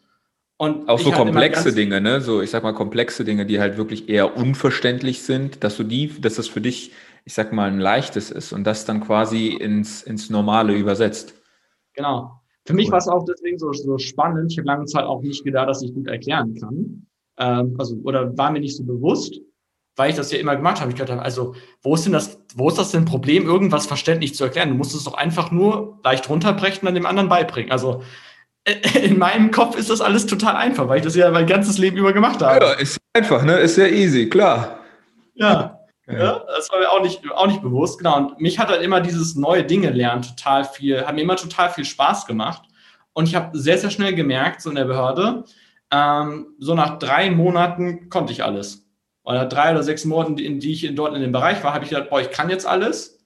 und 0.56 0.88
auch 0.88 0.98
so 0.98 1.12
halt 1.12 1.16
komplexe 1.16 1.74
Dinge, 1.74 2.00
ne? 2.00 2.22
So, 2.22 2.40
ich 2.40 2.50
sag 2.50 2.62
mal, 2.62 2.72
komplexe 2.72 3.24
Dinge, 3.24 3.44
die 3.44 3.60
halt 3.60 3.76
wirklich 3.76 4.08
eher 4.08 4.36
unverständlich 4.36 5.22
sind, 5.22 5.62
dass 5.62 5.76
du 5.76 5.84
die, 5.84 6.08
dass 6.20 6.36
das 6.36 6.48
für 6.48 6.62
dich, 6.62 6.92
ich 7.26 7.34
sag 7.34 7.52
mal, 7.52 7.70
ein 7.70 7.78
leichtes 7.78 8.30
ist 8.30 8.52
und 8.52 8.64
das 8.64 8.86
dann 8.86 9.00
quasi 9.00 9.48
ins, 9.48 10.02
ins 10.02 10.30
Normale 10.30 10.72
übersetzt. 10.72 11.34
Genau. 11.92 12.40
Für 12.64 12.74
mich 12.74 12.90
war 12.90 12.98
es 12.98 13.08
auch 13.08 13.24
deswegen 13.24 13.58
so, 13.58 13.72
so 13.72 13.98
spannend. 13.98 14.50
Ich 14.50 14.58
habe 14.58 14.66
lange 14.66 14.86
Zeit 14.86 15.04
auch 15.04 15.20
nicht 15.22 15.44
gedacht, 15.44 15.68
dass 15.68 15.82
ich 15.82 15.92
gut 15.94 16.08
erklären 16.08 16.54
kann. 16.54 17.06
Ähm, 17.38 17.76
also, 17.78 17.96
oder 18.04 18.36
war 18.36 18.50
mir 18.50 18.60
nicht 18.60 18.76
so 18.76 18.84
bewusst, 18.84 19.40
weil 19.96 20.10
ich 20.10 20.16
das 20.16 20.30
ja 20.30 20.38
immer 20.38 20.56
gemacht 20.56 20.80
habe. 20.80 20.90
Ich 20.90 20.96
gedacht, 20.96 21.18
also, 21.18 21.54
wo 21.82 21.94
ist 21.94 22.04
denn 22.04 22.12
das, 22.12 22.40
wo 22.54 22.68
ist 22.68 22.78
das 22.78 22.90
denn 22.90 23.04
Problem, 23.04 23.46
irgendwas 23.46 23.86
verständlich 23.86 24.34
zu 24.34 24.44
erklären? 24.44 24.70
Du 24.70 24.74
musst 24.74 24.94
es 24.94 25.04
doch 25.04 25.14
einfach 25.14 25.50
nur 25.50 25.98
leicht 26.04 26.28
runterbrechen 26.28 26.86
und 26.88 26.94
dem 26.94 27.06
anderen 27.06 27.28
beibringen. 27.28 27.72
Also, 27.72 28.02
in 29.02 29.18
meinem 29.18 29.50
Kopf 29.50 29.76
ist 29.76 29.90
das 29.90 30.00
alles 30.00 30.26
total 30.26 30.56
einfach, 30.56 30.88
weil 30.88 30.98
ich 30.98 31.04
das 31.04 31.16
ja 31.16 31.30
mein 31.30 31.46
ganzes 31.46 31.78
Leben 31.78 31.96
über 31.96 32.12
gemacht 32.12 32.42
habe. 32.42 32.64
Ja, 32.64 32.72
ist 32.72 32.98
einfach, 33.12 33.42
ne? 33.42 33.58
Ist 33.58 33.76
ja 33.76 33.86
easy, 33.86 34.28
klar. 34.28 34.80
Ja. 35.34 35.80
ja. 36.06 36.42
das 36.46 36.70
war 36.70 36.78
mir 36.78 36.90
auch 36.90 37.02
nicht, 37.02 37.22
auch 37.32 37.46
nicht 37.46 37.62
bewusst. 37.62 37.98
Genau. 37.98 38.18
Und 38.18 38.40
mich 38.40 38.58
hat 38.58 38.68
halt 38.68 38.82
immer 38.82 39.00
dieses 39.00 39.36
neue 39.36 39.64
Dinge 39.64 39.90
lernen 39.90 40.22
total 40.22 40.64
viel, 40.64 41.06
hat 41.06 41.14
mir 41.14 41.22
immer 41.22 41.36
total 41.36 41.70
viel 41.70 41.84
Spaß 41.84 42.26
gemacht. 42.26 42.62
Und 43.12 43.28
ich 43.28 43.34
habe 43.34 43.56
sehr, 43.58 43.78
sehr 43.78 43.90
schnell 43.90 44.14
gemerkt, 44.14 44.60
so 44.60 44.70
in 44.70 44.76
der 44.76 44.84
Behörde, 44.84 45.44
ähm, 45.90 46.48
so 46.58 46.74
nach 46.74 46.98
drei 46.98 47.30
Monaten 47.30 48.10
konnte 48.10 48.32
ich 48.32 48.44
alles. 48.44 48.86
Oder 49.22 49.46
drei 49.46 49.72
oder 49.72 49.82
sechs 49.82 50.04
Monaten, 50.04 50.38
in 50.38 50.58
die 50.58 50.72
ich 50.72 50.94
dort 50.94 51.14
in 51.14 51.20
dem 51.20 51.32
Bereich 51.32 51.62
war, 51.62 51.74
habe 51.74 51.84
ich 51.84 51.90
gedacht, 51.90 52.10
boah, 52.10 52.20
ich 52.20 52.30
kann 52.30 52.50
jetzt 52.50 52.66
alles. 52.66 53.24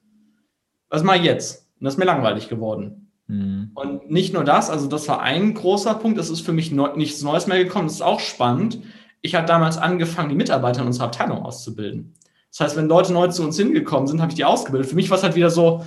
Was 0.88 1.02
mache 1.04 1.18
ich 1.18 1.24
jetzt? 1.24 1.68
Und 1.78 1.84
das 1.84 1.94
ist 1.94 1.98
mir 1.98 2.04
langweilig 2.04 2.48
geworden. 2.48 3.12
Mhm. 3.28 3.70
Und 3.74 4.10
nicht 4.10 4.34
nur 4.34 4.44
das, 4.44 4.68
also 4.68 4.88
das 4.88 5.08
war 5.08 5.22
ein 5.22 5.54
großer 5.54 5.94
Punkt, 5.94 6.18
das 6.18 6.28
ist 6.28 6.40
für 6.40 6.52
mich 6.52 6.72
neu, 6.72 6.90
nichts 6.96 7.22
Neues 7.22 7.46
mehr 7.46 7.62
gekommen, 7.62 7.86
das 7.86 7.94
ist 7.94 8.02
auch 8.02 8.20
spannend. 8.20 8.80
Ich 9.20 9.34
habe 9.34 9.46
damals 9.46 9.78
angefangen, 9.78 10.28
die 10.28 10.34
Mitarbeiter 10.34 10.80
in 10.80 10.88
unserer 10.88 11.06
Abteilung 11.06 11.42
auszubilden. 11.42 12.14
Das 12.50 12.60
heißt, 12.60 12.76
wenn 12.76 12.88
Leute 12.88 13.12
neu 13.12 13.28
zu 13.28 13.42
uns 13.44 13.56
hingekommen 13.56 14.06
sind, 14.06 14.20
habe 14.20 14.30
ich 14.30 14.36
die 14.36 14.44
ausgebildet. 14.44 14.90
Für 14.90 14.96
mich 14.96 15.08
war 15.08 15.16
es 15.16 15.22
halt 15.22 15.36
wieder 15.36 15.50
so, 15.50 15.86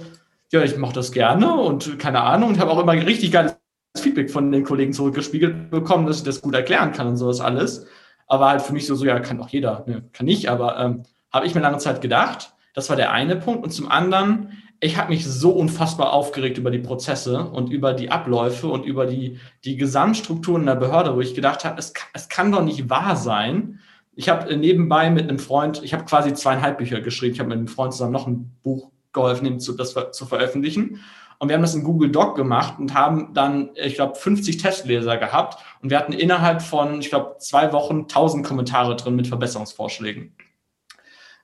ja, 0.52 0.64
ich 0.64 0.78
mache 0.78 0.94
das 0.94 1.12
gerne 1.12 1.54
und 1.54 2.00
keine 2.00 2.22
Ahnung 2.22 2.50
und 2.50 2.60
habe 2.60 2.72
auch 2.72 2.80
immer 2.80 2.94
richtig 2.94 3.32
geiles 3.32 3.56
Feedback 4.00 4.30
von 4.30 4.52
den 4.52 4.64
Kollegen 4.64 4.94
zurückgespiegelt 4.94 5.70
bekommen, 5.70 6.06
dass 6.06 6.18
ich 6.18 6.24
das 6.24 6.42
gut 6.42 6.56
erklären 6.56 6.92
kann 6.92 7.08
und 7.08 7.18
sowas 7.18 7.42
alles. 7.42 7.88
Aber 8.28 8.50
halt 8.50 8.62
für 8.62 8.74
mich 8.74 8.88
so, 8.88 8.96
so 8.96 9.06
ja, 9.06 9.20
kann 9.20 9.40
auch 9.40 9.50
jeder, 9.50 9.84
ne, 9.88 10.04
kann 10.14 10.28
ich, 10.28 10.50
aber 10.50 10.80
ähm, 10.80 11.04
habe 11.32 11.46
ich 11.46 11.56
mir 11.56 11.62
lange 11.62 11.78
Zeit 11.78 12.02
gedacht. 12.02 12.54
Das 12.74 12.90
war 12.90 12.96
der 12.96 13.12
eine 13.12 13.36
Punkt. 13.36 13.64
Und 13.64 13.72
zum 13.72 13.90
anderen, 13.90 14.52
ich 14.80 14.98
habe 14.98 15.10
mich 15.10 15.26
so 15.26 15.52
unfassbar 15.52 16.14
aufgeregt 16.14 16.58
über 16.58 16.72
die 16.72 16.80
Prozesse 16.80 17.40
und 17.40 17.72
über 17.72 17.94
die 17.94 18.12
Abläufe 18.12 18.68
und 18.68 18.86
über 18.86 19.06
die, 19.06 19.40
die 19.64 19.78
Gesamtstrukturen 19.78 20.64
in 20.64 20.68
der 20.68 20.76
Behörde, 20.76 21.16
wo 21.16 21.22
ich 21.22 21.36
gedacht 21.36 21.66
habe, 21.66 21.80
es, 21.80 21.94
es 22.14 22.30
kann 22.30 22.52
doch 22.52 22.64
nicht 22.64 22.90
wahr 22.90 23.16
sein. 23.16 23.80
Ich 24.16 24.30
habe 24.30 24.56
nebenbei 24.56 25.10
mit 25.10 25.24
einem 25.24 25.40
Freund, 25.40 25.84
ich 25.84 25.94
habe 25.94 26.06
quasi 26.06 26.34
zweieinhalb 26.34 26.78
Bücher 26.78 27.02
geschrieben, 27.02 27.34
ich 27.34 27.40
habe 27.40 27.50
mit 27.50 27.58
einem 27.58 27.68
Freund 27.68 27.94
zusammen 27.94 28.14
noch 28.14 28.28
ein 28.28 28.52
Buch 28.64 28.92
geholfen, 29.14 29.60
das 29.78 29.96
zu 30.12 30.26
veröffentlichen. 30.26 31.00
Und 31.40 31.50
wir 31.50 31.56
haben 31.56 31.62
das 31.62 31.76
in 31.76 31.84
Google 31.84 32.12
Doc 32.12 32.36
gemacht 32.36 32.76
und 32.80 32.94
haben 32.94 33.34
dann, 33.34 33.72
ich 33.76 33.96
glaube, 33.96 34.16
50 34.16 34.58
Testleser 34.58 35.18
gehabt. 35.18 35.62
Und 35.82 35.90
wir 35.90 35.98
hatten 35.98 36.14
innerhalb 36.14 36.62
von, 36.62 37.00
ich 37.00 37.10
glaube, 37.10 37.36
zwei 37.40 37.74
Wochen 37.74 38.02
1000 38.02 38.46
Kommentare 38.46 38.96
drin 38.96 39.16
mit 39.16 39.28
Verbesserungsvorschlägen. 39.28 40.34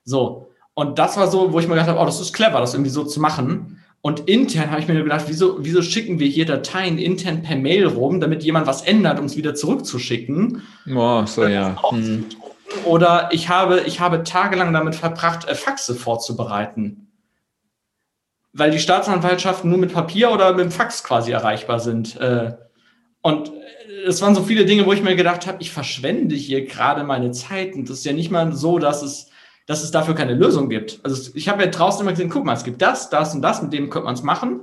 So, 0.04 0.48
und 0.74 0.98
das 0.98 1.16
war 1.16 1.28
so, 1.28 1.52
wo 1.52 1.60
ich 1.60 1.68
mir 1.68 1.74
gedacht 1.74 1.88
habe, 1.88 2.00
oh, 2.00 2.06
das 2.06 2.20
ist 2.20 2.32
clever, 2.32 2.60
das 2.60 2.74
irgendwie 2.74 2.90
so 2.90 3.04
zu 3.04 3.20
machen. 3.20 3.78
Und 4.00 4.28
intern 4.28 4.70
habe 4.70 4.80
ich 4.80 4.88
mir 4.88 5.00
gedacht, 5.00 5.26
wieso, 5.28 5.58
wieso 5.60 5.80
schicken 5.80 6.18
wir 6.18 6.26
hier 6.26 6.44
Dateien 6.44 6.98
intern 6.98 7.42
per 7.42 7.56
Mail 7.56 7.86
rum, 7.86 8.20
damit 8.20 8.42
jemand 8.42 8.66
was 8.66 8.82
ändert, 8.82 9.20
um 9.20 9.26
es 9.26 9.36
wieder 9.36 9.54
zurückzuschicken? 9.54 10.62
Oh, 10.92 11.24
so 11.24 11.46
ja. 11.46 11.76
Hm. 11.90 12.24
Oder 12.84 13.28
ich 13.32 13.48
habe, 13.48 13.82
ich 13.86 14.00
habe 14.00 14.24
tagelang 14.24 14.72
damit 14.72 14.96
verbracht, 14.96 15.46
äh, 15.48 15.54
Faxe 15.54 15.94
vorzubereiten. 15.94 17.01
Weil 18.52 18.70
die 18.70 18.78
Staatsanwaltschaften 18.78 19.70
nur 19.70 19.78
mit 19.78 19.92
Papier 19.92 20.30
oder 20.30 20.52
mit 20.52 20.64
dem 20.64 20.70
Fax 20.70 21.02
quasi 21.04 21.32
erreichbar 21.32 21.80
sind. 21.80 22.16
Äh, 22.16 22.52
und 23.22 23.52
es 24.06 24.20
waren 24.20 24.34
so 24.34 24.42
viele 24.42 24.66
Dinge, 24.66 24.84
wo 24.84 24.92
ich 24.92 25.02
mir 25.02 25.16
gedacht 25.16 25.46
habe, 25.46 25.58
ich 25.60 25.72
verschwende 25.72 26.34
hier 26.34 26.66
gerade 26.66 27.04
meine 27.04 27.30
Zeit. 27.30 27.74
Und 27.74 27.88
das 27.88 27.98
ist 27.98 28.04
ja 28.04 28.12
nicht 28.12 28.30
mal 28.30 28.52
so, 28.52 28.78
dass 28.78 29.02
es 29.02 29.32
dass 29.66 29.82
es 29.82 29.90
dafür 29.90 30.14
keine 30.14 30.34
Lösung 30.34 30.68
gibt. 30.68 31.00
Also 31.04 31.30
ich 31.34 31.48
habe 31.48 31.62
ja 31.62 31.70
draußen 31.70 32.00
immer 32.00 32.10
gesehen, 32.10 32.30
guck 32.30 32.44
mal, 32.44 32.54
es 32.54 32.64
gibt 32.64 32.82
das, 32.82 33.10
das 33.10 33.34
und 33.34 33.42
das, 33.42 33.62
mit 33.62 33.72
dem 33.72 33.90
könnte 33.90 34.06
man 34.06 34.14
es 34.14 34.22
machen. 34.22 34.60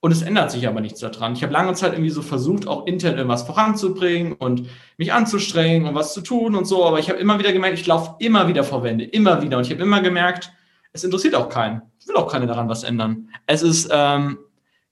Und 0.00 0.12
es 0.12 0.22
ändert 0.22 0.50
sich 0.50 0.68
aber 0.68 0.80
nichts 0.80 1.00
daran. 1.00 1.32
Ich 1.32 1.42
habe 1.42 1.52
lange 1.52 1.72
Zeit 1.72 1.92
irgendwie 1.94 2.10
so 2.10 2.22
versucht, 2.22 2.68
auch 2.68 2.86
intern 2.86 3.16
irgendwas 3.16 3.42
voranzubringen 3.42 4.34
und 4.34 4.68
mich 4.98 5.12
anzustrengen 5.12 5.88
und 5.88 5.94
was 5.94 6.12
zu 6.12 6.20
tun 6.20 6.54
und 6.54 6.66
so. 6.66 6.84
Aber 6.84 7.00
ich 7.00 7.08
habe 7.08 7.18
immer 7.18 7.38
wieder 7.38 7.52
gemerkt, 7.52 7.78
ich 7.78 7.86
laufe 7.86 8.14
immer 8.20 8.46
wieder 8.46 8.62
vor 8.62 8.84
Wände, 8.84 9.04
immer 9.04 9.42
wieder. 9.42 9.56
Und 9.56 9.66
ich 9.66 9.72
habe 9.72 9.82
immer 9.82 10.02
gemerkt, 10.02 10.52
es 10.92 11.02
interessiert 11.02 11.34
auch 11.34 11.48
keinen. 11.48 11.82
Will 12.06 12.16
auch 12.16 12.30
keiner 12.30 12.46
daran 12.46 12.68
was 12.68 12.84
ändern. 12.84 13.30
Es 13.46 13.62
ist 13.62 13.88
ähm, 13.92 14.38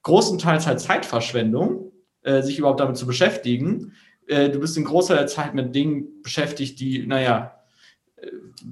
großenteils 0.03 0.67
halt 0.67 0.79
Zeitverschwendung, 0.79 1.91
äh, 2.23 2.41
sich 2.41 2.59
überhaupt 2.59 2.79
damit 2.79 2.97
zu 2.97 3.07
beschäftigen. 3.07 3.93
Äh, 4.27 4.49
du 4.49 4.59
bist 4.59 4.77
in 4.77 4.85
großer 4.85 5.15
der 5.15 5.27
Zeit 5.27 5.53
mit 5.53 5.73
Dingen 5.73 6.21
beschäftigt, 6.21 6.79
die, 6.79 7.05
naja, 7.05 7.55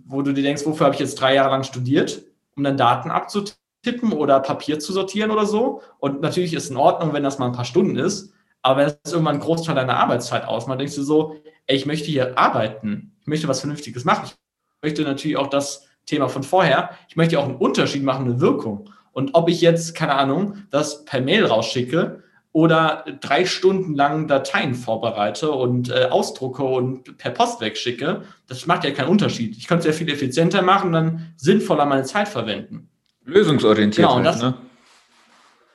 wo 0.06 0.22
du 0.22 0.34
dir 0.34 0.44
denkst, 0.44 0.66
wofür 0.66 0.86
habe 0.86 0.96
ich 0.96 1.00
jetzt 1.00 1.20
drei 1.20 1.36
Jahre 1.36 1.52
lang 1.52 1.64
studiert, 1.64 2.24
um 2.56 2.64
dann 2.64 2.78
Daten 2.78 3.12
abzutippen 3.12 4.12
oder 4.14 4.40
Papier 4.40 4.80
zu 4.80 4.94
sortieren 4.94 5.32
oder 5.32 5.46
so. 5.46 5.82
Und 6.00 6.22
natürlich 6.22 6.54
ist 6.54 6.66
es 6.66 6.70
in 6.70 6.78
Ordnung, 6.78 7.14
wenn 7.14 7.24
das 7.24 7.40
mal 7.40 7.48
ein 7.48 7.54
paar 7.54 7.66
Stunden 7.66 7.96
ist, 7.96 8.34
aber 8.62 8.86
es 8.86 9.12
irgendwann 9.12 9.36
einen 9.36 9.44
Großteil 9.44 9.76
deiner 9.76 9.98
Arbeitszeit 9.98 10.46
ausmacht, 10.46 10.80
denkst 10.80 10.96
du 10.96 11.04
so, 11.04 11.36
ey, 11.68 11.76
ich 11.76 11.86
möchte 11.86 12.08
hier 12.08 12.38
arbeiten, 12.38 13.16
ich 13.22 13.28
möchte 13.28 13.48
was 13.48 13.60
Vernünftiges 13.60 14.06
machen. 14.06 14.26
Ich 14.26 14.36
möchte 14.82 15.04
natürlich 15.04 15.38
auch 15.38 15.48
das 15.48 15.88
Thema 16.06 16.30
von 16.30 16.44
vorher, 16.44 16.92
ich 17.08 17.16
möchte 17.16 17.40
auch 17.40 17.46
einen 17.46 17.56
Unterschied 17.56 18.04
machen, 18.04 18.26
eine 18.26 18.42
Wirkung. 18.42 18.90
Und 19.12 19.32
ob 19.34 19.50
ich 19.50 19.62
jetzt, 19.62 19.96
keine 19.96 20.16
Ahnung, 20.16 20.58
das 20.72 21.06
per 21.06 21.22
Mail 21.22 21.46
rausschicke 21.46 22.24
oder 22.52 23.06
drei 23.22 23.46
Stunden 23.46 23.96
lang 23.96 24.28
Dateien 24.28 24.76
vorbereite 24.76 25.52
und 25.52 25.90
äh, 25.90 26.06
ausdrucke 26.10 26.64
und 26.64 27.18
per 27.18 27.32
Post 27.32 27.62
wegschicke, 27.62 28.24
das 28.48 28.66
macht 28.66 28.84
ja 28.84 28.92
keinen 28.92 29.10
Unterschied. 29.10 29.58
Ich 29.58 29.68
könnte 29.68 29.88
es 29.88 29.96
ja 29.96 30.06
viel 30.06 30.14
effizienter 30.14 30.62
machen 30.62 30.88
und 30.88 30.94
dann 30.94 31.34
sinnvoller 31.38 31.86
meine 31.86 32.04
Zeit 32.04 32.28
verwenden. 32.28 32.90
Lösungsorientiert. 33.26 34.08
Genau, 34.08 34.16
halt, 34.16 34.26
das, 34.26 34.42
ne? 34.42 34.56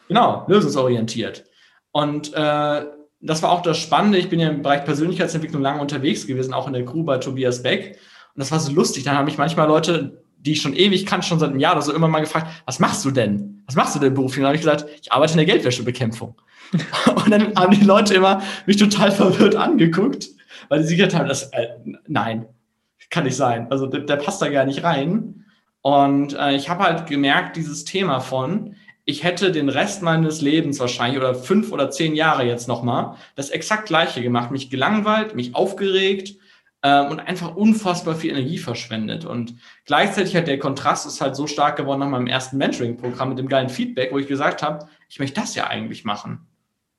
genau 0.08 0.44
lösungsorientiert. 0.48 1.44
Und 1.92 2.32
äh, 2.34 2.84
das 3.20 3.42
war 3.42 3.50
auch 3.50 3.62
das 3.62 3.78
Spannende. 3.78 4.18
Ich 4.18 4.28
bin 4.28 4.40
ja 4.40 4.48
im 4.48 4.62
Bereich 4.62 4.84
Persönlichkeitsentwicklung 4.84 5.62
lange 5.62 5.80
unterwegs 5.80 6.26
gewesen, 6.26 6.54
auch 6.54 6.66
in 6.66 6.72
der 6.72 6.84
Crew 6.84 7.02
bei 7.02 7.18
Tobias 7.18 7.62
Beck. 7.62 7.98
Und 8.38 8.42
das 8.42 8.52
war 8.52 8.60
so 8.60 8.72
lustig. 8.72 9.02
Dann 9.02 9.16
haben 9.16 9.24
mich 9.24 9.38
manchmal 9.38 9.66
Leute 9.66 10.22
die 10.40 10.52
ich 10.52 10.62
schon 10.62 10.74
ewig 10.74 11.06
kannte, 11.06 11.26
schon 11.26 11.38
seit 11.38 11.50
einem 11.50 11.60
Jahr 11.60 11.72
oder 11.72 11.82
so, 11.82 11.92
immer 11.92 12.08
mal 12.08 12.20
gefragt, 12.20 12.48
was 12.64 12.78
machst 12.78 13.04
du 13.04 13.10
denn? 13.10 13.62
Was 13.66 13.74
machst 13.74 13.94
du 13.94 13.98
denn 13.98 14.14
beruflich? 14.14 14.38
Und 14.38 14.42
dann 14.42 14.48
habe 14.48 14.56
ich 14.56 14.62
gesagt, 14.62 14.86
ich 15.02 15.12
arbeite 15.12 15.32
in 15.32 15.38
der 15.38 15.46
Geldwäschebekämpfung. 15.46 16.34
und 17.14 17.30
dann 17.30 17.54
haben 17.56 17.78
die 17.78 17.84
Leute 17.84 18.14
immer 18.14 18.42
mich 18.66 18.76
total 18.76 19.10
verwirrt 19.10 19.56
angeguckt, 19.56 20.28
weil 20.68 20.84
sie 20.84 20.96
gesagt 20.96 21.14
haben, 21.14 21.28
das, 21.28 21.44
äh, 21.52 21.68
nein, 22.06 22.46
kann 23.10 23.24
nicht 23.24 23.36
sein. 23.36 23.66
Also 23.70 23.86
der, 23.86 24.00
der, 24.00 24.16
passt 24.16 24.42
da 24.42 24.48
gar 24.48 24.64
nicht 24.64 24.84
rein. 24.84 25.46
Und 25.80 26.34
äh, 26.34 26.54
ich 26.54 26.68
habe 26.68 26.84
halt 26.84 27.06
gemerkt, 27.06 27.56
dieses 27.56 27.84
Thema 27.84 28.20
von, 28.20 28.74
ich 29.06 29.24
hätte 29.24 29.50
den 29.50 29.70
Rest 29.70 30.02
meines 30.02 30.42
Lebens 30.42 30.78
wahrscheinlich 30.78 31.18
oder 31.18 31.34
fünf 31.34 31.72
oder 31.72 31.90
zehn 31.90 32.14
Jahre 32.14 32.44
jetzt 32.44 32.68
nochmal 32.68 33.14
das 33.34 33.48
exakt 33.48 33.86
gleiche 33.86 34.22
gemacht, 34.22 34.50
mich 34.50 34.68
gelangweilt, 34.68 35.34
mich 35.34 35.54
aufgeregt 35.54 36.36
und 36.82 37.18
einfach 37.18 37.56
unfassbar 37.56 38.14
viel 38.14 38.30
Energie 38.30 38.58
verschwendet. 38.58 39.24
Und 39.24 39.56
gleichzeitig 39.84 40.36
hat 40.36 40.46
der 40.46 40.60
Kontrast 40.60 41.06
ist 41.06 41.20
halt 41.20 41.34
so 41.34 41.48
stark 41.48 41.76
geworden 41.76 42.00
nach 42.00 42.08
meinem 42.08 42.28
ersten 42.28 42.56
Mentoring-Programm 42.56 43.30
mit 43.30 43.38
dem 43.38 43.48
geilen 43.48 43.68
Feedback, 43.68 44.12
wo 44.12 44.18
ich 44.18 44.28
gesagt 44.28 44.62
habe, 44.62 44.86
ich 45.08 45.18
möchte 45.18 45.40
das 45.40 45.56
ja 45.56 45.66
eigentlich 45.66 46.04
machen. 46.04 46.46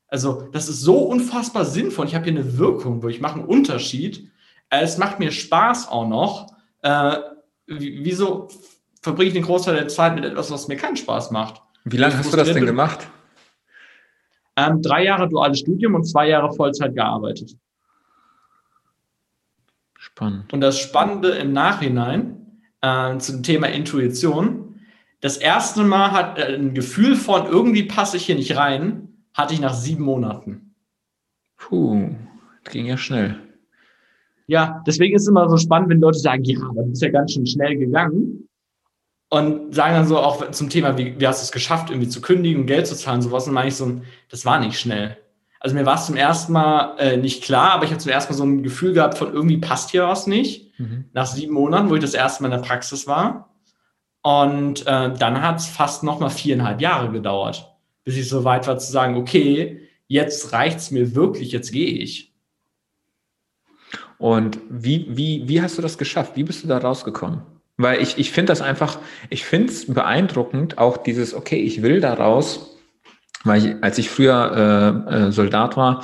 Also 0.10 0.50
das 0.52 0.68
ist 0.68 0.82
so 0.82 0.98
unfassbar 0.98 1.64
sinnvoll. 1.64 2.08
Ich 2.08 2.16
habe 2.16 2.26
hier 2.26 2.34
eine 2.34 2.58
Wirkung, 2.58 3.04
wo 3.04 3.08
ich 3.08 3.22
mache 3.22 3.36
einen 3.36 3.46
Unterschied. 3.46 4.30
Es 4.70 4.98
macht 4.98 5.20
mir 5.20 5.32
Spaß 5.32 5.88
auch 5.88 6.08
noch. 6.08 6.54
Äh, 6.82 7.18
wieso 7.68 8.50
verbringe 9.02 9.30
ich 9.30 9.34
den 9.34 9.44
Großteil 9.44 9.76
der 9.76 9.88
Zeit 9.88 10.16
mit 10.16 10.26
etwas, 10.26 10.52
was 10.52 10.68
mir 10.68 10.76
keinen 10.76 10.98
Spaß 10.98 11.32
macht? 11.32 11.62
Wie 11.86 11.98
lange 11.98 12.18
hast 12.18 12.34
du 12.34 12.38
das 12.38 12.52
denn 12.52 12.66
gemacht? 12.66 13.08
Ähm, 14.58 14.82
drei 14.82 15.06
Jahre 15.06 15.30
duales 15.30 15.60
Studium 15.60 15.96
und 15.96 16.04
zwei 16.04 16.28
Jahre 16.28 16.52
Vollzeit 16.54 16.94
gearbeitet. 16.94 17.56
Spannend. 20.20 20.52
Und 20.52 20.60
das 20.60 20.78
Spannende 20.78 21.30
im 21.30 21.54
Nachhinein 21.54 22.60
äh, 22.82 23.18
zum 23.20 23.42
Thema 23.42 23.68
Intuition, 23.68 24.82
das 25.22 25.38
erste 25.38 25.86
Mal 25.86 26.12
hat 26.12 26.38
äh, 26.38 26.56
ein 26.56 26.74
Gefühl 26.74 27.16
von 27.16 27.46
irgendwie 27.46 27.84
passe 27.84 28.18
ich 28.18 28.26
hier 28.26 28.36
nicht 28.36 28.58
rein, 28.58 29.14
hatte 29.34 29.54
ich 29.54 29.62
nach 29.62 29.74
sieben 29.74 30.04
Monaten. 30.04 30.76
Puh, 31.56 32.10
das 32.66 32.74
ging 32.74 32.86
ja 32.86 32.98
schnell. 32.98 33.38
Ja, 34.48 34.84
deswegen 34.86 35.16
ist 35.16 35.22
es 35.22 35.30
immer 35.30 35.48
so 35.48 35.56
spannend, 35.56 35.88
wenn 35.88 36.02
Leute 36.02 36.20
sagen, 36.20 36.44
ja, 36.44 36.60
aber 36.68 36.84
du 36.84 36.90
bist 36.90 37.02
ja 37.02 37.12
ganz 37.12 37.32
schön 37.32 37.46
schnell 37.46 37.78
gegangen 37.78 38.50
und 39.30 39.74
sagen 39.74 39.94
dann 39.94 40.06
so 40.06 40.18
auch 40.18 40.52
zum 40.52 40.70
Thema, 40.70 40.98
wie, 40.98 41.18
wie 41.18 41.28
hast 41.28 41.42
du 41.42 41.46
es 41.46 41.52
geschafft, 41.54 41.92
irgendwie 41.92 42.10
zu 42.10 42.20
kündigen, 42.20 42.66
Geld 42.66 42.88
zu 42.88 42.98
zahlen, 42.98 43.22
sowas. 43.22 43.48
Und 43.48 43.54
meine 43.54 43.70
ich 43.70 43.76
so, 43.76 44.02
das 44.30 44.46
war 44.46 44.60
nicht 44.60 44.78
schnell. 44.78 45.16
Also 45.60 45.76
mir 45.76 45.86
war 45.86 45.96
es 45.96 46.06
zum 46.06 46.16
ersten 46.16 46.54
Mal 46.54 46.96
äh, 47.00 47.18
nicht 47.18 47.44
klar, 47.44 47.72
aber 47.72 47.84
ich 47.84 47.92
habe 47.92 48.00
zum 48.00 48.12
ersten 48.12 48.34
Mal 48.34 48.38
so 48.38 48.46
ein 48.46 48.64
Gefühl 48.64 48.94
gehabt 48.94 49.18
von 49.18 49.34
irgendwie 49.34 49.58
passt 49.58 49.92
hier 49.92 50.08
was 50.08 50.26
nicht. 50.26 50.80
Mhm. 50.80 51.06
Nach 51.14 51.26
sieben 51.26 51.54
Monaten, 51.54 51.90
wo 51.90 51.96
ich 51.96 52.02
das 52.02 52.14
erste 52.14 52.44
Mal 52.44 52.52
in 52.52 52.62
der 52.62 52.68
Praxis 52.68 53.08
war. 53.08 53.54
Und 54.22 54.88
äh, 54.88 55.14
dann 55.14 55.42
hat 55.42 55.60
es 55.60 55.68
fast 55.68 56.04
noch 56.04 56.20
mal 56.20 56.30
viereinhalb 56.30 56.82
Jahre 56.82 57.12
gedauert, 57.12 57.74
bis 58.04 58.18
ich 58.18 58.30
so 58.30 58.44
weit 58.44 58.68
war 58.68 58.78
zu 58.78 58.92
sagen, 58.92 59.16
okay, 59.16 59.82
jetzt 60.08 60.54
reicht 60.54 60.80
es 60.80 60.92
mir 60.92 61.16
wirklich, 61.16 61.52
jetzt 61.52 61.72
gehe 61.72 61.92
ich. 61.92 62.34
Und 64.18 64.60
wie, 64.70 65.08
wie, 65.10 65.48
wie 65.48 65.62
hast 65.62 65.78
du 65.78 65.82
das 65.82 65.98
geschafft? 65.98 66.36
Wie 66.36 66.44
bist 66.44 66.64
du 66.64 66.68
da 66.68 66.78
rausgekommen? 66.78 67.42
Weil 67.78 68.02
ich, 68.02 68.18
ich 68.18 68.32
finde 68.32 68.52
das 68.52 68.60
einfach, 68.60 69.00
ich 69.30 69.46
finde 69.46 69.72
es 69.72 69.86
beeindruckend, 69.94 70.78
auch 70.78 70.98
dieses, 70.98 71.34
okay, 71.34 71.56
ich 71.56 71.82
will 71.82 72.02
da 72.02 72.14
raus, 72.14 72.69
weil 73.44 73.66
ich, 73.66 73.84
als 73.84 73.98
ich 73.98 74.10
früher 74.10 75.06
äh, 75.10 75.28
äh, 75.28 75.32
Soldat 75.32 75.78
war, 75.78 76.04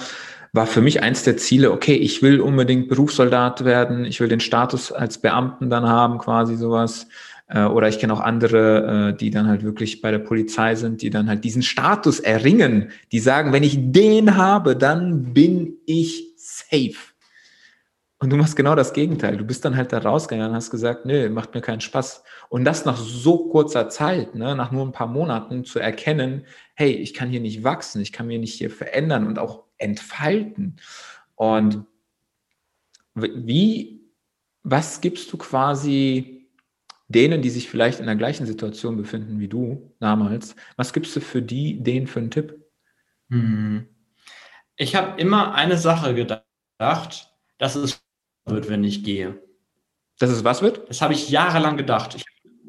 war 0.53 0.67
für 0.67 0.81
mich 0.81 1.03
eins 1.03 1.23
der 1.23 1.37
Ziele, 1.37 1.71
okay, 1.71 1.95
ich 1.95 2.21
will 2.21 2.39
unbedingt 2.39 2.87
Berufssoldat 2.87 3.65
werden, 3.65 4.05
ich 4.05 4.21
will 4.21 4.29
den 4.29 4.39
Status 4.39 4.91
als 4.91 5.17
Beamten 5.17 5.69
dann 5.69 5.87
haben, 5.87 6.17
quasi 6.17 6.55
sowas. 6.55 7.07
Äh, 7.47 7.63
oder 7.65 7.89
ich 7.89 7.99
kenne 7.99 8.13
auch 8.13 8.21
andere, 8.21 9.11
äh, 9.11 9.17
die 9.17 9.31
dann 9.31 9.47
halt 9.47 9.63
wirklich 9.63 10.01
bei 10.01 10.11
der 10.11 10.19
Polizei 10.19 10.75
sind, 10.75 11.01
die 11.01 11.09
dann 11.09 11.27
halt 11.27 11.43
diesen 11.43 11.61
Status 11.61 12.19
erringen, 12.19 12.89
die 13.11 13.19
sagen, 13.19 13.51
wenn 13.53 13.63
ich 13.63 13.77
den 13.79 14.37
habe, 14.37 14.75
dann 14.75 15.33
bin 15.33 15.73
ich 15.85 16.33
safe. 16.37 16.95
Und 18.19 18.29
du 18.29 18.37
machst 18.37 18.55
genau 18.55 18.75
das 18.75 18.93
Gegenteil. 18.93 19.37
Du 19.37 19.43
bist 19.43 19.65
dann 19.65 19.75
halt 19.75 19.91
da 19.91 19.99
rausgegangen 19.99 20.51
und 20.51 20.55
hast 20.55 20.71
gesagt, 20.71 21.05
nö, 21.05 21.29
macht 21.29 21.53
mir 21.53 21.61
keinen 21.61 21.81
Spaß. 21.81 22.23
Und 22.49 22.65
das 22.65 22.85
nach 22.85 22.97
so 22.97 23.49
kurzer 23.49 23.89
Zeit, 23.89 24.35
ne, 24.35 24.55
nach 24.55 24.71
nur 24.71 24.85
ein 24.85 24.91
paar 24.91 25.07
Monaten 25.07 25.65
zu 25.65 25.79
erkennen, 25.79 26.45
hey, 26.75 26.91
ich 26.91 27.13
kann 27.13 27.29
hier 27.29 27.39
nicht 27.39 27.63
wachsen, 27.63 28.01
ich 28.01 28.11
kann 28.11 28.27
mir 28.27 28.39
nicht 28.39 28.53
hier 28.53 28.69
verändern 28.69 29.27
und 29.27 29.39
auch 29.39 29.63
entfalten. 29.77 30.77
Und 31.35 31.85
wie, 33.13 34.01
was 34.63 35.01
gibst 35.01 35.31
du 35.31 35.37
quasi 35.37 36.49
denen, 37.07 37.41
die 37.41 37.49
sich 37.49 37.69
vielleicht 37.69 37.99
in 37.99 38.07
der 38.07 38.15
gleichen 38.15 38.45
Situation 38.45 38.97
befinden 38.97 39.39
wie 39.39 39.47
du 39.47 39.93
damals, 39.99 40.55
was 40.75 40.93
gibst 40.93 41.15
du 41.15 41.21
für 41.21 41.41
die, 41.41 41.81
denen 41.81 42.07
für 42.07 42.19
einen 42.19 42.31
Tipp? 42.31 42.65
Hm. 43.29 43.87
Ich 44.75 44.95
habe 44.95 45.19
immer 45.19 45.53
eine 45.53 45.77
Sache 45.77 46.13
gedacht, 46.13 47.31
dass 47.57 47.75
es 47.75 48.01
wird, 48.45 48.69
wenn 48.69 48.83
ich 48.83 49.03
gehe. 49.03 49.41
Dass 50.19 50.29
es 50.29 50.43
was 50.43 50.61
wird? 50.61 50.89
Das 50.89 51.01
habe 51.01 51.13
ich 51.13 51.29
jahrelang 51.29 51.77
gedacht. 51.77 52.15
Ich, 52.15 52.25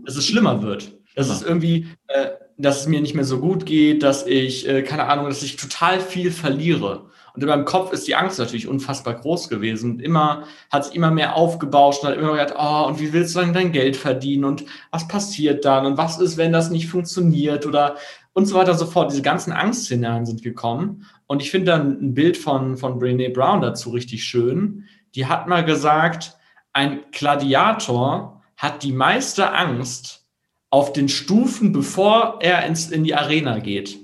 dass 0.06 0.16
es 0.16 0.26
schlimmer 0.26 0.62
wird. 0.62 0.92
Dass 1.14 1.28
es 1.28 1.42
irgendwie, 1.42 1.88
äh, 2.08 2.28
dass 2.56 2.80
es 2.80 2.86
mir 2.88 3.00
nicht 3.00 3.14
mehr 3.14 3.24
so 3.24 3.40
gut 3.40 3.66
geht, 3.66 4.02
dass 4.02 4.26
ich, 4.26 4.68
äh, 4.68 4.82
keine 4.82 5.04
Ahnung, 5.04 5.26
dass 5.26 5.42
ich 5.42 5.56
total 5.56 6.00
viel 6.00 6.30
verliere. 6.30 7.06
Und 7.34 7.42
in 7.42 7.48
meinem 7.48 7.66
Kopf 7.66 7.92
ist 7.92 8.06
die 8.06 8.14
Angst 8.14 8.38
natürlich 8.38 8.66
unfassbar 8.66 9.14
groß 9.14 9.48
gewesen. 9.48 9.92
Und 9.92 10.02
immer 10.02 10.44
hat 10.70 10.84
es 10.84 10.90
immer 10.90 11.10
mehr 11.10 11.36
aufgebauscht 11.36 12.02
und 12.02 12.10
hat 12.10 12.16
immer 12.16 12.32
gedacht, 12.32 12.54
oh, 12.58 12.86
und 12.88 12.98
wie 12.98 13.12
willst 13.12 13.34
du 13.34 13.40
dann 13.40 13.52
dein 13.52 13.72
Geld 13.72 13.96
verdienen? 13.96 14.44
Und 14.44 14.64
was 14.90 15.06
passiert 15.06 15.64
dann? 15.66 15.84
Und 15.84 15.98
was 15.98 16.18
ist, 16.18 16.38
wenn 16.38 16.52
das 16.52 16.70
nicht 16.70 16.88
funktioniert? 16.88 17.66
Oder 17.66 17.96
und 18.32 18.46
so 18.46 18.54
weiter 18.54 18.72
und 18.72 18.78
so 18.78 18.86
fort. 18.86 19.10
Diese 19.10 19.22
ganzen 19.22 19.52
Angstszenarien 19.52 20.24
sind 20.24 20.42
gekommen. 20.42 21.06
Und 21.26 21.42
ich 21.42 21.50
finde 21.50 21.72
dann 21.72 21.98
ein 22.00 22.14
Bild 22.14 22.36
von, 22.36 22.76
von 22.76 22.98
Brene 22.98 23.30
Brown 23.30 23.60
dazu 23.60 23.90
richtig 23.90 24.24
schön 24.24 24.84
die 25.16 25.26
hat 25.26 25.48
mal 25.48 25.64
gesagt, 25.64 26.36
ein 26.72 27.00
Gladiator 27.10 28.35
hat 28.56 28.82
die 28.82 28.92
meiste 28.92 29.52
Angst 29.52 30.26
auf 30.70 30.92
den 30.92 31.08
Stufen, 31.08 31.72
bevor 31.72 32.38
er 32.40 32.66
ins, 32.66 32.90
in 32.90 33.04
die 33.04 33.14
Arena 33.14 33.58
geht. 33.58 33.98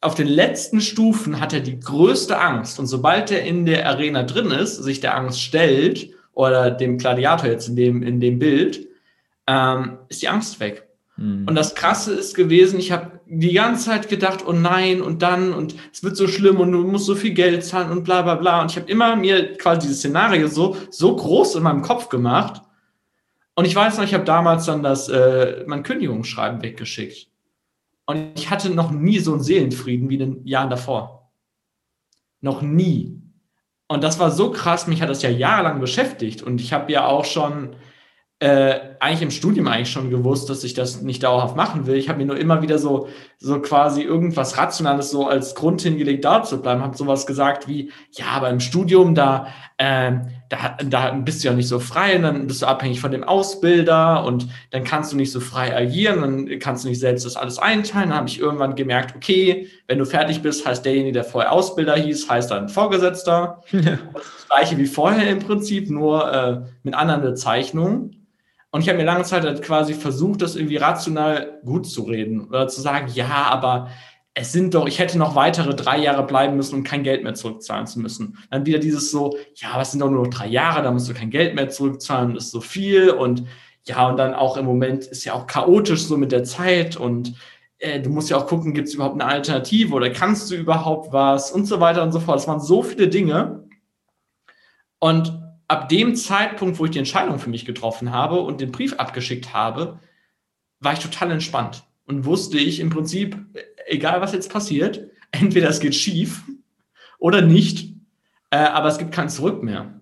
Auf 0.00 0.14
den 0.14 0.28
letzten 0.28 0.80
Stufen 0.80 1.40
hat 1.40 1.52
er 1.52 1.60
die 1.60 1.80
größte 1.80 2.38
Angst. 2.38 2.78
Und 2.78 2.86
sobald 2.86 3.30
er 3.30 3.42
in 3.42 3.64
der 3.64 3.88
Arena 3.88 4.22
drin 4.22 4.50
ist, 4.50 4.76
sich 4.76 5.00
der 5.00 5.16
Angst 5.16 5.40
stellt, 5.40 6.14
oder 6.34 6.70
dem 6.70 6.98
Gladiator 6.98 7.48
jetzt 7.48 7.68
in 7.68 7.76
dem, 7.76 8.02
in 8.02 8.20
dem 8.20 8.38
Bild, 8.38 8.88
ähm, 9.46 9.98
ist 10.08 10.22
die 10.22 10.28
Angst 10.28 10.60
weg. 10.60 10.88
Mhm. 11.16 11.46
Und 11.46 11.54
das 11.54 11.74
Krasse 11.74 12.12
ist 12.14 12.34
gewesen, 12.34 12.78
ich 12.78 12.92
habe 12.92 13.20
die 13.26 13.52
ganze 13.52 13.86
Zeit 13.86 14.08
gedacht, 14.08 14.44
oh 14.46 14.52
nein, 14.52 15.00
und 15.00 15.22
dann, 15.22 15.52
und 15.52 15.74
es 15.92 16.02
wird 16.02 16.16
so 16.16 16.28
schlimm 16.28 16.60
und 16.60 16.72
du 16.72 16.78
musst 16.78 17.06
so 17.06 17.14
viel 17.14 17.32
Geld 17.32 17.64
zahlen 17.64 17.90
und 17.90 18.04
bla 18.04 18.22
bla 18.22 18.34
bla. 18.34 18.62
Und 18.62 18.70
ich 18.70 18.76
habe 18.76 18.90
immer 18.90 19.16
mir 19.16 19.56
quasi 19.56 19.82
dieses 19.82 19.98
Szenario 19.98 20.48
so, 20.48 20.76
so 20.90 21.14
groß 21.14 21.56
in 21.56 21.62
meinem 21.62 21.82
Kopf 21.82 22.08
gemacht. 22.08 22.62
Und 23.54 23.66
ich 23.66 23.74
weiß 23.74 23.96
noch, 23.96 24.04
ich 24.04 24.14
habe 24.14 24.24
damals 24.24 24.66
dann 24.66 24.82
das, 24.82 25.08
äh, 25.08 25.64
mein 25.66 25.82
Kündigungsschreiben 25.82 26.62
weggeschickt. 26.62 27.28
Und 28.06 28.38
ich 28.38 28.50
hatte 28.50 28.70
noch 28.70 28.90
nie 28.90 29.18
so 29.18 29.32
einen 29.32 29.42
Seelenfrieden 29.42 30.08
wie 30.08 30.14
in 30.14 30.20
den 30.20 30.46
Jahren 30.46 30.70
davor. 30.70 31.30
Noch 32.40 32.62
nie. 32.62 33.22
Und 33.86 34.02
das 34.02 34.18
war 34.18 34.30
so 34.30 34.50
krass, 34.50 34.86
mich 34.86 35.00
hat 35.00 35.08
das 35.08 35.22
ja 35.22 35.30
jahrelang 35.30 35.80
beschäftigt. 35.80 36.42
Und 36.42 36.60
ich 36.60 36.72
habe 36.72 36.92
ja 36.92 37.06
auch 37.06 37.24
schon 37.24 37.76
äh, 38.40 38.93
eigentlich 39.04 39.22
im 39.22 39.30
Studium 39.30 39.68
eigentlich 39.68 39.90
schon 39.90 40.08
gewusst, 40.08 40.48
dass 40.48 40.64
ich 40.64 40.72
das 40.72 41.02
nicht 41.02 41.22
dauerhaft 41.22 41.56
machen 41.56 41.86
will. 41.86 41.96
Ich 41.96 42.08
habe 42.08 42.18
mir 42.18 42.24
nur 42.24 42.38
immer 42.38 42.62
wieder 42.62 42.78
so, 42.78 43.08
so 43.38 43.60
quasi 43.60 44.00
irgendwas 44.00 44.56
Rationales 44.56 45.10
so 45.10 45.28
als 45.28 45.54
Grund 45.54 45.82
hingelegt, 45.82 46.24
da 46.24 46.42
zu 46.42 46.62
bleiben. 46.62 46.80
Habe 46.80 46.96
sowas 46.96 47.26
gesagt 47.26 47.68
wie, 47.68 47.92
ja, 48.12 48.26
aber 48.34 48.48
im 48.48 48.60
Studium, 48.60 49.14
da, 49.14 49.48
äh, 49.76 50.12
da, 50.48 50.78
da 50.82 51.10
bist 51.10 51.44
du 51.44 51.48
ja 51.48 51.54
nicht 51.54 51.68
so 51.68 51.80
frei, 51.80 52.16
und 52.16 52.22
dann 52.22 52.46
bist 52.46 52.62
du 52.62 52.66
abhängig 52.66 53.00
von 53.00 53.10
dem 53.10 53.24
Ausbilder 53.24 54.24
und 54.24 54.48
dann 54.70 54.84
kannst 54.84 55.12
du 55.12 55.16
nicht 55.18 55.32
so 55.32 55.40
frei 55.40 55.76
agieren, 55.76 56.20
dann 56.22 56.58
kannst 56.58 56.84
du 56.84 56.88
nicht 56.88 57.00
selbst 57.00 57.26
das 57.26 57.36
alles 57.36 57.58
einteilen. 57.58 58.08
Dann 58.08 58.18
habe 58.18 58.28
ich 58.28 58.40
irgendwann 58.40 58.74
gemerkt, 58.74 59.14
okay, 59.14 59.68
wenn 59.86 59.98
du 59.98 60.06
fertig 60.06 60.40
bist, 60.40 60.66
heißt 60.66 60.82
derjenige, 60.82 61.12
der 61.12 61.24
vorher 61.24 61.52
Ausbilder 61.52 61.96
hieß, 61.96 62.30
heißt 62.30 62.50
dann 62.50 62.70
Vorgesetzter. 62.70 63.62
Ja. 63.70 63.98
Das 64.14 64.48
gleiche 64.48 64.78
wie 64.78 64.86
vorher 64.86 65.28
im 65.30 65.40
Prinzip, 65.40 65.90
nur 65.90 66.32
äh, 66.32 66.60
mit 66.84 66.94
anderen 66.94 67.20
Bezeichnungen. 67.20 68.24
Und 68.74 68.80
ich 68.80 68.88
habe 68.88 68.98
mir 68.98 69.04
lange 69.04 69.22
Zeit 69.22 69.44
halt 69.44 69.62
quasi 69.62 69.94
versucht, 69.94 70.42
das 70.42 70.56
irgendwie 70.56 70.78
rational 70.78 71.60
gut 71.64 71.86
zu 71.86 72.02
reden 72.02 72.48
oder 72.48 72.66
zu 72.66 72.80
sagen, 72.80 73.08
ja, 73.14 73.28
aber 73.28 73.88
es 74.34 74.50
sind 74.50 74.74
doch, 74.74 74.88
ich 74.88 74.98
hätte 74.98 75.16
noch 75.16 75.36
weitere 75.36 75.76
drei 75.76 75.98
Jahre 75.98 76.26
bleiben 76.26 76.56
müssen, 76.56 76.74
um 76.74 76.82
kein 76.82 77.04
Geld 77.04 77.22
mehr 77.22 77.34
zurückzahlen 77.34 77.86
zu 77.86 78.00
müssen. 78.00 78.36
Dann 78.50 78.66
wieder 78.66 78.80
dieses 78.80 79.12
so, 79.12 79.36
ja, 79.54 79.68
aber 79.70 79.82
es 79.82 79.92
sind 79.92 80.00
doch 80.00 80.10
nur 80.10 80.24
noch 80.24 80.30
drei 80.34 80.48
Jahre, 80.48 80.82
da 80.82 80.90
musst 80.90 81.08
du 81.08 81.14
kein 81.14 81.30
Geld 81.30 81.54
mehr 81.54 81.68
zurückzahlen, 81.68 82.34
das 82.34 82.46
ist 82.46 82.50
so 82.50 82.60
viel. 82.60 83.10
Und 83.10 83.44
ja, 83.84 84.08
und 84.08 84.16
dann 84.16 84.34
auch 84.34 84.56
im 84.56 84.64
Moment 84.64 85.04
ist 85.04 85.24
ja 85.24 85.34
auch 85.34 85.46
chaotisch 85.46 86.02
so 86.02 86.16
mit 86.16 86.32
der 86.32 86.42
Zeit 86.42 86.96
und 86.96 87.34
äh, 87.78 88.00
du 88.00 88.10
musst 88.10 88.28
ja 88.28 88.38
auch 88.38 88.48
gucken, 88.48 88.74
gibt 88.74 88.88
es 88.88 88.94
überhaupt 88.94 89.22
eine 89.22 89.30
Alternative 89.30 89.94
oder 89.94 90.10
kannst 90.10 90.50
du 90.50 90.56
überhaupt 90.56 91.12
was 91.12 91.52
und 91.52 91.66
so 91.66 91.78
weiter 91.78 92.02
und 92.02 92.10
so 92.10 92.18
fort. 92.18 92.40
Es 92.40 92.48
waren 92.48 92.58
so 92.58 92.82
viele 92.82 93.06
Dinge. 93.06 93.68
Und 94.98 95.43
ab 95.68 95.88
dem 95.88 96.14
Zeitpunkt, 96.16 96.78
wo 96.78 96.84
ich 96.84 96.90
die 96.90 96.98
Entscheidung 96.98 97.38
für 97.38 97.50
mich 97.50 97.64
getroffen 97.64 98.12
habe 98.12 98.40
und 98.40 98.60
den 98.60 98.72
Brief 98.72 98.94
abgeschickt 98.94 99.54
habe, 99.54 99.98
war 100.80 100.92
ich 100.92 100.98
total 100.98 101.30
entspannt 101.30 101.84
und 102.06 102.24
wusste 102.24 102.58
ich 102.58 102.80
im 102.80 102.90
Prinzip, 102.90 103.36
egal 103.86 104.20
was 104.20 104.32
jetzt 104.32 104.52
passiert, 104.52 105.10
entweder 105.30 105.68
es 105.68 105.80
geht 105.80 105.94
schief 105.94 106.42
oder 107.18 107.42
nicht, 107.42 107.94
äh, 108.50 108.56
aber 108.56 108.88
es 108.88 108.98
gibt 108.98 109.12
kein 109.12 109.28
Zurück 109.28 109.62
mehr. 109.62 110.00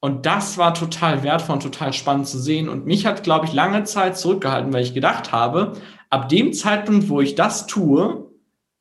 Und 0.00 0.24
das 0.24 0.56
war 0.56 0.72
total 0.72 1.22
wertvoll 1.22 1.56
und 1.56 1.62
total 1.62 1.92
spannend 1.92 2.26
zu 2.26 2.38
sehen. 2.38 2.70
Und 2.70 2.86
mich 2.86 3.04
hat, 3.04 3.22
glaube 3.22 3.44
ich, 3.44 3.52
lange 3.52 3.84
Zeit 3.84 4.16
zurückgehalten, 4.16 4.72
weil 4.72 4.82
ich 4.82 4.94
gedacht 4.94 5.30
habe, 5.30 5.74
ab 6.08 6.30
dem 6.30 6.54
Zeitpunkt, 6.54 7.10
wo 7.10 7.20
ich 7.20 7.34
das 7.34 7.66
tue, 7.66 8.30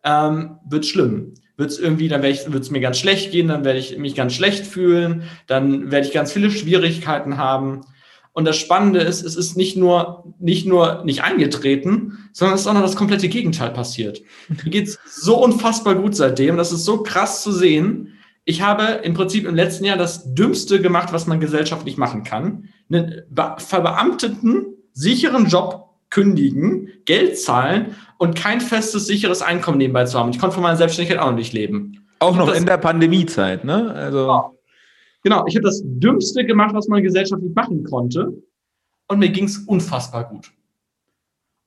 ähm, 0.04 0.60
wird 0.66 0.86
schlimm. 0.86 1.34
Wird 1.60 1.72
es 1.72 1.78
irgendwie, 1.78 2.08
dann 2.08 2.24
wird 2.24 2.56
es 2.56 2.72
mir 2.72 2.80
ganz 2.80 2.98
schlecht 2.98 3.34
gehen, 3.34 3.50
dann 3.50 3.66
werde 3.66 3.80
ich 3.80 3.98
mich 3.98 4.16
ganz 4.16 4.34
schlecht 4.34 4.66
fühlen, 4.66 5.24
dann 5.46 5.92
werde 5.92 6.08
ich 6.08 6.14
ganz 6.14 6.32
viele 6.32 6.52
Schwierigkeiten 6.52 7.36
haben. 7.36 7.82
Und 8.32 8.46
das 8.46 8.56
Spannende 8.56 9.02
ist, 9.02 9.24
es 9.24 9.36
ist 9.36 9.58
nicht 9.58 9.76
nur, 9.76 10.34
nicht 10.40 10.66
nur 10.66 11.04
nicht 11.04 11.22
eingetreten, 11.22 12.30
sondern 12.32 12.56
es 12.56 12.62
ist 12.62 12.68
auch 12.68 12.74
noch 12.74 12.82
das 12.82 12.96
komplette 12.96 13.28
Gegenteil 13.28 13.72
passiert. 13.72 14.22
Mir 14.48 14.72
geht 14.72 14.88
es 14.88 15.00
so 15.06 15.44
unfassbar 15.44 15.96
gut 15.96 16.16
seitdem. 16.16 16.56
Das 16.56 16.72
ist 16.72 16.86
so 16.86 17.04
krass 17.04 17.44
zu 17.44 17.52
sehen. 17.52 18.14
Ich 18.46 18.62
habe 18.62 19.02
im 19.04 19.14
Prinzip 19.14 19.46
im 19.46 19.56
letzten 19.56 19.84
Jahr 19.84 19.98
das 19.98 20.34
Dümmste 20.34 20.80
gemacht, 20.80 21.12
was 21.12 21.28
man 21.28 21.42
gesellschaftlich 21.42 21.98
machen 21.98 22.24
kann. 22.24 22.70
Einen 22.90 23.24
verbeamteten, 23.58 24.78
sicheren 24.94 25.48
Job 25.48 25.89
kündigen, 26.10 26.90
Geld 27.06 27.40
zahlen 27.40 27.96
und 28.18 28.36
kein 28.36 28.62
festes, 28.62 29.06
sicheres 29.06 29.42
Einkommen 29.42 29.78
nebenbei 29.78 30.06
zu 30.06 30.18
haben. 30.18 30.30
Ich 30.32 30.40
konnte 30.40 30.56
von 30.56 30.64
meiner 30.64 30.78
Selbstständigkeit 30.78 31.22
auch 31.22 31.30
noch 31.30 31.38
nicht 31.38 31.54
leben. 31.54 32.08
Auch 32.20 32.36
noch 32.36 32.54
in 32.54 32.66
der 32.66 32.78
Pandemiezeit, 32.78 33.64
ne? 33.64 33.94
Also. 33.94 34.20
Genau. 34.20 34.60
genau, 35.24 35.46
ich 35.48 35.56
habe 35.56 35.66
das 35.66 35.82
Dümmste 35.84 36.46
gemacht, 36.46 36.74
was 36.74 36.88
man 36.88 37.02
gesellschaftlich 37.02 37.54
machen 37.56 37.84
konnte. 37.84 38.34
Und 39.08 39.20
mir 39.20 39.30
ging 39.30 39.46
es 39.46 39.58
unfassbar 39.60 40.30
gut. 40.30 40.52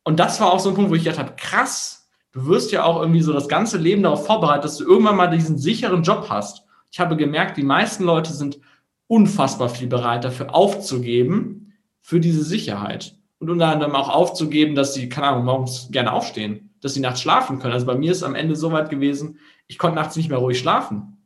Und 0.04 0.20
das 0.20 0.40
war 0.40 0.52
auch 0.52 0.60
so 0.60 0.70
ein 0.70 0.74
Punkt, 0.74 0.90
wo 0.90 0.94
ich 0.94 1.04
gedacht 1.04 1.18
habe, 1.18 1.34
krass, 1.36 2.08
du 2.32 2.46
wirst 2.46 2.72
ja 2.72 2.84
auch 2.84 3.00
irgendwie 3.00 3.22
so 3.22 3.32
das 3.32 3.48
ganze 3.48 3.78
Leben 3.78 4.02
darauf 4.02 4.26
vorbereitet, 4.26 4.64
dass 4.64 4.76
du 4.76 4.84
irgendwann 4.84 5.16
mal 5.16 5.28
diesen 5.28 5.58
sicheren 5.58 6.02
Job 6.02 6.26
hast. 6.28 6.64
Ich 6.90 7.00
habe 7.00 7.16
gemerkt, 7.16 7.56
die 7.56 7.62
meisten 7.62 8.04
Leute 8.04 8.32
sind 8.32 8.60
unfassbar 9.06 9.68
viel 9.68 9.88
bereit 9.88 10.24
dafür 10.24 10.54
aufzugeben, 10.54 11.72
für 12.00 12.20
diese 12.20 12.42
Sicherheit 12.42 13.16
und 13.42 13.50
unter 13.50 13.66
anderem 13.66 13.96
auch 13.96 14.08
aufzugeben, 14.08 14.76
dass 14.76 14.94
sie, 14.94 15.08
keine 15.08 15.26
Ahnung, 15.26 15.44
morgens 15.44 15.88
gerne 15.90 16.12
aufstehen, 16.12 16.70
dass 16.80 16.94
sie 16.94 17.00
nachts 17.00 17.20
schlafen 17.20 17.58
können. 17.58 17.74
Also 17.74 17.86
bei 17.86 17.96
mir 17.96 18.12
ist 18.12 18.22
am 18.22 18.36
Ende 18.36 18.54
so 18.54 18.70
weit 18.70 18.88
gewesen, 18.88 19.40
ich 19.66 19.78
konnte 19.78 19.96
nachts 19.96 20.14
nicht 20.14 20.28
mehr 20.28 20.38
ruhig 20.38 20.60
schlafen. 20.60 21.16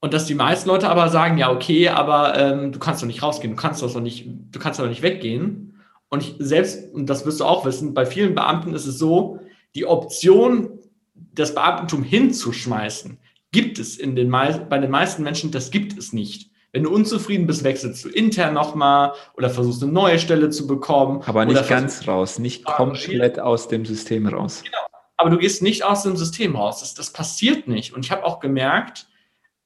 Und 0.00 0.14
dass 0.14 0.24
die 0.24 0.34
meisten 0.34 0.70
Leute 0.70 0.88
aber 0.88 1.10
sagen, 1.10 1.36
ja, 1.36 1.52
okay, 1.52 1.90
aber 1.90 2.34
ähm, 2.38 2.72
du 2.72 2.78
kannst 2.78 3.02
doch 3.02 3.06
nicht 3.06 3.22
rausgehen, 3.22 3.54
du 3.54 3.60
kannst 3.60 3.82
doch 3.82 4.00
nicht, 4.00 4.26
du 4.26 4.58
kannst 4.58 4.80
doch 4.80 4.88
nicht 4.88 5.02
weggehen. 5.02 5.78
Und 6.08 6.22
ich 6.22 6.36
selbst, 6.38 6.94
und 6.94 7.10
das 7.10 7.26
wirst 7.26 7.40
du 7.40 7.44
auch 7.44 7.66
wissen, 7.66 7.92
bei 7.92 8.06
vielen 8.06 8.34
Beamten 8.34 8.72
ist 8.72 8.86
es 8.86 8.96
so, 8.96 9.40
die 9.74 9.84
Option, 9.84 10.78
das 11.14 11.54
Beamtentum 11.54 12.02
hinzuschmeißen, 12.02 13.18
gibt 13.52 13.78
es 13.78 13.98
in 13.98 14.16
den, 14.16 14.30
bei 14.30 14.78
den 14.78 14.90
meisten 14.90 15.22
Menschen, 15.22 15.50
das 15.50 15.70
gibt 15.70 15.98
es 15.98 16.14
nicht. 16.14 16.49
Wenn 16.72 16.84
du 16.84 16.90
unzufrieden 16.90 17.46
bist, 17.46 17.64
wechselst 17.64 18.04
du 18.04 18.08
intern 18.08 18.54
nochmal 18.54 19.12
oder 19.36 19.50
versuchst 19.50 19.82
eine 19.82 19.90
neue 19.92 20.18
Stelle 20.18 20.50
zu 20.50 20.66
bekommen. 20.66 21.22
Aber 21.26 21.44
nicht 21.44 21.68
ganz 21.68 22.06
raus, 22.06 22.38
nicht 22.38 22.64
komplett 22.64 23.40
aus 23.40 23.68
dem 23.68 23.84
System 23.84 24.26
raus. 24.28 24.62
Genau. 24.64 24.78
Aber 25.16 25.30
du 25.30 25.38
gehst 25.38 25.62
nicht 25.62 25.84
aus 25.84 26.04
dem 26.04 26.16
System 26.16 26.56
raus. 26.56 26.80
Das, 26.80 26.94
das 26.94 27.12
passiert 27.12 27.68
nicht. 27.68 27.92
Und 27.92 28.04
ich 28.04 28.10
habe 28.10 28.24
auch 28.24 28.40
gemerkt, 28.40 29.08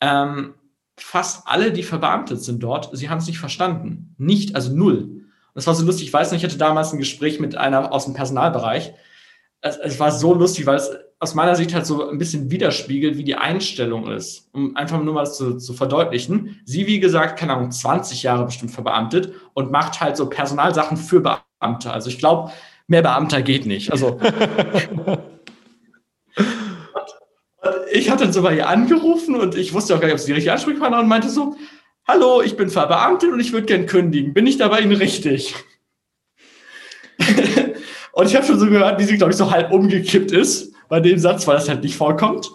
ähm, 0.01 0.55
fast 0.97 1.47
alle, 1.47 1.73
die 1.73 1.83
verbeamtet 1.83 2.43
sind 2.43 2.63
dort, 2.63 2.91
sie 2.97 3.09
haben 3.09 3.19
es 3.19 3.27
nicht 3.27 3.39
verstanden. 3.39 4.15
Nicht, 4.19 4.57
also 4.57 4.75
null. 4.75 4.99
Und 4.99 5.25
das 5.55 5.67
war 5.67 5.75
so 5.75 5.85
lustig. 5.85 6.07
Ich 6.07 6.13
weiß 6.13 6.31
noch, 6.31 6.39
ich 6.39 6.45
hatte 6.45 6.59
damals 6.59 6.93
ein 6.93 6.99
Gespräch 6.99 7.39
mit 7.39 7.57
einer 7.57 7.93
aus 7.93 8.07
dem 8.07 8.15
Personalbereich. 8.15 8.95
Es, 9.67 9.79
es 9.79 9.99
war 9.99 10.13
so 10.13 10.35
lustig, 10.35 10.67
weil 10.67 10.77
es 10.77 10.91
aus 11.19 11.35
meiner 11.35 11.57
Sicht 11.57 11.73
halt 11.75 11.87
so 11.87 12.07
ein 12.11 12.19
bisschen 12.19 12.51
widerspiegelt, 12.51 13.17
wie 13.17 13.25
die 13.25 13.35
Einstellung 13.35 14.11
ist. 14.13 14.51
Um 14.53 14.77
einfach 14.77 15.03
nur 15.03 15.15
mal 15.15 15.25
zu, 15.25 15.57
zu 15.57 15.73
verdeutlichen. 15.73 16.61
Sie, 16.67 16.87
wie 16.87 17.01
gesagt, 17.01 17.39
keine 17.39 17.55
Ahnung, 17.55 17.71
20 17.71 18.23
Jahre 18.23 18.45
bestimmt 18.45 18.73
verbeamtet 18.73 19.33
und 19.55 19.71
macht 19.73 20.03
halt 20.03 20.19
so 20.19 20.29
Personalsachen 20.29 20.99
für 20.99 21.23
Beamte. 21.23 21.91
Also 21.91 22.11
ich 22.11 22.19
glaube, 22.19 22.53
mehr 22.89 23.01
Beamter 23.01 23.41
geht 23.41 23.65
nicht. 23.65 23.91
Also. 23.91 24.21
ich 27.91 28.11
hatte 28.11 28.25
dann 28.25 28.35
so 28.35 28.43
bei 28.43 28.57
ihr 28.57 28.69
angerufen 28.69 29.35
und 29.35 29.55
ich 29.55 29.73
wusste 29.73 29.95
auch 29.95 30.01
gar 30.01 30.09
nicht, 30.09 30.15
ob 30.15 30.21
sie 30.21 30.27
die 30.27 30.33
richtige 30.33 30.53
Ansprechpartnerin 30.53 31.05
und 31.05 31.09
meinte 31.09 31.31
so, 31.31 31.57
hallo, 32.07 32.43
ich 32.43 32.59
bin 32.59 32.69
verbeamtet 32.69 33.33
und 33.33 33.41
ich 33.41 33.55
würde 33.55 33.65
gern 33.65 33.87
kündigen. 33.87 34.35
Bin 34.35 34.47
ich 34.47 34.59
da 34.59 34.69
bei 34.69 34.81
Ihnen 34.81 34.93
richtig? 34.93 35.55
und 38.15 38.27
ich 38.27 38.37
habe 38.37 38.47
schon 38.47 38.59
so 38.59 38.67
gehört, 38.67 39.01
wie 39.01 39.05
sie, 39.05 39.17
glaube 39.17 39.33
ich, 39.33 39.37
so 39.37 39.51
halb 39.51 39.73
umgekippt 39.73 40.31
ist 40.31 40.73
bei 40.89 41.01
dem 41.01 41.19
Satz, 41.19 41.47
weil 41.47 41.57
das 41.57 41.69
halt 41.69 41.83
nicht 41.83 41.97
vorkommt. 41.97 42.51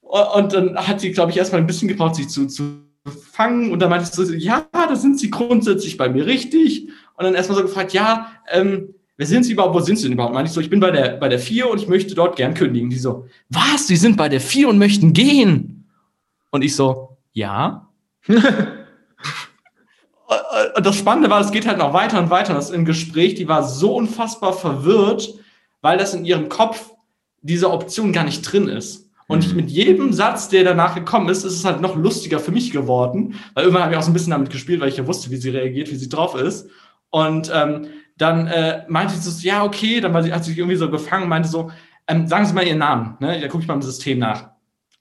Und 0.00 0.52
dann 0.52 0.76
hat 0.76 1.00
sie, 1.00 1.12
glaube 1.12 1.30
ich, 1.30 1.36
erstmal 1.36 1.60
ein 1.60 1.66
bisschen 1.66 1.88
gebraucht, 1.88 2.16
sich 2.16 2.28
zu, 2.28 2.46
zu 2.46 2.82
fangen. 3.32 3.70
Und 3.70 3.80
dann 3.80 3.90
meinte 3.90 4.06
sie 4.06 4.26
so, 4.26 4.32
ja, 4.32 4.66
da 4.72 4.96
sind 4.96 5.18
sie 5.18 5.30
grundsätzlich 5.30 5.96
bei 5.96 6.08
mir 6.08 6.26
richtig. 6.26 6.88
Und 7.14 7.24
dann 7.24 7.34
erstmal 7.34 7.58
so 7.58 7.64
gefragt, 7.64 7.92
ja, 7.92 8.32
ähm, 8.50 8.94
wer 9.16 9.26
sind 9.26 9.44
Sie 9.44 9.52
überhaupt, 9.52 9.74
wo 9.74 9.80
sind 9.80 9.96
Sie 9.96 10.04
denn 10.04 10.12
überhaupt? 10.12 10.34
Meinte 10.34 10.48
ich 10.48 10.54
so, 10.54 10.60
ich 10.60 10.70
bin 10.70 10.80
bei 10.80 10.90
der, 10.90 11.16
bei 11.16 11.28
der 11.28 11.38
vier 11.38 11.70
und 11.70 11.80
ich 11.80 11.88
möchte 11.88 12.14
dort 12.14 12.36
gern 12.36 12.54
kündigen. 12.54 12.90
Die 12.90 12.98
so, 12.98 13.26
was, 13.50 13.86
Sie 13.86 13.96
sind 13.96 14.16
bei 14.16 14.28
der 14.28 14.40
vier 14.40 14.68
und 14.68 14.78
möchten 14.78 15.12
gehen? 15.12 15.88
Und 16.50 16.62
ich 16.62 16.74
so, 16.74 17.18
ja. 17.32 17.88
und 20.76 20.86
das 20.86 20.96
Spannende 20.96 21.30
war, 21.30 21.40
es 21.40 21.50
geht 21.50 21.66
halt 21.66 21.78
noch 21.78 21.92
weiter 21.92 22.18
und 22.18 22.30
weiter. 22.30 22.54
Das 22.54 22.70
im 22.70 22.84
Gespräch, 22.84 23.34
die 23.34 23.48
war 23.48 23.62
so 23.62 23.94
unfassbar 23.94 24.52
verwirrt, 24.52 25.34
weil 25.80 25.98
das 25.98 26.14
in 26.14 26.24
ihrem 26.24 26.48
Kopf 26.48 26.90
diese 27.40 27.70
Option 27.70 28.12
gar 28.12 28.24
nicht 28.24 28.42
drin 28.42 28.68
ist. 28.68 29.10
Und 29.26 29.44
ich, 29.44 29.50
mhm. 29.50 29.56
mit 29.56 29.70
jedem 29.70 30.12
Satz, 30.12 30.48
der 30.48 30.64
danach 30.64 30.94
gekommen 30.94 31.28
ist, 31.28 31.44
ist 31.44 31.54
es 31.54 31.64
halt 31.64 31.80
noch 31.80 31.96
lustiger 31.96 32.40
für 32.40 32.50
mich 32.50 32.70
geworden, 32.70 33.34
weil 33.54 33.64
irgendwann 33.64 33.84
habe 33.84 33.92
ich 33.92 33.98
auch 33.98 34.02
so 34.02 34.10
ein 34.10 34.14
bisschen 34.14 34.30
damit 34.30 34.50
gespielt, 34.50 34.80
weil 34.80 34.88
ich 34.88 34.96
ja 34.96 35.06
wusste, 35.06 35.30
wie 35.30 35.36
sie 35.36 35.50
reagiert, 35.50 35.90
wie 35.90 35.96
sie 35.96 36.08
drauf 36.08 36.34
ist. 36.34 36.68
Und 37.10 37.50
ähm, 37.54 37.88
dann 38.16 38.46
äh, 38.46 38.84
meinte 38.88 39.14
sie 39.14 39.30
so, 39.30 39.46
ja, 39.46 39.64
okay, 39.64 40.00
dann 40.00 40.14
war 40.14 40.22
sie, 40.22 40.32
hat 40.32 40.44
sie 40.44 40.50
sich 40.50 40.58
irgendwie 40.58 40.76
so 40.76 40.90
gefangen, 40.90 41.28
meinte 41.28 41.48
so, 41.48 41.70
ähm, 42.08 42.26
sagen 42.26 42.46
Sie 42.46 42.54
mal 42.54 42.66
Ihren 42.66 42.78
Namen, 42.78 43.16
ne? 43.20 43.38
Da 43.38 43.48
gucke 43.48 43.62
ich 43.62 43.68
mal 43.68 43.74
im 43.74 43.82
System 43.82 44.18
nach. 44.18 44.50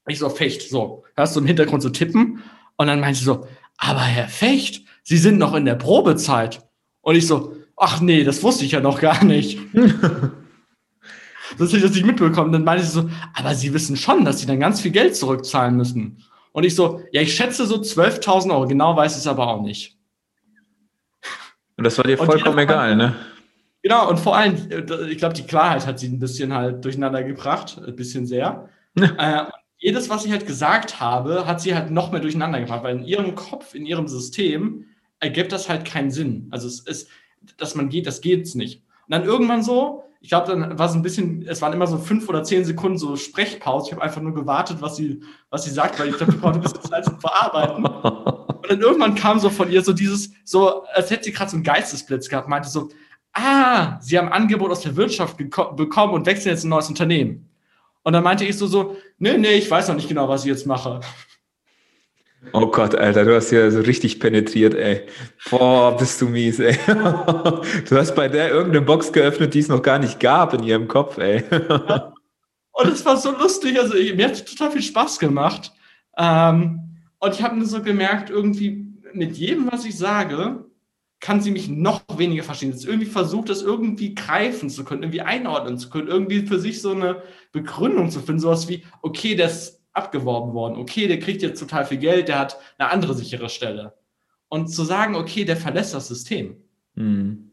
Ich 0.07 0.19
so, 0.19 0.29
Fecht, 0.29 0.69
so, 0.69 1.03
hörst 1.15 1.35
du 1.35 1.39
im 1.39 1.45
Hintergrund 1.45 1.81
so 1.81 1.89
tippen? 1.89 2.43
Und 2.75 2.87
dann 2.87 2.99
meinte 2.99 3.19
sie 3.19 3.25
so, 3.25 3.47
aber 3.77 4.01
Herr 4.01 4.27
Fecht, 4.27 4.86
Sie 5.07 5.15
sind 5.17 5.37
noch 5.37 5.55
in 5.55 5.63
der 5.63 5.75
Probezeit. 5.75 6.67
Und 6.99 7.15
ich 7.15 7.27
so, 7.27 7.55
ach 7.77 8.01
nee, 8.01 8.25
das 8.25 8.43
wusste 8.43 8.65
ich 8.65 8.73
ja 8.73 8.81
noch 8.81 8.99
gar 8.99 9.23
nicht. 9.23 9.57
dass 11.57 11.71
ich 11.71 11.81
das 11.81 11.91
nicht 11.91 12.05
mitbekommen. 12.05 12.51
Dann 12.51 12.65
meinte 12.65 12.83
sie 12.83 12.91
so, 12.91 13.09
aber 13.33 13.55
sie 13.55 13.73
wissen 13.73 13.95
schon, 13.95 14.25
dass 14.25 14.39
sie 14.39 14.47
dann 14.47 14.59
ganz 14.59 14.81
viel 14.81 14.91
Geld 14.91 15.15
zurückzahlen 15.15 15.77
müssen. 15.77 16.25
Und 16.51 16.65
ich 16.65 16.75
so, 16.75 17.01
ja, 17.13 17.21
ich 17.21 17.33
schätze 17.33 17.65
so 17.65 17.77
12.000 17.77 18.51
Euro, 18.51 18.67
genau 18.67 18.97
weiß 18.97 19.13
ich 19.13 19.19
es 19.19 19.27
aber 19.27 19.47
auch 19.47 19.61
nicht. 19.61 19.97
Und 21.77 21.85
das 21.85 21.97
war 21.97 22.03
dir 22.03 22.17
vollkommen 22.17 22.59
egal, 22.59 22.97
ne? 22.97 23.15
Genau, 23.83 24.09
und 24.09 24.19
vor 24.19 24.35
allem, 24.35 24.55
ich 25.09 25.19
glaube, 25.19 25.35
die 25.35 25.45
Klarheit 25.45 25.87
hat 25.87 25.99
sie 25.99 26.09
ein 26.09 26.19
bisschen 26.19 26.53
halt 26.53 26.83
durcheinander 26.83 27.23
gebracht, 27.23 27.81
ein 27.87 27.95
bisschen 27.95 28.27
sehr. 28.27 28.67
äh, 28.95 29.45
jedes, 29.77 30.09
was 30.09 30.25
ich 30.25 30.33
halt 30.33 30.45
gesagt 30.45 30.99
habe, 30.99 31.47
hat 31.47 31.61
sie 31.61 31.73
halt 31.73 31.91
noch 31.91 32.11
mehr 32.11 32.19
durcheinander 32.19 32.59
gebracht, 32.59 32.83
weil 32.83 32.97
in 32.97 33.05
ihrem 33.05 33.35
Kopf, 33.35 33.73
in 33.73 33.85
ihrem 33.85 34.09
System 34.09 34.83
ergibt 35.19 35.51
das 35.51 35.69
halt 35.69 35.85
keinen 35.85 36.11
Sinn. 36.11 36.47
Also 36.51 36.67
es 36.67 36.79
ist, 36.81 37.09
dass 37.57 37.75
man 37.75 37.89
geht, 37.89 38.07
das 38.07 38.21
geht's 38.21 38.55
nicht. 38.55 38.83
Und 39.07 39.11
dann 39.11 39.23
irgendwann 39.23 39.63
so, 39.63 40.03
ich 40.19 40.29
glaube, 40.29 40.47
dann 40.47 40.77
war 40.77 40.89
es 40.89 40.93
ein 40.93 41.01
bisschen, 41.01 41.45
es 41.47 41.61
waren 41.61 41.73
immer 41.73 41.87
so 41.87 41.97
fünf 41.97 42.27
oder 42.27 42.43
zehn 42.43 42.65
Sekunden 42.65 42.97
so 42.97 43.15
Sprechpause. 43.15 43.87
Ich 43.87 43.93
habe 43.93 44.03
einfach 44.03 44.21
nur 44.21 44.33
gewartet, 44.33 44.77
was 44.81 44.95
sie, 44.95 45.21
was 45.49 45.63
sie 45.63 45.71
sagt, 45.71 45.99
weil 45.99 46.09
ich 46.09 46.17
glaube, 46.17 46.33
ich 46.33 46.41
brauchte 46.41 46.59
ein 46.59 46.61
bisschen 46.61 46.81
Zeit 46.81 47.05
zum 47.05 47.19
Verarbeiten. 47.19 47.85
Und 48.57 48.71
dann 48.71 48.81
irgendwann 48.81 49.15
kam 49.15 49.39
so 49.39 49.49
von 49.49 49.71
ihr 49.71 49.81
so 49.81 49.93
dieses, 49.93 50.31
so, 50.43 50.83
als 50.87 51.09
hätte 51.09 51.25
sie 51.25 51.31
gerade 51.31 51.51
so 51.51 51.55
einen 51.55 51.63
Geistesblitz 51.63 52.27
gehabt, 52.27 52.49
meinte 52.49 52.67
so, 52.67 52.89
ah, 53.33 53.99
sie 54.01 54.17
haben 54.17 54.27
ein 54.27 54.33
Angebot 54.33 54.71
aus 54.71 54.81
der 54.81 54.95
Wirtschaft 54.95 55.37
bekommen 55.37 56.13
und 56.13 56.25
wechseln 56.25 56.51
jetzt 56.51 56.65
ein 56.65 56.69
neues 56.69 56.89
Unternehmen. 56.89 57.49
Und 58.03 58.13
dann 58.13 58.23
meinte 58.23 58.45
ich 58.45 58.57
so, 58.57 58.67
so, 58.67 58.97
nee, 59.19 59.37
nee, 59.37 59.53
ich 59.53 59.69
weiß 59.69 59.87
noch 59.87 59.95
nicht 59.95 60.09
genau, 60.09 60.27
was 60.27 60.43
ich 60.43 60.49
jetzt 60.49 60.65
mache. 60.65 60.99
Oh 62.53 62.67
Gott, 62.67 62.95
Alter, 62.95 63.25
du 63.25 63.35
hast 63.35 63.51
ja 63.51 63.69
so 63.71 63.79
richtig 63.81 64.19
penetriert, 64.19 64.73
ey. 64.73 65.01
Boah, 65.49 65.97
bist 65.97 66.21
du 66.21 66.29
mies, 66.29 66.59
ey. 66.59 66.77
Du 67.89 67.97
hast 67.97 68.15
bei 68.15 68.27
der 68.27 68.49
irgendeine 68.49 68.85
Box 68.85 69.11
geöffnet, 69.11 69.53
die 69.53 69.59
es 69.59 69.67
noch 69.67 69.81
gar 69.81 69.99
nicht 69.99 70.19
gab 70.19 70.53
in 70.53 70.63
ihrem 70.63 70.87
Kopf, 70.87 71.17
ey. 71.17 71.43
Und 72.71 72.91
es 72.91 73.03
war 73.05 73.17
so 73.17 73.31
lustig, 73.31 73.79
also 73.79 73.95
mir 73.95 74.27
hat 74.27 74.45
total 74.45 74.71
viel 74.71 74.83
Spaß 74.83 75.17
gemacht. 75.17 75.71
Ähm, 76.15 76.79
und 77.19 77.33
ich 77.33 77.41
habe 77.41 77.55
mir 77.55 77.65
so 77.65 77.81
gemerkt, 77.81 78.29
irgendwie 78.29 78.93
mit 79.13 79.35
jedem, 79.35 79.71
was 79.71 79.83
ich 79.83 79.97
sage, 79.97 80.65
kann 81.19 81.41
sie 81.41 81.49
mich 81.49 81.67
noch 81.67 82.03
weniger 82.15 82.43
verstehen. 82.43 82.71
Jetzt 82.71 82.85
irgendwie 82.85 83.07
versucht, 83.07 83.49
das 83.49 83.63
irgendwie 83.63 84.13
greifen 84.13 84.69
zu 84.69 84.85
können, 84.85 85.01
irgendwie 85.01 85.21
einordnen 85.21 85.79
zu 85.79 85.89
können, 85.89 86.07
irgendwie 86.07 86.45
für 86.45 86.59
sich 86.59 86.81
so 86.81 86.91
eine 86.91 87.23
Begründung 87.51 88.11
zu 88.11 88.19
finden, 88.19 88.41
sowas 88.41 88.67
wie, 88.67 88.83
okay, 89.01 89.35
das 89.35 89.76
abgeworben 89.97 90.53
worden. 90.53 90.77
Okay, 90.77 91.07
der 91.07 91.19
kriegt 91.19 91.41
jetzt 91.41 91.59
total 91.59 91.85
viel 91.85 91.97
Geld, 91.97 92.27
der 92.27 92.39
hat 92.39 92.57
eine 92.77 92.89
andere 92.91 93.13
sichere 93.13 93.49
Stelle. 93.49 93.97
Und 94.47 94.69
zu 94.69 94.83
sagen, 94.83 95.15
okay, 95.15 95.43
der 95.43 95.57
verlässt 95.57 95.93
das 95.93 96.07
System. 96.07 96.57
Mhm. 96.95 97.51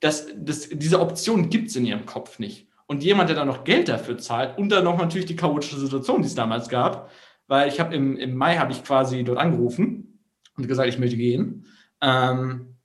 Das, 0.00 0.28
das, 0.36 0.68
diese 0.70 1.00
Option 1.00 1.50
gibt 1.50 1.68
es 1.68 1.76
in 1.76 1.86
ihrem 1.86 2.06
Kopf 2.06 2.38
nicht. 2.38 2.68
Und 2.86 3.02
jemand, 3.02 3.28
der 3.28 3.36
dann 3.36 3.48
noch 3.48 3.64
Geld 3.64 3.88
dafür 3.88 4.18
zahlt 4.18 4.58
und 4.58 4.70
dann 4.70 4.84
noch 4.84 4.98
natürlich 4.98 5.26
die 5.26 5.36
chaotische 5.36 5.78
Situation, 5.78 6.22
die 6.22 6.28
es 6.28 6.34
damals 6.34 6.68
gab, 6.68 7.10
weil 7.46 7.68
ich 7.68 7.80
habe 7.80 7.94
im, 7.94 8.16
im 8.16 8.34
Mai 8.34 8.56
habe 8.58 8.72
ich 8.72 8.84
quasi 8.84 9.24
dort 9.24 9.38
angerufen 9.38 10.20
und 10.56 10.68
gesagt, 10.68 10.88
ich 10.88 10.98
möchte 10.98 11.16
gehen. 11.16 11.66
Ähm, 12.00 12.76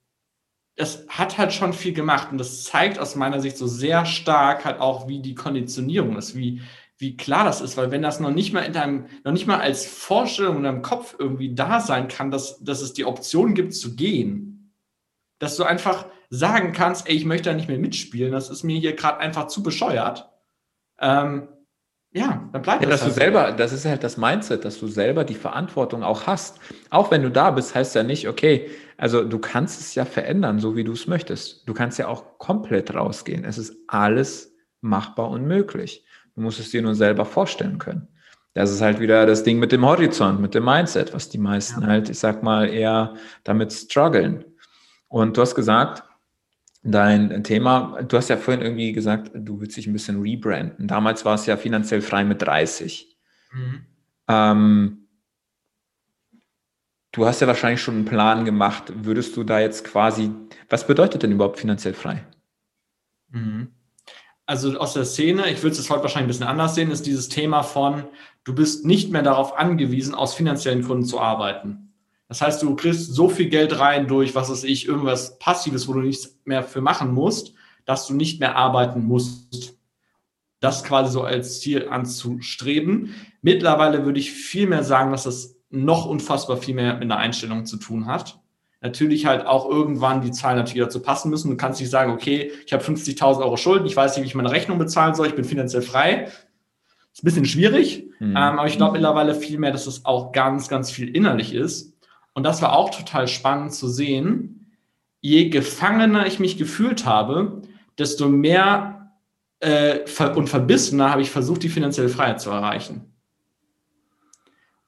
das 0.76 1.06
hat 1.08 1.38
halt 1.38 1.52
schon 1.52 1.72
viel 1.72 1.94
gemacht 1.94 2.28
und 2.30 2.38
das 2.38 2.64
zeigt 2.64 2.98
aus 2.98 3.16
meiner 3.16 3.40
Sicht 3.40 3.56
so 3.56 3.66
sehr 3.66 4.04
stark 4.04 4.64
halt 4.64 4.78
auch, 4.78 5.08
wie 5.08 5.20
die 5.20 5.34
Konditionierung 5.34 6.16
ist, 6.16 6.36
wie, 6.36 6.60
wie 6.98 7.16
klar 7.16 7.44
das 7.44 7.60
ist, 7.60 7.76
weil 7.76 7.90
wenn 7.90 8.02
das 8.02 8.20
noch 8.20 8.30
nicht 8.30 8.52
mal 8.52 8.62
in 8.62 8.72
deinem, 8.72 9.06
noch 9.24 9.32
nicht 9.32 9.46
mal 9.46 9.60
als 9.60 9.86
Vorstellung 9.86 10.58
in 10.58 10.62
deinem 10.62 10.82
Kopf 10.82 11.14
irgendwie 11.18 11.54
da 11.54 11.80
sein 11.80 12.08
kann, 12.08 12.30
dass, 12.30 12.62
dass 12.64 12.80
es 12.80 12.94
die 12.94 13.04
Option 13.04 13.54
gibt 13.54 13.74
zu 13.74 13.96
gehen, 13.96 14.72
dass 15.38 15.56
du 15.56 15.64
einfach 15.64 16.06
sagen 16.30 16.72
kannst, 16.72 17.08
ey, 17.08 17.14
ich 17.14 17.26
möchte 17.26 17.50
da 17.50 17.56
nicht 17.56 17.68
mehr 17.68 17.78
mitspielen, 17.78 18.32
das 18.32 18.48
ist 18.48 18.62
mir 18.62 18.78
hier 18.78 18.94
gerade 18.94 19.18
einfach 19.18 19.48
zu 19.48 19.62
bescheuert. 19.62 20.30
Ähm, 20.98 21.48
ja, 22.12 22.48
dann 22.50 22.62
bleibt 22.62 22.82
ja, 22.82 22.88
das. 22.88 23.00
Dass 23.00 23.08
halt 23.08 23.16
du 23.16 23.20
selber, 23.20 23.52
das 23.52 23.72
ist 23.72 23.84
halt 23.84 24.02
das 24.02 24.16
Mindset, 24.16 24.64
dass 24.64 24.80
du 24.80 24.86
selber 24.86 25.24
die 25.24 25.34
Verantwortung 25.34 26.02
auch 26.02 26.26
hast. 26.26 26.60
Auch 26.88 27.10
wenn 27.10 27.22
du 27.22 27.30
da 27.30 27.50
bist, 27.50 27.74
heißt 27.74 27.94
ja 27.94 28.02
nicht, 28.02 28.26
okay, 28.26 28.70
also 28.96 29.22
du 29.22 29.38
kannst 29.38 29.80
es 29.80 29.94
ja 29.94 30.06
verändern, 30.06 30.58
so 30.58 30.76
wie 30.76 30.84
du 30.84 30.92
es 30.92 31.06
möchtest. 31.06 31.68
Du 31.68 31.74
kannst 31.74 31.98
ja 31.98 32.08
auch 32.08 32.38
komplett 32.38 32.94
rausgehen. 32.94 33.44
Es 33.44 33.58
ist 33.58 33.76
alles 33.86 34.54
machbar 34.80 35.28
und 35.28 35.46
möglich. 35.46 36.05
Du 36.36 36.42
musst 36.42 36.60
es 36.60 36.70
dir 36.70 36.82
nur 36.82 36.94
selber 36.94 37.24
vorstellen 37.24 37.78
können. 37.78 38.08
Das 38.52 38.70
ist 38.70 38.82
halt 38.82 39.00
wieder 39.00 39.26
das 39.26 39.42
Ding 39.42 39.58
mit 39.58 39.72
dem 39.72 39.84
Horizont, 39.84 40.40
mit 40.40 40.54
dem 40.54 40.64
Mindset, 40.64 41.12
was 41.12 41.28
die 41.30 41.38
meisten 41.38 41.82
ja. 41.82 41.88
halt, 41.88 42.10
ich 42.10 42.18
sag 42.18 42.42
mal, 42.42 42.68
eher 42.68 43.14
damit 43.42 43.72
strugglen. 43.72 44.44
Und 45.08 45.36
du 45.36 45.40
hast 45.40 45.54
gesagt, 45.54 46.04
dein 46.82 47.42
Thema, 47.42 48.02
du 48.02 48.16
hast 48.16 48.28
ja 48.28 48.36
vorhin 48.36 48.62
irgendwie 48.62 48.92
gesagt, 48.92 49.30
du 49.34 49.60
willst 49.60 49.76
dich 49.76 49.86
ein 49.86 49.92
bisschen 49.94 50.20
rebranden. 50.20 50.88
Damals 50.88 51.24
war 51.24 51.34
es 51.34 51.46
ja 51.46 51.56
finanziell 51.56 52.02
frei 52.02 52.24
mit 52.24 52.42
30. 52.42 53.16
Mhm. 53.52 53.86
Ähm, 54.28 55.08
du 57.12 57.26
hast 57.26 57.40
ja 57.40 57.46
wahrscheinlich 57.46 57.80
schon 57.80 57.94
einen 57.94 58.04
Plan 58.04 58.44
gemacht. 58.44 58.92
Würdest 58.94 59.36
du 59.36 59.44
da 59.44 59.58
jetzt 59.58 59.84
quasi, 59.84 60.30
was 60.68 60.86
bedeutet 60.86 61.22
denn 61.22 61.32
überhaupt 61.32 61.58
finanziell 61.58 61.94
frei? 61.94 62.26
Mhm 63.30 63.68
also 64.46 64.78
aus 64.78 64.94
der 64.94 65.04
Szene, 65.04 65.50
ich 65.50 65.62
würde 65.62 65.76
es 65.76 65.90
heute 65.90 66.02
wahrscheinlich 66.02 66.26
ein 66.26 66.28
bisschen 66.28 66.46
anders 66.46 66.76
sehen, 66.76 66.90
ist 66.90 67.06
dieses 67.06 67.28
Thema 67.28 67.62
von, 67.62 68.04
du 68.44 68.54
bist 68.54 68.84
nicht 68.84 69.10
mehr 69.10 69.22
darauf 69.22 69.58
angewiesen, 69.58 70.14
aus 70.14 70.34
finanziellen 70.34 70.82
Gründen 70.82 71.04
zu 71.04 71.20
arbeiten. 71.20 71.92
Das 72.28 72.40
heißt, 72.40 72.62
du 72.62 72.74
kriegst 72.74 73.12
so 73.12 73.28
viel 73.28 73.48
Geld 73.48 73.78
rein 73.78 74.06
durch, 74.08 74.34
was 74.34 74.50
weiß 74.50 74.64
ich, 74.64 74.86
irgendwas 74.86 75.38
Passives, 75.38 75.86
wo 75.86 75.92
du 75.92 76.00
nichts 76.00 76.38
mehr 76.44 76.62
für 76.62 76.80
machen 76.80 77.12
musst, 77.12 77.54
dass 77.84 78.06
du 78.06 78.14
nicht 78.14 78.40
mehr 78.40 78.56
arbeiten 78.56 79.04
musst. 79.04 79.74
Das 80.60 80.82
quasi 80.82 81.12
so 81.12 81.22
als 81.22 81.60
Ziel 81.60 81.88
anzustreben. 81.88 83.14
Mittlerweile 83.42 84.04
würde 84.04 84.18
ich 84.18 84.32
viel 84.32 84.66
mehr 84.66 84.82
sagen, 84.82 85.12
dass 85.12 85.24
das 85.24 85.56
noch 85.70 86.06
unfassbar 86.06 86.56
viel 86.56 86.74
mehr 86.74 86.94
mit 86.94 87.04
einer 87.04 87.18
Einstellung 87.18 87.66
zu 87.66 87.76
tun 87.76 88.06
hat 88.06 88.40
natürlich 88.86 89.26
halt 89.26 89.46
auch 89.46 89.68
irgendwann 89.68 90.20
die 90.20 90.30
Zahlen 90.30 90.56
natürlich 90.56 90.82
dazu 90.82 91.00
passen 91.00 91.30
müssen. 91.30 91.50
Du 91.50 91.56
kannst 91.56 91.80
nicht 91.80 91.90
sagen, 91.90 92.12
okay, 92.12 92.52
ich 92.64 92.72
habe 92.72 92.84
50.000 92.84 93.40
Euro 93.40 93.56
Schulden, 93.56 93.86
ich 93.86 93.96
weiß 93.96 94.16
nicht, 94.16 94.24
wie 94.24 94.28
ich 94.28 94.34
meine 94.34 94.50
Rechnung 94.50 94.78
bezahlen 94.78 95.14
soll, 95.14 95.26
ich 95.26 95.34
bin 95.34 95.44
finanziell 95.44 95.82
frei. 95.82 96.28
Ist 97.12 97.22
ein 97.22 97.26
bisschen 97.26 97.46
schwierig, 97.46 98.04
mhm. 98.20 98.30
ähm, 98.30 98.36
aber 98.36 98.66
ich 98.66 98.76
glaube 98.76 98.92
mittlerweile 98.92 99.34
viel 99.34 99.58
mehr, 99.58 99.72
dass 99.72 99.86
es 99.86 100.04
auch 100.04 100.32
ganz, 100.32 100.68
ganz 100.68 100.90
viel 100.90 101.08
innerlich 101.14 101.54
ist. 101.54 101.94
Und 102.34 102.44
das 102.44 102.60
war 102.60 102.76
auch 102.76 102.90
total 102.90 103.26
spannend 103.28 103.72
zu 103.72 103.88
sehen. 103.88 104.70
Je 105.20 105.48
gefangener 105.48 106.26
ich 106.26 106.38
mich 106.38 106.58
gefühlt 106.58 107.06
habe, 107.06 107.62
desto 107.98 108.28
mehr 108.28 109.12
äh, 109.60 110.00
und 110.34 110.48
verbissener 110.48 111.10
habe 111.10 111.22
ich 111.22 111.30
versucht, 111.30 111.62
die 111.62 111.70
finanzielle 111.70 112.10
Freiheit 112.10 112.40
zu 112.40 112.50
erreichen. 112.50 113.15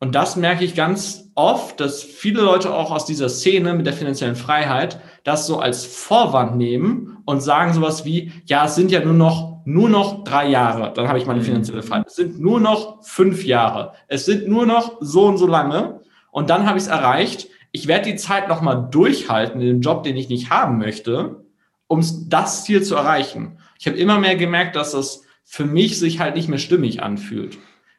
Und 0.01 0.15
das 0.15 0.37
merke 0.37 0.65
ich 0.65 0.77
ganz 0.77 1.31
oft, 1.35 1.81
dass 1.81 2.03
viele 2.03 2.43
Leute 2.43 2.73
auch 2.73 2.93
aus 2.93 3.05
dieser 3.05 3.29
Szene 3.29 3.75
mit 3.75 3.87
der 3.87 3.95
finanziellen 3.95 4.37
Freiheit 4.37 5.01
das 5.25 5.47
so 5.47 5.59
als 5.59 5.85
Vorwand 5.85 6.57
nehmen 6.57 7.19
und 7.25 7.43
sagen 7.43 7.73
sowas 7.73 8.05
wie, 8.05 8.33
ja, 8.47 8.67
es 8.67 8.77
sind 8.77 8.93
ja 8.93 9.05
nur 9.05 9.15
noch, 9.15 9.63
nur 9.65 9.89
noch 9.89 10.23
drei 10.23 10.49
Jahre, 10.49 10.93
dann 10.95 11.09
habe 11.09 11.19
ich 11.19 11.27
meine 11.27 11.41
mhm. 11.41 11.45
finanzielle 11.45 11.83
Freiheit. 11.83 12.07
Es 12.07 12.15
sind 12.15 12.41
nur 12.41 12.61
noch 12.61 13.03
fünf 13.05 13.45
Jahre. 13.45 13.93
Es 14.07 14.25
sind 14.25 14.49
nur 14.49 14.67
noch 14.67 14.99
so 15.01 15.27
und 15.27 15.37
so 15.37 15.47
lange. 15.47 16.01
Und 16.31 16.49
dann 16.49 16.67
habe 16.67 16.79
ich 16.79 16.85
es 16.85 16.91
erreicht. 16.91 17.49
Ich 17.73 17.89
werde 17.89 18.11
die 18.11 18.17
Zeit 18.17 18.49
nochmal 18.49 18.89
durchhalten 18.91 19.61
in 19.61 19.67
dem 19.67 19.81
Job, 19.81 20.05
den 20.05 20.17
ich 20.17 20.29
nicht 20.29 20.51
haben 20.51 20.79
möchte, 20.79 21.45
um 21.89 22.05
das 22.29 22.65
Ziel 22.65 22.83
zu 22.83 22.95
erreichen. 22.95 23.59
Ich 23.79 23.87
habe 23.87 23.99
immer 23.99 24.19
mehr 24.19 24.37
gemerkt, 24.37 24.77
dass 24.77 24.95
es 24.95 25.25
für 25.45 25.65
mich 25.65 25.99
sich 25.99 26.21
halt 26.21 26.37
nicht 26.37 26.49
mehr 26.49 26.59
stimmig 26.59 27.03
anfühlt 27.03 27.59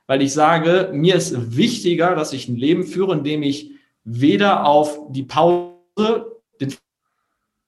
weil 0.09 0.23
ich 0.23 0.33
sage, 0.33 0.89
mir 0.91 1.13
ist 1.13 1.55
wichtiger, 1.55 2.15
dass 2.15 2.33
ich 2.33 2.49
ein 2.49 2.55
Leben 2.55 2.83
führe, 2.83 3.13
in 3.13 3.23
dem 3.23 3.43
ich 3.43 3.73
weder 4.03 4.65
auf 4.65 4.99
die 5.11 5.21
Pause, 5.21 6.41
den 6.59 6.73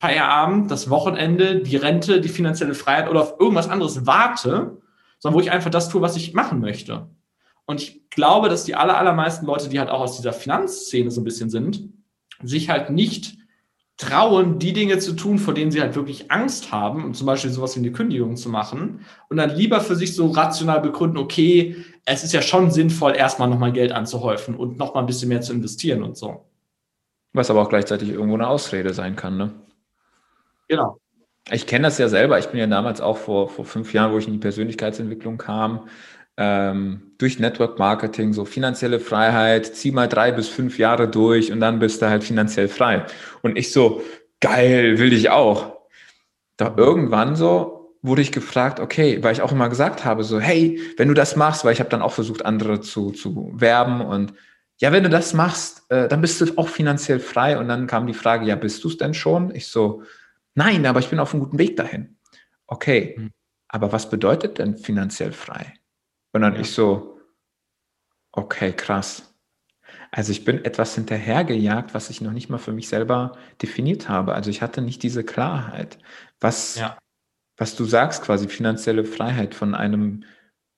Feierabend, 0.01 0.71
das 0.71 0.89
Wochenende, 0.89 1.61
die 1.61 1.75
Rente, 1.75 2.19
die 2.19 2.29
finanzielle 2.29 2.73
Freiheit 2.73 3.11
oder 3.11 3.21
auf 3.21 3.39
irgendwas 3.39 3.69
anderes 3.69 4.07
warte, 4.07 4.81
sondern 5.19 5.37
wo 5.37 5.43
ich 5.43 5.51
einfach 5.51 5.69
das 5.69 5.89
tue, 5.89 6.01
was 6.01 6.15
ich 6.15 6.33
machen 6.33 6.61
möchte. 6.61 7.11
Und 7.65 7.79
ich 7.79 8.09
glaube, 8.09 8.49
dass 8.49 8.63
die 8.63 8.73
aller, 8.73 8.97
allermeisten 8.97 9.45
Leute, 9.45 9.69
die 9.69 9.79
halt 9.79 9.91
auch 9.91 10.01
aus 10.01 10.17
dieser 10.17 10.33
Finanzszene 10.33 11.11
so 11.11 11.21
ein 11.21 11.25
bisschen 11.25 11.51
sind, 11.51 11.89
sich 12.41 12.71
halt 12.71 12.89
nicht 12.89 13.37
trauen, 14.01 14.57
die 14.57 14.73
Dinge 14.73 14.97
zu 14.97 15.13
tun, 15.13 15.37
vor 15.37 15.53
denen 15.53 15.71
sie 15.71 15.79
halt 15.79 15.95
wirklich 15.95 16.31
Angst 16.31 16.71
haben, 16.71 17.05
und 17.05 17.15
zum 17.15 17.27
Beispiel 17.27 17.51
sowas 17.51 17.75
wie 17.75 17.79
eine 17.79 17.91
Kündigung 17.91 18.35
zu 18.35 18.49
machen, 18.49 19.05
und 19.29 19.37
dann 19.37 19.55
lieber 19.55 19.79
für 19.79 19.95
sich 19.95 20.15
so 20.15 20.27
rational 20.27 20.81
begründen, 20.81 21.17
okay, 21.17 21.75
es 22.05 22.23
ist 22.23 22.33
ja 22.33 22.41
schon 22.41 22.71
sinnvoll, 22.71 23.15
erstmal 23.15 23.47
nochmal 23.47 23.71
Geld 23.71 23.91
anzuhäufen 23.91 24.55
und 24.55 24.77
nochmal 24.77 25.03
ein 25.03 25.07
bisschen 25.07 25.29
mehr 25.29 25.41
zu 25.41 25.53
investieren 25.53 26.01
und 26.03 26.17
so. 26.17 26.45
Was 27.33 27.49
aber 27.51 27.61
auch 27.61 27.69
gleichzeitig 27.69 28.09
irgendwo 28.09 28.35
eine 28.35 28.47
Ausrede 28.47 28.93
sein 28.93 29.15
kann, 29.15 29.37
ne? 29.37 29.53
Genau. 30.67 30.97
Ich 31.51 31.67
kenne 31.67 31.83
das 31.83 31.97
ja 31.97 32.07
selber. 32.07 32.39
Ich 32.39 32.47
bin 32.47 32.59
ja 32.59 32.67
damals 32.67 33.01
auch 33.01 33.17
vor, 33.17 33.49
vor 33.49 33.65
fünf 33.65 33.93
Jahren, 33.93 34.13
wo 34.13 34.17
ich 34.17 34.27
in 34.27 34.33
die 34.33 34.39
Persönlichkeitsentwicklung 34.39 35.37
kam, 35.37 35.87
ähm, 36.41 37.13
durch 37.19 37.37
Network 37.37 37.77
Marketing, 37.77 38.33
so 38.33 38.45
finanzielle 38.45 38.99
Freiheit, 38.99 39.75
zieh 39.75 39.91
mal 39.91 40.07
drei 40.07 40.31
bis 40.31 40.47
fünf 40.47 40.79
Jahre 40.79 41.07
durch 41.07 41.51
und 41.51 41.59
dann 41.59 41.77
bist 41.77 42.01
du 42.01 42.09
halt 42.09 42.23
finanziell 42.23 42.67
frei. 42.67 43.05
Und 43.43 43.59
ich 43.59 43.71
so, 43.71 44.01
geil, 44.39 44.97
will 44.97 45.13
ich 45.13 45.29
auch. 45.29 45.77
Doch 46.57 46.77
irgendwann 46.77 47.35
so 47.35 47.95
wurde 48.01 48.23
ich 48.23 48.31
gefragt, 48.31 48.79
okay, 48.79 49.19
weil 49.21 49.33
ich 49.33 49.43
auch 49.43 49.51
immer 49.51 49.69
gesagt 49.69 50.03
habe, 50.03 50.23
so, 50.23 50.39
hey, 50.39 50.81
wenn 50.97 51.07
du 51.07 51.13
das 51.13 51.35
machst, 51.35 51.63
weil 51.63 51.73
ich 51.73 51.79
habe 51.79 51.91
dann 51.91 52.01
auch 52.01 52.13
versucht, 52.13 52.43
andere 52.43 52.81
zu, 52.81 53.11
zu 53.11 53.51
werben 53.53 54.01
und 54.01 54.33
ja, 54.79 54.91
wenn 54.91 55.03
du 55.03 55.09
das 55.09 55.35
machst, 55.35 55.83
äh, 55.89 56.07
dann 56.07 56.21
bist 56.21 56.41
du 56.41 56.57
auch 56.57 56.67
finanziell 56.67 57.19
frei. 57.19 57.59
Und 57.59 57.67
dann 57.67 57.85
kam 57.85 58.07
die 58.07 58.15
Frage, 58.15 58.47
ja, 58.47 58.55
bist 58.55 58.83
du 58.83 58.87
es 58.87 58.97
denn 58.97 59.13
schon? 59.13 59.53
Ich 59.53 59.67
so, 59.67 60.01
nein, 60.55 60.87
aber 60.87 60.99
ich 60.99 61.09
bin 61.09 61.19
auf 61.19 61.35
einem 61.35 61.43
guten 61.43 61.59
Weg 61.59 61.77
dahin. 61.77 62.17
Okay, 62.65 63.13
mhm. 63.15 63.29
aber 63.67 63.91
was 63.91 64.09
bedeutet 64.09 64.57
denn 64.57 64.79
finanziell 64.79 65.33
frei? 65.33 65.75
Und 66.33 66.41
dann 66.41 66.55
ja. 66.55 66.61
ich 66.61 66.71
so, 66.71 67.19
okay, 68.31 68.73
krass. 68.73 69.33
Also 70.11 70.31
ich 70.31 70.43
bin 70.43 70.63
etwas 70.65 70.95
hinterhergejagt, 70.95 71.93
was 71.93 72.09
ich 72.09 72.21
noch 72.21 72.31
nicht 72.31 72.49
mal 72.49 72.57
für 72.57 72.73
mich 72.73 72.89
selber 72.89 73.37
definiert 73.61 74.09
habe. 74.09 74.33
Also 74.33 74.49
ich 74.49 74.61
hatte 74.61 74.81
nicht 74.81 75.03
diese 75.03 75.23
Klarheit. 75.23 75.97
Was, 76.39 76.75
ja. 76.75 76.97
was 77.57 77.75
du 77.75 77.85
sagst, 77.85 78.23
quasi 78.23 78.47
finanzielle 78.47 79.05
Freiheit 79.05 79.55
von 79.55 79.73
einem 79.73 80.25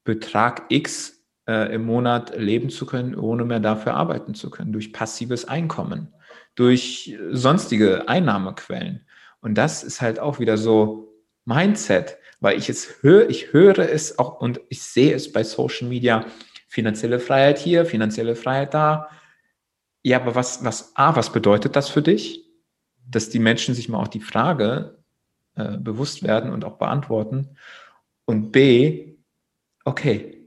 Betrag 0.04 0.66
X 0.70 1.24
äh, 1.47 1.74
im 1.74 1.86
Monat 1.86 2.38
leben 2.38 2.70
zu 2.70 2.86
können, 2.86 3.16
ohne 3.16 3.45
mehr 3.45 3.60
dafür 3.60 3.95
arbeiten 3.95 4.36
zu 4.36 4.49
können, 4.49 4.72
durch 4.72 4.93
passives 4.93 5.45
Einkommen, 5.45 6.14
durch 6.56 7.18
sonstige 7.32 8.08
Einnahmequellen. 8.08 9.08
Und 9.41 9.56
das 9.56 9.84
ist 9.84 10.01
halt 10.01 10.20
auch 10.20 10.39
wieder 10.39 10.58
so 10.58 11.12
Mindset 11.45 12.18
weil 12.44 12.58
ich 12.58 12.68
es 12.68 13.02
höre, 13.02 13.30
ich 13.30 13.54
höre 13.54 13.80
es 13.80 14.20
auch 14.20 14.41
und 14.41 14.60
ich 14.68 14.84
sehe 14.84 15.16
es 15.16 15.32
bei 15.32 15.46
Social 15.46 15.88
Media, 15.88 16.26
finanzielle 16.68 17.20
Freiheit 17.20 17.58
hier, 17.58 17.86
finanzielle 17.86 18.36
Freiheit 18.36 18.74
da. 18.74 19.10
Ja, 20.02 20.20
aber 20.20 20.36
was, 20.36 20.62
was, 20.62 20.91
A, 20.98 21.16
was 21.16 21.32
bedeutet 21.32 21.78
das 21.78 21.88
für 21.88 22.02
dich? 22.02 22.44
Dass 23.08 23.30
die 23.30 23.39
Menschen 23.39 23.74
sich 23.74 23.88
mal 23.88 24.00
auch 24.00 24.10
die 24.10 24.20
Frage 24.20 24.98
äh, 25.56 25.78
bewusst 25.78 26.22
werden 26.22 26.52
und 26.52 26.66
auch 26.66 26.78
beantworten. 26.78 27.56
Und 28.26 28.52
B, 28.52 29.16
okay, 29.86 30.46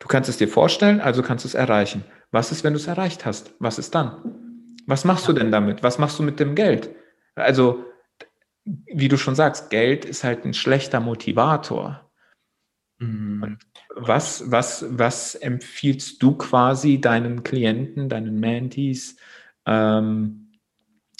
du 0.00 0.08
kannst 0.08 0.28
es 0.28 0.38
dir 0.38 0.48
vorstellen, 0.48 1.00
also 1.00 1.22
kannst 1.22 1.44
du 1.44 1.48
es 1.48 1.54
erreichen. 1.54 2.02
Was 2.32 2.50
ist, 2.50 2.64
wenn 2.64 2.72
du 2.72 2.80
es 2.80 2.88
erreicht 2.88 3.24
hast? 3.24 3.54
Was 3.60 3.78
ist 3.78 3.94
dann? 3.94 4.76
Was 4.86 5.04
machst 5.04 5.28
du 5.28 5.32
denn 5.32 5.52
damit? 5.52 5.84
Was 5.84 5.98
machst 5.98 6.18
du 6.18 6.24
mit 6.24 6.40
dem 6.40 6.56
Geld? 6.56 6.90
Also 7.36 7.84
wie 8.86 9.08
du 9.08 9.16
schon 9.16 9.34
sagst, 9.34 9.70
Geld 9.70 10.04
ist 10.04 10.24
halt 10.24 10.44
ein 10.44 10.54
schlechter 10.54 11.00
Motivator. 11.00 12.10
Mhm. 12.98 13.42
Und 13.42 13.58
was, 13.94 14.50
was, 14.50 14.84
was 14.88 15.34
empfiehlst 15.34 16.22
du 16.22 16.36
quasi 16.36 17.00
deinen 17.00 17.42
Klienten, 17.42 18.08
deinen 18.08 18.38
Mentees 18.38 19.16
ähm, 19.66 20.52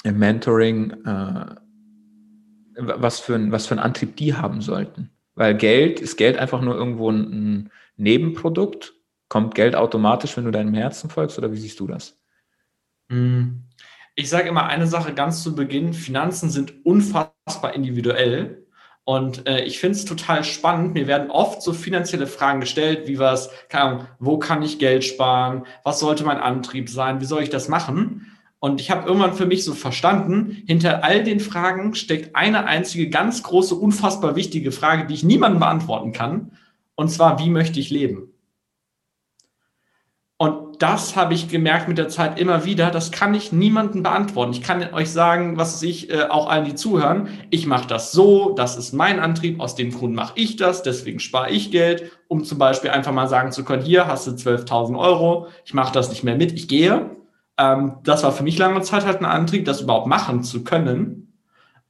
im 0.04 0.18
Mentoring, 0.18 0.92
äh, 1.04 1.54
was, 2.76 3.20
für 3.20 3.34
ein, 3.34 3.52
was 3.52 3.66
für 3.66 3.74
einen 3.74 3.84
Antrieb 3.84 4.16
die 4.16 4.34
haben 4.34 4.60
sollten? 4.60 5.10
Weil 5.34 5.56
Geld, 5.56 6.00
ist 6.00 6.16
Geld 6.16 6.36
einfach 6.36 6.60
nur 6.60 6.74
irgendwo 6.74 7.10
ein, 7.10 7.70
Nebenprodukt? 7.96 8.94
Kommt 9.28 9.54
Geld 9.54 9.76
automatisch, 9.76 10.36
wenn 10.36 10.44
du 10.44 10.50
deinem 10.50 10.74
Herzen 10.74 11.10
folgst 11.10 11.38
oder 11.38 11.52
wie 11.52 11.58
siehst 11.58 11.78
du 11.80 11.86
das? 11.86 12.18
Hm. 13.10 13.64
Ich 14.14 14.28
sage 14.28 14.48
immer 14.48 14.66
eine 14.66 14.86
Sache 14.86 15.14
ganz 15.14 15.42
zu 15.42 15.54
Beginn, 15.54 15.94
Finanzen 15.94 16.50
sind 16.50 16.84
unfassbar 16.84 17.74
individuell. 17.74 18.66
Und 19.04 19.46
äh, 19.48 19.64
ich 19.64 19.78
finde 19.78 19.96
es 19.96 20.04
total 20.04 20.44
spannend. 20.44 20.94
Mir 20.94 21.06
werden 21.06 21.30
oft 21.30 21.62
so 21.62 21.72
finanzielle 21.72 22.26
Fragen 22.26 22.60
gestellt, 22.60 23.08
wie 23.08 23.18
was, 23.18 23.50
keine 23.68 23.84
Ahnung, 23.84 24.06
wo 24.18 24.38
kann 24.38 24.62
ich 24.62 24.78
Geld 24.78 25.04
sparen? 25.04 25.64
Was 25.84 26.00
sollte 26.00 26.24
mein 26.24 26.38
Antrieb 26.38 26.88
sein? 26.88 27.20
Wie 27.20 27.24
soll 27.24 27.42
ich 27.42 27.50
das 27.50 27.68
machen? 27.68 28.26
Und 28.60 28.80
ich 28.80 28.90
habe 28.90 29.08
irgendwann 29.08 29.32
für 29.32 29.46
mich 29.46 29.64
so 29.64 29.72
verstanden, 29.72 30.62
hinter 30.66 31.02
all 31.02 31.24
den 31.24 31.40
Fragen 31.40 31.94
steckt 31.94 32.36
eine 32.36 32.66
einzige 32.66 33.08
ganz 33.08 33.42
große, 33.42 33.74
unfassbar 33.74 34.36
wichtige 34.36 34.70
Frage, 34.70 35.06
die 35.06 35.14
ich 35.14 35.24
niemandem 35.24 35.60
beantworten 35.60 36.12
kann. 36.12 36.52
Und 36.94 37.08
zwar, 37.08 37.38
wie 37.38 37.48
möchte 37.48 37.80
ich 37.80 37.88
leben? 37.88 38.34
Das 40.80 41.14
habe 41.14 41.34
ich 41.34 41.50
gemerkt 41.50 41.88
mit 41.88 41.98
der 41.98 42.08
Zeit 42.08 42.40
immer 42.40 42.64
wieder. 42.64 42.90
Das 42.90 43.10
kann 43.10 43.34
ich 43.34 43.52
niemandem 43.52 44.02
beantworten. 44.02 44.52
Ich 44.54 44.62
kann 44.62 44.94
euch 44.94 45.10
sagen, 45.10 45.58
was 45.58 45.82
ich 45.82 46.08
äh, 46.08 46.22
auch 46.22 46.48
allen, 46.48 46.64
die 46.64 46.74
zuhören. 46.74 47.28
Ich 47.50 47.66
mache 47.66 47.86
das 47.86 48.12
so. 48.12 48.54
Das 48.54 48.78
ist 48.78 48.94
mein 48.94 49.20
Antrieb. 49.20 49.60
Aus 49.60 49.74
dem 49.74 49.92
Grund 49.92 50.14
mache 50.14 50.32
ich 50.36 50.56
das. 50.56 50.82
Deswegen 50.82 51.20
spare 51.20 51.50
ich 51.50 51.70
Geld, 51.70 52.10
um 52.28 52.44
zum 52.44 52.56
Beispiel 52.56 52.88
einfach 52.88 53.12
mal 53.12 53.28
sagen 53.28 53.52
zu 53.52 53.62
können: 53.62 53.82
Hier 53.82 54.06
hast 54.06 54.26
du 54.26 54.30
12.000 54.30 54.98
Euro. 54.98 55.48
Ich 55.66 55.74
mache 55.74 55.92
das 55.92 56.08
nicht 56.08 56.24
mehr 56.24 56.36
mit. 56.36 56.52
Ich 56.52 56.66
gehe. 56.66 57.10
Ähm, 57.58 57.96
das 58.02 58.22
war 58.22 58.32
für 58.32 58.42
mich 58.42 58.56
lange 58.56 58.80
Zeit 58.80 59.04
halt 59.04 59.20
ein 59.20 59.26
Antrieb, 59.26 59.66
das 59.66 59.82
überhaupt 59.82 60.06
machen 60.06 60.44
zu 60.44 60.64
können. 60.64 61.34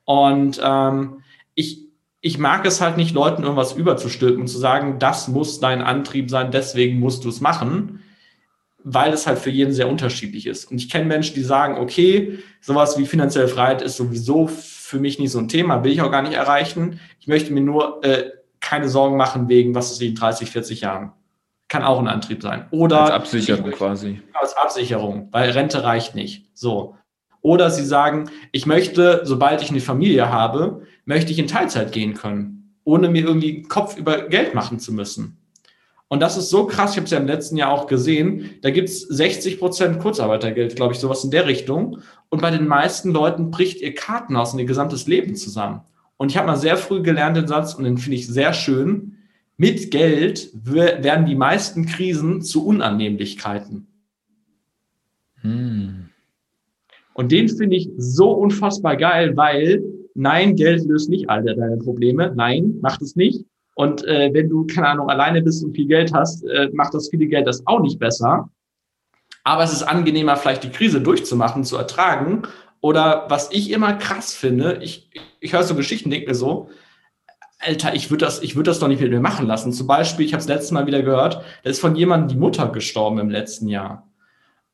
Und 0.04 0.60
ähm, 0.64 1.22
ich 1.54 1.86
ich 2.22 2.38
mag 2.38 2.66
es 2.66 2.80
halt 2.80 2.96
nicht, 2.96 3.14
Leuten 3.14 3.44
irgendwas 3.44 3.72
überzustülpen 3.72 4.40
und 4.42 4.48
zu 4.48 4.58
sagen, 4.58 4.98
das 4.98 5.28
muss 5.28 5.60
dein 5.60 5.80
Antrieb 5.80 6.28
sein, 6.28 6.50
deswegen 6.50 6.98
musst 6.98 7.24
du 7.24 7.28
es 7.28 7.40
machen 7.40 7.99
weil 8.84 9.12
es 9.12 9.26
halt 9.26 9.38
für 9.38 9.50
jeden 9.50 9.72
sehr 9.72 9.88
unterschiedlich 9.88 10.46
ist. 10.46 10.70
Und 10.70 10.78
ich 10.78 10.88
kenne 10.90 11.04
Menschen, 11.04 11.34
die 11.34 11.42
sagen, 11.42 11.78
okay, 11.78 12.38
sowas 12.60 12.98
wie 12.98 13.06
finanzielle 13.06 13.48
Freiheit 13.48 13.82
ist 13.82 13.96
sowieso 13.96 14.46
für 14.46 14.98
mich 14.98 15.18
nicht 15.18 15.30
so 15.30 15.38
ein 15.38 15.48
Thema, 15.48 15.84
will 15.84 15.92
ich 15.92 16.02
auch 16.02 16.10
gar 16.10 16.22
nicht 16.22 16.34
erreichen. 16.34 17.00
Ich 17.20 17.28
möchte 17.28 17.52
mir 17.52 17.60
nur 17.60 18.04
äh, 18.04 18.30
keine 18.60 18.88
Sorgen 18.88 19.16
machen 19.16 19.48
wegen, 19.48 19.74
was 19.74 19.92
ist 19.92 20.02
in 20.02 20.14
30, 20.14 20.50
40 20.50 20.80
Jahren. 20.82 21.12
Kann 21.68 21.82
auch 21.84 22.00
ein 22.00 22.08
Antrieb 22.08 22.42
sein. 22.42 22.66
Oder 22.70 23.02
als 23.02 23.10
Absicherung 23.10 23.66
möchte, 23.66 23.78
quasi. 23.78 24.22
Als 24.32 24.56
Absicherung, 24.56 25.28
weil 25.30 25.50
Rente 25.50 25.84
reicht 25.84 26.14
nicht. 26.14 26.46
So. 26.54 26.96
Oder 27.42 27.70
sie 27.70 27.84
sagen, 27.84 28.30
ich 28.52 28.66
möchte, 28.66 29.22
sobald 29.24 29.62
ich 29.62 29.70
eine 29.70 29.80
Familie 29.80 30.30
habe, 30.30 30.82
möchte 31.04 31.32
ich 31.32 31.38
in 31.38 31.46
Teilzeit 31.46 31.92
gehen 31.92 32.14
können, 32.14 32.76
ohne 32.84 33.08
mir 33.08 33.24
irgendwie 33.24 33.62
Kopf 33.62 33.96
über 33.96 34.28
Geld 34.28 34.54
machen 34.54 34.78
zu 34.78 34.92
müssen. 34.92 35.39
Und 36.12 36.18
das 36.18 36.36
ist 36.36 36.50
so 36.50 36.66
krass, 36.66 36.90
ich 36.90 36.96
habe 36.96 37.04
es 37.04 37.12
ja 37.12 37.18
im 37.18 37.28
letzten 37.28 37.56
Jahr 37.56 37.70
auch 37.70 37.86
gesehen, 37.86 38.58
da 38.62 38.70
gibt 38.70 38.88
es 38.88 39.02
60 39.02 39.60
Prozent 39.60 40.00
Kurzarbeitergeld, 40.00 40.74
glaube 40.74 40.92
ich, 40.92 40.98
sowas 40.98 41.22
in 41.22 41.30
der 41.30 41.46
Richtung. 41.46 41.98
Und 42.30 42.42
bei 42.42 42.50
den 42.50 42.66
meisten 42.66 43.12
Leuten 43.12 43.52
bricht 43.52 43.80
ihr 43.80 43.94
Kartenhaus 43.94 44.52
und 44.52 44.58
ihr 44.58 44.64
gesamtes 44.64 45.06
Leben 45.06 45.36
zusammen. 45.36 45.82
Und 46.16 46.32
ich 46.32 46.36
habe 46.36 46.48
mal 46.48 46.56
sehr 46.56 46.76
früh 46.76 47.00
gelernt 47.00 47.36
den 47.36 47.46
Satz, 47.46 47.74
und 47.74 47.84
den 47.84 47.96
finde 47.96 48.16
ich 48.16 48.26
sehr 48.26 48.52
schön, 48.52 49.18
mit 49.56 49.92
Geld 49.92 50.50
werden 50.52 51.26
die 51.26 51.36
meisten 51.36 51.86
Krisen 51.86 52.42
zu 52.42 52.66
Unannehmlichkeiten. 52.66 53.86
Hm. 55.42 56.08
Und 57.14 57.30
den 57.30 57.48
finde 57.48 57.76
ich 57.76 57.88
so 57.96 58.32
unfassbar 58.32 58.96
geil, 58.96 59.36
weil 59.36 59.80
nein, 60.14 60.56
Geld 60.56 60.84
löst 60.86 61.08
nicht 61.08 61.30
all 61.30 61.44
deine 61.44 61.76
Probleme. 61.76 62.32
Nein, 62.34 62.78
macht 62.80 63.00
es 63.00 63.14
nicht. 63.14 63.44
Und 63.80 64.04
äh, 64.04 64.28
wenn 64.34 64.50
du, 64.50 64.66
keine 64.66 64.88
Ahnung, 64.88 65.08
alleine 65.08 65.40
bist 65.40 65.64
und 65.64 65.72
viel 65.74 65.86
Geld 65.86 66.12
hast, 66.12 66.44
äh, 66.44 66.68
macht 66.74 66.92
das 66.92 67.08
viele 67.08 67.26
Geld 67.26 67.46
das 67.46 67.66
auch 67.66 67.80
nicht 67.80 67.98
besser. 67.98 68.50
Aber 69.42 69.62
es 69.64 69.72
ist 69.72 69.84
angenehmer, 69.84 70.36
vielleicht 70.36 70.64
die 70.64 70.68
Krise 70.68 71.00
durchzumachen, 71.00 71.64
zu 71.64 71.78
ertragen. 71.78 72.42
Oder 72.82 73.24
was 73.30 73.50
ich 73.50 73.70
immer 73.70 73.94
krass 73.94 74.34
finde, 74.34 74.80
ich, 74.82 75.08
ich 75.40 75.54
höre 75.54 75.62
so 75.62 75.74
Geschichten, 75.74 76.10
denke 76.10 76.28
mir 76.28 76.34
so, 76.34 76.68
Alter, 77.58 77.94
ich 77.94 78.10
würde 78.10 78.26
das, 78.26 78.42
ich 78.42 78.54
das 78.54 78.80
doch 78.80 78.88
nicht 78.88 79.00
mit 79.00 79.12
mir 79.12 79.20
machen 79.20 79.46
lassen. 79.46 79.72
Zum 79.72 79.86
Beispiel, 79.86 80.26
ich 80.26 80.34
habe 80.34 80.42
es 80.42 80.48
letztes 80.48 80.72
Mal 80.72 80.86
wieder 80.86 81.02
gehört, 81.02 81.42
da 81.64 81.70
ist 81.70 81.80
von 81.80 81.96
jemandem 81.96 82.28
die 82.28 82.36
Mutter 82.38 82.68
gestorben 82.68 83.18
im 83.18 83.30
letzten 83.30 83.66
Jahr. 83.66 84.10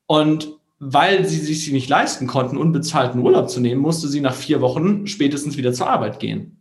Und 0.07 0.49
weil 0.81 1.27
sie 1.27 1.39
sich 1.39 1.71
nicht 1.71 1.89
leisten 1.89 2.27
konnten, 2.27 2.57
unbezahlten 2.57 3.21
Urlaub 3.21 3.51
zu 3.51 3.61
nehmen, 3.61 3.83
musste 3.83 4.09
sie 4.09 4.21
nach 4.21 4.35
vier 4.35 4.61
Wochen 4.61 5.07
spätestens 5.07 5.57
wieder 5.57 5.73
zur 5.73 5.89
Arbeit 5.89 6.19
gehen. 6.19 6.56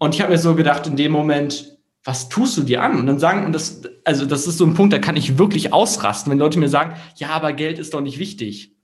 Und 0.00 0.14
ich 0.14 0.22
habe 0.22 0.32
mir 0.32 0.38
so 0.38 0.54
gedacht, 0.54 0.86
in 0.86 0.96
dem 0.96 1.12
Moment, 1.12 1.78
was 2.04 2.30
tust 2.30 2.56
du 2.56 2.62
dir 2.62 2.82
an? 2.82 2.98
Und 2.98 3.06
dann 3.06 3.18
sagen, 3.18 3.44
und 3.44 3.52
das, 3.52 3.82
also 4.04 4.24
das 4.24 4.46
ist 4.46 4.56
so 4.56 4.64
ein 4.64 4.72
Punkt, 4.72 4.94
da 4.94 4.98
kann 4.98 5.14
ich 5.14 5.36
wirklich 5.36 5.74
ausrasten, 5.74 6.32
wenn 6.32 6.38
Leute 6.38 6.58
mir 6.58 6.70
sagen, 6.70 6.96
ja, 7.16 7.28
aber 7.28 7.52
Geld 7.52 7.78
ist 7.78 7.92
doch 7.92 8.00
nicht 8.00 8.18
wichtig. 8.18 8.74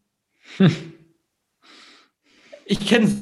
Ich 2.69 2.85
kenne 2.85 3.17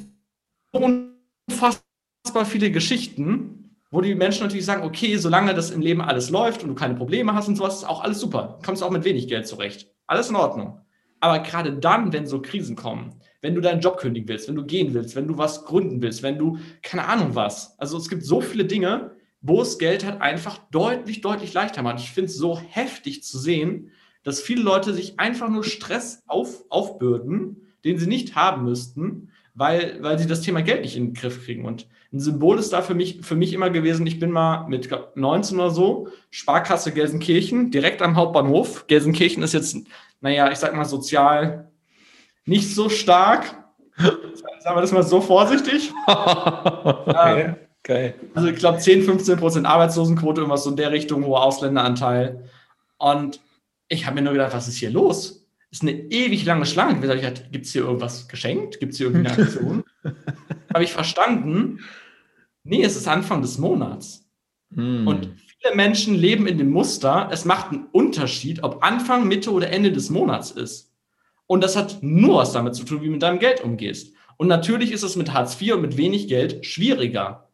unfassbar 0.72 2.46
viele 2.46 2.70
Geschichten, 2.72 3.76
wo 3.90 4.00
die 4.00 4.14
Menschen 4.14 4.42
natürlich 4.42 4.64
sagen, 4.64 4.82
okay, 4.84 5.16
solange 5.18 5.54
das 5.54 5.70
im 5.70 5.82
Leben 5.82 6.00
alles 6.00 6.30
läuft 6.30 6.62
und 6.62 6.70
du 6.70 6.74
keine 6.74 6.94
Probleme 6.94 7.34
hast 7.34 7.46
und 7.46 7.56
sowas, 7.56 7.76
ist 7.76 7.84
auch 7.84 8.02
alles 8.02 8.18
super. 8.18 8.58
Kommst 8.64 8.82
auch 8.82 8.90
mit 8.90 9.04
wenig 9.04 9.28
Geld 9.28 9.46
zurecht. 9.46 9.86
Alles 10.06 10.30
in 10.30 10.36
Ordnung. 10.36 10.80
Aber 11.20 11.38
gerade 11.40 11.74
dann, 11.74 12.12
wenn 12.12 12.26
so 12.26 12.42
Krisen 12.42 12.74
kommen, 12.74 13.20
wenn 13.44 13.54
du 13.54 13.60
deinen 13.60 13.82
Job 13.82 13.98
kündigen 13.98 14.26
willst, 14.26 14.48
wenn 14.48 14.54
du 14.54 14.64
gehen 14.64 14.94
willst, 14.94 15.16
wenn 15.16 15.28
du 15.28 15.36
was 15.36 15.66
gründen 15.66 16.00
willst, 16.00 16.22
wenn 16.22 16.38
du 16.38 16.56
keine 16.80 17.06
Ahnung 17.06 17.34
was. 17.34 17.78
Also 17.78 17.98
es 17.98 18.08
gibt 18.08 18.24
so 18.24 18.40
viele 18.40 18.64
Dinge, 18.64 19.10
wo 19.42 19.60
es 19.60 19.76
Geld 19.76 20.02
halt 20.02 20.22
einfach 20.22 20.56
deutlich, 20.70 21.20
deutlich 21.20 21.52
leichter 21.52 21.82
macht. 21.82 22.00
Ich 22.00 22.10
finde 22.10 22.30
es 22.30 22.38
so 22.38 22.58
heftig 22.58 23.22
zu 23.22 23.38
sehen, 23.38 23.90
dass 24.22 24.40
viele 24.40 24.62
Leute 24.62 24.94
sich 24.94 25.20
einfach 25.20 25.50
nur 25.50 25.62
Stress 25.62 26.22
auf, 26.26 26.64
aufbürden, 26.70 27.68
den 27.84 27.98
sie 27.98 28.06
nicht 28.06 28.34
haben 28.34 28.64
müssten, 28.64 29.28
weil, 29.52 29.98
weil 30.00 30.18
sie 30.18 30.26
das 30.26 30.40
Thema 30.40 30.62
Geld 30.62 30.80
nicht 30.80 30.96
in 30.96 31.08
den 31.08 31.14
Griff 31.14 31.44
kriegen. 31.44 31.66
Und 31.66 31.86
ein 32.14 32.20
Symbol 32.20 32.58
ist 32.58 32.72
da 32.72 32.80
für 32.80 32.94
mich, 32.94 33.20
für 33.20 33.36
mich 33.36 33.52
immer 33.52 33.68
gewesen, 33.68 34.06
ich 34.06 34.18
bin 34.18 34.30
mal 34.30 34.66
mit 34.68 34.88
glaub, 34.88 35.18
19 35.18 35.58
oder 35.58 35.70
so, 35.70 36.08
Sparkasse 36.30 36.92
Gelsenkirchen, 36.92 37.70
direkt 37.70 38.00
am 38.00 38.16
Hauptbahnhof. 38.16 38.86
Gelsenkirchen 38.86 39.42
ist 39.42 39.52
jetzt, 39.52 39.76
naja, 40.22 40.50
ich 40.50 40.56
sag 40.56 40.74
mal 40.74 40.86
sozial 40.86 41.70
nicht 42.46 42.74
so 42.74 42.88
stark. 42.88 43.56
Sagen 43.96 44.76
wir 44.76 44.80
das 44.80 44.92
mal 44.92 45.02
so 45.02 45.20
vorsichtig. 45.20 45.92
okay, 46.06 47.42
ähm, 47.42 47.56
geil. 47.82 48.14
Also 48.34 48.48
ich 48.48 48.56
glaube 48.56 48.78
10, 48.78 49.02
15 49.02 49.38
Prozent 49.38 49.66
Arbeitslosenquote, 49.66 50.40
irgendwas 50.40 50.64
so 50.64 50.70
in 50.70 50.76
der 50.76 50.90
Richtung, 50.90 51.24
hoher 51.24 51.42
Ausländeranteil. 51.42 52.44
Und 52.98 53.40
ich 53.88 54.06
habe 54.06 54.16
mir 54.16 54.22
nur 54.22 54.32
gedacht, 54.32 54.54
was 54.54 54.68
ist 54.68 54.78
hier 54.78 54.90
los? 54.90 55.46
Ist 55.70 55.82
eine 55.82 55.92
ewig 55.92 56.44
lange 56.44 56.66
Schlange. 56.66 57.00
Gibt 57.50 57.66
es 57.66 57.72
hier 57.72 57.82
irgendwas 57.82 58.28
geschenkt? 58.28 58.80
Gibt 58.80 58.92
es 58.92 58.98
hier 58.98 59.08
irgendwie 59.08 59.28
eine 59.28 59.42
Aktion? 59.42 59.84
habe 60.74 60.84
ich 60.84 60.92
verstanden, 60.92 61.80
nee, 62.62 62.82
es 62.82 62.96
ist 62.96 63.08
Anfang 63.08 63.42
des 63.42 63.58
Monats. 63.58 64.24
Mm. 64.70 65.06
Und 65.06 65.30
viele 65.60 65.74
Menschen 65.74 66.14
leben 66.14 66.46
in 66.46 66.58
dem 66.58 66.70
Muster, 66.70 67.28
es 67.32 67.44
macht 67.44 67.72
einen 67.72 67.86
Unterschied, 67.92 68.62
ob 68.62 68.82
Anfang, 68.82 69.28
Mitte 69.28 69.52
oder 69.52 69.70
Ende 69.70 69.92
des 69.92 70.10
Monats 70.10 70.50
ist. 70.50 70.93
Und 71.46 71.62
das 71.62 71.76
hat 71.76 72.02
nur 72.02 72.38
was 72.38 72.52
damit 72.52 72.74
zu 72.74 72.84
tun, 72.84 73.02
wie 73.02 73.06
du 73.06 73.12
mit 73.12 73.22
deinem 73.22 73.38
Geld 73.38 73.62
umgehst. 73.62 74.14
Und 74.36 74.48
natürlich 74.48 74.92
ist 74.92 75.02
es 75.02 75.16
mit 75.16 75.32
Hartz 75.32 75.60
IV 75.60 75.74
und 75.74 75.82
mit 75.82 75.96
wenig 75.96 76.28
Geld 76.28 76.64
schwieriger. 76.66 77.48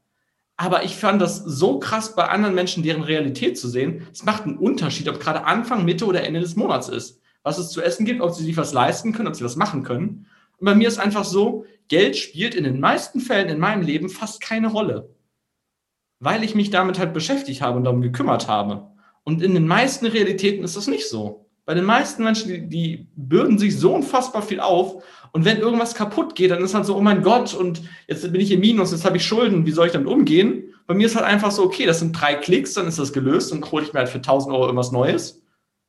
Aber 0.57 0.84
ich 0.84 0.97
fand 0.97 1.22
das 1.22 1.38
so 1.38 1.78
krass 1.78 2.14
bei 2.14 2.28
anderen 2.28 2.55
Menschen, 2.55 2.82
deren 2.82 3.03
Realität 3.03 3.59
zu 3.59 3.68
sehen. 3.68 4.07
Es 4.12 4.24
macht 4.24 4.45
einen 4.45 4.59
Unterschied, 4.59 5.09
ob 5.09 5.18
gerade 5.18 5.45
Anfang, 5.45 5.84
Mitte 5.84 6.05
oder 6.05 6.22
Ende 6.22 6.41
des 6.41 6.55
Monats 6.57 6.88
ist. 6.88 7.20
Was 7.43 7.59
es 7.59 7.70
zu 7.70 7.80
essen 7.80 8.05
gibt, 8.05 8.20
ob 8.20 8.32
sie 8.32 8.45
sich 8.45 8.57
was 8.57 8.74
leisten 8.74 9.12
können, 9.12 9.28
ob 9.28 9.34
sie 9.34 9.45
was 9.45 9.57
machen 9.57 9.82
können. 9.82 10.26
Und 10.59 10.66
bei 10.66 10.74
mir 10.74 10.88
ist 10.88 10.99
einfach 10.99 11.24
so, 11.24 11.64
Geld 11.88 12.16
spielt 12.16 12.55
in 12.55 12.64
den 12.64 12.78
meisten 12.78 13.20
Fällen 13.20 13.49
in 13.49 13.59
meinem 13.59 13.82
Leben 13.82 14.11
fast 14.11 14.43
keine 14.43 14.68
Rolle. 14.68 15.09
Weil 16.18 16.45
ich 16.45 16.55
mich 16.55 16.68
damit 16.68 16.99
halt 16.99 17.14
beschäftigt 17.14 17.62
habe 17.62 17.78
und 17.78 17.84
darum 17.84 18.03
gekümmert 18.03 18.47
habe. 18.47 18.91
Und 19.24 19.43
in 19.43 19.55
den 19.55 19.66
meisten 19.66 20.07
Realitäten 20.07 20.62
ist 20.62 20.76
das 20.76 20.86
nicht 20.86 21.09
so. 21.09 21.47
Bei 21.71 21.75
den 21.75 21.85
meisten 21.85 22.25
Menschen, 22.25 22.49
die, 22.49 22.68
die 22.68 23.07
bürden 23.14 23.57
sich 23.57 23.79
so 23.79 23.95
unfassbar 23.95 24.43
viel 24.43 24.59
auf. 24.59 25.05
Und 25.31 25.45
wenn 25.45 25.59
irgendwas 25.59 25.95
kaputt 25.95 26.35
geht, 26.35 26.51
dann 26.51 26.64
ist 26.64 26.75
halt 26.75 26.85
so, 26.85 26.97
oh 26.97 27.01
mein 27.01 27.23
Gott, 27.23 27.55
und 27.55 27.83
jetzt 28.09 28.23
bin 28.33 28.41
ich 28.41 28.51
im 28.51 28.59
Minus, 28.59 28.91
jetzt 28.91 29.05
habe 29.05 29.18
ich 29.18 29.25
Schulden, 29.25 29.64
wie 29.64 29.71
soll 29.71 29.87
ich 29.87 29.93
damit 29.93 30.09
umgehen? 30.09 30.64
Bei 30.89 30.95
mir 30.95 31.07
ist 31.07 31.14
halt 31.14 31.27
einfach 31.27 31.53
so, 31.53 31.62
okay, 31.62 31.87
das 31.87 32.01
sind 32.01 32.11
drei 32.11 32.35
Klicks, 32.35 32.75
dann 32.75 32.89
ist 32.89 32.99
das 32.99 33.12
gelöst 33.12 33.53
und 33.53 33.71
hole 33.71 33.85
ich 33.85 33.93
mir 33.93 34.01
halt 34.01 34.09
für 34.09 34.18
1000 34.18 34.53
Euro 34.53 34.64
irgendwas 34.64 34.91
Neues. 34.91 35.45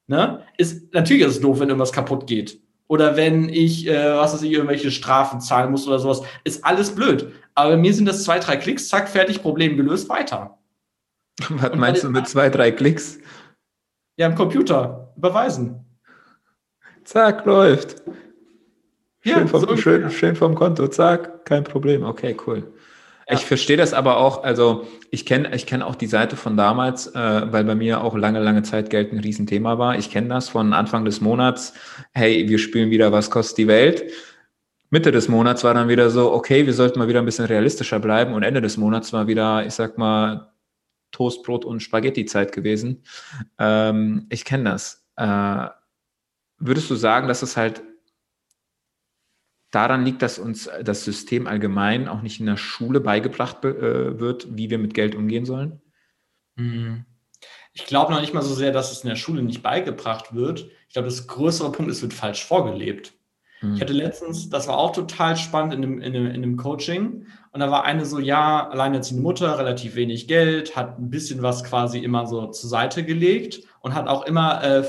Ne? 0.06 0.44
Ist, 0.56 0.94
natürlich 0.94 1.24
ist 1.24 1.38
es 1.38 1.42
doof, 1.42 1.60
wenn 1.60 1.70
irgendwas 1.70 1.94
kaputt 1.94 2.28
geht. 2.28 2.62
Oder 2.88 3.18
wenn 3.18 3.50
ich, 3.50 3.88
äh, 3.88 4.14
was 4.14 4.36
weiß 4.36 4.44
ich, 4.44 4.52
irgendwelche 4.52 4.92
Strafen 4.92 5.42
zahlen 5.42 5.72
muss 5.72 5.88
oder 5.88 5.98
sowas. 5.98 6.22
Ist 6.44 6.64
alles 6.64 6.94
blöd. 6.94 7.32
Aber 7.56 7.72
bei 7.72 7.78
mir 7.78 7.96
sind 7.96 8.06
das 8.06 8.24
zwei, 8.24 8.38
drei 8.38 8.58
Klicks, 8.58 8.88
zack, 8.88 9.10
fertig, 9.10 9.42
Problem 9.42 9.78
gelöst, 9.78 10.10
weiter. 10.10 10.60
Was 11.50 11.76
meinst 11.76 12.04
du 12.04 12.12
mit 12.12 12.28
zwei, 12.28 12.50
drei 12.50 12.70
Klicks? 12.70 13.18
Ja, 14.22 14.28
im 14.28 14.36
Computer. 14.36 15.12
Überweisen. 15.18 15.84
Zack, 17.06 17.44
läuft. 17.48 18.04
Schön, 19.22 19.34
ja, 19.40 19.48
vom, 19.48 19.62
so 19.62 19.76
schön, 19.76 20.12
schön 20.12 20.36
vom 20.36 20.54
Konto, 20.54 20.88
zack, 20.90 21.44
kein 21.44 21.64
Problem. 21.64 22.04
Okay, 22.04 22.38
cool. 22.46 22.72
Ich 23.28 23.44
verstehe 23.44 23.78
das 23.78 23.96
aber 23.96 24.18
auch, 24.18 24.44
also 24.44 24.86
ich 25.10 25.26
kenne 25.26 25.56
ich 25.56 25.66
kenn 25.66 25.82
auch 25.82 25.96
die 25.96 26.06
Seite 26.06 26.36
von 26.36 26.56
damals, 26.56 27.08
äh, 27.08 27.52
weil 27.52 27.64
bei 27.64 27.74
mir 27.74 28.04
auch 28.04 28.16
lange, 28.16 28.40
lange 28.40 28.62
Zeit 28.62 28.92
Geld 28.92 29.12
ein 29.12 29.18
Riesenthema 29.18 29.80
war. 29.80 29.98
Ich 29.98 30.12
kenne 30.12 30.28
das 30.28 30.50
von 30.50 30.74
Anfang 30.74 31.04
des 31.04 31.20
Monats, 31.20 31.74
hey, 32.14 32.48
wir 32.48 32.60
spielen 32.60 32.92
wieder, 32.92 33.12
was 33.12 33.32
kostet 33.32 33.58
die 33.58 33.68
Welt? 33.68 34.04
Mitte 34.92 35.12
des 35.12 35.30
Monats 35.30 35.64
war 35.64 35.74
dann 35.74 35.90
wieder 35.90 36.12
so, 36.12 36.32
okay, 36.32 36.68
wir 36.68 36.74
sollten 36.74 37.00
mal 37.00 37.08
wieder 37.08 37.22
ein 37.22 37.26
bisschen 37.26 37.46
realistischer 37.46 37.98
bleiben 37.98 38.36
und 38.36 38.44
Ende 38.44 38.62
des 38.62 38.78
Monats 38.78 39.14
war 39.14 39.26
wieder, 39.26 39.66
ich 39.66 39.74
sag 39.74 39.98
mal, 39.98 40.52
Toastbrot 41.12 41.66
und 41.66 41.82
Spaghetti-Zeit 41.82 42.52
gewesen. 42.52 43.04
Ähm, 43.60 44.28
ich 44.30 44.46
kenne 44.46 44.66
das. 44.66 45.06
Äh, 45.18 45.68
würdest 46.58 46.90
du 46.90 46.96
sagen, 46.96 47.28
dass 47.28 47.42
es 47.42 47.58
halt 47.58 47.84
daran 49.72 50.06
liegt, 50.06 50.22
dass 50.22 50.38
uns 50.38 50.70
das 50.84 51.04
System 51.04 51.48
allgemein 51.48 52.08
auch 52.08 52.22
nicht 52.22 52.40
in 52.40 52.46
der 52.46 52.58
Schule 52.58 53.00
beigebracht 53.00 53.64
äh, 53.64 54.20
wird, 54.20 54.58
wie 54.58 54.70
wir 54.70 54.78
mit 54.78 54.94
Geld 54.94 55.16
umgehen 55.16 55.46
sollen? 55.46 55.82
Hm. 56.58 57.06
Ich 57.74 57.86
glaube 57.86 58.12
noch 58.12 58.22
nicht 58.22 58.34
mal 58.34 58.42
so 58.42 58.54
sehr, 58.54 58.72
dass 58.72 58.92
es 58.92 59.04
in 59.04 59.10
der 59.10 59.16
Schule 59.16 59.42
nicht 59.42 59.64
beigebracht 59.64 60.36
wird. 60.36 60.68
Ich 60.88 60.94
glaube, 60.94 61.08
das 61.08 61.28
größere 61.28 61.72
Punkt 61.72 61.90
ist, 61.90 61.98
es 61.98 62.04
wird 62.04 62.14
falsch 62.14 62.44
vorgelebt. 62.44 63.14
Hm. 63.62 63.76
Ich 63.76 63.82
hatte 63.82 63.94
letztens, 63.94 64.50
das 64.50 64.68
war 64.68 64.78
auch 64.78 64.92
total 64.92 65.38
spannend 65.38 65.74
in 65.74 65.84
einem, 65.84 66.02
in, 66.02 66.16
einem, 66.16 66.28
in 66.28 66.44
einem 66.44 66.58
Coaching. 66.58 67.26
Und 67.52 67.60
da 67.60 67.72
war 67.72 67.84
eine 67.86 68.06
so, 68.06 68.20
ja, 68.20 68.70
alleinerziehende 68.70 69.24
Mutter, 69.24 69.58
relativ 69.58 69.96
wenig 69.96 70.28
Geld, 70.28 70.76
hat 70.76 71.00
ein 71.00 71.10
bisschen 71.10 71.42
was 71.42 71.64
quasi 71.64 72.00
immer 72.00 72.28
so 72.28 72.48
zur 72.48 72.70
Seite 72.70 73.04
gelegt 73.04 73.62
und 73.82 73.96
hat 73.96 74.08
auch 74.08 74.26
immer, 74.26 74.64
äh, 74.64 74.84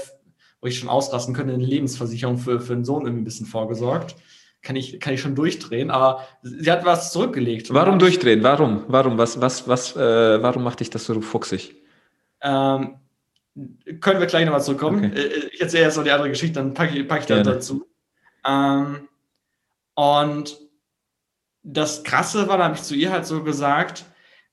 wo 0.60 0.66
ich 0.66 0.78
schon 0.78 0.88
ausrasten 0.88 1.34
könnte, 1.34 1.54
eine 1.54 1.64
Lebensversicherung 1.64 2.38
für, 2.38 2.60
für 2.60 2.72
einen 2.72 2.84
Sohn 2.84 3.02
irgendwie 3.02 3.22
ein 3.22 3.24
bisschen 3.24 3.46
vorgesorgt 3.46 4.16
kann 4.62 4.76
ich, 4.76 5.00
kann 5.00 5.12
ich 5.12 5.20
schon 5.20 5.34
durchdrehen, 5.34 5.90
aber 5.90 6.20
sie 6.42 6.70
hat 6.70 6.84
was 6.84 7.12
zurückgelegt. 7.12 7.74
Warum 7.74 7.98
durchdrehen? 7.98 8.42
Warum? 8.42 8.84
Warum? 8.86 9.18
Was, 9.18 9.40
was, 9.40 9.66
was, 9.66 9.96
äh, 9.96 10.42
warum 10.42 10.62
macht 10.62 10.80
dich 10.80 10.88
das 10.88 11.04
so 11.04 11.20
fuchsig? 11.20 11.74
Ähm, 12.40 12.94
können 14.00 14.20
wir 14.20 14.26
gleich 14.26 14.44
nochmal 14.44 14.62
zurückkommen. 14.62 15.04
Okay. 15.04 15.20
Äh, 15.20 15.48
ich 15.52 15.60
erzähle 15.60 15.84
jetzt 15.84 15.96
noch 15.96 16.04
die 16.04 16.12
andere 16.12 16.28
Geschichte, 16.28 16.60
dann 16.60 16.74
packe 16.74 16.96
ich, 16.96 17.08
pack 17.08 17.20
ich 17.20 17.26
da 17.26 17.42
dazu. 17.42 17.86
Ähm, 18.45 19.09
und 19.95 20.59
das 21.62 22.03
Krasse 22.05 22.49
war, 22.49 22.59
da 22.59 22.64
habe 22.64 22.74
ich 22.74 22.82
zu 22.82 22.95
ihr 22.95 23.12
halt 23.12 23.26
so 23.26 23.43
gesagt, 23.43 24.05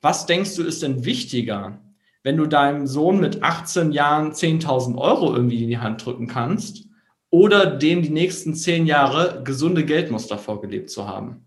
was 0.01 0.25
denkst 0.25 0.55
du 0.55 0.63
ist 0.63 0.83
denn 0.83 1.05
wichtiger, 1.05 1.81
wenn 2.23 2.37
du 2.37 2.45
deinem 2.45 2.87
Sohn 2.87 3.19
mit 3.19 3.43
18 3.43 3.91
Jahren 3.91 4.31
10.000 4.31 4.97
Euro 4.97 5.33
irgendwie 5.33 5.63
in 5.63 5.69
die 5.69 5.79
Hand 5.79 6.05
drücken 6.05 6.27
kannst 6.27 6.85
oder 7.29 7.65
dem 7.65 8.01
die 8.01 8.09
nächsten 8.09 8.55
zehn 8.55 8.85
Jahre 8.85 9.43
gesunde 9.43 9.85
Geldmuster 9.85 10.37
vorgelebt 10.37 10.89
zu 10.89 11.07
haben. 11.07 11.45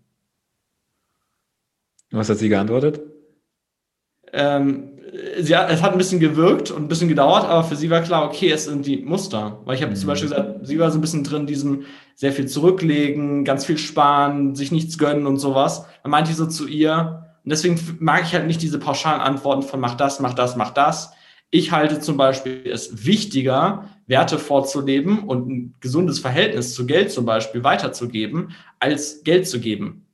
Was 2.11 2.29
hat 2.29 2.37
sie 2.37 2.49
geantwortet? 2.49 3.01
Ähm, 4.31 4.92
sie 5.39 5.55
hat, 5.55 5.69
es 5.69 5.81
hat 5.81 5.91
ein 5.91 5.97
bisschen 5.97 6.19
gewirkt 6.19 6.71
und 6.71 6.83
ein 6.83 6.87
bisschen 6.87 7.07
gedauert, 7.07 7.45
aber 7.45 7.63
für 7.63 7.75
sie 7.75 7.89
war 7.89 8.01
klar, 8.01 8.25
okay, 8.25 8.51
es 8.51 8.65
sind 8.65 8.85
die 8.85 8.97
Muster. 8.97 9.59
Weil 9.65 9.75
ich 9.75 9.81
habe 9.81 9.91
mhm. 9.91 9.97
zum 9.97 10.07
Beispiel 10.07 10.29
gesagt, 10.29 10.65
sie 10.65 10.79
war 10.79 10.91
so 10.91 10.97
ein 10.97 11.01
bisschen 11.01 11.23
drin, 11.23 11.45
diesem 11.45 11.85
sehr 12.15 12.31
viel 12.31 12.47
zurücklegen, 12.47 13.45
ganz 13.45 13.65
viel 13.65 13.77
sparen, 13.77 14.55
sich 14.55 14.71
nichts 14.71 14.97
gönnen 14.97 15.27
und 15.27 15.37
sowas. 15.37 15.85
Dann 16.01 16.11
meinte 16.11 16.31
ich 16.31 16.37
so 16.37 16.45
zu 16.45 16.67
ihr, 16.67 17.23
und 17.43 17.51
deswegen 17.51 17.79
mag 17.99 18.23
ich 18.23 18.33
halt 18.33 18.47
nicht 18.47 18.61
diese 18.61 18.79
pauschalen 18.79 19.21
Antworten 19.21 19.63
von 19.63 19.79
mach 19.79 19.95
das, 19.95 20.19
mach 20.19 20.33
das, 20.33 20.55
mach 20.55 20.71
das. 20.71 21.11
Ich 21.49 21.71
halte 21.71 21.99
zum 21.99 22.17
Beispiel 22.17 22.63
es 22.65 23.05
wichtiger, 23.05 23.89
Werte 24.07 24.39
vorzuleben 24.39 25.19
und 25.19 25.49
ein 25.49 25.75
gesundes 25.79 26.19
Verhältnis 26.19 26.73
zu 26.73 26.85
Geld 26.85 27.11
zum 27.11 27.25
Beispiel 27.25 27.63
weiterzugeben, 27.63 28.53
als 28.79 29.23
Geld 29.23 29.47
zu 29.47 29.59
geben. 29.59 30.07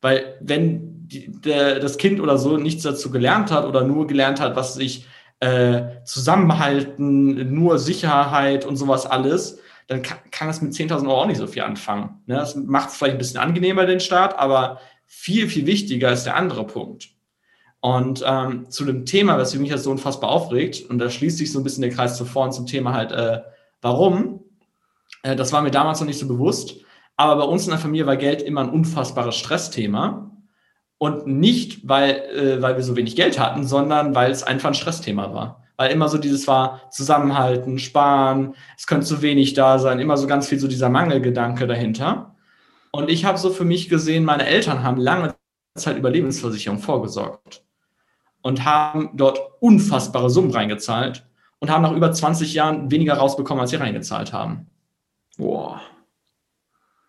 Weil 0.00 0.36
wenn 0.40 0.95
die, 1.06 1.30
der, 1.30 1.80
das 1.80 1.98
Kind 1.98 2.20
oder 2.20 2.38
so 2.38 2.56
nichts 2.56 2.82
dazu 2.82 3.10
gelernt 3.10 3.50
hat 3.50 3.64
oder 3.64 3.84
nur 3.84 4.06
gelernt 4.06 4.40
hat, 4.40 4.56
was 4.56 4.74
sich 4.74 5.06
äh, 5.40 6.02
zusammenhalten, 6.04 7.54
nur 7.54 7.78
Sicherheit 7.78 8.64
und 8.64 8.76
sowas 8.76 9.06
alles, 9.06 9.60
dann 9.86 10.02
kann, 10.02 10.18
kann 10.30 10.48
das 10.48 10.62
mit 10.62 10.72
10.000 10.72 11.06
Euro 11.06 11.22
auch 11.22 11.26
nicht 11.26 11.38
so 11.38 11.46
viel 11.46 11.62
anfangen. 11.62 12.22
Ne? 12.26 12.36
Das 12.36 12.56
macht 12.56 12.90
es 12.90 12.96
vielleicht 12.96 13.16
ein 13.16 13.18
bisschen 13.18 13.40
angenehmer, 13.40 13.86
den 13.86 14.00
Staat, 14.00 14.38
aber 14.38 14.80
viel, 15.06 15.48
viel 15.48 15.66
wichtiger 15.66 16.10
ist 16.12 16.24
der 16.24 16.36
andere 16.36 16.66
Punkt. 16.66 17.10
Und 17.80 18.24
ähm, 18.26 18.68
zu 18.70 18.84
dem 18.84 19.04
Thema, 19.04 19.38
was 19.38 19.54
mich 19.54 19.70
jetzt 19.70 19.84
so 19.84 19.90
unfassbar 19.90 20.30
aufregt, 20.30 20.88
und 20.90 20.98
da 20.98 21.08
schließt 21.08 21.38
sich 21.38 21.52
so 21.52 21.60
ein 21.60 21.64
bisschen 21.64 21.82
der 21.82 21.92
Kreis 21.92 22.16
zuvor 22.16 22.44
und 22.46 22.52
zum 22.52 22.66
Thema 22.66 22.94
halt, 22.94 23.12
äh, 23.12 23.42
warum, 23.80 24.40
äh, 25.22 25.36
das 25.36 25.52
war 25.52 25.62
mir 25.62 25.70
damals 25.70 26.00
noch 26.00 26.06
nicht 26.06 26.18
so 26.18 26.26
bewusst, 26.26 26.80
aber 27.16 27.36
bei 27.36 27.44
uns 27.44 27.64
in 27.64 27.70
der 27.70 27.78
Familie 27.78 28.06
war 28.06 28.16
Geld 28.16 28.42
immer 28.42 28.62
ein 28.62 28.70
unfassbares 28.70 29.36
Stressthema. 29.36 30.30
Und 30.98 31.26
nicht, 31.26 31.86
weil, 31.88 32.10
äh, 32.34 32.62
weil 32.62 32.76
wir 32.76 32.82
so 32.82 32.96
wenig 32.96 33.16
Geld 33.16 33.38
hatten, 33.38 33.66
sondern 33.66 34.14
weil 34.14 34.30
es 34.30 34.42
einfach 34.42 34.68
ein 34.68 34.74
Stressthema 34.74 35.34
war. 35.34 35.62
Weil 35.76 35.92
immer 35.92 36.08
so 36.08 36.16
dieses 36.16 36.46
war, 36.46 36.90
zusammenhalten, 36.90 37.78
sparen, 37.78 38.54
es 38.78 38.86
könnte 38.86 39.06
zu 39.06 39.20
wenig 39.20 39.52
da 39.52 39.78
sein, 39.78 40.00
immer 40.00 40.16
so 40.16 40.26
ganz 40.26 40.48
viel 40.48 40.58
so 40.58 40.68
dieser 40.68 40.88
Mangelgedanke 40.88 41.66
dahinter. 41.66 42.34
Und 42.92 43.10
ich 43.10 43.26
habe 43.26 43.36
so 43.36 43.50
für 43.50 43.64
mich 43.64 43.90
gesehen, 43.90 44.24
meine 44.24 44.46
Eltern 44.46 44.82
haben 44.82 44.98
lange 44.98 45.34
Zeit 45.76 45.98
über 45.98 46.08
Lebensversicherung 46.08 46.78
vorgesorgt 46.78 47.62
und 48.42 48.64
haben 48.64 49.10
dort 49.14 49.38
unfassbare 49.60 50.30
Summen 50.30 50.50
reingezahlt 50.50 51.26
und 51.58 51.70
haben 51.70 51.82
nach 51.82 51.92
über 51.92 52.12
20 52.12 52.54
Jahren 52.54 52.90
weniger 52.90 53.14
rausbekommen, 53.14 53.60
als 53.60 53.70
sie 53.70 53.76
reingezahlt 53.76 54.32
haben. 54.32 54.68
Boah. 55.36 55.80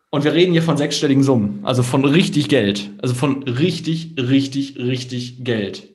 Und 0.09 0.23
wir 0.23 0.33
reden 0.33 0.53
hier 0.53 0.63
von 0.63 0.77
sechsstelligen 0.77 1.23
Summen, 1.23 1.59
also 1.63 1.83
von 1.83 2.05
richtig 2.05 2.47
Geld, 2.47 2.91
also 3.01 3.13
von 3.13 3.43
richtig, 3.43 4.15
richtig, 4.17 4.77
richtig 4.77 5.43
Geld. 5.43 5.89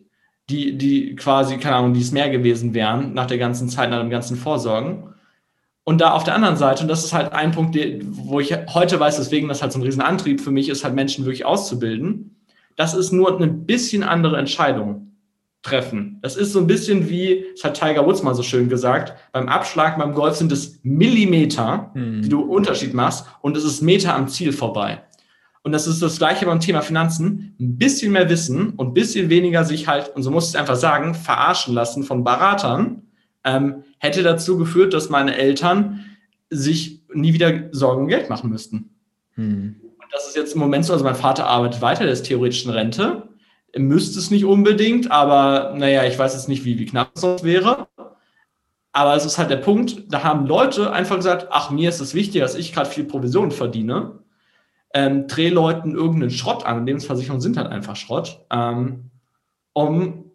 Die, 0.50 0.76
die 0.76 1.14
quasi, 1.14 1.56
keine 1.56 1.76
Ahnung, 1.76 1.94
die 1.94 2.00
es 2.00 2.12
mehr 2.12 2.28
gewesen 2.28 2.74
wären 2.74 3.14
nach 3.14 3.26
der 3.26 3.38
ganzen 3.38 3.68
Zeit, 3.68 3.88
nach 3.90 4.00
dem 4.00 4.10
ganzen 4.10 4.36
Vorsorgen. 4.36 5.14
Und 5.84 6.00
da 6.00 6.12
auf 6.12 6.24
der 6.24 6.34
anderen 6.34 6.56
Seite, 6.56 6.82
und 6.82 6.88
das 6.88 7.04
ist 7.04 7.14
halt 7.14 7.32
ein 7.32 7.52
Punkt, 7.52 7.74
wo 7.74 8.38
ich 8.38 8.52
heute 8.74 9.00
weiß, 9.00 9.16
deswegen 9.16 9.48
das 9.48 9.62
halt 9.62 9.72
so 9.72 9.78
ein 9.78 9.82
Riesenantrieb 9.82 10.40
für 10.40 10.50
mich 10.50 10.68
ist, 10.68 10.84
halt 10.84 10.94
Menschen 10.94 11.24
wirklich 11.24 11.46
auszubilden. 11.46 12.36
Das 12.76 12.94
ist 12.94 13.12
nur 13.12 13.34
eine 13.36 13.48
bisschen 13.48 14.02
andere 14.02 14.36
Entscheidung 14.36 15.11
treffen. 15.62 16.18
Das 16.22 16.36
ist 16.36 16.52
so 16.52 16.58
ein 16.58 16.66
bisschen 16.66 17.08
wie, 17.08 17.46
das 17.54 17.64
hat 17.64 17.78
Tiger 17.78 18.04
Woods 18.04 18.22
mal 18.22 18.34
so 18.34 18.42
schön 18.42 18.68
gesagt, 18.68 19.14
beim 19.32 19.48
Abschlag 19.48 19.96
beim 19.96 20.12
Golf 20.12 20.36
sind 20.36 20.50
es 20.50 20.80
Millimeter, 20.82 21.92
mhm. 21.94 22.22
die 22.22 22.28
du 22.28 22.40
Unterschied 22.40 22.94
machst 22.94 23.26
und 23.40 23.56
es 23.56 23.64
ist 23.64 23.80
Meter 23.80 24.14
am 24.14 24.28
Ziel 24.28 24.52
vorbei. 24.52 25.02
Und 25.62 25.70
das 25.70 25.86
ist 25.86 26.02
das 26.02 26.18
gleiche 26.18 26.46
beim 26.46 26.58
Thema 26.58 26.82
Finanzen. 26.82 27.54
Ein 27.60 27.78
bisschen 27.78 28.12
mehr 28.12 28.28
Wissen 28.28 28.70
und 28.70 28.88
ein 28.88 28.94
bisschen 28.94 29.30
weniger 29.30 29.64
sich 29.64 29.86
halt, 29.86 30.14
und 30.16 30.24
so 30.24 30.32
muss 30.32 30.50
ich 30.50 30.58
einfach 30.58 30.74
sagen, 30.74 31.14
verarschen 31.14 31.74
lassen 31.74 32.02
von 32.02 32.24
Beratern, 32.24 33.02
ähm, 33.44 33.84
hätte 33.98 34.24
dazu 34.24 34.58
geführt, 34.58 34.92
dass 34.92 35.08
meine 35.08 35.36
Eltern 35.36 36.04
sich 36.50 37.02
nie 37.14 37.32
wieder 37.32 37.68
Sorgen 37.70 38.02
um 38.02 38.08
Geld 38.08 38.28
machen 38.28 38.50
müssten. 38.50 38.90
Mhm. 39.36 39.76
Und 39.82 40.12
das 40.12 40.26
ist 40.26 40.36
jetzt 40.36 40.54
im 40.54 40.60
Moment 40.60 40.84
so, 40.84 40.92
also 40.92 41.04
mein 41.04 41.14
Vater 41.14 41.46
arbeitet 41.46 41.80
weiter, 41.80 42.04
der 42.04 42.12
ist 42.12 42.24
theoretisch 42.24 42.64
in 42.64 42.72
Rente, 42.72 43.28
müsste 43.76 44.18
es 44.18 44.30
nicht 44.30 44.44
unbedingt, 44.44 45.10
aber 45.10 45.74
naja, 45.76 46.04
ich 46.04 46.18
weiß 46.18 46.34
jetzt 46.34 46.48
nicht, 46.48 46.64
wie, 46.64 46.78
wie 46.78 46.86
knapp 46.86 47.12
es 47.14 47.44
wäre. 47.44 47.88
Aber 48.92 49.16
es 49.16 49.24
ist 49.24 49.38
halt 49.38 49.50
der 49.50 49.56
Punkt, 49.56 50.12
da 50.12 50.22
haben 50.22 50.46
Leute 50.46 50.92
einfach 50.92 51.16
gesagt, 51.16 51.48
ach, 51.50 51.70
mir 51.70 51.88
ist 51.88 52.00
es 52.00 52.12
wichtig, 52.12 52.42
dass 52.42 52.54
ich 52.54 52.74
gerade 52.74 52.90
viel 52.90 53.04
Provision 53.04 53.50
verdiene. 53.50 54.18
Ähm, 54.92 55.26
dreh 55.26 55.48
Leuten 55.48 55.94
irgendeinen 55.94 56.30
Schrott 56.30 56.66
an, 56.66 56.84
Lebensversicherungen 56.84 57.40
sind 57.40 57.56
halt 57.56 57.68
einfach 57.68 57.96
Schrott, 57.96 58.44
ähm, 58.50 59.10
um 59.72 60.30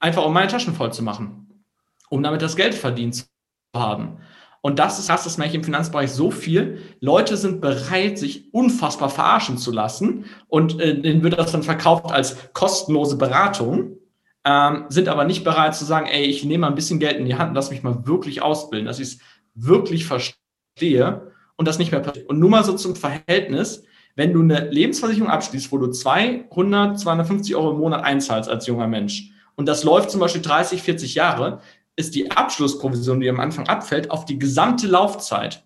einfach 0.00 0.24
um 0.24 0.32
meine 0.32 0.48
Taschen 0.48 0.72
voll 0.72 0.90
zu 0.94 1.02
machen, 1.02 1.62
um 2.08 2.22
damit 2.22 2.40
das 2.40 2.56
Geld 2.56 2.74
verdient 2.74 3.16
zu 3.16 3.26
haben. 3.74 4.16
Und 4.60 4.78
das 4.78 4.98
ist 4.98 5.08
krass, 5.08 5.24
das 5.24 5.38
merke 5.38 5.50
ich 5.50 5.56
im 5.56 5.64
Finanzbereich 5.64 6.10
so 6.10 6.30
viel. 6.30 6.78
Leute 7.00 7.36
sind 7.36 7.60
bereit, 7.60 8.18
sich 8.18 8.52
unfassbar 8.52 9.08
verarschen 9.08 9.56
zu 9.56 9.70
lassen 9.70 10.24
und 10.48 10.80
äh, 10.80 11.00
denen 11.00 11.22
wird 11.22 11.38
das 11.38 11.52
dann 11.52 11.62
verkauft 11.62 12.10
als 12.10 12.52
kostenlose 12.52 13.16
Beratung, 13.16 13.96
ähm, 14.44 14.86
sind 14.88 15.08
aber 15.08 15.24
nicht 15.24 15.44
bereit 15.44 15.74
zu 15.74 15.84
sagen, 15.84 16.06
ey, 16.06 16.24
ich 16.24 16.44
nehme 16.44 16.62
mal 16.62 16.68
ein 16.68 16.74
bisschen 16.74 16.98
Geld 16.98 17.16
in 17.18 17.26
die 17.26 17.36
Hand 17.36 17.50
und 17.50 17.54
lass 17.54 17.70
mich 17.70 17.82
mal 17.82 18.06
wirklich 18.06 18.42
ausbilden, 18.42 18.86
dass 18.86 18.98
ich 18.98 19.08
es 19.08 19.18
wirklich 19.54 20.06
verstehe 20.06 21.32
und 21.56 21.68
das 21.68 21.78
nicht 21.78 21.92
mehr 21.92 22.00
passiert. 22.00 22.28
Und 22.28 22.40
nur 22.40 22.50
mal 22.50 22.64
so 22.64 22.72
zum 22.74 22.96
Verhältnis, 22.96 23.84
wenn 24.16 24.32
du 24.32 24.42
eine 24.42 24.68
Lebensversicherung 24.70 25.30
abschließt, 25.30 25.70
wo 25.70 25.78
du 25.78 25.88
200, 25.88 26.98
250 26.98 27.54
Euro 27.54 27.70
im 27.70 27.78
Monat 27.78 28.02
einzahlst 28.02 28.50
als 28.50 28.66
junger 28.66 28.88
Mensch 28.88 29.32
und 29.58 29.66
das 29.66 29.82
läuft 29.82 30.12
zum 30.12 30.20
Beispiel 30.20 30.40
30, 30.40 30.82
40 30.82 31.16
Jahre, 31.16 31.60
ist 31.98 32.14
die 32.14 32.30
Abschlussprovision, 32.30 33.20
die 33.20 33.28
am 33.28 33.40
Anfang 33.40 33.66
abfällt, 33.68 34.10
auf 34.10 34.24
die 34.24 34.38
gesamte 34.38 34.86
Laufzeit. 34.86 35.64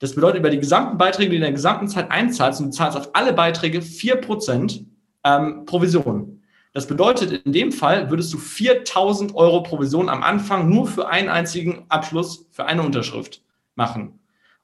Das 0.00 0.14
bedeutet, 0.14 0.40
über 0.40 0.50
die 0.50 0.58
gesamten 0.58 0.98
Beiträge, 0.98 1.30
die 1.30 1.36
du 1.36 1.36
in 1.36 1.42
der 1.42 1.52
gesamten 1.52 1.88
Zeit 1.88 2.10
einzahlst, 2.10 2.60
und 2.60 2.66
du 2.66 2.72
zahlst 2.72 2.98
auf 2.98 3.10
alle 3.14 3.32
Beiträge 3.32 3.78
4% 3.80 4.84
ähm, 5.24 5.64
Provision. 5.64 6.42
Das 6.74 6.86
bedeutet, 6.86 7.44
in 7.46 7.52
dem 7.52 7.72
Fall 7.72 8.10
würdest 8.10 8.32
du 8.34 8.38
4000 8.38 9.34
Euro 9.34 9.62
Provision 9.62 10.08
am 10.08 10.22
Anfang 10.22 10.68
nur 10.68 10.86
für 10.86 11.08
einen 11.08 11.28
einzigen 11.28 11.86
Abschluss, 11.88 12.46
für 12.50 12.66
eine 12.66 12.82
Unterschrift 12.82 13.42
machen. 13.74 14.18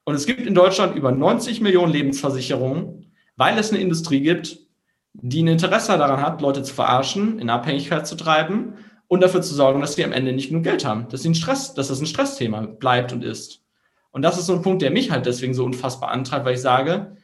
Und 0.05 0.15
es 0.15 0.27
gibt 0.27 0.47
in 0.47 0.55
Deutschland 0.55 0.97
über 0.97 1.13
90 1.13 1.61
Millionen 1.61 1.93
Lebensversicherungen, 1.93 3.13
weil 3.37 3.59
es 3.59 3.71
eine 3.71 3.81
Industrie 3.81 4.21
gibt, 4.21 4.59
die 5.15 5.43
ein 5.43 5.49
Interesse 5.49 5.97
daran 5.97 6.21
hat, 6.21 6.43
Leute 6.43 6.63
zu 6.63 6.75
verarschen, 6.75 7.39
in 7.39 7.51
Abhängigkeit 7.51 8.07
zu 8.07 8.17
treiben 8.17 8.75
und 9.09 9.23
dafür 9.23 9.43
zu 9.43 9.55
sorgen, 9.55 9.81
dass 9.81 9.95
sie 9.95 10.05
am 10.05 10.13
Ende 10.13 10.33
nicht 10.33 10.49
genug 10.49 10.65
Geld 10.65 10.85
haben, 10.85 11.09
dass, 11.09 11.23
sie 11.23 11.35
Stress, 11.35 11.75
dass 11.75 11.89
das 11.89 12.01
ein 12.01 12.07
Stressthema 12.07 12.61
bleibt 12.61 13.13
und 13.13 13.25
ist. 13.25 13.63
Und 14.11 14.23
das 14.23 14.39
ist 14.39 14.47
so 14.47 14.55
ein 14.55 14.63
Punkt, 14.63 14.83
der 14.83 14.91
mich 14.91 15.11
halt 15.11 15.27
deswegen 15.27 15.55
so 15.55 15.65
unfassbar 15.65 16.11
antreibt, 16.11 16.45
weil 16.45 16.55
ich 16.55 16.61
sage, 16.61 17.17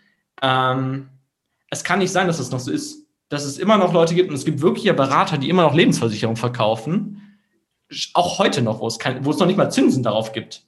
ähm, 0.43 1.09
es 1.70 1.85
kann 1.85 1.99
nicht 1.99 2.12
sein, 2.12 2.26
dass 2.26 2.39
es 2.39 2.47
das 2.47 2.53
noch 2.53 2.61
so 2.61 2.70
ist, 2.70 3.07
dass 3.28 3.45
es 3.45 3.59
immer 3.59 3.76
noch 3.76 3.93
Leute 3.93 4.14
gibt 4.14 4.30
und 4.30 4.35
es 4.35 4.45
gibt 4.45 4.61
wirklich 4.61 4.85
ja 4.85 4.93
Berater, 4.93 5.39
die 5.39 5.49
immer 5.49 5.62
noch 5.62 5.74
Lebensversicherung 5.74 6.37
verkaufen, 6.37 7.39
auch 8.14 8.39
heute 8.39 8.62
noch, 8.62 8.80
wo 8.80 8.87
es, 8.87 8.99
kein, 8.99 9.24
wo 9.24 9.30
es 9.30 9.39
noch 9.39 9.47
nicht 9.47 9.57
mal 9.57 9.70
Zinsen 9.70 10.03
darauf 10.03 10.32
gibt. 10.32 10.62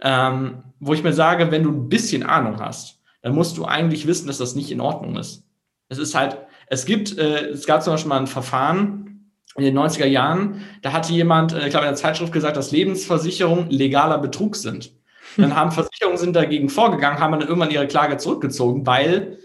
Ähm, 0.00 0.62
wo 0.80 0.94
ich 0.94 1.02
mir 1.02 1.12
sage, 1.12 1.50
wenn 1.50 1.64
du 1.64 1.70
ein 1.70 1.88
bisschen 1.88 2.22
Ahnung 2.22 2.60
hast, 2.60 3.00
dann 3.22 3.34
musst 3.34 3.56
du 3.58 3.64
eigentlich 3.64 4.06
wissen, 4.06 4.28
dass 4.28 4.38
das 4.38 4.54
nicht 4.54 4.70
in 4.70 4.80
Ordnung 4.80 5.16
ist. 5.16 5.44
Es 5.88 5.98
ist 5.98 6.14
halt, 6.14 6.38
es 6.68 6.84
gibt, 6.84 7.18
äh, 7.18 7.46
es 7.48 7.66
gab 7.66 7.82
zum 7.82 7.94
Beispiel 7.94 8.08
mal 8.08 8.20
ein 8.20 8.26
Verfahren 8.26 9.07
in 9.56 9.64
den 9.64 9.78
90er 9.78 10.06
Jahren, 10.06 10.64
da 10.82 10.92
hatte 10.92 11.12
jemand, 11.12 11.52
äh, 11.52 11.64
ich 11.64 11.70
glaube 11.70 11.86
in 11.86 11.92
der 11.92 11.96
Zeitschrift 11.96 12.32
gesagt, 12.32 12.56
dass 12.56 12.70
Lebensversicherungen 12.70 13.70
legaler 13.70 14.18
Betrug 14.18 14.56
sind. 14.56 14.92
Dann 15.36 15.54
haben 15.54 15.70
Versicherungen 15.70 16.18
sind 16.18 16.34
dagegen 16.34 16.68
vorgegangen, 16.68 17.20
haben 17.20 17.32
dann 17.32 17.48
irgendwann 17.48 17.70
ihre 17.70 17.86
Klage 17.86 18.16
zurückgezogen, 18.16 18.86
weil, 18.86 19.38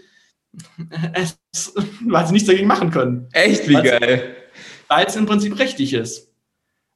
es, 1.12 1.38
weil 2.06 2.26
sie 2.26 2.32
nichts 2.32 2.48
dagegen 2.48 2.66
machen 2.66 2.90
können. 2.90 3.28
Echt, 3.32 3.68
wie 3.68 3.74
weil 3.74 3.82
geil. 3.82 4.36
Weil 4.88 5.06
es 5.06 5.16
im 5.16 5.26
Prinzip 5.26 5.58
richtig 5.58 5.92
ist. 5.94 6.32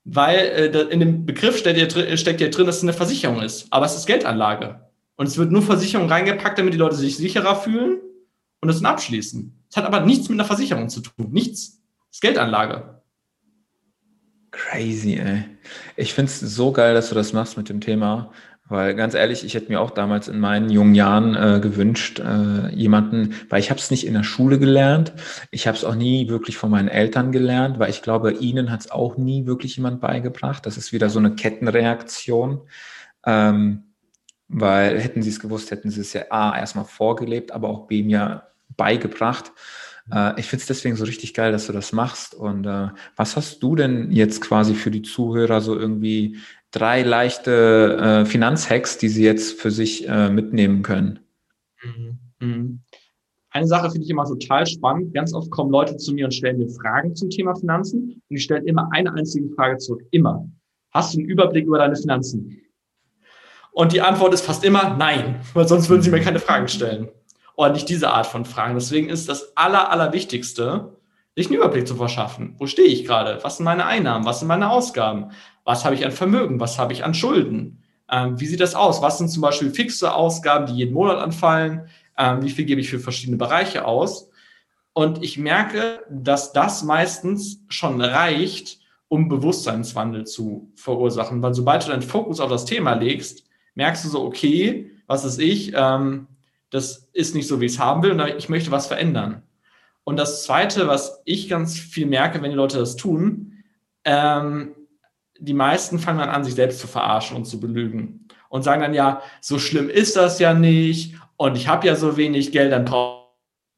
Weil 0.04 0.38
äh, 0.38 0.80
in 0.90 1.00
dem 1.00 1.26
Begriff 1.26 1.58
steckt 1.58 1.78
ja, 1.78 2.16
steckt 2.16 2.40
ja 2.40 2.48
drin, 2.48 2.66
dass 2.66 2.78
es 2.78 2.82
eine 2.82 2.92
Versicherung 2.92 3.40
ist. 3.42 3.66
Aber 3.70 3.86
es 3.86 3.94
ist 3.94 4.06
Geldanlage. 4.06 4.80
Und 5.16 5.26
es 5.26 5.36
wird 5.36 5.50
nur 5.50 5.62
Versicherung 5.62 6.08
reingepackt, 6.08 6.58
damit 6.58 6.74
die 6.74 6.78
Leute 6.78 6.96
sich 6.96 7.16
sicherer 7.16 7.56
fühlen 7.56 7.98
und 8.60 8.68
es 8.68 8.80
dann 8.80 8.92
abschließen. 8.92 9.64
Es 9.68 9.76
hat 9.76 9.84
aber 9.84 10.00
nichts 10.00 10.28
mit 10.28 10.38
einer 10.38 10.46
Versicherung 10.46 10.88
zu 10.88 11.00
tun. 11.00 11.30
Nichts. 11.30 11.80
Es 12.10 12.16
ist 12.16 12.20
Geldanlage. 12.20 12.97
Crazy, 14.50 15.18
ey. 15.18 15.44
Ich 15.96 16.14
finde 16.14 16.30
es 16.30 16.40
so 16.40 16.72
geil, 16.72 16.94
dass 16.94 17.10
du 17.10 17.14
das 17.14 17.32
machst 17.32 17.56
mit 17.56 17.68
dem 17.68 17.80
Thema, 17.80 18.32
weil 18.68 18.94
ganz 18.94 19.14
ehrlich, 19.14 19.44
ich 19.44 19.54
hätte 19.54 19.70
mir 19.70 19.80
auch 19.80 19.90
damals 19.90 20.28
in 20.28 20.40
meinen 20.40 20.70
jungen 20.70 20.94
Jahren 20.94 21.34
äh, 21.34 21.60
gewünscht, 21.60 22.20
äh, 22.20 22.68
jemanden, 22.74 23.34
weil 23.48 23.60
ich 23.60 23.70
habe 23.70 23.80
es 23.80 23.90
nicht 23.90 24.06
in 24.06 24.14
der 24.14 24.24
Schule 24.24 24.58
gelernt, 24.58 25.12
ich 25.50 25.66
habe 25.66 25.76
es 25.76 25.84
auch 25.84 25.94
nie 25.94 26.28
wirklich 26.28 26.56
von 26.56 26.70
meinen 26.70 26.88
Eltern 26.88 27.32
gelernt, 27.32 27.78
weil 27.78 27.90
ich 27.90 28.02
glaube, 28.02 28.32
ihnen 28.32 28.70
hat 28.70 28.80
es 28.80 28.90
auch 28.90 29.16
nie 29.16 29.46
wirklich 29.46 29.76
jemand 29.76 30.00
beigebracht. 30.00 30.66
Das 30.66 30.76
ist 30.76 30.92
wieder 30.92 31.10
so 31.10 31.18
eine 31.18 31.34
Kettenreaktion. 31.34 32.60
Ähm, 33.24 33.84
weil 34.48 34.98
hätten 34.98 35.22
sie 35.22 35.28
es 35.28 35.40
gewusst, 35.40 35.70
hätten 35.70 35.90
sie 35.90 36.00
es 36.00 36.14
ja 36.14 36.22
A 36.30 36.58
erstmal 36.58 36.86
vorgelebt, 36.86 37.52
aber 37.52 37.68
auch 37.68 37.86
B 37.86 38.02
mir 38.02 38.44
beigebracht. 38.76 39.52
Äh, 40.12 40.40
ich 40.40 40.46
finde 40.46 40.62
es 40.62 40.66
deswegen 40.66 40.96
so 40.96 41.04
richtig 41.04 41.34
geil, 41.34 41.52
dass 41.52 41.66
du 41.66 41.72
das 41.72 41.92
machst. 41.92 42.34
Und 42.34 42.66
äh, 42.66 42.88
was 43.16 43.36
hast 43.36 43.62
du 43.62 43.76
denn 43.76 44.10
jetzt 44.10 44.40
quasi 44.40 44.74
für 44.74 44.90
die 44.90 45.02
Zuhörer 45.02 45.60
so 45.60 45.78
irgendwie 45.78 46.38
drei 46.70 47.02
leichte 47.02 47.96
äh, 48.00 48.24
Finanzhacks, 48.24 48.98
die 48.98 49.08
sie 49.08 49.24
jetzt 49.24 49.60
für 49.60 49.70
sich 49.70 50.08
äh, 50.08 50.30
mitnehmen 50.30 50.82
können? 50.82 51.20
Mhm. 51.82 52.18
Mhm. 52.40 52.80
Eine 53.50 53.66
Sache 53.66 53.90
finde 53.90 54.04
ich 54.04 54.10
immer 54.10 54.24
total 54.24 54.66
spannend. 54.66 55.14
Ganz 55.14 55.32
oft 55.32 55.50
kommen 55.50 55.70
Leute 55.70 55.96
zu 55.96 56.12
mir 56.12 56.26
und 56.26 56.32
stellen 56.32 56.58
mir 56.58 56.68
Fragen 56.68 57.16
zum 57.16 57.30
Thema 57.30 57.54
Finanzen. 57.54 58.22
Und 58.28 58.36
ich 58.36 58.44
stelle 58.44 58.64
immer 58.66 58.88
eine 58.92 59.12
einzige 59.14 59.48
Frage 59.54 59.78
zurück. 59.78 60.02
Immer. 60.10 60.46
Hast 60.90 61.14
du 61.14 61.18
einen 61.18 61.28
Überblick 61.28 61.66
über 61.66 61.78
deine 61.78 61.96
Finanzen? 61.96 62.60
Und 63.72 63.92
die 63.92 64.00
Antwort 64.00 64.34
ist 64.34 64.44
fast 64.44 64.64
immer 64.64 64.96
nein, 64.96 65.40
weil 65.54 65.66
sonst 65.66 65.88
würden 65.88 66.02
sie 66.02 66.10
mir 66.10 66.20
keine 66.20 66.40
Fragen 66.40 66.68
stellen. 66.68 67.08
Oder 67.58 67.70
nicht 67.70 67.88
diese 67.88 68.10
Art 68.10 68.28
von 68.28 68.44
Fragen. 68.44 68.76
Deswegen 68.76 69.08
ist 69.08 69.28
das 69.28 69.56
Aller, 69.56 69.90
Allerwichtigste, 69.90 70.96
sich 71.34 71.48
einen 71.48 71.56
Überblick 71.56 71.88
zu 71.88 71.96
verschaffen. 71.96 72.54
Wo 72.56 72.68
stehe 72.68 72.86
ich 72.86 73.04
gerade? 73.04 73.40
Was 73.42 73.56
sind 73.56 73.64
meine 73.64 73.84
Einnahmen? 73.84 74.24
Was 74.24 74.38
sind 74.38 74.46
meine 74.46 74.70
Ausgaben? 74.70 75.32
Was 75.64 75.84
habe 75.84 75.96
ich 75.96 76.04
an 76.04 76.12
Vermögen? 76.12 76.60
Was 76.60 76.78
habe 76.78 76.92
ich 76.92 77.02
an 77.02 77.14
Schulden? 77.14 77.82
Ähm, 78.08 78.38
wie 78.38 78.46
sieht 78.46 78.60
das 78.60 78.76
aus? 78.76 79.02
Was 79.02 79.18
sind 79.18 79.28
zum 79.28 79.42
Beispiel 79.42 79.70
fixe 79.70 80.14
Ausgaben, 80.14 80.66
die 80.66 80.74
jeden 80.74 80.94
Monat 80.94 81.18
anfallen? 81.18 81.88
Ähm, 82.16 82.42
wie 82.42 82.50
viel 82.50 82.64
gebe 82.64 82.80
ich 82.80 82.90
für 82.90 83.00
verschiedene 83.00 83.38
Bereiche 83.38 83.84
aus? 83.84 84.30
Und 84.92 85.24
ich 85.24 85.36
merke, 85.36 86.04
dass 86.08 86.52
das 86.52 86.84
meistens 86.84 87.64
schon 87.68 88.00
reicht, 88.00 88.78
um 89.08 89.28
Bewusstseinswandel 89.28 90.26
zu 90.26 90.70
verursachen. 90.76 91.42
Weil 91.42 91.54
sobald 91.54 91.84
du 91.84 91.90
deinen 91.90 92.02
Fokus 92.02 92.38
auf 92.38 92.50
das 92.50 92.66
Thema 92.66 92.92
legst, 92.92 93.42
merkst 93.74 94.04
du 94.04 94.10
so, 94.10 94.22
okay, 94.24 94.92
was 95.08 95.24
ist 95.24 95.40
ich, 95.40 95.72
ähm, 95.74 96.28
das 96.70 97.08
ist 97.12 97.34
nicht 97.34 97.48
so, 97.48 97.60
wie 97.60 97.66
ich 97.66 97.72
es 97.72 97.78
haben 97.78 98.02
will 98.02 98.12
und 98.12 98.20
ich 98.36 98.48
möchte 98.48 98.70
was 98.70 98.86
verändern. 98.86 99.42
Und 100.04 100.16
das 100.16 100.44
Zweite, 100.44 100.88
was 100.88 101.22
ich 101.24 101.48
ganz 101.48 101.78
viel 101.78 102.06
merke, 102.06 102.40
wenn 102.42 102.50
die 102.50 102.56
Leute 102.56 102.78
das 102.78 102.96
tun, 102.96 103.62
ähm, 104.04 104.74
die 105.38 105.54
meisten 105.54 105.98
fangen 105.98 106.18
dann 106.18 106.30
an, 106.30 106.44
sich 106.44 106.54
selbst 106.54 106.80
zu 106.80 106.86
verarschen 106.86 107.36
und 107.36 107.44
zu 107.44 107.60
belügen 107.60 108.26
und 108.48 108.62
sagen 108.62 108.80
dann, 108.82 108.94
ja, 108.94 109.22
so 109.40 109.58
schlimm 109.58 109.88
ist 109.88 110.16
das 110.16 110.38
ja 110.38 110.54
nicht 110.54 111.14
und 111.36 111.56
ich 111.56 111.68
habe 111.68 111.86
ja 111.86 111.94
so 111.94 112.16
wenig 112.16 112.52
Geld, 112.52 112.72
dann 112.72 112.84
braucht 112.84 113.28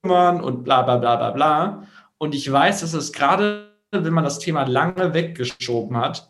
man 0.03 0.41
und 0.41 0.65
bla 0.65 0.83
bla 0.83 0.97
bla 0.97 1.17
bla 1.17 1.31
bla. 1.31 1.87
Und 2.19 2.35
ich 2.35 2.51
weiß, 2.51 2.81
dass 2.81 2.95
es 2.95 3.13
gerade, 3.13 3.73
wenn 3.91 4.13
man 4.13 4.25
das 4.25 4.39
Thema 4.39 4.65
lange 4.65 5.15
weggeschoben 5.15 5.97
hat, 5.97 6.30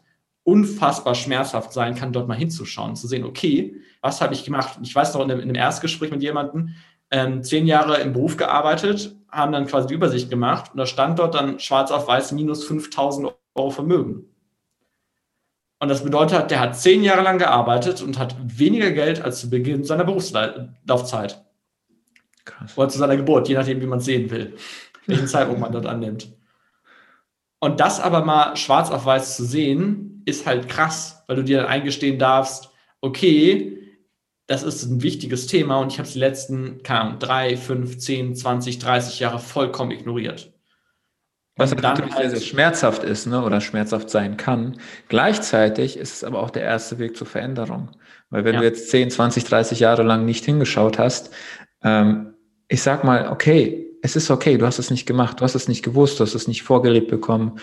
unfassbar 0.51 1.14
schmerzhaft 1.14 1.72
sein 1.72 1.94
kann, 1.94 2.12
dort 2.12 2.26
mal 2.26 2.36
hinzuschauen, 2.36 2.96
zu 2.96 3.07
sehen, 3.07 3.24
okay, 3.24 3.76
was 4.01 4.20
habe 4.20 4.34
ich 4.34 4.44
gemacht? 4.44 4.78
Ich 4.82 4.94
weiß 4.94 5.14
noch 5.14 5.22
in 5.22 5.30
einem, 5.30 5.40
in 5.40 5.48
einem 5.48 5.55
Erstgespräch 5.55 6.11
mit 6.11 6.22
jemandem, 6.22 6.74
ähm, 7.11 7.42
zehn 7.42 7.66
Jahre 7.66 8.01
im 8.01 8.12
Beruf 8.12 8.36
gearbeitet, 8.36 9.16
haben 9.30 9.53
dann 9.53 9.66
quasi 9.66 9.88
die 9.88 9.94
Übersicht 9.94 10.28
gemacht 10.28 10.72
und 10.72 10.78
da 10.78 10.86
stand 10.86 11.18
dort 11.18 11.34
dann 11.34 11.61
schwarz 11.61 11.90
auf 11.90 12.09
weiß 12.09 12.32
minus 12.32 12.64
5000 12.64 13.32
Euro 13.55 13.70
Vermögen. 13.70 14.26
Und 15.78 15.88
das 15.88 16.05
bedeutet, 16.05 16.51
der 16.51 16.61
hat 16.61 16.76
zehn 16.76 17.03
Jahre 17.03 17.22
lang 17.22 17.38
gearbeitet 17.38 18.03
und 18.03 18.18
hat 18.18 18.36
weniger 18.42 18.90
Geld 18.90 19.22
als 19.22 19.40
zu 19.40 19.48
Beginn 19.48 19.84
seiner 19.84 20.05
Berufslaufzeit. 20.05 21.42
Krass. 22.44 22.76
Oder 22.76 22.88
zu 22.88 22.98
seiner 22.98 23.16
Geburt, 23.16 23.48
je 23.48 23.55
nachdem, 23.55 23.80
wie 23.80 23.86
man 23.86 24.01
es 24.01 24.05
sehen 24.05 24.30
will, 24.30 24.57
welchen 25.07 25.26
Zeitpunkt 25.26 25.61
man 25.61 25.72
dort 25.72 25.86
annimmt. 25.86 26.28
Und 27.61 27.78
das 27.78 28.00
aber 28.00 28.24
mal 28.24 28.56
schwarz 28.56 28.90
auf 28.90 29.04
weiß 29.04 29.36
zu 29.36 29.44
sehen, 29.44 30.22
ist 30.24 30.46
halt 30.46 30.68
krass, 30.68 31.24
weil 31.26 31.36
du 31.36 31.44
dir 31.44 31.58
dann 31.58 31.66
eingestehen 31.66 32.18
darfst, 32.18 32.70
okay, 33.00 33.76
das 34.46 34.62
ist 34.62 34.82
ein 34.84 35.02
wichtiges 35.02 35.46
Thema 35.46 35.78
und 35.78 35.92
ich 35.92 35.98
habe 35.98 36.06
es 36.06 36.14
die 36.14 36.18
letzten, 36.18 36.82
keine 36.82 37.00
Ahnung, 37.00 37.18
drei, 37.20 37.56
fünf, 37.56 37.98
zehn, 37.98 38.34
zwanzig, 38.34 38.78
dreißig 38.78 39.20
Jahre 39.20 39.38
vollkommen 39.38 39.92
ignoriert. 39.92 40.52
Was 41.56 41.70
dann 41.70 41.82
natürlich 41.82 42.14
halt, 42.14 42.30
sehr, 42.30 42.40
sehr 42.40 42.48
schmerzhaft 42.48 43.04
ist 43.04 43.26
ne, 43.26 43.44
oder 43.44 43.61
schmerzhaft 43.61 44.08
sein 44.08 44.36
kann. 44.36 44.80
Gleichzeitig 45.08 45.98
ist 45.98 46.14
es 46.14 46.24
aber 46.24 46.42
auch 46.42 46.51
der 46.51 46.62
erste 46.62 46.98
Weg 46.98 47.16
zur 47.16 47.26
Veränderung. 47.26 47.90
Weil 48.30 48.44
wenn 48.44 48.55
ja. 48.55 48.60
du 48.60 48.66
jetzt 48.66 48.90
10, 48.90 49.10
20, 49.10 49.44
30 49.44 49.80
Jahre 49.80 50.02
lang 50.02 50.24
nicht 50.24 50.44
hingeschaut 50.44 50.98
hast, 50.98 51.30
ähm, 51.82 52.35
ich 52.68 52.82
sag 52.82 53.05
mal, 53.05 53.28
okay, 53.30 53.89
es 54.02 54.16
ist 54.16 54.31
okay, 54.31 54.59
du 54.59 54.66
hast 54.66 54.78
es 54.78 54.90
nicht 54.90 55.06
gemacht, 55.06 55.40
du 55.40 55.44
hast 55.44 55.55
es 55.55 55.68
nicht 55.68 55.85
gewusst, 55.85 56.18
du 56.18 56.24
hast 56.24 56.35
es 56.35 56.48
nicht 56.48 56.62
vorgelebt 56.62 57.09
bekommen, 57.09 57.59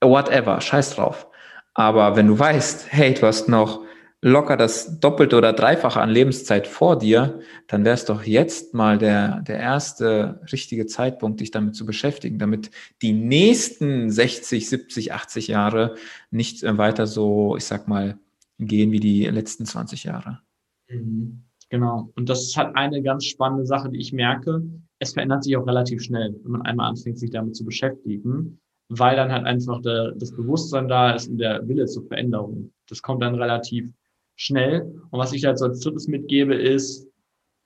whatever, 0.00 0.60
scheiß 0.60 0.96
drauf. 0.96 1.26
Aber 1.74 2.16
wenn 2.16 2.26
du 2.26 2.38
weißt, 2.38 2.86
hey, 2.90 3.14
du 3.14 3.22
hast 3.22 3.48
noch 3.48 3.84
locker 4.20 4.56
das 4.56 4.98
Doppelte 4.98 5.36
oder 5.36 5.52
Dreifache 5.52 6.00
an 6.00 6.10
Lebenszeit 6.10 6.66
vor 6.66 6.98
dir, 6.98 7.40
dann 7.68 7.84
wäre 7.84 7.94
es 7.94 8.04
doch 8.04 8.24
jetzt 8.24 8.74
mal 8.74 8.98
der, 8.98 9.42
der 9.42 9.58
erste 9.58 10.40
richtige 10.52 10.86
Zeitpunkt, 10.86 11.40
dich 11.40 11.52
damit 11.52 11.76
zu 11.76 11.86
beschäftigen, 11.86 12.38
damit 12.38 12.70
die 13.00 13.12
nächsten 13.12 14.10
60, 14.10 14.68
70, 14.68 15.12
80 15.12 15.48
Jahre 15.48 15.94
nicht 16.30 16.64
äh, 16.64 16.76
weiter 16.78 17.06
so, 17.06 17.56
ich 17.56 17.64
sag 17.64 17.86
mal, 17.86 18.18
gehen 18.58 18.90
wie 18.90 19.00
die 19.00 19.26
letzten 19.26 19.66
20 19.66 20.04
Jahre. 20.04 20.40
Mhm. 20.88 21.44
Genau. 21.70 22.10
Und 22.16 22.28
das 22.28 22.42
ist 22.42 22.56
halt 22.56 22.74
eine 22.76 23.02
ganz 23.02 23.24
spannende 23.26 23.66
Sache, 23.66 23.90
die 23.90 24.00
ich 24.00 24.12
merke. 24.12 24.62
Es 24.98 25.12
verändert 25.12 25.44
sich 25.44 25.56
auch 25.56 25.66
relativ 25.66 26.02
schnell, 26.02 26.34
wenn 26.42 26.52
man 26.52 26.62
einmal 26.62 26.90
anfängt, 26.90 27.18
sich 27.18 27.30
damit 27.30 27.56
zu 27.56 27.64
beschäftigen 27.64 28.60
weil 28.88 29.16
dann 29.16 29.32
halt 29.32 29.44
einfach 29.44 29.80
der, 29.82 30.12
das 30.12 30.34
Bewusstsein 30.34 30.88
da 30.88 31.12
ist 31.12 31.28
und 31.28 31.38
der 31.38 31.66
Wille 31.68 31.86
zur 31.86 32.06
Veränderung. 32.06 32.72
Das 32.88 33.02
kommt 33.02 33.22
dann 33.22 33.34
relativ 33.34 33.90
schnell. 34.34 34.82
Und 35.10 35.18
was 35.18 35.32
ich 35.32 35.44
halt 35.44 35.58
so 35.58 35.66
als 35.66 35.80
drittes 35.80 36.08
mitgebe, 36.08 36.54
ist, 36.54 37.06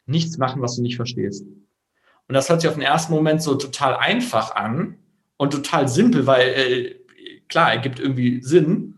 nichts 0.06 0.36
machen, 0.38 0.62
was 0.62 0.76
du 0.76 0.82
nicht 0.82 0.96
verstehst. 0.96 1.46
Und 2.28 2.34
das 2.34 2.48
hört 2.48 2.60
sich 2.60 2.68
auf 2.68 2.76
den 2.76 2.82
ersten 2.82 3.12
Moment 3.12 3.42
so 3.42 3.54
total 3.54 3.96
einfach 3.96 4.54
an 4.54 4.98
und 5.36 5.52
total 5.52 5.88
simpel, 5.88 6.26
weil 6.26 6.48
äh, 6.48 6.94
klar, 7.48 7.72
er 7.72 7.78
gibt 7.78 8.00
irgendwie 8.00 8.42
Sinn, 8.42 8.94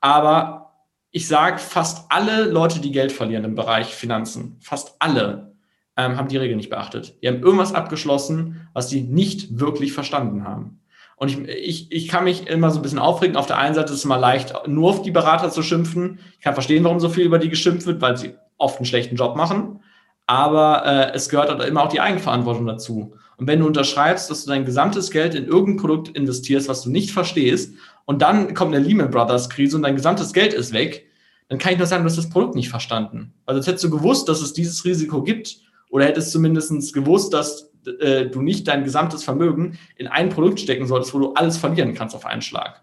aber 0.00 0.84
ich 1.10 1.26
sage, 1.26 1.58
fast 1.58 2.10
alle 2.10 2.44
Leute, 2.50 2.80
die 2.80 2.92
Geld 2.92 3.12
verlieren 3.12 3.44
im 3.44 3.54
Bereich 3.54 3.94
Finanzen, 3.94 4.56
fast 4.60 4.96
alle, 4.98 5.56
ähm, 5.98 6.16
haben 6.16 6.28
die 6.28 6.36
Regeln 6.36 6.56
nicht 6.56 6.70
beachtet. 6.70 7.16
Die 7.22 7.28
haben 7.28 7.42
irgendwas 7.42 7.74
abgeschlossen, 7.74 8.68
was 8.72 8.88
sie 8.88 9.02
nicht 9.02 9.58
wirklich 9.58 9.92
verstanden 9.92 10.44
haben. 10.44 10.80
Und 11.16 11.30
ich, 11.30 11.48
ich, 11.48 11.92
ich 11.92 12.08
kann 12.08 12.22
mich 12.24 12.46
immer 12.46 12.70
so 12.70 12.78
ein 12.78 12.82
bisschen 12.82 13.00
aufregen. 13.00 13.36
Auf 13.36 13.46
der 13.46 13.58
einen 13.58 13.74
Seite 13.74 13.92
ist 13.92 13.98
es 13.98 14.04
immer 14.04 14.18
leicht, 14.18 14.54
nur 14.68 14.90
auf 14.90 15.02
die 15.02 15.10
Berater 15.10 15.50
zu 15.50 15.62
schimpfen. 15.62 16.20
Ich 16.38 16.44
kann 16.44 16.54
verstehen, 16.54 16.84
warum 16.84 17.00
so 17.00 17.08
viel 17.08 17.24
über 17.24 17.40
die 17.40 17.48
geschimpft 17.48 17.86
wird, 17.86 18.00
weil 18.00 18.16
sie 18.16 18.34
oft 18.56 18.76
einen 18.76 18.86
schlechten 18.86 19.16
Job 19.16 19.36
machen. 19.36 19.80
Aber 20.28 20.86
äh, 20.86 21.12
es 21.14 21.28
gehört 21.28 21.50
halt 21.50 21.68
immer 21.68 21.82
auch 21.82 21.88
die 21.88 22.00
Eigenverantwortung 22.00 22.66
dazu. 22.66 23.14
Und 23.36 23.48
wenn 23.48 23.58
du 23.58 23.66
unterschreibst, 23.66 24.30
dass 24.30 24.44
du 24.44 24.50
dein 24.50 24.64
gesamtes 24.64 25.10
Geld 25.10 25.34
in 25.34 25.46
irgendein 25.46 25.80
Produkt 25.80 26.08
investierst, 26.10 26.68
was 26.68 26.82
du 26.82 26.90
nicht 26.90 27.10
verstehst, 27.10 27.74
und 28.04 28.22
dann 28.22 28.54
kommt 28.54 28.74
eine 28.74 28.84
Lehman 28.84 29.10
Brothers 29.10 29.50
Krise 29.50 29.76
und 29.76 29.82
dein 29.82 29.96
gesamtes 29.96 30.32
Geld 30.32 30.54
ist 30.54 30.72
weg, 30.72 31.06
dann 31.48 31.58
kann 31.58 31.72
ich 31.72 31.78
nur 31.78 31.86
sagen, 31.86 32.04
du 32.04 32.08
hast 32.08 32.18
das 32.18 32.30
Produkt 32.30 32.54
nicht 32.54 32.68
verstanden. 32.68 33.32
Also 33.46 33.58
jetzt 33.58 33.66
hättest 33.66 33.84
du 33.84 33.90
gewusst, 33.90 34.28
dass 34.28 34.40
es 34.40 34.52
dieses 34.52 34.84
Risiko 34.84 35.22
gibt 35.22 35.67
oder 35.90 36.04
hättest 36.04 36.32
zumindest 36.32 36.92
gewusst, 36.92 37.32
dass 37.32 37.72
äh, 38.00 38.26
du 38.26 38.42
nicht 38.42 38.68
dein 38.68 38.84
gesamtes 38.84 39.24
Vermögen 39.24 39.78
in 39.96 40.06
ein 40.06 40.28
Produkt 40.28 40.60
stecken 40.60 40.86
solltest, 40.86 41.14
wo 41.14 41.18
du 41.18 41.32
alles 41.34 41.56
verlieren 41.56 41.94
kannst 41.94 42.14
auf 42.14 42.26
einen 42.26 42.42
Schlag. 42.42 42.82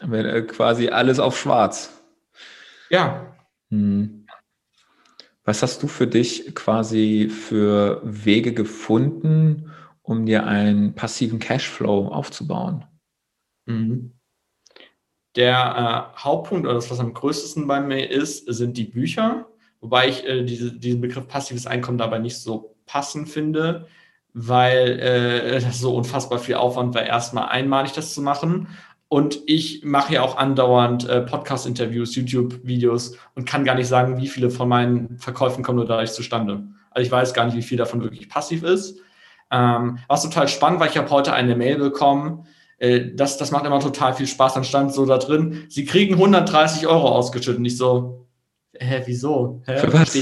Äh, 0.00 0.42
quasi 0.42 0.88
alles 0.88 1.18
auf 1.18 1.38
schwarz. 1.38 1.92
Ja. 2.90 3.36
Hm. 3.70 4.26
Was 5.44 5.62
hast 5.62 5.82
du 5.82 5.86
für 5.86 6.06
dich 6.06 6.54
quasi 6.54 7.28
für 7.28 8.00
Wege 8.04 8.52
gefunden, 8.52 9.70
um 10.02 10.26
dir 10.26 10.46
einen 10.46 10.94
passiven 10.94 11.38
Cashflow 11.38 12.08
aufzubauen? 12.08 12.84
Mhm. 13.66 14.12
Der 15.36 16.12
äh, 16.16 16.18
Hauptpunkt 16.18 16.64
oder 16.64 16.74
das, 16.74 16.90
was 16.90 16.98
am 16.98 17.14
größten 17.14 17.66
bei 17.66 17.80
mir 17.80 18.10
ist, 18.10 18.46
sind 18.52 18.76
die 18.76 18.84
Bücher, 18.84 19.46
wobei 19.80 20.08
ich 20.08 20.26
äh, 20.26 20.44
diese, 20.44 20.72
diesen 20.72 21.00
Begriff 21.00 21.28
passives 21.28 21.66
Einkommen 21.66 21.98
dabei 21.98 22.18
nicht 22.18 22.38
so 22.38 22.74
passend 22.86 23.28
finde, 23.28 23.86
weil 24.32 24.98
äh, 25.00 25.60
das 25.60 25.80
so 25.80 25.94
unfassbar 25.96 26.38
viel 26.38 26.56
Aufwand 26.56 26.94
war, 26.94 27.02
erstmal 27.02 27.48
einmalig 27.48 27.92
das 27.92 28.14
zu 28.14 28.22
machen. 28.22 28.68
Und 29.08 29.38
ich 29.46 29.84
mache 29.84 30.14
ja 30.14 30.22
auch 30.22 30.36
andauernd 30.36 31.08
äh, 31.08 31.20
Podcast-Interviews, 31.20 32.16
YouTube-Videos 32.16 33.16
und 33.34 33.46
kann 33.46 33.64
gar 33.64 33.76
nicht 33.76 33.86
sagen, 33.86 34.18
wie 34.18 34.26
viele 34.26 34.50
von 34.50 34.68
meinen 34.68 35.18
Verkäufen 35.18 35.62
kommen 35.62 35.76
nur 35.76 35.86
dadurch 35.86 36.12
zustande. 36.12 36.64
Also 36.90 37.06
ich 37.06 37.12
weiß 37.12 37.32
gar 37.32 37.44
nicht, 37.46 37.56
wie 37.56 37.62
viel 37.62 37.78
davon 37.78 38.02
wirklich 38.02 38.28
passiv 38.28 38.62
ist. 38.64 39.00
Ähm, 39.50 39.98
was 40.08 40.22
total 40.22 40.48
spannend 40.48 40.80
war, 40.80 40.88
ich 40.88 40.96
habe 40.96 41.10
heute 41.10 41.32
eine 41.32 41.54
Mail 41.54 41.78
bekommen, 41.78 42.46
äh, 42.78 43.12
das, 43.14 43.38
das 43.38 43.52
macht 43.52 43.64
immer 43.64 43.80
total 43.80 44.14
viel 44.14 44.26
Spaß. 44.26 44.54
Dann 44.54 44.64
stand 44.64 44.92
so 44.92 45.06
da 45.06 45.18
drin, 45.18 45.66
sie 45.68 45.84
kriegen 45.84 46.14
130 46.14 46.86
Euro 46.86 47.08
ausgeschüttet. 47.08 47.60
Nicht 47.60 47.78
so, 47.78 48.25
hä, 48.80 49.02
wieso? 49.06 49.62
Hä? 49.66 49.78
Für 49.78 49.92
was? 49.92 50.18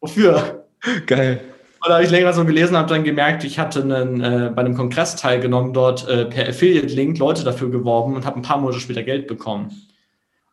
Wofür? 0.00 0.66
Geil. 1.06 1.40
Und 1.80 1.90
da 1.90 1.94
habe 1.94 2.04
ich 2.04 2.10
länger 2.10 2.32
so 2.32 2.44
gelesen, 2.44 2.76
habe 2.76 2.88
dann 2.88 3.04
gemerkt, 3.04 3.44
ich 3.44 3.58
hatte 3.58 3.82
einen, 3.82 4.20
äh, 4.20 4.50
bei 4.54 4.62
einem 4.62 4.74
Kongress 4.74 5.16
teilgenommen, 5.16 5.72
dort 5.72 6.08
äh, 6.08 6.24
per 6.24 6.48
Affiliate-Link 6.48 7.18
Leute 7.18 7.44
dafür 7.44 7.70
geworben 7.70 8.16
und 8.16 8.26
habe 8.26 8.36
ein 8.36 8.42
paar 8.42 8.58
Monate 8.58 8.80
später 8.80 9.02
Geld 9.02 9.26
bekommen. 9.26 9.70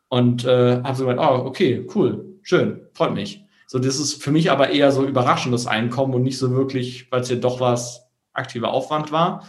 Und 0.10 0.45
äh, 0.45 0.82
habe 0.84 0.95
so 0.95 1.06
gemeint, 1.06 1.20
oh, 1.20 1.45
okay, 1.45 1.88
cool, 1.95 2.38
schön, 2.44 2.82
freut 2.94 3.14
mich. 3.14 3.44
So, 3.66 3.80
das 3.80 4.00
ist 4.00 4.22
für 4.22 4.32
mich 4.32 4.52
aber 4.52 4.70
eher 4.70 4.91
so 4.91 5.04
überraschendes 5.04 5.66
Einkommen 5.66 6.14
und 6.14 6.22
nicht 6.22 6.38
so 6.38 6.52
wirklich, 6.52 7.12
weil 7.12 7.22
es 7.22 7.30
ja 7.30 7.38
doch 7.38 7.60
was 7.60 8.08
aktiver 8.34 8.72
Aufwand 8.72 9.12
war. 9.12 9.48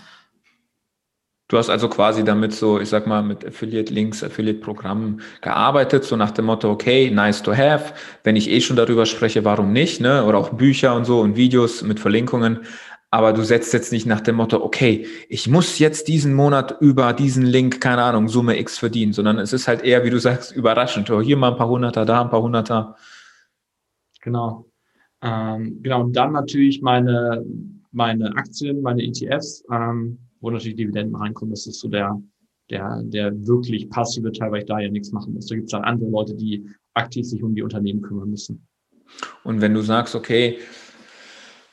Du 1.49 1.59
hast 1.59 1.69
also 1.69 1.91
quasi 1.91 2.25
damit 2.25 2.55
so, 2.55 2.81
ich 2.81 2.89
sag 2.89 3.07
mal, 3.07 3.23
mit 3.23 3.45
Affiliate-Links, 3.45 4.25
Affiliate-Programmen 4.25 5.21
gearbeitet, 5.43 6.05
so 6.05 6.16
nach 6.16 6.31
dem 6.31 6.47
Motto, 6.47 6.71
okay, 6.71 7.11
nice 7.11 7.43
to 7.43 7.53
have. 7.53 7.93
Wenn 8.23 8.35
ich 8.35 8.49
eh 8.49 8.62
schon 8.62 8.77
darüber 8.77 9.05
spreche, 9.05 9.45
warum 9.45 9.73
nicht, 9.73 10.01
ne? 10.01 10.25
Oder 10.25 10.39
auch 10.39 10.51
Bücher 10.51 10.95
und 10.95 11.05
so 11.05 11.21
und 11.21 11.37
Videos 11.37 11.83
mit 11.83 12.01
Verlinkungen. 12.01 12.61
Aber 13.11 13.35
du 13.35 13.43
setzt 13.43 13.75
jetzt 13.75 13.93
nicht 13.93 14.07
nach 14.07 14.23
dem 14.23 14.37
Motto, 14.37 14.65
okay, 14.65 15.07
ich 15.29 15.47
muss 15.47 15.79
jetzt 15.79 16.09
diesen 16.09 16.33
Monat 16.33 16.79
über 16.81 17.12
diesen 17.12 17.45
Link, 17.45 17.79
keine 17.81 18.03
Ahnung, 18.03 18.29
Summe 18.29 18.59
X 18.59 18.79
verdienen, 18.79 19.12
sondern 19.12 19.39
es 19.39 19.53
ist 19.53 19.69
halt 19.69 19.83
eher, 19.83 20.03
wie 20.03 20.11
du 20.11 20.19
sagst, 20.19 20.51
überraschend. 20.51 21.11
Oh, 21.11 21.21
hier 21.21 21.37
mal 21.37 21.53
ein 21.53 21.59
paar 21.59 21.69
Hunderter, 21.69 22.07
da 22.07 22.23
ein 22.23 22.31
paar 22.31 22.43
Hunderter. 22.43 22.97
Genau. 24.23 24.66
Ähm, 25.23 25.81
genau. 25.83 26.01
Und 26.01 26.16
dann 26.16 26.33
natürlich 26.33 26.81
meine, 26.81 27.45
meine 27.93 28.35
Aktien, 28.35 28.81
meine 28.81 29.03
ETFs. 29.03 29.62
Ähm, 29.71 30.24
wo 30.45 30.51
natürlich 30.51 30.77
Dividenden 30.77 31.16
reinkommen. 31.16 31.53
Das 31.53 31.66
ist 31.66 31.81
so 31.81 31.89
der, 31.89 32.21
der, 32.71 33.01
der 33.03 33.47
wirklich 33.47 33.89
passive 33.89 34.31
Teil, 34.31 34.53
weil 34.53 34.61
ich 34.61 34.66
da 34.66 34.79
ja 34.79 34.91
nichts 34.91 35.11
machen 35.11 35.35
muss. 35.35 35.47
Da 35.47 35.55
gibt 35.55 35.66
es 35.66 35.73
dann 35.73 35.85
andere 35.85 36.11
Leute, 36.11 36.35
die 36.35 36.69
aktiv 36.93 37.27
sich 37.27 37.43
um 37.43 37.55
die 37.55 37.62
Unternehmen 37.62 38.03
kümmern 38.03 38.31
müssen. 38.31 38.66
Und 39.43 39.61
wenn 39.61 39.75
du 39.75 39.81
sagst, 39.81 40.15
okay, 40.15 40.59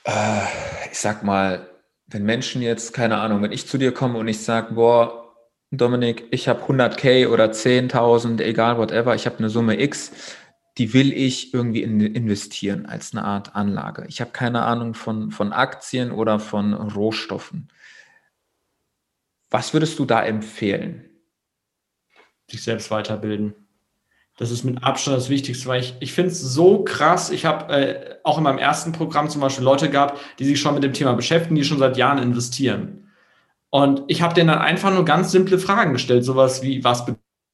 äh, 0.05 0.41
ich 0.89 0.97
sag 0.97 1.23
mal, 1.23 1.67
wenn 2.07 2.23
Menschen 2.23 2.61
jetzt, 2.61 2.93
keine 2.93 3.17
Ahnung, 3.17 3.41
wenn 3.41 3.51
ich 3.51 3.67
zu 3.67 3.77
dir 3.77 3.93
komme 3.93 4.17
und 4.17 4.27
ich 4.27 4.39
sage, 4.39 4.73
boah, 4.73 5.33
Dominik, 5.71 6.25
ich 6.31 6.47
habe 6.47 6.63
100k 6.63 7.29
oder 7.29 7.45
10.000, 7.51 8.41
egal, 8.41 8.77
whatever, 8.77 9.15
ich 9.15 9.25
habe 9.25 9.37
eine 9.39 9.49
Summe 9.49 9.81
X, 9.81 10.11
die 10.77 10.93
will 10.93 11.13
ich 11.13 11.53
irgendwie 11.53 11.83
in, 11.83 11.99
investieren 12.01 12.85
als 12.85 13.13
eine 13.13 13.23
Art 13.23 13.55
Anlage. 13.55 14.05
Ich 14.07 14.19
habe 14.21 14.31
keine 14.31 14.63
Ahnung 14.63 14.93
von, 14.93 15.31
von 15.31 15.53
Aktien 15.53 16.11
oder 16.11 16.39
von 16.39 16.73
Rohstoffen. 16.73 17.69
Was 19.51 19.73
würdest 19.73 19.99
du 19.99 20.05
da 20.05 20.23
empfehlen? 20.23 21.09
Sich 22.49 22.63
selbst 22.63 22.89
weiterbilden. 22.89 23.53
Das 24.37 24.49
ist 24.49 24.63
mit 24.63 24.81
Abstand 24.81 25.17
das 25.17 25.29
Wichtigste, 25.29 25.67
weil 25.67 25.81
ich, 25.81 25.93
ich 25.99 26.13
finde 26.13 26.31
es 26.31 26.41
so 26.41 26.83
krass. 26.83 27.29
Ich 27.29 27.45
habe 27.45 27.71
äh, 27.73 28.15
auch 28.23 28.37
in 28.37 28.45
meinem 28.45 28.57
ersten 28.57 28.93
Programm 28.93 29.29
zum 29.29 29.41
Beispiel 29.41 29.63
Leute 29.63 29.89
gehabt, 29.89 30.19
die 30.39 30.45
sich 30.45 30.59
schon 30.59 30.73
mit 30.73 30.83
dem 30.83 30.93
Thema 30.93 31.13
beschäftigen, 31.13 31.55
die 31.55 31.65
schon 31.65 31.77
seit 31.77 31.97
Jahren 31.97 32.17
investieren. 32.17 33.11
Und 33.69 34.03
ich 34.07 34.21
habe 34.21 34.33
denen 34.33 34.47
dann 34.47 34.59
einfach 34.59 34.91
nur 34.91 35.05
ganz 35.05 35.31
simple 35.31 35.59
Fragen 35.59 35.93
gestellt, 35.93 36.25
sowas 36.25 36.63
wie, 36.63 36.83
was 36.83 37.05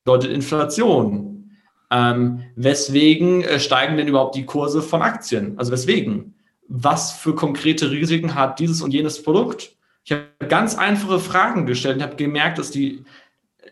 bedeutet 0.06 0.32
Inflation? 0.32 1.52
Ähm, 1.90 2.44
weswegen 2.56 3.44
äh, 3.44 3.60
steigen 3.60 3.98
denn 3.98 4.08
überhaupt 4.08 4.36
die 4.36 4.46
Kurse 4.46 4.82
von 4.82 5.02
Aktien? 5.02 5.58
Also 5.58 5.72
weswegen? 5.72 6.36
Was 6.68 7.12
für 7.12 7.34
konkrete 7.34 7.92
Risiken 7.92 8.36
hat 8.36 8.60
dieses 8.60 8.82
und 8.82 8.94
jenes 8.94 9.24
Produkt? 9.24 9.77
Ich 10.08 10.14
habe 10.14 10.48
ganz 10.48 10.76
einfache 10.76 11.20
Fragen 11.20 11.66
gestellt 11.66 11.98
und 11.98 12.02
habe 12.02 12.16
gemerkt, 12.16 12.58
dass 12.60 12.72
die, 12.72 13.04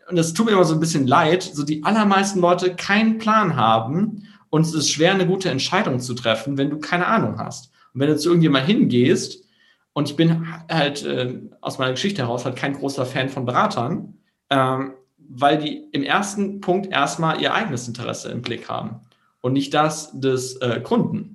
und 0.09 0.17
das 0.17 0.33
tut 0.33 0.47
mir 0.47 0.51
immer 0.51 0.65
so 0.65 0.73
ein 0.73 0.81
bisschen 0.81 1.07
leid, 1.07 1.43
so 1.43 1.63
die 1.63 1.85
allermeisten 1.85 2.41
Leute 2.41 2.75
keinen 2.75 3.19
Plan 3.19 3.55
haben 3.55 4.27
und 4.49 4.63
es 4.63 4.73
ist 4.73 4.89
schwer, 4.89 5.13
eine 5.13 5.25
gute 5.25 5.49
Entscheidung 5.49 6.01
zu 6.01 6.13
treffen, 6.13 6.57
wenn 6.57 6.69
du 6.69 6.77
keine 6.79 7.07
Ahnung 7.07 7.39
hast. 7.39 7.71
Und 7.93 8.01
wenn 8.01 8.09
du 8.09 8.17
zu 8.17 8.27
irgendjemand 8.27 8.65
hingehst, 8.65 9.45
und 9.93 10.09
ich 10.09 10.17
bin 10.17 10.45
halt 10.69 11.05
äh, 11.05 11.39
aus 11.61 11.77
meiner 11.77 11.91
Geschichte 11.91 12.23
heraus 12.23 12.43
halt 12.43 12.57
kein 12.57 12.73
großer 12.73 13.05
Fan 13.05 13.29
von 13.29 13.45
Beratern, 13.45 14.15
ähm, 14.49 14.91
weil 15.17 15.57
die 15.57 15.87
im 15.93 16.03
ersten 16.03 16.59
Punkt 16.59 16.91
erstmal 16.91 17.41
ihr 17.41 17.53
eigenes 17.53 17.87
Interesse 17.87 18.29
im 18.29 18.41
Blick 18.41 18.67
haben 18.67 18.99
und 19.39 19.53
nicht 19.53 19.73
das 19.73 20.11
des 20.19 20.57
äh, 20.57 20.81
Kunden. 20.81 21.34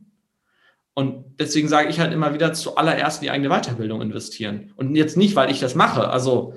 Und 0.94 1.24
deswegen 1.38 1.68
sage 1.68 1.88
ich 1.88 2.00
halt 2.00 2.12
immer 2.12 2.34
wieder 2.34 2.52
zuallererst 2.52 3.20
in 3.20 3.26
die 3.26 3.30
eigene 3.30 3.48
Weiterbildung 3.48 4.02
investieren. 4.02 4.72
Und 4.76 4.94
jetzt 4.96 5.16
nicht, 5.16 5.36
weil 5.36 5.50
ich 5.50 5.60
das 5.60 5.74
mache. 5.74 6.08
Also 6.08 6.54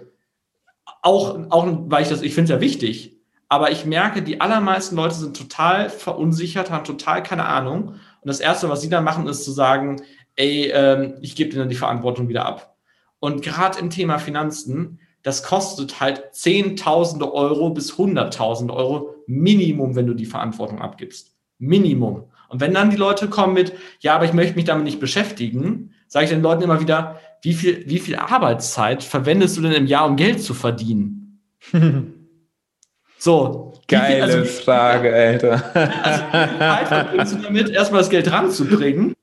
auch, 1.01 1.39
auch 1.49 1.67
weil 1.87 2.03
ich 2.03 2.09
das, 2.09 2.21
ich 2.21 2.33
finde 2.33 2.53
es 2.53 2.57
ja 2.57 2.61
wichtig. 2.61 3.17
Aber 3.49 3.71
ich 3.71 3.85
merke, 3.85 4.23
die 4.23 4.41
allermeisten 4.41 4.95
Leute 4.95 5.15
sind 5.15 5.37
total 5.37 5.89
verunsichert, 5.89 6.71
haben 6.71 6.85
total 6.85 7.21
keine 7.21 7.45
Ahnung. 7.45 7.89
Und 7.89 8.27
das 8.27 8.39
Erste, 8.39 8.69
was 8.69 8.81
sie 8.81 8.89
dann 8.89 9.03
machen, 9.03 9.27
ist 9.27 9.43
zu 9.43 9.51
sagen, 9.51 10.01
ey, 10.35 10.71
ähm, 10.73 11.15
ich 11.21 11.35
gebe 11.35 11.51
dir 11.51 11.59
dann 11.59 11.69
die 11.69 11.75
Verantwortung 11.75 12.29
wieder 12.29 12.45
ab. 12.45 12.75
Und 13.19 13.43
gerade 13.43 13.79
im 13.79 13.89
Thema 13.89 14.17
Finanzen, 14.17 14.99
das 15.21 15.43
kostet 15.43 15.99
halt 15.99 16.33
Zehntausende 16.33 17.33
Euro 17.33 17.69
bis 17.69 17.97
Hunderttausende 17.97 18.73
Euro 18.73 19.15
Minimum, 19.27 19.95
wenn 19.95 20.07
du 20.07 20.13
die 20.13 20.25
Verantwortung 20.25 20.81
abgibst. 20.81 21.35
Minimum. 21.59 22.25
Und 22.53 22.61
wenn 22.61 22.71
dann 22.71 22.91
die 22.91 22.97
Leute 22.97 23.29
kommen 23.29 23.55
mit, 23.55 23.73
ja, 23.99 24.13
aber 24.13 24.25
ich 24.25 24.33
möchte 24.33 24.53
mich 24.53 24.65
damit 24.65 24.83
nicht 24.83 24.99
beschäftigen, 24.99 25.91
sage 26.07 26.25
ich 26.25 26.29
den 26.29 26.43
Leuten 26.43 26.61
immer 26.61 26.79
wieder, 26.79 27.19
wie 27.41 27.55
viel, 27.55 27.83
wie 27.87 27.97
viel 27.97 28.15
Arbeitszeit 28.15 29.01
verwendest 29.01 29.57
du 29.57 29.61
denn 29.61 29.71
im 29.71 29.87
Jahr, 29.87 30.05
um 30.05 30.15
Geld 30.15 30.43
zu 30.43 30.53
verdienen? 30.53 31.41
so. 33.17 33.73
Geile 33.87 34.27
viel, 34.27 34.39
also, 34.39 34.45
Frage, 34.45 35.11
Alter. 35.11 35.63
Also, 36.03 36.23
wie 36.31 36.47
viel 36.47 36.59
Zeit 36.59 36.87
verbringst 36.87 37.33
du 37.33 37.37
damit, 37.37 37.69
erstmal 37.71 38.01
das 38.01 38.09
Geld 38.11 38.31
ranzubringen? 38.31 39.15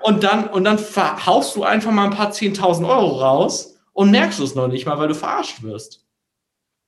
Und 0.00 0.24
dann, 0.24 0.48
und 0.48 0.64
dann 0.64 0.78
verhaust 0.80 1.54
du 1.54 1.62
einfach 1.62 1.92
mal 1.92 2.06
ein 2.06 2.10
paar 2.10 2.32
10.000 2.32 2.88
Euro 2.88 3.20
raus 3.20 3.78
und 3.92 4.10
merkst 4.10 4.40
es 4.40 4.56
noch 4.56 4.66
nicht 4.66 4.86
mal, 4.86 4.98
weil 4.98 5.06
du 5.06 5.14
verarscht 5.14 5.62
wirst. 5.62 6.04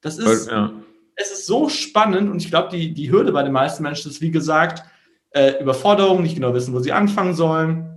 Das 0.01 0.19
ist, 0.19 0.51
ja. 0.51 0.73
es 1.15 1.31
ist 1.31 1.47
so 1.47 1.69
spannend 1.69 2.33
und 2.33 2.43
ich 2.43 2.51
glaube, 2.51 2.77
die, 2.77 2.93
die 2.93 3.13
Hürde 3.13 3.31
bei 3.31 3.45
den 3.45 3.53
meisten 3.53 3.85
Menschen 3.85 4.11
ist, 4.11 4.21
wie 4.21 4.33
gesagt, 4.33 4.83
äh, 5.35 5.61
Überforderung, 5.61 6.23
nicht 6.23 6.37
genau 6.37 6.55
wissen, 6.55 6.75
wo 6.75 6.81
sie 6.81 6.93
anfangen 6.93 7.35
sollen. 7.35 7.91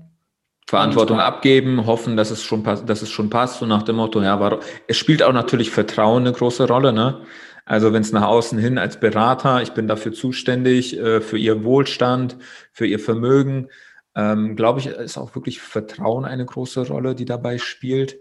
Verantwortung 0.68 1.20
abgeben, 1.20 1.86
hoffen, 1.86 2.18
dass 2.18 2.30
es 2.30 2.44
schon 2.44 2.62
passt, 2.62 2.90
dass 2.90 3.02
es 3.02 3.10
schon 3.10 3.30
passt, 3.30 3.60
so 3.60 3.66
nach 3.66 3.84
dem 3.84 3.96
Motto, 3.96 4.22
ja, 4.22 4.38
warum? 4.40 4.60
Es 4.88 4.98
spielt 4.98 5.24
auch 5.24 5.32
natürlich 5.32 5.72
Vertrauen 5.72 6.24
eine 6.24 6.34
große 6.34 6.68
Rolle, 6.68 6.92
ne? 6.92 7.22
Also 7.64 7.94
wenn 7.94 8.02
es 8.02 8.12
nach 8.12 8.28
außen 8.28 8.58
hin 8.60 8.78
als 8.78 9.00
Berater, 9.00 9.62
ich 9.62 9.72
bin 9.72 9.88
dafür 9.88 10.14
zuständig, 10.14 10.98
äh, 10.98 11.22
für 11.22 11.38
ihr 11.38 11.64
Wohlstand, 11.64 12.38
für 12.74 12.86
ihr 12.86 13.00
Vermögen, 13.00 13.70
ähm, 14.16 14.56
glaube 14.56 14.80
ich, 14.80 14.88
ist 14.88 15.18
auch 15.18 15.36
wirklich 15.36 15.62
Vertrauen 15.62 16.26
eine 16.26 16.46
große 16.46 16.88
Rolle, 16.88 17.14
die 17.14 17.26
dabei 17.26 17.60
spielt. 17.60 18.18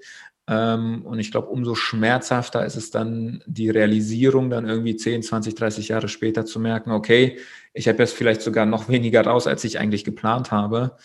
Ähm, 0.48 1.04
und 1.04 1.18
ich 1.18 1.32
glaube, 1.32 1.48
umso 1.48 1.74
schmerzhafter 1.74 2.64
ist 2.64 2.76
es 2.76 2.90
dann 2.90 3.42
die 3.46 3.68
Realisierung, 3.68 4.48
dann 4.48 4.68
irgendwie 4.68 4.96
10, 4.96 5.22
20, 5.22 5.54
30 5.56 5.88
Jahre 5.88 6.08
später 6.08 6.46
zu 6.46 6.60
merken, 6.60 6.92
okay, 6.92 7.38
ich 7.72 7.88
habe 7.88 7.98
jetzt 7.98 8.14
vielleicht 8.14 8.42
sogar 8.42 8.64
noch 8.64 8.88
weniger 8.88 9.22
raus, 9.24 9.46
als 9.46 9.64
ich 9.64 9.78
eigentlich 9.78 10.04
geplant 10.04 10.52
habe. 10.52 10.96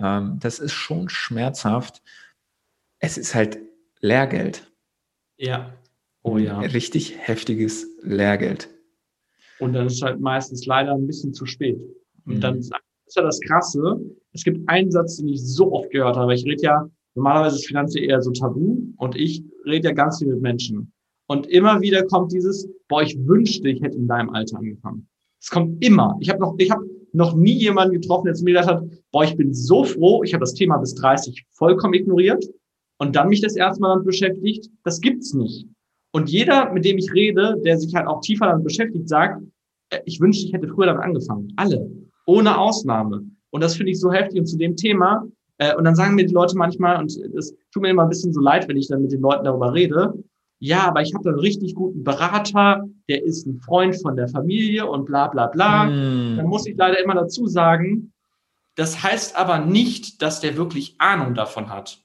Ähm, 0.00 0.38
das 0.40 0.58
ist 0.58 0.72
schon 0.72 1.08
schmerzhaft. 1.08 2.02
Es 2.98 3.16
ist 3.16 3.34
halt 3.34 3.58
Lehrgeld. 4.00 4.70
Ja. 5.36 5.72
Oh 6.22 6.36
ja. 6.36 6.58
Richtig 6.60 7.16
heftiges 7.18 7.86
Lehrgeld. 8.02 8.68
Und 9.60 9.74
dann 9.74 9.86
ist 9.86 10.02
halt 10.02 10.20
meistens 10.20 10.66
leider 10.66 10.92
ein 10.92 11.06
bisschen 11.06 11.32
zu 11.32 11.46
spät. 11.46 11.78
Und 12.26 12.36
mhm. 12.36 12.40
dann 12.40 12.58
ist 12.58 12.72
ja 13.14 13.22
das 13.22 13.40
Krasse. 13.40 14.00
Es 14.32 14.42
gibt 14.42 14.68
einen 14.68 14.90
Satz, 14.90 15.18
den 15.18 15.28
ich 15.28 15.42
so 15.42 15.72
oft 15.72 15.90
gehört 15.90 16.16
habe. 16.16 16.34
Ich 16.34 16.44
rede 16.44 16.62
ja 16.62 16.90
Normalerweise 17.14 17.56
ist 17.56 17.66
Finanzen 17.66 17.98
eher 17.98 18.22
so 18.22 18.30
tabu 18.30 18.78
und 18.96 19.16
ich 19.16 19.42
rede 19.66 19.88
ja 19.88 19.94
ganz 19.94 20.18
viel 20.18 20.28
mit 20.28 20.40
Menschen. 20.40 20.92
Und 21.26 21.46
immer 21.46 21.80
wieder 21.80 22.04
kommt 22.04 22.32
dieses, 22.32 22.68
boah, 22.88 23.02
ich 23.02 23.16
wünschte, 23.26 23.68
ich 23.68 23.80
hätte 23.82 23.96
in 23.96 24.08
deinem 24.08 24.30
Alter 24.30 24.58
angefangen. 24.58 25.08
Es 25.40 25.48
kommt 25.48 25.84
immer. 25.84 26.16
Ich 26.20 26.28
habe 26.28 26.40
noch, 26.40 26.54
ich 26.58 26.70
habe 26.70 26.84
noch 27.12 27.34
nie 27.34 27.52
jemanden 27.52 28.00
getroffen, 28.00 28.26
der 28.26 28.34
zu 28.34 28.44
mir 28.44 28.52
gesagt 28.52 28.68
hat, 28.68 28.84
boah, 29.10 29.24
ich 29.24 29.36
bin 29.36 29.54
so 29.54 29.84
froh, 29.84 30.22
ich 30.22 30.34
habe 30.34 30.42
das 30.42 30.54
Thema 30.54 30.76
bis 30.78 30.94
30 30.94 31.46
vollkommen 31.50 31.94
ignoriert 31.94 32.44
und 32.98 33.16
dann 33.16 33.28
mich 33.28 33.40
das 33.40 33.56
erste 33.56 33.80
Mal 33.80 33.94
damit 33.94 34.06
beschäftigt. 34.06 34.68
Das 34.84 35.00
gibt's 35.00 35.32
nicht. 35.32 35.66
Und 36.12 36.30
jeder, 36.30 36.72
mit 36.72 36.84
dem 36.84 36.98
ich 36.98 37.12
rede, 37.12 37.56
der 37.64 37.78
sich 37.78 37.94
halt 37.94 38.06
auch 38.06 38.20
tiefer 38.20 38.46
damit 38.46 38.64
beschäftigt, 38.64 39.08
sagt, 39.08 39.42
äh, 39.90 40.00
ich 40.04 40.20
wünschte, 40.20 40.46
ich 40.46 40.52
hätte 40.52 40.68
früher 40.68 40.86
damit 40.86 41.02
angefangen. 41.02 41.52
Alle. 41.56 41.88
Ohne 42.26 42.58
Ausnahme. 42.58 43.24
Und 43.50 43.62
das 43.62 43.76
finde 43.76 43.92
ich 43.92 44.00
so 44.00 44.12
heftig. 44.12 44.40
Und 44.40 44.46
zu 44.46 44.58
dem 44.58 44.76
Thema, 44.76 45.26
äh, 45.60 45.76
und 45.76 45.84
dann 45.84 45.94
sagen 45.94 46.14
mir 46.14 46.26
die 46.26 46.32
Leute 46.32 46.56
manchmal, 46.56 46.96
und 46.96 47.14
es 47.36 47.54
tut 47.70 47.82
mir 47.82 47.90
immer 47.90 48.04
ein 48.04 48.08
bisschen 48.08 48.32
so 48.32 48.40
leid, 48.40 48.66
wenn 48.66 48.78
ich 48.78 48.88
dann 48.88 49.02
mit 49.02 49.12
den 49.12 49.20
Leuten 49.20 49.44
darüber 49.44 49.74
rede, 49.74 50.14
ja, 50.58 50.88
aber 50.88 51.02
ich 51.02 51.12
habe 51.14 51.22
da 51.22 51.30
einen 51.30 51.38
richtig 51.38 51.74
guten 51.74 52.02
Berater, 52.02 52.86
der 53.08 53.22
ist 53.22 53.46
ein 53.46 53.60
Freund 53.60 54.00
von 54.00 54.16
der 54.16 54.28
Familie 54.28 54.86
und 54.86 55.04
bla 55.04 55.28
bla 55.28 55.46
bla. 55.46 55.84
Mm. 55.84 56.36
Dann 56.36 56.46
muss 56.46 56.66
ich 56.66 56.76
leider 56.76 57.02
immer 57.02 57.14
dazu 57.14 57.46
sagen, 57.46 58.12
das 58.74 59.02
heißt 59.02 59.36
aber 59.36 59.58
nicht, 59.58 60.22
dass 60.22 60.40
der 60.40 60.56
wirklich 60.56 60.96
Ahnung 60.98 61.34
davon 61.34 61.70
hat. 61.70 61.98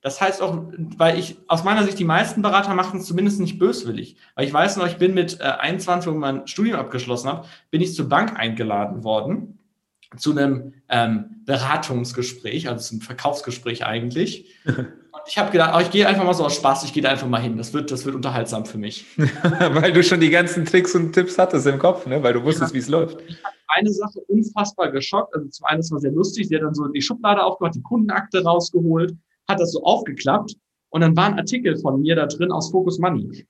Das 0.00 0.20
heißt 0.20 0.42
auch, 0.42 0.64
weil 0.96 1.18
ich 1.18 1.38
aus 1.46 1.62
meiner 1.62 1.84
Sicht 1.84 1.98
die 2.00 2.04
meisten 2.04 2.42
Berater 2.42 2.74
machen 2.74 2.98
es 2.98 3.06
zumindest 3.06 3.40
nicht 3.40 3.60
böswillig. 3.60 4.16
Weil 4.34 4.46
ich 4.46 4.52
weiß 4.52 4.76
noch, 4.76 4.86
ich 4.86 4.96
bin 4.96 5.14
mit 5.14 5.38
äh, 5.40 5.44
21, 5.44 6.08
wo 6.08 6.14
ich 6.14 6.20
mein 6.20 6.48
Studium 6.48 6.80
abgeschlossen 6.80 7.28
habe, 7.28 7.46
bin 7.70 7.80
ich 7.80 7.94
zur 7.94 8.08
Bank 8.08 8.36
eingeladen 8.36 9.04
worden 9.04 9.60
zu 10.16 10.32
einem 10.32 10.74
ähm, 10.88 11.42
Beratungsgespräch, 11.44 12.68
also 12.68 12.88
zum 12.88 13.00
Verkaufsgespräch 13.00 13.84
eigentlich. 13.84 14.50
Und 14.64 15.20
ich 15.26 15.38
habe 15.38 15.50
gedacht, 15.50 15.74
oh, 15.76 15.80
ich 15.80 15.90
gehe 15.90 16.08
einfach 16.08 16.24
mal 16.24 16.32
so 16.32 16.44
aus 16.44 16.56
Spaß, 16.56 16.84
ich 16.84 16.92
gehe 16.92 17.02
da 17.02 17.10
einfach 17.10 17.28
mal 17.28 17.40
hin. 17.40 17.56
Das 17.56 17.72
wird, 17.72 17.90
das 17.90 18.04
wird 18.04 18.14
unterhaltsam 18.14 18.64
für 18.64 18.78
mich. 18.78 19.06
weil 19.16 19.92
du 19.92 20.02
schon 20.02 20.20
die 20.20 20.30
ganzen 20.30 20.64
Tricks 20.64 20.94
und 20.94 21.12
Tipps 21.12 21.38
hattest 21.38 21.66
im 21.66 21.78
Kopf, 21.78 22.06
ne? 22.06 22.22
weil 22.22 22.32
du 22.32 22.42
wusstest, 22.42 22.72
ja. 22.72 22.74
wie 22.74 22.80
es 22.80 22.88
läuft. 22.88 23.20
Ich 23.28 23.36
habe 23.44 23.54
eine 23.68 23.92
Sache 23.92 24.20
unfassbar 24.28 24.90
geschockt. 24.90 25.34
Also 25.34 25.48
zum 25.48 25.66
einen, 25.66 25.80
das 25.80 25.90
war 25.90 26.00
sehr 26.00 26.12
lustig, 26.12 26.48
sie 26.48 26.56
hat 26.56 26.62
dann 26.62 26.74
so 26.74 26.88
die 26.88 27.02
Schublade 27.02 27.42
aufgemacht, 27.42 27.74
die 27.74 27.82
Kundenakte 27.82 28.42
rausgeholt, 28.42 29.14
hat 29.48 29.60
das 29.60 29.72
so 29.72 29.82
aufgeklappt 29.84 30.54
und 30.90 31.00
dann 31.00 31.16
war 31.16 31.26
ein 31.26 31.38
Artikel 31.38 31.78
von 31.78 32.00
mir 32.00 32.16
da 32.16 32.26
drin 32.26 32.50
aus 32.50 32.70
Focus 32.70 32.98
Money 32.98 33.46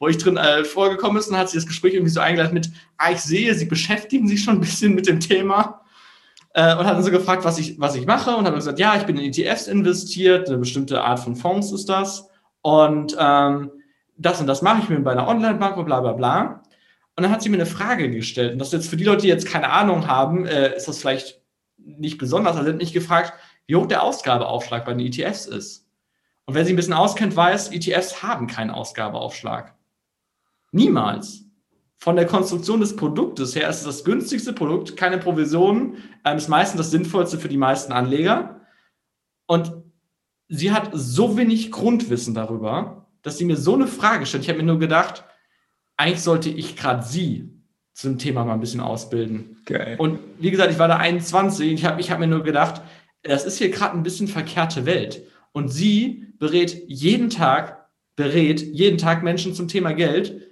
wo 0.00 0.08
ich 0.08 0.18
drin 0.18 0.38
äh, 0.38 0.64
vorgekommen 0.64 1.18
ist 1.18 1.28
und 1.28 1.36
hat 1.36 1.50
sie 1.50 1.58
das 1.58 1.66
Gespräch 1.66 1.94
irgendwie 1.94 2.10
so 2.10 2.20
eingeleitet 2.20 2.54
mit, 2.54 2.70
ah, 2.96 3.12
ich 3.12 3.20
sehe, 3.20 3.54
Sie 3.54 3.66
beschäftigen 3.66 4.26
sich 4.26 4.42
schon 4.42 4.54
ein 4.54 4.60
bisschen 4.60 4.94
mit 4.94 5.06
dem 5.06 5.20
Thema 5.20 5.82
äh, 6.54 6.74
und 6.74 6.86
hat 6.86 6.96
dann 6.96 7.04
so 7.04 7.10
gefragt, 7.10 7.44
was 7.44 7.58
ich, 7.58 7.78
was 7.78 7.94
ich 7.94 8.06
mache 8.06 8.34
und 8.34 8.46
habe 8.46 8.56
gesagt, 8.56 8.78
ja, 8.78 8.96
ich 8.96 9.04
bin 9.04 9.18
in 9.18 9.30
ETFs 9.30 9.68
investiert, 9.68 10.48
eine 10.48 10.58
bestimmte 10.58 11.02
Art 11.02 11.20
von 11.20 11.36
Fonds 11.36 11.70
ist 11.70 11.88
das 11.88 12.28
und 12.62 13.14
ähm, 13.20 13.70
das 14.16 14.40
und 14.40 14.46
das 14.46 14.62
mache 14.62 14.82
ich 14.82 14.88
mir 14.88 15.00
bei 15.00 15.12
einer 15.12 15.28
Online-Bank 15.28 15.76
und 15.76 15.84
bla 15.84 16.00
bla 16.00 16.12
bla. 16.12 16.62
Und 17.16 17.24
dann 17.24 17.30
hat 17.30 17.42
sie 17.42 17.50
mir 17.50 17.56
eine 17.56 17.66
Frage 17.66 18.10
gestellt 18.10 18.54
und 18.54 18.58
das 18.58 18.72
jetzt 18.72 18.88
für 18.88 18.96
die 18.96 19.04
Leute, 19.04 19.22
die 19.22 19.28
jetzt 19.28 19.46
keine 19.46 19.70
Ahnung 19.70 20.06
haben, 20.06 20.46
äh, 20.46 20.74
ist 20.74 20.88
das 20.88 20.98
vielleicht 20.98 21.42
nicht 21.76 22.16
besonders, 22.16 22.56
also 22.56 22.64
sie 22.64 22.72
hat 22.72 22.78
mich 22.78 22.94
gefragt, 22.94 23.34
wie 23.66 23.76
hoch 23.76 23.86
der 23.86 24.02
Ausgabeaufschlag 24.02 24.86
bei 24.86 24.94
den 24.94 25.06
ETFs 25.06 25.44
ist. 25.44 25.86
Und 26.46 26.54
wer 26.54 26.64
sich 26.64 26.72
ein 26.72 26.76
bisschen 26.76 26.94
auskennt, 26.94 27.36
weiß, 27.36 27.70
ETFs 27.70 28.22
haben 28.22 28.46
keinen 28.46 28.70
Ausgabeaufschlag. 28.70 29.74
Niemals. 30.72 31.44
Von 31.98 32.16
der 32.16 32.26
Konstruktion 32.26 32.80
des 32.80 32.96
Produktes 32.96 33.54
her 33.54 33.68
ist 33.68 33.78
es 33.78 33.84
das 33.84 34.04
günstigste 34.04 34.54
Produkt, 34.54 34.96
keine 34.96 35.18
Provisionen, 35.18 35.98
ähm, 36.24 36.38
ist 36.38 36.48
meistens 36.48 36.78
das 36.78 36.90
sinnvollste 36.90 37.38
für 37.38 37.48
die 37.48 37.58
meisten 37.58 37.92
Anleger. 37.92 38.62
Und 39.46 39.72
sie 40.48 40.72
hat 40.72 40.90
so 40.92 41.36
wenig 41.36 41.70
Grundwissen 41.70 42.34
darüber, 42.34 43.06
dass 43.22 43.36
sie 43.36 43.44
mir 43.44 43.56
so 43.56 43.74
eine 43.74 43.86
Frage 43.86 44.24
stellt. 44.24 44.44
Ich 44.44 44.48
habe 44.48 44.60
mir 44.60 44.64
nur 44.64 44.78
gedacht, 44.78 45.24
eigentlich 45.98 46.22
sollte 46.22 46.48
ich 46.48 46.76
gerade 46.76 47.02
sie 47.02 47.50
zum 47.92 48.16
Thema 48.16 48.46
mal 48.46 48.54
ein 48.54 48.60
bisschen 48.60 48.80
ausbilden. 48.80 49.58
Geil. 49.66 49.96
Und 49.98 50.20
wie 50.38 50.50
gesagt, 50.50 50.72
ich 50.72 50.78
war 50.78 50.88
da 50.88 50.96
21, 50.96 51.72
ich 51.72 51.84
habe 51.84 52.00
ich 52.00 52.10
hab 52.10 52.18
mir 52.18 52.26
nur 52.26 52.42
gedacht, 52.42 52.80
das 53.22 53.44
ist 53.44 53.58
hier 53.58 53.70
gerade 53.70 53.94
ein 53.94 54.02
bisschen 54.02 54.26
verkehrte 54.26 54.86
Welt. 54.86 55.22
Und 55.52 55.68
sie 55.68 56.32
berät 56.38 56.88
jeden 56.88 57.28
Tag, 57.28 57.90
berät 58.16 58.62
jeden 58.62 58.96
Tag 58.96 59.22
Menschen 59.22 59.52
zum 59.52 59.68
Thema 59.68 59.92
Geld 59.92 60.49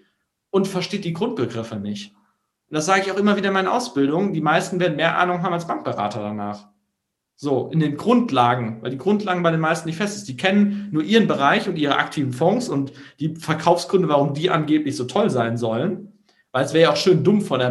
und 0.50 0.68
versteht 0.68 1.04
die 1.04 1.12
Grundbegriffe 1.12 1.76
nicht. 1.76 2.14
Und 2.70 2.74
das 2.74 2.86
sage 2.86 3.02
ich 3.02 3.12
auch 3.12 3.16
immer 3.16 3.36
wieder 3.36 3.48
in 3.48 3.54
meinen 3.54 3.68
Ausbildungen. 3.68 4.32
Die 4.32 4.40
meisten 4.40 4.78
werden 4.80 4.96
mehr 4.96 5.18
Ahnung 5.18 5.42
haben 5.42 5.54
als 5.54 5.66
Bankberater 5.66 6.20
danach. 6.20 6.68
So, 7.36 7.70
in 7.72 7.78
den 7.78 7.96
Grundlagen, 7.96 8.82
weil 8.82 8.90
die 8.90 8.98
Grundlagen 8.98 9.42
bei 9.42 9.52
den 9.52 9.60
meisten 9.60 9.88
nicht 9.88 9.96
fest 9.96 10.16
ist. 10.16 10.28
Die 10.28 10.36
kennen 10.36 10.88
nur 10.90 11.04
ihren 11.04 11.28
Bereich 11.28 11.68
und 11.68 11.76
ihre 11.76 11.96
aktiven 11.96 12.32
Fonds 12.32 12.68
und 12.68 12.92
die 13.20 13.36
Verkaufsgründe, 13.36 14.08
warum 14.08 14.34
die 14.34 14.50
angeblich 14.50 14.96
so 14.96 15.04
toll 15.04 15.30
sein 15.30 15.56
sollen. 15.56 16.12
Weil 16.50 16.64
es 16.64 16.74
wäre 16.74 16.84
ja 16.84 16.92
auch 16.92 16.96
schön 16.96 17.22
dumm 17.22 17.40
von 17.40 17.60
der 17.60 17.70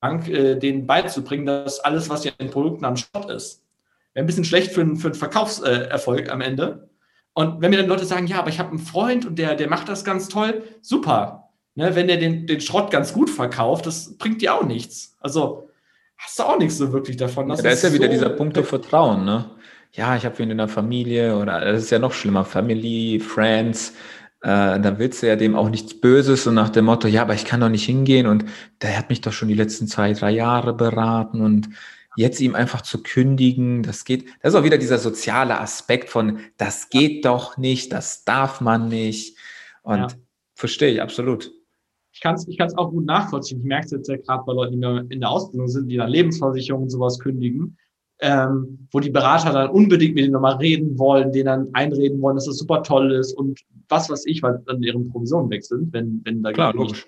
Bank, 0.00 0.28
äh, 0.28 0.56
denen 0.56 0.86
beizubringen, 0.86 1.44
dass 1.44 1.80
alles, 1.80 2.08
was 2.08 2.24
ja 2.24 2.32
in 2.38 2.50
Produkten 2.50 2.84
am 2.84 2.96
Schrott 2.96 3.30
ist. 3.30 3.62
Wäre 4.14 4.24
ein 4.24 4.26
bisschen 4.26 4.44
schlecht 4.44 4.72
für, 4.72 4.80
einen, 4.80 4.96
für 4.96 5.08
einen 5.08 5.14
Verkaufserfolg 5.14 6.30
am 6.30 6.40
Ende. 6.40 6.88
Und 7.34 7.60
wenn 7.60 7.70
mir 7.70 7.78
dann 7.78 7.88
Leute 7.88 8.04
sagen, 8.04 8.26
ja, 8.26 8.38
aber 8.38 8.48
ich 8.48 8.58
habe 8.58 8.70
einen 8.70 8.78
Freund 8.78 9.26
und 9.26 9.38
der, 9.38 9.54
der 9.54 9.68
macht 9.68 9.88
das 9.88 10.04
ganz 10.04 10.28
toll, 10.28 10.62
super. 10.80 11.41
Ne, 11.74 11.94
wenn 11.94 12.06
der 12.06 12.18
den, 12.18 12.46
den 12.46 12.60
Schrott 12.60 12.90
ganz 12.90 13.14
gut 13.14 13.30
verkauft, 13.30 13.86
das 13.86 14.18
bringt 14.18 14.42
dir 14.42 14.54
auch 14.54 14.64
nichts. 14.64 15.16
Also 15.20 15.70
hast 16.18 16.38
du 16.38 16.42
auch 16.42 16.58
nichts 16.58 16.76
so 16.76 16.92
wirklich 16.92 17.16
davon. 17.16 17.48
Ja, 17.48 17.56
da 17.56 17.70
ist 17.70 17.82
ja 17.82 17.92
wieder 17.92 18.08
dieser 18.08 18.28
Punkt 18.28 18.56
der 18.56 18.64
Vertrauen, 18.64 19.24
ne? 19.24 19.50
Ja, 19.92 20.16
ich 20.16 20.24
habe 20.24 20.38
wen 20.38 20.50
in 20.50 20.58
der 20.58 20.68
Familie 20.68 21.36
oder 21.36 21.60
das 21.60 21.84
ist 21.84 21.90
ja 21.90 21.98
noch 21.98 22.12
schlimmer, 22.12 22.44
Family, 22.44 23.20
Friends. 23.20 23.94
Äh, 24.42 24.80
dann 24.80 24.98
willst 24.98 25.22
du 25.22 25.28
ja 25.28 25.36
dem 25.36 25.54
auch 25.54 25.68
nichts 25.68 25.98
Böses 25.98 26.46
und 26.46 26.54
nach 26.54 26.70
dem 26.70 26.86
Motto, 26.86 27.08
ja, 27.08 27.22
aber 27.22 27.34
ich 27.34 27.44
kann 27.44 27.60
doch 27.60 27.68
nicht 27.68 27.84
hingehen 27.84 28.26
und 28.26 28.44
der 28.80 28.98
hat 28.98 29.08
mich 29.08 29.20
doch 29.20 29.32
schon 29.32 29.48
die 29.48 29.54
letzten 29.54 29.86
zwei, 29.86 30.12
drei 30.14 30.30
Jahre 30.30 30.74
beraten 30.74 31.40
und 31.42 31.68
jetzt 32.16 32.40
ihm 32.40 32.54
einfach 32.54 32.82
zu 32.82 33.02
kündigen, 33.02 33.82
das 33.82 34.04
geht, 34.04 34.26
das 34.42 34.52
ist 34.52 34.58
auch 34.58 34.64
wieder 34.64 34.78
dieser 34.78 34.98
soziale 34.98 35.60
Aspekt 35.60 36.10
von, 36.10 36.40
das 36.56 36.90
geht 36.90 37.24
doch 37.24 37.56
nicht, 37.56 37.92
das 37.92 38.24
darf 38.24 38.60
man 38.60 38.88
nicht. 38.88 39.38
Und 39.82 39.98
ja. 39.98 40.08
verstehe 40.54 40.92
ich 40.92 41.02
absolut 41.02 41.52
kann 42.22 42.36
es 42.36 42.46
ich 42.46 42.56
kann's 42.56 42.76
auch 42.78 42.90
gut 42.90 43.04
nachvollziehen. 43.04 43.58
Ich 43.60 43.64
merke 43.64 43.86
es 43.86 43.90
jetzt 43.90 44.08
ja 44.08 44.16
gerade 44.16 44.44
bei 44.46 44.52
Leuten, 44.52 44.80
die 44.80 45.14
in 45.14 45.20
der 45.20 45.30
Ausbildung 45.30 45.68
sind, 45.68 45.88
die 45.88 45.96
dann 45.96 46.08
Lebensversicherungen 46.08 46.84
und 46.84 46.90
sowas 46.90 47.18
kündigen, 47.18 47.76
ähm, 48.20 48.86
wo 48.92 49.00
die 49.00 49.10
Berater 49.10 49.52
dann 49.52 49.70
unbedingt 49.70 50.14
mit 50.14 50.24
denen 50.24 50.32
nochmal 50.32 50.56
reden 50.56 50.98
wollen, 50.98 51.32
denen 51.32 51.46
dann 51.46 51.68
einreden 51.74 52.22
wollen, 52.22 52.36
dass 52.36 52.46
das 52.46 52.58
super 52.58 52.82
toll 52.84 53.12
ist 53.12 53.32
und 53.32 53.60
was 53.88 54.08
weiß 54.08 54.26
ich, 54.26 54.42
weil 54.42 54.62
dann 54.66 54.80
deren 54.80 55.08
Provisionen 55.10 55.50
weg 55.50 55.64
sind, 55.64 55.92
wenn, 55.92 56.20
wenn 56.24 56.42
da 56.42 56.52
Klar, 56.52 56.72
logisch. 56.74 57.06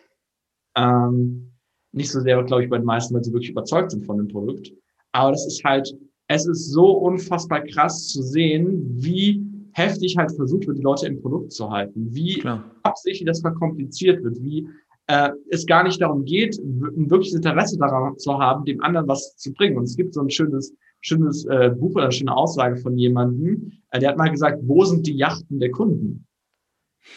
Ähm, 0.76 1.52
nicht 1.92 2.10
so 2.10 2.20
sehr, 2.20 2.42
glaube 2.42 2.64
ich, 2.64 2.70
bei 2.70 2.78
den 2.78 2.86
meisten, 2.86 3.14
weil 3.14 3.22
sie 3.22 3.32
wirklich 3.32 3.52
überzeugt 3.52 3.92
sind 3.92 4.04
von 4.04 4.18
dem 4.18 4.26
Produkt. 4.26 4.72
Aber 5.12 5.30
das 5.30 5.46
ist 5.46 5.62
halt, 5.62 5.96
es 6.26 6.46
ist 6.46 6.72
so 6.72 6.90
unfassbar 6.90 7.62
krass 7.62 8.08
zu 8.08 8.20
sehen, 8.20 8.82
wie 8.96 9.46
heftig 9.74 10.16
halt 10.16 10.32
versucht 10.32 10.66
wird, 10.66 10.78
die 10.78 10.82
Leute 10.82 11.06
im 11.06 11.20
Produkt 11.20 11.52
zu 11.52 11.70
halten, 11.70 12.08
wie 12.10 12.38
Klar. 12.38 12.64
absichtlich 12.82 13.26
das 13.26 13.40
verkompliziert 13.40 14.22
wird, 14.24 14.42
wie 14.42 14.68
äh, 15.06 15.30
es 15.50 15.66
gar 15.66 15.84
nicht 15.84 16.00
darum 16.00 16.24
geht, 16.24 16.58
ein 16.58 17.10
wirkliches 17.10 17.36
Interesse 17.36 17.78
daran 17.78 18.18
zu 18.18 18.38
haben, 18.38 18.64
dem 18.64 18.82
anderen 18.82 19.08
was 19.08 19.36
zu 19.36 19.52
bringen. 19.52 19.76
Und 19.76 19.84
es 19.84 19.96
gibt 19.96 20.14
so 20.14 20.20
ein 20.20 20.30
schönes, 20.30 20.74
schönes 21.00 21.44
äh, 21.46 21.70
Buch 21.70 21.94
oder 21.94 22.04
eine 22.04 22.12
schöne 22.12 22.36
Aussage 22.36 22.76
von 22.76 22.96
jemandem, 22.96 23.72
äh, 23.90 24.00
der 24.00 24.10
hat 24.10 24.16
mal 24.16 24.30
gesagt, 24.30 24.60
wo 24.62 24.84
sind 24.84 25.06
die 25.06 25.16
Yachten 25.16 25.60
der 25.60 25.70
Kunden? 25.70 26.26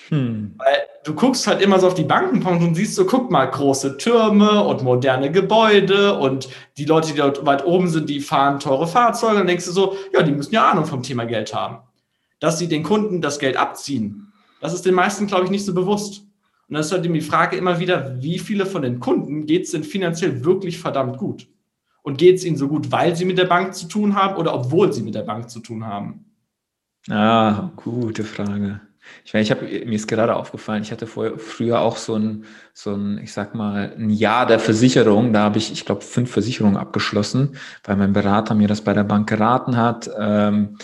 Hm. 0.09 0.55
Weil 0.57 0.83
du 1.05 1.13
guckst 1.13 1.47
halt 1.47 1.61
immer 1.61 1.79
so 1.79 1.87
auf 1.87 1.93
die 1.93 2.03
Bankenbranche 2.03 2.65
und 2.65 2.75
siehst 2.75 2.95
so, 2.95 3.05
guck 3.05 3.31
mal, 3.31 3.45
große 3.45 3.97
Türme 3.97 4.63
und 4.63 4.83
moderne 4.83 5.31
Gebäude 5.31 6.17
und 6.19 6.49
die 6.77 6.83
Leute, 6.83 7.13
die 7.13 7.17
dort 7.17 7.45
weit 7.45 7.65
oben 7.65 7.87
sind, 7.87 8.09
die 8.09 8.19
fahren 8.19 8.59
teure 8.59 8.87
Fahrzeuge. 8.87 9.39
Und 9.39 9.47
denkst 9.47 9.65
du 9.65 9.71
so, 9.71 9.95
ja, 10.13 10.23
die 10.23 10.33
müssen 10.33 10.53
ja 10.53 10.69
Ahnung 10.69 10.85
vom 10.85 11.03
Thema 11.03 11.25
Geld 11.25 11.53
haben. 11.53 11.77
Dass 12.41 12.59
sie 12.59 12.67
den 12.67 12.83
Kunden 12.83 13.21
das 13.21 13.39
Geld 13.39 13.55
abziehen, 13.55 14.33
das 14.59 14.73
ist 14.73 14.85
den 14.85 14.93
meisten, 14.95 15.27
glaube 15.27 15.45
ich, 15.45 15.51
nicht 15.51 15.65
so 15.65 15.73
bewusst. 15.73 16.26
Und 16.67 16.73
dann 16.73 16.81
ist 16.81 16.91
halt 16.91 17.05
die 17.05 17.21
Frage 17.21 17.55
immer 17.55 17.79
wieder, 17.79 18.21
wie 18.21 18.39
viele 18.39 18.65
von 18.65 18.81
den 18.81 18.99
Kunden 18.99 19.45
geht 19.45 19.63
es 19.63 19.71
denn 19.71 19.83
finanziell 19.83 20.43
wirklich 20.43 20.79
verdammt 20.79 21.17
gut? 21.17 21.47
Und 22.01 22.17
geht 22.17 22.35
es 22.35 22.45
ihnen 22.45 22.57
so 22.57 22.67
gut, 22.67 22.91
weil 22.91 23.15
sie 23.15 23.25
mit 23.25 23.37
der 23.37 23.45
Bank 23.45 23.73
zu 23.73 23.87
tun 23.87 24.15
haben 24.15 24.35
oder 24.35 24.53
obwohl 24.53 24.91
sie 24.91 25.01
mit 25.01 25.15
der 25.15 25.23
Bank 25.23 25.49
zu 25.49 25.59
tun 25.59 25.85
haben? 25.85 26.25
Ah, 27.09 27.71
gute 27.75 28.23
Frage. 28.23 28.81
Ich 29.23 29.33
meine, 29.33 29.43
ich 29.43 29.51
habe 29.51 29.63
mir 29.63 29.95
ist 29.95 30.07
gerade 30.07 30.35
aufgefallen, 30.35 30.83
ich 30.83 30.91
hatte 30.91 31.07
vorher, 31.07 31.37
früher 31.37 31.79
auch 31.79 31.97
so 31.97 32.15
ein, 32.15 32.43
so 32.73 32.93
ein, 32.93 33.17
ich 33.19 33.31
sag 33.31 33.55
mal, 33.55 33.93
ein 33.97 34.09
Jahr 34.09 34.45
der 34.45 34.59
Versicherung. 34.59 35.33
Da 35.33 35.43
habe 35.43 35.57
ich, 35.57 35.71
ich 35.71 35.85
glaube, 35.85 36.01
fünf 36.01 36.31
Versicherungen 36.31 36.77
abgeschlossen, 36.77 37.55
weil 37.85 37.95
mein 37.95 38.13
Berater 38.13 38.55
mir 38.55 38.67
das 38.67 38.81
bei 38.81 38.93
der 38.93 39.05
Bank 39.05 39.29
geraten 39.29 39.77
hat. 39.77 40.09
Ähm, 40.19 40.77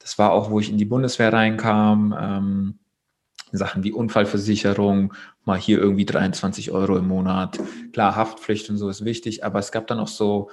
das 0.00 0.18
war 0.18 0.32
auch, 0.32 0.50
wo 0.50 0.58
ich 0.58 0.70
in 0.70 0.78
die 0.78 0.84
Bundeswehr 0.84 1.32
reinkam. 1.32 2.76
Sachen 3.56 3.84
wie 3.84 3.92
Unfallversicherung, 3.92 5.14
mal 5.44 5.58
hier 5.58 5.78
irgendwie 5.78 6.04
23 6.04 6.70
Euro 6.70 6.96
im 6.96 7.08
Monat. 7.08 7.58
Klar, 7.92 8.16
Haftpflicht 8.16 8.68
und 8.70 8.76
so 8.76 8.88
ist 8.88 9.04
wichtig, 9.04 9.44
aber 9.44 9.58
es 9.58 9.72
gab 9.72 9.86
dann 9.86 9.98
auch 9.98 10.08
so 10.08 10.50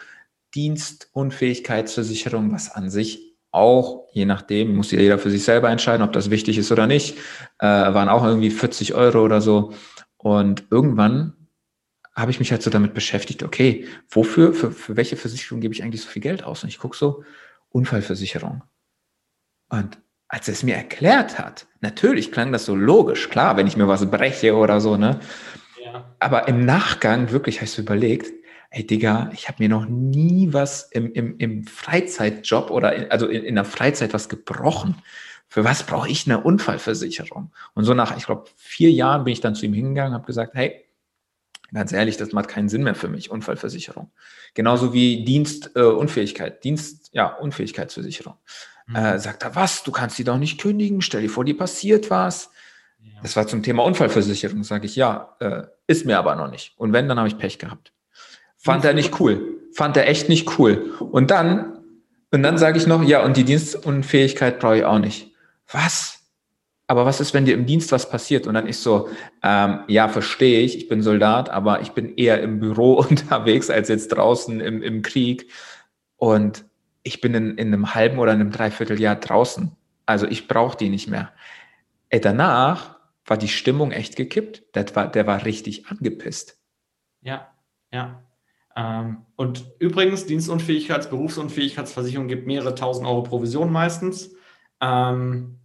Dienstunfähigkeitsversicherung, 0.56 2.52
was 2.52 2.72
an 2.72 2.90
sich 2.90 3.36
auch, 3.52 4.08
je 4.12 4.26
nachdem, 4.26 4.76
muss 4.76 4.92
jeder 4.92 5.18
für 5.18 5.30
sich 5.30 5.44
selber 5.44 5.70
entscheiden, 5.70 6.04
ob 6.04 6.12
das 6.14 6.30
wichtig 6.30 6.58
ist 6.58 6.72
oder 6.72 6.88
nicht, 6.88 7.18
äh, 7.60 7.66
waren 7.68 8.10
auch 8.10 8.24
irgendwie 8.24 8.52
40 8.52 8.94
Euro 8.94 9.24
oder 9.24 9.42
so. 9.42 9.74
Und 10.18 10.66
irgendwann 10.72 11.34
habe 12.14 12.32
ich 12.32 12.40
mich 12.40 12.52
halt 12.52 12.64
so 12.64 12.70
damit 12.70 12.94
beschäftigt, 12.94 13.44
okay, 13.44 13.88
wofür, 14.10 14.54
für, 14.54 14.72
für 14.72 14.96
welche 14.98 15.18
Versicherung 15.18 15.62
gebe 15.62 15.74
ich 15.74 15.84
eigentlich 15.84 16.02
so 16.02 16.10
viel 16.10 16.22
Geld 16.22 16.44
aus? 16.44 16.64
Und 16.64 16.70
ich 16.70 16.80
gucke 16.80 16.98
so, 16.98 17.24
Unfallversicherung. 17.70 18.64
Und 19.70 19.98
als 20.28 20.48
er 20.48 20.54
es 20.54 20.64
mir 20.64 20.76
erklärt 20.76 21.38
hat, 21.38 21.68
natürlich 21.82 22.32
klang 22.32 22.52
das 22.52 22.66
so 22.66 22.76
logisch, 22.76 23.30
klar, 23.30 23.58
wenn 23.58 23.68
ich 23.68 23.78
mir 23.78 23.88
was 23.88 24.10
breche 24.10 24.56
oder 24.56 24.82
so, 24.82 24.98
ne? 24.98 25.20
Ja. 25.84 26.16
Aber 26.20 26.48
im 26.48 26.66
Nachgang 26.66 27.32
wirklich 27.32 27.58
habe 27.58 27.66
ich 27.66 27.72
so 27.72 27.82
überlegt, 27.82 28.32
ey 28.72 28.86
Digga, 28.86 29.30
ich 29.34 29.48
habe 29.48 29.64
mir 29.64 29.70
noch 29.70 29.86
nie 29.86 30.50
was 30.52 30.84
im, 30.92 31.14
im, 31.14 31.38
im 31.38 31.64
Freizeitjob 31.64 32.72
oder 32.72 32.94
in, 32.94 33.12
also 33.12 33.28
in, 33.28 33.44
in 33.44 33.56
der 33.56 33.66
Freizeit 33.66 34.14
was 34.14 34.28
gebrochen. 34.28 34.96
Für 35.48 35.64
was 35.64 35.84
brauche 35.84 36.10
ich 36.10 36.26
eine 36.26 36.42
Unfallversicherung? 36.42 37.54
Und 37.74 37.84
so 37.86 37.94
nach, 37.94 38.18
ich 38.18 38.26
glaube, 38.26 38.50
vier 38.58 38.92
Jahren 38.92 39.24
bin 39.24 39.34
ich 39.34 39.42
dann 39.42 39.56
zu 39.56 39.66
ihm 39.66 39.74
hingegangen 39.74 40.12
und 40.12 40.16
habe 40.16 40.26
gesagt, 40.26 40.56
hey, 40.56 40.84
ganz 41.74 41.94
ehrlich, 41.94 42.18
das 42.18 42.34
macht 42.34 42.50
keinen 42.50 42.68
Sinn 42.68 42.84
mehr 42.84 42.96
für 42.96 43.08
mich, 43.08 43.32
Unfallversicherung. 43.32 44.12
Genauso 44.54 44.92
wie 44.94 45.24
Dienstunfähigkeit, 45.24 46.58
äh, 46.58 46.60
Dienst, 46.62 47.10
ja, 47.14 47.28
Unfähigkeitsversicherung. 47.28 48.36
Mhm. 48.88 48.96
Äh, 48.96 49.20
sagt 49.20 49.44
er, 49.44 49.56
was, 49.56 49.84
du 49.84 49.92
kannst 49.92 50.18
die 50.18 50.24
doch 50.24 50.38
nicht 50.38 50.60
kündigen, 50.60 51.02
stell 51.02 51.22
dir 51.22 51.30
vor, 51.30 51.46
dir 51.46 51.58
passiert 51.58 52.10
was. 52.10 52.52
Ja. 53.00 53.22
Das 53.22 53.36
war 53.36 53.48
zum 53.48 53.64
Thema 53.64 53.84
Unfallversicherung, 53.84 54.64
sage 54.64 54.86
ich, 54.86 54.96
ja, 54.96 55.36
äh, 55.40 55.64
ist 55.88 56.06
mir 56.06 56.18
aber 56.18 56.36
noch 56.36 56.50
nicht. 56.50 56.74
Und 56.78 56.94
wenn, 56.94 57.08
dann 57.08 57.18
habe 57.18 57.28
ich 57.28 57.38
Pech 57.38 57.60
gehabt. 57.60 57.94
Fand 58.58 58.84
er 58.86 58.94
nicht 58.94 59.20
cool. 59.20 59.60
Fand 59.74 59.96
er 59.98 60.08
echt 60.08 60.30
nicht 60.30 60.58
cool. 60.58 60.94
Und 61.00 61.30
dann, 61.30 61.80
und 62.32 62.42
dann 62.42 62.58
sage 62.58 62.78
ich 62.78 62.88
noch, 62.88 63.04
ja, 63.04 63.24
und 63.24 63.38
die 63.38 63.44
Dienstunfähigkeit 63.44 64.60
brauche 64.60 64.78
ich 64.78 64.86
auch 64.86 65.00
nicht. 65.00 65.32
Was? 65.72 66.20
Aber 66.88 67.06
was 67.06 67.20
ist, 67.20 67.34
wenn 67.34 67.46
dir 67.46 67.56
im 67.56 67.66
Dienst 67.66 67.92
was 67.92 68.10
passiert? 68.10 68.48
Und 68.48 68.54
dann 68.54 68.68
ist 68.68 68.84
so, 68.84 69.10
ähm, 69.44 69.80
ja, 69.88 70.08
verstehe 70.08 70.62
ich, 70.62 70.78
ich 70.78 70.88
bin 70.88 71.02
Soldat, 71.02 71.50
aber 71.50 71.82
ich 71.82 71.92
bin 71.92 72.16
eher 72.16 72.42
im 72.42 72.60
Büro 72.60 72.94
unterwegs 73.10 73.70
als 73.70 73.90
jetzt 73.90 74.10
draußen 74.10 74.60
im, 74.62 74.82
im 74.82 75.02
Krieg. 75.02 75.52
Und 76.18 76.66
ich 77.06 77.22
bin 77.22 77.34
in, 77.36 77.58
in 77.58 77.68
einem 77.68 77.94
halben 77.94 78.18
oder 78.18 78.34
einem 78.34 78.52
Dreivierteljahr 78.52 79.16
draußen. 79.16 79.72
Also 80.06 80.28
ich 80.28 80.48
brauche 80.48 80.76
die 80.76 80.90
nicht 80.90 81.08
mehr. 81.08 81.32
Ey, 82.10 82.20
danach 82.20 82.98
war 83.26 83.38
die 83.38 83.48
Stimmung 83.48 83.92
echt 83.92 84.16
gekippt. 84.16 84.64
Der 84.76 84.94
war, 84.96 85.10
der 85.10 85.28
war 85.28 85.46
richtig 85.46 85.88
angepisst. 85.88 86.60
Ja, 87.22 87.48
ja. 87.94 88.24
Ähm, 88.76 89.26
und 89.36 89.66
übrigens, 89.80 90.26
Dienstunfähigkeits-, 90.26 91.10
Berufsunfähigkeitsversicherung 91.10 92.28
gibt 92.28 92.48
mehrere 92.48 92.76
tausend 92.76 93.08
Euro 93.08 93.22
Provision 93.22 93.72
meistens. 93.72 94.36
Ähm, 94.82 95.60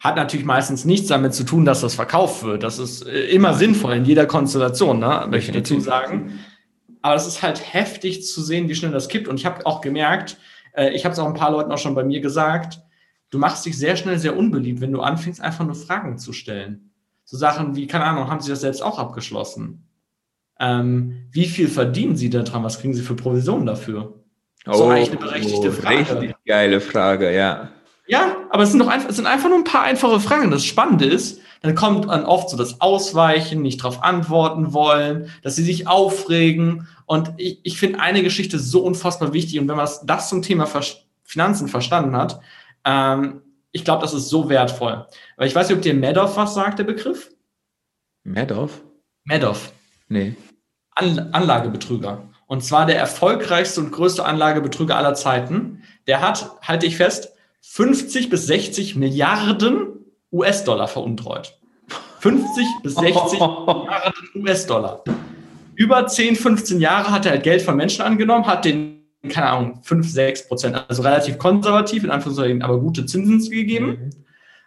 hat 0.00 0.14
natürlich 0.14 0.46
meistens 0.46 0.84
nichts 0.84 1.08
damit 1.08 1.34
zu 1.34 1.44
tun, 1.44 1.64
dass 1.64 1.80
das 1.80 1.96
verkauft 1.96 2.44
wird. 2.44 2.62
Das 2.62 2.78
ist 2.78 3.04
äh, 3.04 3.26
immer 3.26 3.54
sinnvoll 3.54 3.94
in 3.94 4.04
jeder 4.04 4.26
Konstellation, 4.26 5.00
ne? 5.00 5.26
möchte 5.28 5.50
ich 5.50 5.56
dazu 5.56 5.80
sagen. 5.80 6.38
Aber 7.02 7.16
es 7.16 7.26
ist 7.26 7.42
halt 7.42 7.74
heftig 7.74 8.24
zu 8.24 8.42
sehen, 8.42 8.68
wie 8.68 8.76
schnell 8.76 8.92
das 8.92 9.08
kippt. 9.08 9.26
Und 9.26 9.40
ich 9.40 9.46
habe 9.46 9.66
auch 9.66 9.80
gemerkt, 9.80 10.36
äh, 10.78 10.90
ich 10.90 11.04
habe 11.04 11.12
es 11.12 11.18
auch 11.18 11.26
ein 11.26 11.34
paar 11.34 11.50
Leuten 11.50 11.72
auch 11.72 11.78
schon 11.78 11.94
bei 11.94 12.04
mir 12.04 12.20
gesagt, 12.20 12.80
du 13.30 13.38
machst 13.38 13.66
dich 13.66 13.76
sehr 13.76 13.96
schnell 13.96 14.18
sehr 14.18 14.36
unbeliebt, 14.36 14.80
wenn 14.80 14.92
du 14.92 15.00
anfängst, 15.00 15.40
einfach 15.40 15.64
nur 15.64 15.74
Fragen 15.74 16.18
zu 16.18 16.32
stellen. 16.32 16.92
So 17.24 17.36
Sachen 17.36 17.76
wie, 17.76 17.86
keine 17.86 18.04
Ahnung, 18.04 18.28
haben 18.28 18.40
sie 18.40 18.50
das 18.50 18.62
selbst 18.62 18.82
auch 18.82 18.98
abgeschlossen? 18.98 19.84
Ähm, 20.60 21.28
wie 21.30 21.46
viel 21.46 21.68
verdienen 21.68 22.16
Sie 22.16 22.30
daran? 22.30 22.64
Was 22.64 22.80
kriegen 22.80 22.94
Sie 22.94 23.02
für 23.02 23.14
Provisionen 23.14 23.66
dafür? 23.66 24.24
Oh, 24.66 24.72
so 24.72 24.88
eigentlich 24.88 25.10
eine 25.10 25.18
berechtigte 25.18 25.70
Frage. 25.70 26.20
Richtig 26.20 26.36
geile 26.46 26.80
Frage, 26.80 27.34
ja. 27.34 27.70
Ja, 28.06 28.38
aber 28.50 28.62
es 28.62 28.70
sind 28.70 28.80
doch 28.80 28.88
einfach, 28.88 29.10
es 29.10 29.16
sind 29.16 29.26
einfach 29.26 29.48
nur 29.48 29.58
ein 29.58 29.64
paar 29.64 29.82
einfache 29.82 30.18
Fragen. 30.18 30.50
Das 30.50 30.64
Spannende 30.64 31.04
ist, 31.04 31.40
dann 31.60 31.74
kommt 31.74 32.08
dann 32.08 32.24
oft 32.24 32.50
so 32.50 32.56
das 32.56 32.80
Ausweichen, 32.80 33.62
nicht 33.62 33.80
darauf 33.80 34.02
antworten 34.02 34.72
wollen, 34.72 35.30
dass 35.42 35.56
sie 35.56 35.64
sich 35.64 35.86
aufregen. 35.86 36.86
Und 37.06 37.32
ich, 37.36 37.60
ich 37.64 37.78
finde 37.78 38.00
eine 38.00 38.22
Geschichte 38.22 38.58
so 38.58 38.82
unfassbar 38.82 39.32
wichtig. 39.32 39.58
Und 39.58 39.68
wenn 39.68 39.76
man 39.76 39.88
das 40.04 40.28
zum 40.28 40.42
Thema 40.42 40.68
Finanzen 41.24 41.68
verstanden 41.68 42.16
hat, 42.16 42.40
ähm, 42.84 43.42
ich 43.72 43.84
glaube, 43.84 44.02
das 44.02 44.14
ist 44.14 44.28
so 44.28 44.48
wertvoll. 44.48 45.06
Weil 45.36 45.48
ich 45.48 45.54
weiß 45.54 45.68
nicht, 45.68 45.76
ob 45.76 45.82
dir 45.82 45.94
Madoff 45.94 46.36
was 46.36 46.54
sagt, 46.54 46.78
der 46.78 46.84
Begriff? 46.84 47.30
Madoff? 48.24 48.82
Madoff. 49.24 49.72
Nee. 50.08 50.36
An 50.94 51.30
Anlagebetrüger. 51.32 52.28
Und 52.46 52.64
zwar 52.64 52.86
der 52.86 52.98
erfolgreichste 52.98 53.80
und 53.80 53.92
größte 53.92 54.24
Anlagebetrüger 54.24 54.96
aller 54.96 55.14
Zeiten. 55.14 55.82
Der 56.06 56.22
hat, 56.22 56.50
halte 56.62 56.86
ich 56.86 56.96
fest, 56.96 57.32
50 57.60 58.30
bis 58.30 58.46
60 58.46 58.96
Milliarden 58.96 59.97
US-Dollar 60.32 60.88
veruntreut. 60.88 61.58
50 62.20 62.66
bis 62.82 62.94
60 62.94 63.40
Milliarden 63.40 64.24
US-Dollar. 64.36 65.04
Über 65.74 66.06
10, 66.06 66.36
15 66.36 66.80
Jahre 66.80 67.10
hat 67.10 67.24
er 67.24 67.32
halt 67.32 67.44
Geld 67.44 67.62
von 67.62 67.76
Menschen 67.76 68.02
angenommen, 68.02 68.46
hat 68.46 68.64
den, 68.64 69.04
keine 69.28 69.48
Ahnung, 69.48 69.80
5, 69.82 70.10
6 70.10 70.48
Prozent, 70.48 70.84
also 70.88 71.02
relativ 71.02 71.38
konservativ, 71.38 72.02
in 72.02 72.10
Anführungszeichen, 72.10 72.62
aber 72.62 72.80
gute 72.80 73.06
Zinsen 73.06 73.38
gegeben 73.50 73.86
mhm. 73.86 74.10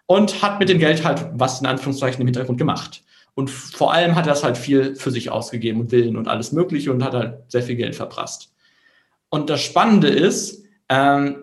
und 0.05 0.41
hat 0.41 0.59
mit 0.59 0.69
dem 0.69 0.79
Geld 0.79 1.03
halt 1.03 1.25
was 1.33 1.59
in 1.59 1.67
Anführungszeichen 1.67 2.21
im 2.21 2.27
Hintergrund 2.27 2.57
gemacht. 2.57 3.03
Und 3.33 3.49
vor 3.49 3.93
allem 3.93 4.15
hat 4.15 4.25
er 4.27 4.33
das 4.33 4.43
halt 4.43 4.57
viel 4.57 4.95
für 4.95 5.11
sich 5.11 5.29
ausgegeben 5.31 5.81
und 5.81 5.91
Willen 5.91 6.17
und 6.17 6.27
alles 6.27 6.51
Mögliche 6.51 6.91
und 6.91 7.03
hat 7.03 7.13
halt 7.13 7.51
sehr 7.51 7.63
viel 7.63 7.75
Geld 7.75 7.95
verprasst. 7.95 8.53
Und 9.29 9.49
das 9.49 9.61
Spannende 9.61 10.09
ist, 10.09 10.63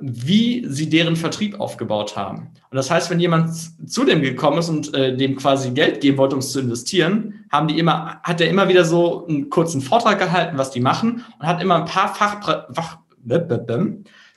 wie 0.01 0.67
sie 0.69 0.91
deren 0.91 1.17
Vertrieb 1.17 1.59
aufgebaut 1.59 2.17
haben. 2.17 2.51
Und 2.71 2.77
das 2.77 2.91
heißt, 2.91 3.09
wenn 3.09 3.19
jemand 3.19 3.55
zu 3.91 4.05
dem 4.05 4.21
gekommen 4.21 4.59
ist 4.59 4.69
und 4.69 4.93
äh, 4.95 5.17
dem 5.17 5.37
quasi 5.37 5.71
Geld 5.71 6.03
geben 6.03 6.19
wollte, 6.19 6.35
um 6.35 6.41
es 6.41 6.53
zu 6.53 6.61
investieren, 6.61 7.47
haben 7.51 7.69
die 7.69 7.79
immer, 7.79 8.21
hat 8.23 8.43
er 8.43 8.51
immer 8.51 8.69
wieder 8.69 8.85
so 8.85 9.27
einen 9.27 9.49
kurzen 9.49 9.81
Vortrag 9.81 10.19
gehalten, 10.19 10.59
was 10.59 10.71
die 10.71 10.81
machen 10.81 11.25
und 11.39 11.47
hat 11.47 11.63
immer 11.63 11.77
ein 11.77 11.87
paar 11.87 12.15
Fach, 12.15 12.43
Fach, 12.73 12.99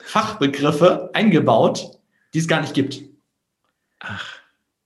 Fachbegriffe 0.02 1.10
eingebaut, 1.12 1.98
die 2.32 2.38
es 2.38 2.48
gar 2.48 2.62
nicht 2.62 2.72
gibt. 2.72 3.02
Ach. 4.00 4.24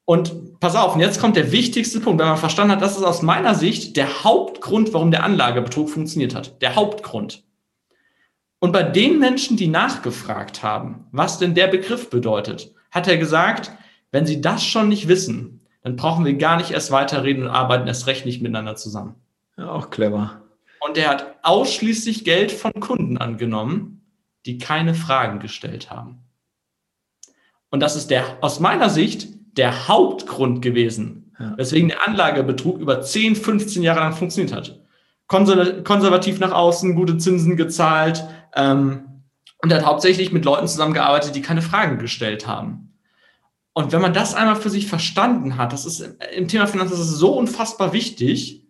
Und 0.06 0.58
pass 0.60 0.76
auf, 0.76 0.94
und 0.94 1.00
jetzt 1.00 1.20
kommt 1.20 1.36
der 1.36 1.52
wichtigste 1.52 2.00
Punkt, 2.00 2.20
wenn 2.20 2.28
man 2.28 2.36
verstanden 2.36 2.72
hat, 2.72 2.82
das 2.82 2.96
ist 2.96 3.04
aus 3.04 3.22
meiner 3.22 3.54
Sicht 3.54 3.96
der 3.96 4.24
Hauptgrund, 4.24 4.92
warum 4.92 5.10
der 5.12 5.22
Anlagebetrug 5.24 5.88
funktioniert 5.88 6.34
hat. 6.34 6.60
Der 6.62 6.74
Hauptgrund. 6.74 7.45
Und 8.58 8.72
bei 8.72 8.82
den 8.82 9.18
Menschen, 9.18 9.56
die 9.56 9.68
nachgefragt 9.68 10.62
haben, 10.62 11.06
was 11.12 11.38
denn 11.38 11.54
der 11.54 11.66
Begriff 11.66 12.10
bedeutet, 12.10 12.72
hat 12.90 13.06
er 13.06 13.18
gesagt, 13.18 13.70
wenn 14.12 14.26
sie 14.26 14.40
das 14.40 14.64
schon 14.64 14.88
nicht 14.88 15.08
wissen, 15.08 15.60
dann 15.82 15.96
brauchen 15.96 16.24
wir 16.24 16.34
gar 16.34 16.56
nicht 16.56 16.70
erst 16.70 16.90
weiterreden 16.90 17.44
und 17.44 17.50
arbeiten 17.50 17.86
erst 17.86 18.06
recht 18.06 18.24
nicht 18.24 18.42
miteinander 18.42 18.76
zusammen. 18.76 19.14
Ja, 19.56 19.70
auch 19.70 19.90
clever. 19.90 20.42
Und 20.80 20.96
er 20.96 21.10
hat 21.10 21.36
ausschließlich 21.42 22.24
Geld 22.24 22.50
von 22.50 22.72
Kunden 22.74 23.18
angenommen, 23.18 24.02
die 24.46 24.58
keine 24.58 24.94
Fragen 24.94 25.38
gestellt 25.38 25.90
haben. 25.90 26.24
Und 27.70 27.80
das 27.80 27.96
ist 27.96 28.10
der, 28.10 28.38
aus 28.40 28.60
meiner 28.60 28.88
Sicht, 28.88 29.28
der 29.56 29.88
Hauptgrund 29.88 30.62
gewesen, 30.62 31.34
ja. 31.38 31.56
weswegen 31.56 31.88
der 31.88 32.06
Anlagebetrug 32.06 32.78
über 32.78 33.02
10, 33.02 33.36
15 33.36 33.82
Jahre 33.82 34.00
lang 34.00 34.12
funktioniert 34.12 34.54
hat. 34.54 34.80
konservativ 35.26 36.38
nach 36.38 36.52
außen, 36.52 36.94
gute 36.94 37.18
Zinsen 37.18 37.56
gezahlt 37.56 38.24
ähm, 38.56 39.22
und 39.62 39.70
er 39.70 39.78
hat 39.78 39.86
hauptsächlich 39.86 40.32
mit 40.32 40.44
Leuten 40.44 40.68
zusammengearbeitet, 40.68 41.34
die 41.34 41.42
keine 41.42 41.62
Fragen 41.62 41.98
gestellt 41.98 42.46
haben. 42.46 42.94
Und 43.72 43.92
wenn 43.92 44.00
man 44.00 44.14
das 44.14 44.34
einmal 44.34 44.56
für 44.56 44.70
sich 44.70 44.86
verstanden 44.86 45.58
hat, 45.58 45.72
das 45.72 45.84
ist 45.84 46.00
im 46.34 46.48
Thema 46.48 46.66
Finanzen 46.66 46.92
das 46.92 47.00
ist 47.00 47.16
so 47.16 47.36
unfassbar 47.36 47.92
wichtig. 47.92 48.64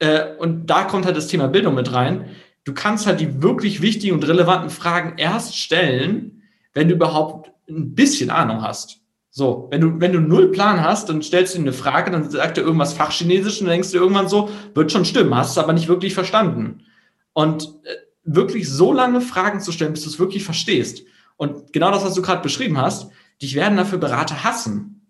Äh, 0.00 0.34
und 0.38 0.66
da 0.66 0.84
kommt 0.84 1.06
halt 1.06 1.16
das 1.16 1.28
Thema 1.28 1.46
Bildung 1.46 1.74
mit 1.74 1.92
rein. 1.92 2.30
Du 2.64 2.74
kannst 2.74 3.06
halt 3.06 3.20
die 3.20 3.42
wirklich 3.42 3.80
wichtigen 3.80 4.14
und 4.14 4.26
relevanten 4.26 4.70
Fragen 4.70 5.18
erst 5.18 5.56
stellen, 5.56 6.42
wenn 6.72 6.88
du 6.88 6.94
überhaupt 6.94 7.52
ein 7.68 7.94
bisschen 7.94 8.30
Ahnung 8.30 8.62
hast. 8.62 9.00
So, 9.30 9.68
wenn 9.70 9.80
du, 9.80 10.00
wenn 10.00 10.12
du 10.12 10.20
null 10.20 10.50
Plan 10.52 10.80
hast, 10.80 11.08
dann 11.08 11.22
stellst 11.22 11.54
du 11.54 11.58
ihm 11.58 11.64
eine 11.64 11.72
Frage, 11.72 12.10
dann 12.10 12.30
sagt 12.30 12.56
er 12.56 12.64
irgendwas 12.64 12.94
Fachchinesisch 12.94 13.60
und 13.60 13.66
dann 13.66 13.74
denkst 13.74 13.90
du 13.90 13.98
irgendwann 13.98 14.28
so, 14.28 14.48
wird 14.74 14.92
schon 14.92 15.04
stimmen, 15.04 15.34
hast 15.34 15.52
es 15.52 15.58
aber 15.58 15.72
nicht 15.72 15.88
wirklich 15.88 16.14
verstanden. 16.14 16.84
Und 17.32 17.64
äh, 17.84 17.94
wirklich 18.24 18.68
so 18.68 18.92
lange 18.92 19.20
Fragen 19.20 19.60
zu 19.60 19.72
stellen, 19.72 19.92
bis 19.92 20.02
du 20.02 20.08
es 20.08 20.18
wirklich 20.18 20.44
verstehst. 20.44 21.04
Und 21.36 21.72
genau 21.72 21.90
das, 21.90 22.04
was 22.04 22.14
du 22.14 22.22
gerade 22.22 22.42
beschrieben 22.42 22.78
hast, 22.78 23.10
dich 23.42 23.54
werden 23.54 23.76
dafür 23.76 23.98
Berater 23.98 24.44
hassen. 24.44 25.06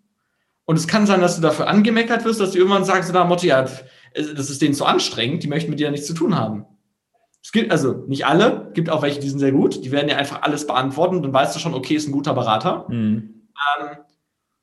Und 0.65 0.77
es 0.77 0.87
kann 0.87 1.05
sein, 1.05 1.21
dass 1.21 1.35
du 1.35 1.41
dafür 1.41 1.67
angemeckert 1.67 2.25
wirst, 2.25 2.39
dass 2.39 2.51
du 2.51 2.57
irgendwann 2.57 2.85
sagst, 2.85 3.13
da 3.13 3.23
Motto, 3.23 3.45
ja, 3.45 3.61
das 3.61 4.49
ist 4.49 4.61
denen 4.61 4.73
zu 4.73 4.85
anstrengend, 4.85 5.43
die 5.43 5.47
möchten 5.47 5.69
mit 5.69 5.79
dir 5.79 5.91
nichts 5.91 6.07
zu 6.07 6.13
tun 6.13 6.35
haben. 6.35 6.65
Es 7.43 7.51
gibt 7.51 7.71
also 7.71 8.05
nicht 8.07 8.25
alle, 8.25 8.71
gibt 8.73 8.89
auch 8.89 9.03
welche, 9.03 9.19
die 9.19 9.29
sind 9.29 9.37
sehr 9.37 9.51
gut, 9.51 9.85
die 9.85 9.91
werden 9.91 10.07
dir 10.07 10.17
einfach 10.17 10.41
alles 10.41 10.65
beantworten, 10.65 11.21
dann 11.21 11.31
weißt 11.31 11.55
du 11.55 11.59
schon, 11.59 11.75
okay, 11.75 11.93
ist 11.93 12.07
ein 12.07 12.11
guter 12.11 12.33
Berater. 12.33 12.87
Mhm. 12.89 13.49
Ähm, 13.79 13.97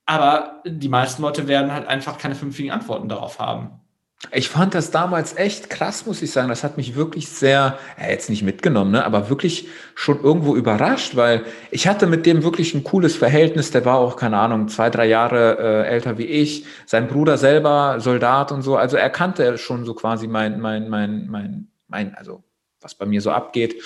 aber 0.05 0.63
die 0.67 0.89
meisten 0.89 1.23
Leute 1.23 1.47
werden 1.47 1.73
halt 1.73 1.87
einfach 1.87 2.19
keine 2.19 2.35
vernünftigen 2.35 2.73
Antworten 2.73 3.09
darauf 3.09 3.39
haben. 3.39 3.82
Ich 4.31 4.49
fand 4.49 4.75
das 4.75 4.91
damals 4.93 5.37
echt 5.37 5.69
krass, 5.69 6.07
muss 6.07 6.23
ich 6.23 6.31
sagen. 6.31 6.49
Das 6.49 6.63
hat 6.63 6.77
mich 6.77 6.95
wirklich 6.95 7.29
sehr, 7.29 7.79
ja, 8.01 8.09
jetzt 8.09 8.31
nicht 8.31 8.43
mitgenommen, 8.43 8.93
ne, 8.93 9.05
aber 9.05 9.29
wirklich 9.29 9.69
schon 9.95 10.23
irgendwo 10.23 10.55
überrascht, 10.55 11.17
weil 11.17 11.45
ich 11.71 11.89
hatte 11.89 12.07
mit 12.07 12.25
dem 12.25 12.45
wirklich 12.45 12.73
ein 12.75 12.85
cooles 12.85 13.17
Verhältnis. 13.17 13.73
Der 13.73 13.85
war 13.85 13.99
auch, 13.99 14.17
keine 14.17 14.39
Ahnung, 14.39 14.69
zwei, 14.69 14.91
drei 14.91 15.07
Jahre 15.07 15.59
äh, 15.59 15.89
älter 15.89 16.19
wie 16.19 16.27
ich. 16.27 16.65
Sein 16.87 17.09
Bruder 17.09 17.37
selber, 17.37 17.97
Soldat 17.99 18.53
und 18.53 18.63
so. 18.63 18.77
Also 18.77 18.97
er 18.97 19.11
kannte 19.11 19.59
schon 19.59 19.85
so 19.85 19.93
quasi 19.95 20.29
mein, 20.29 20.61
mein, 20.61 20.89
mein, 20.89 21.27
mein, 21.29 21.69
mein, 21.89 22.15
also 22.15 22.45
was 22.81 22.95
bei 22.95 23.07
mir 23.07 23.21
so 23.21 23.33
abgeht. 23.33 23.83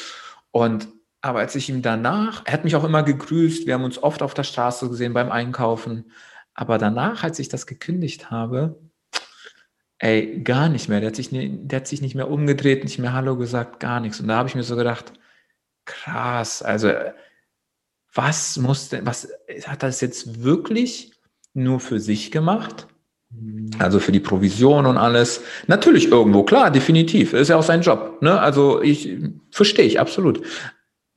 Und 0.50 0.88
aber 1.22 1.40
als 1.40 1.56
ich 1.56 1.68
ihm 1.68 1.82
danach, 1.82 2.42
er 2.44 2.52
hat 2.52 2.64
mich 2.64 2.76
auch 2.76 2.84
immer 2.84 3.02
gegrüßt, 3.02 3.66
wir 3.66 3.74
haben 3.74 3.84
uns 3.84 4.00
oft 4.00 4.22
auf 4.22 4.34
der 4.34 4.44
Straße 4.44 4.88
gesehen 4.88 5.12
beim 5.12 5.32
Einkaufen. 5.32 6.12
Aber 6.54 6.78
danach, 6.78 7.24
als 7.24 7.38
ich 7.40 7.48
das 7.48 7.66
gekündigt 7.66 8.30
habe, 8.30 8.78
Ey, 9.98 10.40
gar 10.42 10.68
nicht 10.68 10.88
mehr. 10.88 11.00
Der 11.00 11.08
hat 11.08 11.16
sich, 11.16 11.30
der 11.32 11.76
hat 11.80 11.86
sich 11.86 12.02
nicht 12.02 12.14
mehr 12.14 12.30
umgedreht, 12.30 12.84
nicht 12.84 12.98
mehr 12.98 13.14
Hallo 13.14 13.36
gesagt, 13.36 13.80
gar 13.80 14.00
nichts. 14.00 14.20
Und 14.20 14.28
da 14.28 14.36
habe 14.36 14.48
ich 14.48 14.54
mir 14.54 14.62
so 14.62 14.76
gedacht, 14.76 15.12
krass, 15.86 16.62
also 16.62 16.90
was 18.12 18.56
muss 18.58 18.88
denn, 18.88 19.06
was 19.06 19.28
hat 19.64 19.82
das 19.82 20.00
jetzt 20.00 20.42
wirklich 20.42 21.12
nur 21.54 21.80
für 21.80 22.00
sich 22.00 22.30
gemacht? 22.30 22.86
Mhm. 23.30 23.70
Also 23.78 24.00
für 24.00 24.12
die 24.12 24.20
Provision 24.20 24.86
und 24.86 24.98
alles. 24.98 25.42
Natürlich 25.66 26.10
irgendwo, 26.10 26.42
klar, 26.42 26.70
definitiv. 26.70 27.32
Ist 27.32 27.48
ja 27.48 27.56
auch 27.56 27.62
sein 27.62 27.82
Job. 27.82 28.18
Ne? 28.20 28.38
Also 28.38 28.82
ich 28.82 29.16
verstehe 29.50 29.86
ich 29.86 30.00
absolut. 30.00 30.42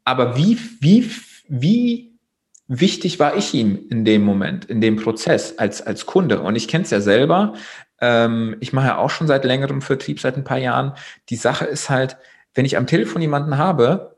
Aber 0.04 0.38
wie, 0.38 0.58
wie, 0.80 1.10
wie 1.48 2.20
wichtig 2.68 3.20
war 3.20 3.36
ich 3.36 3.54
ihm 3.54 3.80
in 3.90 4.06
dem 4.06 4.24
Moment, 4.24 4.66
in 4.66 4.82
dem 4.82 4.96
Prozess 4.96 5.58
als, 5.58 5.82
als 5.82 6.06
Kunde? 6.06 6.42
Und 6.42 6.56
ich 6.56 6.68
kenne 6.68 6.84
es 6.84 6.90
ja 6.90 7.02
selber, 7.02 7.54
ähm, 8.02 8.56
ich 8.60 8.74
mache 8.74 8.88
ja 8.88 8.98
auch 8.98 9.10
schon 9.10 9.28
seit 9.28 9.46
längerem 9.46 9.82
Vertrieb, 9.82 10.20
seit 10.20 10.38
ein 10.38 10.44
paar 10.44 10.58
Jahren. 10.58 10.94
Die 11.30 11.36
Sache 11.36 11.66
ist 11.66 11.90
halt, 11.90 12.18
wenn 12.54 12.66
ich 12.66 12.78
am 12.78 12.88
Telefon 12.88 13.22
jemanden 13.22 13.58
habe, 13.58 14.18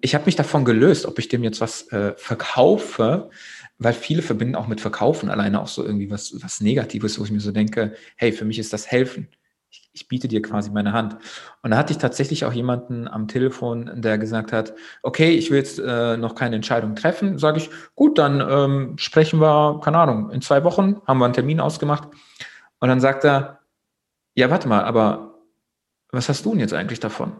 ich 0.00 0.14
habe 0.14 0.26
mich 0.26 0.36
davon 0.36 0.64
gelöst, 0.64 1.06
ob 1.06 1.18
ich 1.18 1.28
dem 1.28 1.44
jetzt 1.44 1.60
was 1.60 1.90
äh, 1.92 2.14
verkaufe, 2.16 3.30
weil 3.78 3.92
viele 3.92 4.22
verbinden 4.22 4.56
auch 4.56 4.66
mit 4.66 4.80
Verkaufen 4.80 5.30
alleine 5.30 5.60
auch 5.60 5.68
so 5.68 5.84
irgendwie 5.84 6.10
was, 6.10 6.34
was 6.42 6.60
Negatives, 6.60 7.18
wo 7.18 7.24
ich 7.24 7.30
mir 7.30 7.40
so 7.40 7.52
denke, 7.52 7.94
hey, 8.16 8.32
für 8.32 8.44
mich 8.44 8.58
ist 8.58 8.72
das 8.72 8.90
helfen. 8.90 9.28
Ich, 9.70 9.88
ich 9.92 10.08
biete 10.08 10.28
dir 10.28 10.42
quasi 10.42 10.70
meine 10.70 10.92
Hand. 10.92 11.16
Und 11.62 11.70
da 11.70 11.76
hatte 11.76 11.92
ich 11.92 11.98
tatsächlich 11.98 12.44
auch 12.44 12.52
jemanden 12.52 13.06
am 13.06 13.28
Telefon, 13.28 13.90
der 13.94 14.18
gesagt 14.18 14.52
hat, 14.52 14.74
okay, 15.02 15.30
ich 15.30 15.50
will 15.50 15.58
jetzt 15.58 15.78
äh, 15.78 16.16
noch 16.16 16.34
keine 16.34 16.56
Entscheidung 16.56 16.96
treffen. 16.96 17.38
Sage 17.38 17.58
ich, 17.58 17.70
gut, 17.94 18.18
dann 18.18 18.40
ähm, 18.40 18.94
sprechen 18.98 19.40
wir, 19.40 19.80
keine 19.84 19.98
Ahnung, 19.98 20.30
in 20.30 20.42
zwei 20.42 20.64
Wochen 20.64 21.00
haben 21.06 21.18
wir 21.18 21.26
einen 21.26 21.34
Termin 21.34 21.60
ausgemacht. 21.60 22.08
Und 22.82 22.88
dann 22.88 22.98
sagt 22.98 23.24
er, 23.24 23.60
ja, 24.34 24.50
warte 24.50 24.66
mal, 24.66 24.82
aber 24.82 25.38
was 26.10 26.28
hast 26.28 26.44
du 26.44 26.50
denn 26.50 26.58
jetzt 26.58 26.74
eigentlich 26.74 26.98
davon? 26.98 27.32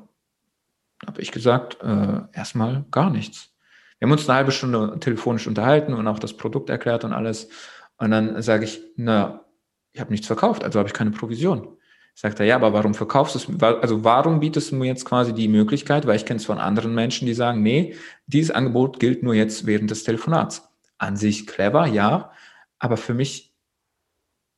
Habe 1.04 1.20
ich 1.20 1.32
gesagt, 1.32 1.82
äh, 1.82 2.20
erstmal 2.32 2.84
gar 2.92 3.10
nichts. 3.10 3.52
Wir 3.98 4.06
haben 4.06 4.12
uns 4.12 4.28
eine 4.28 4.36
halbe 4.36 4.52
Stunde 4.52 5.00
telefonisch 5.00 5.48
unterhalten 5.48 5.94
und 5.94 6.06
auch 6.06 6.20
das 6.20 6.36
Produkt 6.36 6.70
erklärt 6.70 7.02
und 7.02 7.12
alles. 7.12 7.48
Und 7.96 8.12
dann 8.12 8.40
sage 8.40 8.66
ich, 8.66 8.82
na, 8.94 9.44
ich 9.92 10.00
habe 10.00 10.12
nichts 10.12 10.28
verkauft, 10.28 10.62
also 10.62 10.78
habe 10.78 10.88
ich 10.88 10.94
keine 10.94 11.10
Provision. 11.10 11.76
Sagt 12.14 12.38
er, 12.38 12.46
ja, 12.46 12.54
aber 12.54 12.72
warum 12.72 12.94
verkaufst 12.94 13.34
du 13.34 13.38
es? 13.40 13.62
Also 13.82 14.04
warum 14.04 14.38
bietest 14.38 14.70
du 14.70 14.76
mir 14.76 14.86
jetzt 14.86 15.04
quasi 15.04 15.32
die 15.34 15.48
Möglichkeit, 15.48 16.06
weil 16.06 16.14
ich 16.14 16.24
kenne 16.24 16.38
es 16.38 16.46
von 16.46 16.58
anderen 16.58 16.94
Menschen, 16.94 17.26
die 17.26 17.34
sagen, 17.34 17.64
nee, 17.64 17.96
dieses 18.28 18.52
Angebot 18.52 19.00
gilt 19.00 19.24
nur 19.24 19.34
jetzt 19.34 19.66
während 19.66 19.90
des 19.90 20.04
Telefonats. 20.04 20.68
An 20.98 21.16
sich 21.16 21.48
clever, 21.48 21.86
ja, 21.86 22.30
aber 22.78 22.96
für 22.96 23.12
mich 23.12 23.51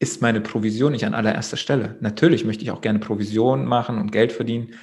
ist 0.05 0.20
meine 0.20 0.43
Provision 0.43 0.93
nicht 0.93 1.06
an 1.06 1.14
allererster 1.14 1.56
Stelle. 1.56 1.97
Natürlich 2.01 2.44
möchte 2.44 2.62
ich 2.62 2.70
auch 2.70 2.82
gerne 2.82 2.98
Provision 2.98 3.64
machen 3.64 3.97
und 3.98 4.12
Geld 4.12 4.32
verdienen, 4.32 4.74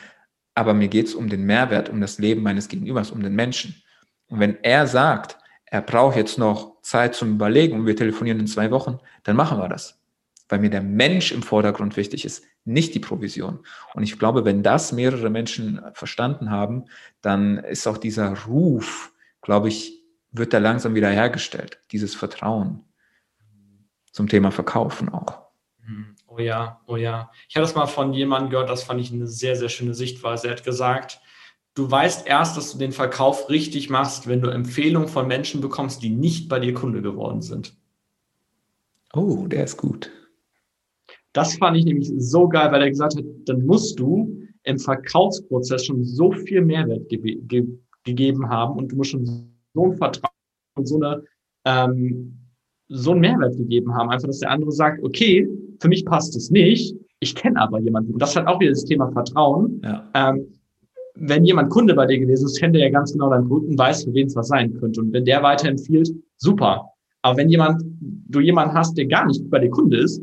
aber 0.56 0.74
mir 0.74 0.88
geht 0.88 1.08
es 1.08 1.14
um 1.14 1.30
den 1.30 1.44
Mehrwert, 1.46 1.90
um 1.90 2.02
das 2.02 2.18
Leben 2.18 2.42
meines 2.42 2.68
Gegenübers, 2.68 3.12
um 3.12 3.22
den 3.22 3.36
Menschen. 3.36 3.76
Und 4.30 4.40
wenn 4.40 4.58
er 4.64 4.88
sagt, 4.88 5.38
er 5.66 5.82
braucht 5.82 6.18
jetzt 6.18 6.40
noch 6.40 6.82
Zeit 6.82 7.14
zum 7.14 7.34
Überlegen 7.34 7.80
und 7.80 7.86
wir 7.86 7.96
telefonieren 7.96 8.40
in 8.40 8.48
zwei 8.48 8.72
Wochen, 8.72 8.98
dann 9.24 9.36
machen 9.36 9.60
wir 9.60 9.70
das. 9.70 10.02
Weil 10.50 10.60
mir 10.60 10.72
der 10.72 10.82
Mensch 10.82 11.32
im 11.32 11.44
Vordergrund 11.44 11.98
wichtig 11.98 12.26
ist, 12.26 12.44
nicht 12.66 12.96
die 12.96 13.00
Provision. 13.00 13.60
Und 13.94 14.02
ich 14.02 14.18
glaube, 14.18 14.44
wenn 14.44 14.64
das 14.64 14.92
mehrere 14.92 15.30
Menschen 15.30 15.82
verstanden 15.94 16.50
haben, 16.50 16.86
dann 17.22 17.60
ist 17.60 17.86
auch 17.86 18.00
dieser 18.00 18.36
Ruf, 18.46 19.14
glaube 19.42 19.68
ich, 19.68 20.04
wird 20.32 20.52
da 20.52 20.58
langsam 20.58 20.96
wieder 20.96 21.10
hergestellt, 21.10 21.80
dieses 21.92 22.16
Vertrauen 22.16 22.86
zum 24.12 24.28
Thema 24.28 24.52
Verkaufen 24.52 25.10
auch. 25.10 25.42
Hm. 25.86 26.16
Oh 26.28 26.40
ja, 26.40 26.82
oh 26.88 26.96
ja. 26.96 27.32
Ich 27.50 27.56
habe 27.56 27.66
das 27.66 27.76
mal 27.76 27.88
von 27.88 28.14
jemandem 28.14 28.52
gehört, 28.52 28.70
das 28.70 28.84
fand 28.84 29.02
ich 29.02 29.12
eine 29.12 29.28
sehr, 29.28 29.56
sehr 29.56 29.70
schöne 29.70 29.94
Sichtweise. 29.94 30.48
Er 30.48 30.56
hat 30.56 30.64
gesagt, 30.64 31.20
du 31.74 31.90
weißt 31.90 32.28
erst, 32.28 32.58
dass 32.58 32.72
du 32.72 32.78
den 32.78 32.92
Verkauf 32.92 33.50
richtig 33.50 33.90
machst, 33.90 34.28
wenn 34.28 34.42
du 34.42 34.50
Empfehlungen 34.50 35.10
von 35.10 35.28
Menschen 35.28 35.62
bekommst, 35.62 36.02
die 36.02 36.10
nicht 36.10 36.50
bei 36.50 36.60
dir 36.60 36.74
Kunde 36.74 37.02
geworden 37.02 37.42
sind. 37.42 37.76
Oh, 39.14 39.48
der 39.48 39.66
ist 39.66 39.78
gut. 39.78 40.12
Das 41.34 41.56
fand 41.58 41.78
ich 41.78 41.86
nämlich 41.86 42.12
so 42.18 42.48
geil, 42.48 42.72
weil 42.72 42.82
er 42.82 42.90
gesagt 42.90 43.16
hat, 43.16 43.24
dann 43.46 43.66
musst 43.66 44.00
du 44.00 44.38
im 44.64 44.80
Verkaufsprozess 44.80 45.86
schon 45.86 46.04
so 46.04 46.32
viel 46.32 46.62
Mehrwert 46.62 47.10
ge 47.10 47.40
ge 47.42 47.68
gegeben 48.04 48.50
haben 48.50 48.78
und 48.78 48.92
du 48.92 48.96
musst 48.96 49.12
schon 49.12 49.54
so 49.74 49.86
ein 49.86 49.96
Vertrauen 49.96 50.34
und 50.76 50.88
so 50.88 50.96
eine 50.96 51.24
ähm, 51.66 52.41
so 52.92 53.12
einen 53.12 53.22
Mehrwert 53.22 53.58
gegeben 53.58 53.94
haben. 53.96 54.10
Einfach, 54.10 54.28
dass 54.28 54.40
der 54.40 54.52
andere 54.52 54.72
sagt, 54.72 55.02
okay, 55.04 55.48
für 55.80 55.88
mich 55.88 56.06
passt 56.06 56.36
es 56.36 56.52
nicht, 56.52 56.96
ich 57.20 57.36
kenne 57.36 57.60
aber 57.60 57.80
jemanden. 57.80 58.14
Und 58.14 58.22
das 58.22 58.36
hat 58.36 58.48
auch 58.48 58.60
wieder 58.60 58.72
das 58.72 58.84
Thema 58.84 59.12
Vertrauen. 59.12 59.82
Ja. 59.84 60.10
Ähm, 60.14 60.48
wenn 61.16 61.46
jemand 61.46 61.70
Kunde 61.70 61.94
bei 61.94 62.06
dir 62.06 62.20
gewesen 62.20 62.46
ist, 62.46 62.60
kennt 62.60 62.76
er 62.76 62.84
ja 62.84 62.90
ganz 62.90 63.14
genau 63.14 63.30
deinen 63.30 63.48
Kunden, 63.48 63.78
weiß, 63.78 64.06
für 64.06 64.14
wen 64.14 64.28
es 64.28 64.36
was 64.36 64.48
sein 64.48 64.74
könnte. 64.80 65.02
Und 65.02 65.14
wenn 65.14 65.26
der 65.26 65.44
weiterempfiehlt, 65.44 66.12
super. 66.38 66.86
Aber 67.22 67.38
wenn 67.38 67.50
jemand, 67.50 67.82
du 68.00 68.40
jemanden 68.40 68.74
hast, 68.74 68.98
der 68.98 69.06
gar 69.06 69.26
nicht 69.28 69.50
bei 69.50 69.60
dir 69.60 69.70
Kunde 69.70 69.98
ist, 69.98 70.22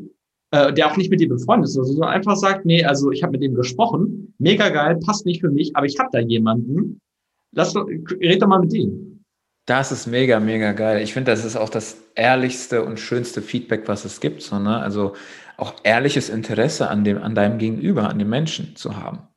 äh, 0.51 0.73
der 0.73 0.90
auch 0.90 0.97
nicht 0.97 1.11
mit 1.11 1.20
dir 1.20 1.28
befreundet 1.28 1.69
ist, 1.69 1.78
also 1.78 1.93
so 1.93 2.03
einfach 2.03 2.36
sagt, 2.36 2.65
nee, 2.65 2.85
also 2.85 3.12
ich 3.12 3.23
habe 3.23 3.32
mit 3.32 3.43
dem 3.43 3.55
gesprochen, 3.55 4.35
mega 4.39 4.69
geil, 4.70 4.99
passt 5.05 5.24
nicht 5.24 5.40
für 5.40 5.51
mich, 5.51 5.74
aber 5.77 5.86
ich 5.86 5.99
habe 5.99 6.09
da 6.12 6.20
jemanden, 6.20 7.01
lass, 7.53 7.77
red 7.77 8.43
doch 8.43 8.49
mal 8.49 8.61
mit 8.61 8.73
dem. 8.73 9.18
Das 9.69 9.93
ist 9.93 10.07
mega, 10.07 10.40
mega 10.40 10.73
geil. 10.73 11.03
Ich 11.03 11.12
finde, 11.12 11.31
das 11.31 11.45
ist 11.45 11.55
auch 11.55 11.69
das 11.69 11.99
ehrlichste 12.15 12.82
und 12.85 12.99
schönste 12.99 13.43
Feedback, 13.43 13.86
was 13.86 14.07
es 14.07 14.19
gibt. 14.19 14.40
So, 14.40 14.59
ne? 14.59 14.81
Also 14.81 15.15
auch 15.59 15.74
ehrliches 15.82 16.31
Interesse 16.31 16.89
an, 16.89 17.05
dem, 17.05 17.19
an 17.23 17.35
deinem 17.35 17.59
Gegenüber, 17.59 18.09
an 18.09 18.19
dem 18.19 18.31
Menschen 18.31 18.77
zu 18.77 18.97
haben. 18.97 19.28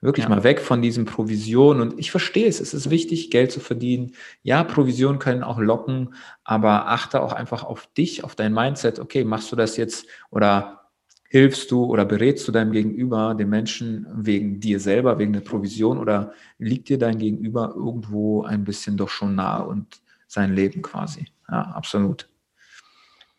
Wirklich 0.00 0.26
ja. 0.26 0.30
mal 0.30 0.44
weg 0.44 0.60
von 0.60 0.80
diesem 0.80 1.06
Provision. 1.06 1.80
Und 1.80 1.98
ich 1.98 2.12
verstehe 2.12 2.46
es, 2.46 2.60
es 2.60 2.72
ist 2.72 2.88
wichtig, 2.88 3.32
Geld 3.32 3.50
zu 3.50 3.58
verdienen. 3.58 4.12
Ja, 4.44 4.62
Provisionen 4.62 5.18
können 5.18 5.42
auch 5.42 5.58
locken, 5.58 6.14
aber 6.44 6.86
achte 6.86 7.20
auch 7.20 7.32
einfach 7.32 7.64
auf 7.64 7.88
dich, 7.98 8.22
auf 8.22 8.36
dein 8.36 8.54
Mindset. 8.54 9.00
Okay, 9.00 9.24
machst 9.24 9.50
du 9.50 9.56
das 9.56 9.76
jetzt 9.76 10.06
oder 10.30 10.83
hilfst 11.34 11.72
du 11.72 11.82
oder 11.86 12.04
berätst 12.04 12.46
du 12.46 12.52
deinem 12.52 12.70
Gegenüber, 12.70 13.34
dem 13.34 13.50
Menschen, 13.50 14.06
wegen 14.12 14.60
dir 14.60 14.78
selber, 14.78 15.18
wegen 15.18 15.32
der 15.32 15.40
Provision 15.40 15.98
oder 15.98 16.32
liegt 16.58 16.88
dir 16.88 16.96
dein 16.96 17.18
Gegenüber 17.18 17.72
irgendwo 17.74 18.44
ein 18.44 18.62
bisschen 18.62 18.96
doch 18.96 19.08
schon 19.08 19.34
nahe 19.34 19.66
und 19.66 20.00
sein 20.28 20.54
Leben 20.54 20.80
quasi? 20.80 21.26
Ja, 21.50 21.62
absolut. 21.72 22.28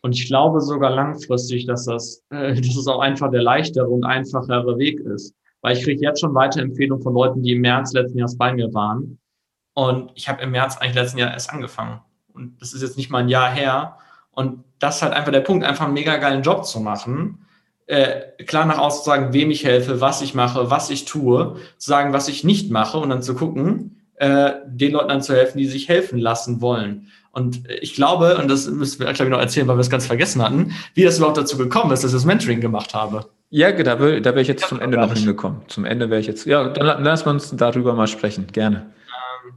Und 0.02 0.12
ich 0.12 0.26
glaube 0.26 0.60
sogar 0.60 0.90
langfristig, 0.90 1.64
dass 1.64 1.86
das, 1.86 2.22
äh, 2.28 2.52
dass 2.60 2.76
es 2.76 2.86
auch 2.86 3.00
einfach 3.00 3.30
der 3.30 3.40
leichtere 3.40 3.88
und 3.88 4.04
einfachere 4.04 4.76
Weg 4.76 5.00
ist. 5.00 5.34
Weil 5.62 5.78
ich 5.78 5.82
kriege 5.82 6.02
jetzt 6.02 6.20
schon 6.20 6.34
Weiterempfehlungen 6.34 7.02
von 7.02 7.14
Leuten, 7.14 7.42
die 7.42 7.52
im 7.52 7.62
März 7.62 7.94
letzten 7.94 8.18
Jahres 8.18 8.36
bei 8.36 8.52
mir 8.52 8.74
waren. 8.74 9.18
Und 9.72 10.12
ich 10.16 10.28
habe 10.28 10.42
im 10.42 10.50
März 10.50 10.76
eigentlich 10.76 10.96
letzten 10.96 11.16
Jahr 11.16 11.32
erst 11.32 11.48
angefangen. 11.48 12.02
Und 12.34 12.60
das 12.60 12.74
ist 12.74 12.82
jetzt 12.82 12.98
nicht 12.98 13.08
mal 13.08 13.22
ein 13.22 13.30
Jahr 13.30 13.50
her. 13.50 13.96
Und 14.32 14.64
das 14.80 14.96
ist 14.96 15.02
halt 15.02 15.14
einfach 15.14 15.32
der 15.32 15.40
Punkt, 15.40 15.64
einfach 15.64 15.86
einen 15.86 15.94
mega 15.94 16.18
geilen 16.18 16.42
Job 16.42 16.66
zu 16.66 16.78
machen 16.80 17.45
äh, 17.86 18.20
klar 18.44 18.66
nach 18.66 18.78
außen 18.78 19.04
zu 19.04 19.10
sagen, 19.10 19.32
wem 19.32 19.50
ich 19.50 19.64
helfe, 19.64 20.00
was 20.00 20.22
ich 20.22 20.34
mache, 20.34 20.70
was 20.70 20.90
ich 20.90 21.04
tue, 21.04 21.56
zu 21.78 21.88
sagen, 21.88 22.12
was 22.12 22.28
ich 22.28 22.44
nicht 22.44 22.70
mache 22.70 22.98
und 22.98 23.10
dann 23.10 23.22
zu 23.22 23.34
gucken, 23.34 24.02
äh, 24.16 24.52
den 24.66 24.92
Leuten 24.92 25.08
dann 25.08 25.22
zu 25.22 25.34
helfen, 25.34 25.58
die 25.58 25.66
sich 25.66 25.88
helfen 25.88 26.18
lassen 26.18 26.60
wollen. 26.60 27.08
Und 27.32 27.68
ich 27.68 27.94
glaube, 27.94 28.38
und 28.38 28.50
das 28.50 28.66
müssen 28.66 29.00
wir, 29.00 29.12
glaube 29.12 29.24
ich, 29.24 29.30
noch 29.30 29.40
erzählen, 29.40 29.68
weil 29.68 29.76
wir 29.76 29.82
es 29.82 29.90
ganz 29.90 30.06
vergessen 30.06 30.42
hatten, 30.42 30.72
wie 30.94 31.04
das 31.04 31.18
überhaupt 31.18 31.36
dazu 31.36 31.58
gekommen 31.58 31.92
ist, 31.92 32.02
dass 32.02 32.10
ich 32.10 32.16
das 32.16 32.24
Mentoring 32.24 32.60
gemacht 32.60 32.94
habe. 32.94 33.26
Ja, 33.50 33.70
da, 33.70 34.00
will, 34.00 34.22
da 34.22 34.30
wäre 34.30 34.40
ich 34.40 34.48
jetzt 34.48 34.62
ja, 34.62 34.68
zum 34.68 34.80
Ende 34.80 34.96
noch 34.96 35.12
hingekommen. 35.12 35.60
Zum 35.68 35.84
Ende 35.84 36.10
wäre 36.10 36.20
ich 36.20 36.26
jetzt, 36.26 36.46
ja, 36.46 36.68
dann 36.68 37.04
lassen 37.04 37.26
wir 37.26 37.30
uns 37.30 37.54
darüber 37.54 37.94
mal 37.94 38.06
sprechen, 38.06 38.46
gerne. 38.52 38.86
Ähm, 39.46 39.52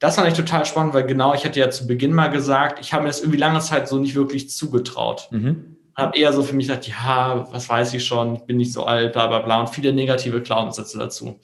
das 0.00 0.16
fand 0.16 0.28
ich 0.28 0.34
total 0.34 0.64
spannend, 0.64 0.94
weil 0.94 1.04
genau, 1.04 1.34
ich 1.34 1.44
hatte 1.44 1.60
ja 1.60 1.70
zu 1.70 1.86
Beginn 1.86 2.14
mal 2.14 2.28
gesagt, 2.28 2.80
ich 2.80 2.92
habe 2.92 3.02
mir 3.02 3.10
das 3.10 3.20
irgendwie 3.20 3.38
lange 3.38 3.60
Zeit 3.60 3.88
so 3.88 3.98
nicht 3.98 4.16
wirklich 4.16 4.50
zugetraut. 4.50 5.28
Mhm. 5.30 5.76
Habe 5.98 6.16
eher 6.16 6.32
so 6.32 6.42
für 6.42 6.54
mich 6.54 6.68
gedacht, 6.68 6.86
ja, 6.88 7.48
was 7.50 7.68
weiß 7.68 7.92
ich 7.94 8.04
schon, 8.04 8.36
ich 8.36 8.42
bin 8.42 8.56
nicht 8.56 8.72
so 8.72 8.84
alt, 8.84 9.12
bla 9.12 9.26
bla 9.26 9.40
bla 9.40 9.60
und 9.60 9.70
viele 9.70 9.92
negative 9.92 10.40
Glaubenssätze 10.40 10.96
dazu. 10.96 11.40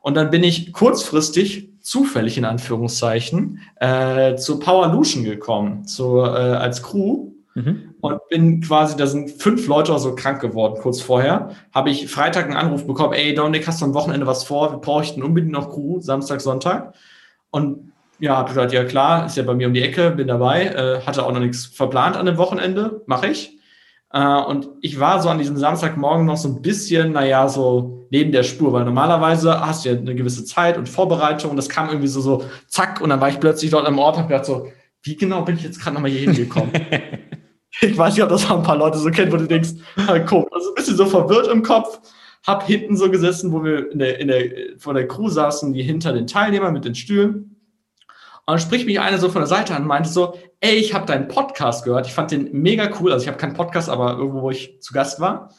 Und 0.00 0.14
dann 0.14 0.30
bin 0.30 0.44
ich 0.44 0.72
kurzfristig, 0.72 1.68
zufällig 1.80 2.38
in 2.38 2.44
Anführungszeichen, 2.44 3.60
äh, 3.76 4.36
zur 4.36 4.60
Powerlution 4.60 5.24
gekommen, 5.24 5.86
zu, 5.86 6.18
äh, 6.18 6.28
als 6.28 6.82
Crew. 6.82 7.32
Mhm. 7.54 7.94
Und 8.00 8.20
bin 8.28 8.62
quasi, 8.62 8.96
da 8.96 9.06
sind 9.06 9.30
fünf 9.42 9.66
Leute 9.66 9.90
oder 9.90 9.98
so 9.98 10.14
krank 10.14 10.40
geworden, 10.40 10.80
kurz 10.80 11.02
vorher. 11.02 11.50
Habe 11.74 11.90
ich 11.90 12.08
Freitag 12.08 12.46
einen 12.46 12.56
Anruf 12.56 12.86
bekommen, 12.86 13.12
ey 13.12 13.34
Dominik, 13.34 13.66
hast 13.66 13.82
du 13.82 13.86
am 13.86 13.94
Wochenende 13.94 14.26
was 14.26 14.44
vor? 14.44 14.72
Wir 14.72 14.78
bräuchten 14.78 15.22
unbedingt 15.22 15.52
noch 15.52 15.68
Crew, 15.70 16.00
Samstag, 16.00 16.40
Sonntag. 16.40 16.94
Und 17.50 17.92
ja, 18.20 18.36
habe 18.36 18.48
gesagt, 18.48 18.72
ja 18.72 18.84
klar, 18.84 19.26
ist 19.26 19.36
ja 19.36 19.42
bei 19.42 19.54
mir 19.54 19.66
um 19.66 19.74
die 19.74 19.82
Ecke, 19.82 20.12
bin 20.12 20.28
dabei, 20.28 20.66
äh, 20.66 21.02
hatte 21.04 21.26
auch 21.26 21.32
noch 21.32 21.40
nichts 21.40 21.66
verplant 21.66 22.16
an 22.16 22.26
dem 22.26 22.38
Wochenende, 22.38 23.02
mache 23.06 23.26
ich. 23.26 23.59
Äh, 24.12 24.42
und 24.42 24.68
ich 24.80 24.98
war 24.98 25.22
so 25.22 25.28
an 25.28 25.38
diesem 25.38 25.56
Samstagmorgen 25.56 26.26
noch 26.26 26.36
so 26.36 26.48
ein 26.48 26.62
bisschen, 26.62 27.12
naja, 27.12 27.48
so 27.48 28.06
neben 28.10 28.32
der 28.32 28.42
Spur, 28.42 28.72
weil 28.72 28.84
normalerweise 28.84 29.60
hast 29.60 29.84
du 29.84 29.90
ja 29.90 29.96
eine 29.96 30.14
gewisse 30.14 30.44
Zeit 30.44 30.76
und 30.76 30.88
Vorbereitung 30.88 31.52
und 31.52 31.56
das 31.56 31.68
kam 31.68 31.88
irgendwie 31.88 32.08
so, 32.08 32.20
so 32.20 32.44
zack 32.66 33.00
und 33.00 33.10
dann 33.10 33.20
war 33.20 33.28
ich 33.28 33.38
plötzlich 33.38 33.70
dort 33.70 33.86
am 33.86 33.98
Ort 33.98 34.16
und 34.16 34.22
habe 34.22 34.32
gedacht 34.32 34.46
so, 34.46 34.66
wie 35.02 35.16
genau 35.16 35.42
bin 35.42 35.56
ich 35.56 35.62
jetzt 35.62 35.80
gerade 35.80 35.94
nochmal 35.94 36.10
hier 36.10 36.20
hingekommen? 36.20 36.72
ich 37.80 37.96
weiß 37.96 38.14
nicht, 38.14 38.22
ob 38.22 38.30
das 38.30 38.50
auch 38.50 38.58
ein 38.58 38.62
paar 38.64 38.76
Leute 38.76 38.98
so 38.98 39.10
kennen, 39.10 39.32
wo 39.32 39.36
du 39.36 39.46
denkst, 39.46 39.70
guck, 40.26 40.52
also 40.52 40.70
ein 40.70 40.74
bisschen 40.74 40.96
so 40.96 41.06
verwirrt 41.06 41.46
im 41.46 41.62
Kopf, 41.62 42.00
hab 42.46 42.66
hinten 42.66 42.96
so 42.96 43.10
gesessen, 43.10 43.52
wo 43.52 43.62
wir 43.62 43.92
in 43.92 44.00
der, 44.00 44.18
in 44.18 44.28
der, 44.28 44.42
vor 44.78 44.94
der 44.94 45.06
Crew 45.06 45.28
saßen, 45.28 45.72
die 45.72 45.82
hinter 45.82 46.12
den 46.12 46.26
Teilnehmern 46.26 46.72
mit 46.72 46.84
den 46.84 46.94
Stühlen 46.94 47.59
und 48.50 48.58
dann 48.58 48.66
spricht 48.66 48.86
mich 48.86 48.98
einer 48.98 49.18
so 49.18 49.28
von 49.28 49.42
der 49.42 49.48
Seite 49.48 49.74
an 49.74 49.82
und 49.82 49.88
meinte 49.88 50.08
so, 50.08 50.38
ey, 50.60 50.74
ich 50.74 50.92
habe 50.92 51.06
deinen 51.06 51.28
Podcast 51.28 51.84
gehört, 51.84 52.06
ich 52.06 52.12
fand 52.12 52.30
den 52.30 52.50
mega 52.52 52.90
cool, 53.00 53.12
also 53.12 53.22
ich 53.22 53.28
habe 53.28 53.38
keinen 53.38 53.54
Podcast, 53.54 53.88
aber 53.88 54.16
irgendwo, 54.16 54.42
wo 54.42 54.50
ich 54.50 54.80
zu 54.80 54.92
Gast 54.92 55.20
war. 55.20 55.54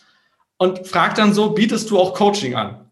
Und 0.58 0.88
fragt 0.88 1.18
dann 1.18 1.34
so, 1.34 1.52
bietest 1.52 1.90
du 1.90 1.98
auch 1.98 2.14
Coaching 2.14 2.56
an? 2.56 2.92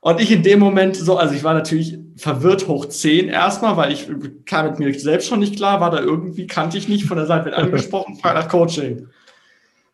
Und 0.00 0.20
ich 0.20 0.30
in 0.30 0.42
dem 0.42 0.60
Moment 0.60 0.96
so, 0.96 1.16
also 1.18 1.34
ich 1.34 1.44
war 1.44 1.52
natürlich 1.52 1.98
verwirrt 2.16 2.68
hoch 2.68 2.86
zehn 2.86 3.28
erstmal, 3.28 3.76
weil 3.76 3.92
ich 3.92 4.08
kam 4.46 4.66
mit 4.66 4.78
mir 4.78 4.98
selbst 4.98 5.28
schon 5.28 5.40
nicht 5.40 5.56
klar, 5.56 5.80
war 5.80 5.90
da 5.90 6.00
irgendwie, 6.00 6.46
kannte 6.46 6.78
ich 6.78 6.88
nicht, 6.88 7.04
von 7.04 7.18
der 7.18 7.26
Seite 7.26 7.46
wird 7.46 7.54
angesprochen, 7.54 8.16
fragt 8.16 8.36
nach 8.36 8.48
Coaching. 8.48 9.08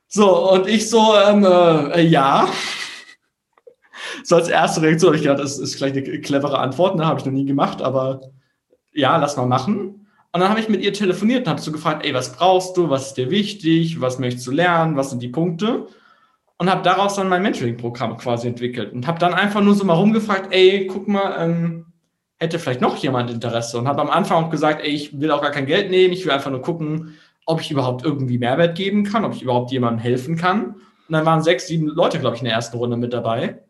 So, 0.07 0.51
und 0.53 0.69
ich 0.69 0.89
so, 0.89 1.15
ähm, 1.17 1.45
äh, 1.45 2.03
ja 2.03 2.49
so 4.25 4.37
als 4.37 4.49
erste 4.49 4.83
Reaktion 4.83 5.09
habe 5.09 5.17
ich 5.17 5.23
gedacht, 5.23 5.41
das 5.41 5.59
ist 5.59 5.75
vielleicht 5.75 5.97
eine 5.97 6.21
clevere 6.21 6.59
Antwort, 6.59 6.97
ne? 6.97 7.07
habe 7.07 7.19
ich 7.19 7.27
noch 7.27 7.33
nie 7.33 7.45
gemacht, 7.45 7.83
aber 7.83 8.21
ja, 8.93 9.17
lass 9.17 9.37
mal 9.37 9.47
machen. 9.47 10.07
Und 10.35 10.41
dann 10.41 10.49
habe 10.49 10.61
ich 10.61 10.69
mit 10.69 10.83
ihr 10.83 10.93
telefoniert 10.93 11.47
und 11.47 11.51
habe 11.51 11.61
so 11.61 11.73
gefragt, 11.73 12.07
ey, 12.07 12.15
was 12.15 12.33
brauchst 12.33 12.77
du, 12.77 12.89
was 12.89 13.09
ist 13.09 13.15
dir 13.15 13.31
wichtig, 13.31 14.01
was 14.01 14.19
möchtest 14.19 14.47
du 14.47 14.51
lernen, 14.51 14.97
was 14.97 15.11
sind 15.11 15.23
die 15.23 15.29
Punkte? 15.29 15.87
Und 16.57 16.71
habe 16.71 16.83
daraus 16.83 17.17
dann 17.17 17.29
mein 17.29 17.43
Mentoring-Programm 17.43 18.17
quasi 18.17 18.49
entwickelt 18.49 18.93
und 18.93 19.07
habe 19.07 19.19
dann 19.19 19.35
einfach 19.35 19.61
nur 19.61 19.75
so 19.75 19.85
mal 19.85 19.95
rumgefragt, 19.95 20.55
ey, 20.55 20.87
guck 20.87 21.09
mal, 21.09 21.35
ähm, 21.39 21.87
hätte 22.39 22.59
vielleicht 22.59 22.81
noch 22.81 22.97
jemand 22.97 23.31
Interesse 23.31 23.79
und 23.79 23.89
habe 23.89 24.01
am 24.01 24.11
Anfang 24.11 24.45
auch 24.45 24.51
gesagt, 24.51 24.83
ey, 24.83 24.91
ich 24.91 25.21
will 25.21 25.31
auch 25.31 25.43
gar 25.43 25.51
kein 25.51 25.67
Geld 25.67 25.91
nehmen, 25.91 26.13
ich 26.13 26.25
will 26.25 26.33
einfach 26.33 26.51
nur 26.51 26.63
gucken, 26.63 27.15
ob 27.47 27.61
ich 27.61 27.71
überhaupt 27.71 28.05
irgendwie 28.05 28.39
Mehrwert 28.39 28.77
geben 28.77 29.05
kann, 29.05 29.25
ob 29.25 29.35
ich 29.35 29.43
überhaupt 29.43 29.71
jemandem 29.71 29.99
helfen 29.99 30.37
kann. 30.37 30.75
Und 31.09 31.13
dann 31.13 31.27
waren 31.27 31.43
sechs, 31.43 31.67
sieben 31.67 31.89
Leute, 31.89 32.19
glaube 32.21 32.37
ich, 32.37 32.43
in 32.43 32.47
der 32.47 32.55
ersten 32.55 32.77
Runde 32.77 32.97
mit 32.97 33.13
dabei. 33.13 33.63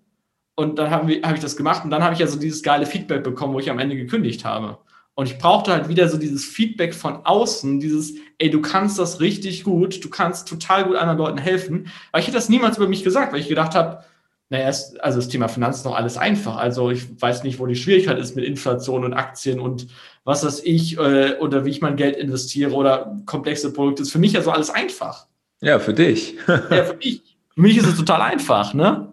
Und 0.54 0.78
dann 0.78 0.90
habe 0.90 1.20
hab 1.22 1.34
ich 1.34 1.40
das 1.40 1.56
gemacht 1.56 1.84
und 1.84 1.90
dann 1.90 2.02
habe 2.02 2.14
ich 2.14 2.20
also 2.20 2.38
dieses 2.38 2.62
geile 2.62 2.86
Feedback 2.86 3.24
bekommen, 3.24 3.54
wo 3.54 3.58
ich 3.58 3.70
am 3.70 3.78
Ende 3.78 3.96
gekündigt 3.96 4.44
habe. 4.44 4.78
Und 5.14 5.26
ich 5.26 5.38
brauchte 5.38 5.72
halt 5.72 5.88
wieder 5.88 6.08
so 6.08 6.16
dieses 6.16 6.44
Feedback 6.44 6.94
von 6.94 7.24
außen, 7.24 7.80
dieses, 7.80 8.14
ey, 8.38 8.50
du 8.50 8.62
kannst 8.62 8.98
das 8.98 9.20
richtig 9.20 9.64
gut, 9.64 10.02
du 10.02 10.08
kannst 10.08 10.48
total 10.48 10.84
gut 10.84 10.96
anderen 10.96 11.18
Leuten 11.18 11.38
helfen. 11.38 11.88
Aber 12.10 12.20
ich 12.20 12.26
hätte 12.26 12.36
das 12.36 12.48
niemals 12.48 12.78
über 12.78 12.88
mich 12.88 13.04
gesagt, 13.04 13.32
weil 13.32 13.40
ich 13.40 13.48
gedacht 13.48 13.74
habe, 13.74 14.04
naja, 14.48 14.66
also 14.66 15.18
das 15.18 15.28
Thema 15.28 15.48
Finanzen 15.48 15.80
ist 15.80 15.84
noch 15.84 15.96
alles 15.96 16.16
einfach. 16.16 16.56
Also 16.56 16.90
ich 16.90 17.20
weiß 17.20 17.42
nicht, 17.42 17.58
wo 17.58 17.66
die 17.66 17.76
Schwierigkeit 17.76 18.18
ist 18.18 18.36
mit 18.36 18.44
Inflation 18.44 19.04
und 19.04 19.14
Aktien 19.14 19.60
und 19.60 19.86
was 20.24 20.42
das 20.42 20.62
ich 20.62 20.98
äh, 20.98 21.38
oder 21.40 21.64
wie 21.64 21.70
ich 21.70 21.80
mein 21.80 21.96
Geld 21.96 22.16
investiere 22.16 22.72
oder 22.72 23.18
komplexe 23.26 23.72
Produkte. 23.72 24.02
Ist 24.02 24.12
für 24.12 24.18
mich 24.18 24.32
ja 24.32 24.42
so 24.42 24.50
alles 24.50 24.70
einfach. 24.70 25.26
Ja, 25.60 25.78
für 25.78 25.94
dich. 25.94 26.36
ja, 26.48 26.84
für 26.84 26.96
mich. 26.96 27.22
Für 27.54 27.60
mich 27.60 27.76
ist 27.76 27.86
es 27.86 27.96
total 27.96 28.22
einfach, 28.22 28.72
ne? 28.72 29.11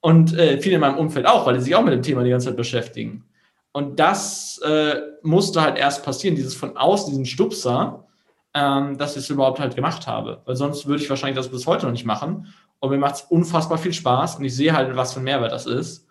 Und 0.00 0.36
äh, 0.36 0.58
viele 0.60 0.76
in 0.76 0.80
meinem 0.80 0.98
Umfeld 0.98 1.26
auch, 1.26 1.46
weil 1.46 1.54
die 1.54 1.60
sich 1.60 1.74
auch 1.74 1.82
mit 1.82 1.92
dem 1.92 2.02
Thema 2.02 2.22
die 2.24 2.30
ganze 2.30 2.48
Zeit 2.48 2.56
beschäftigen. 2.56 3.24
Und 3.72 4.00
das 4.00 4.58
äh, 4.64 4.96
musste 5.22 5.60
halt 5.60 5.78
erst 5.78 6.04
passieren, 6.04 6.36
dieses 6.36 6.54
von 6.54 6.76
außen, 6.76 7.10
diesen 7.10 7.26
Stupser, 7.26 8.06
ähm, 8.54 8.98
dass 8.98 9.12
ich 9.12 9.24
es 9.24 9.30
überhaupt 9.30 9.60
halt 9.60 9.76
gemacht 9.76 10.06
habe. 10.06 10.42
Weil 10.44 10.56
sonst 10.56 10.86
würde 10.86 11.02
ich 11.02 11.10
wahrscheinlich 11.10 11.36
das 11.36 11.50
bis 11.50 11.66
heute 11.66 11.86
noch 11.86 11.92
nicht 11.92 12.06
machen. 12.06 12.52
Und 12.80 12.90
mir 12.90 12.98
macht 12.98 13.16
es 13.16 13.22
unfassbar 13.22 13.78
viel 13.78 13.92
Spaß 13.92 14.36
und 14.36 14.44
ich 14.44 14.56
sehe 14.56 14.72
halt, 14.72 14.96
was 14.96 15.12
für 15.12 15.20
ein 15.20 15.24
Mehrwert 15.24 15.52
das 15.52 15.66
ist. 15.66 16.06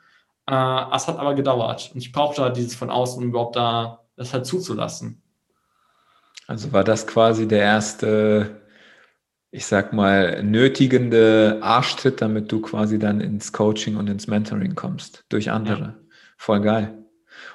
Äh, 0.50 0.96
es 0.96 1.08
hat 1.08 1.18
aber 1.18 1.34
gedauert. 1.34 1.92
Und 1.94 2.00
ich 2.00 2.12
brauchte 2.12 2.44
halt 2.44 2.58
dieses 2.58 2.76
von 2.76 2.90
außen, 2.90 3.22
um 3.22 3.30
überhaupt 3.30 3.56
da 3.56 4.02
das 4.16 4.34
halt 4.34 4.46
zuzulassen. 4.46 5.22
Also 6.48 6.72
war 6.72 6.84
das 6.84 7.08
quasi 7.08 7.48
der 7.48 7.62
erste 7.62 8.62
ich 9.52 9.66
sag 9.66 9.94
mal, 9.94 10.44
nötigende 10.44 11.60
Arschtritt, 11.62 12.22
damit 12.22 12.52
du 12.52 12.62
quasi 12.62 13.00
dann 13.00 13.20
ins 13.20 13.52
Coaching 13.52 13.96
und 13.96 14.08
ins 14.08 14.28
Mentoring 14.28 14.76
kommst 14.76 15.26
durch 15.30 15.50
andere. 15.50 15.82
Ja. 15.82 15.96
Voll 16.38 16.62
geil. 16.62 17.06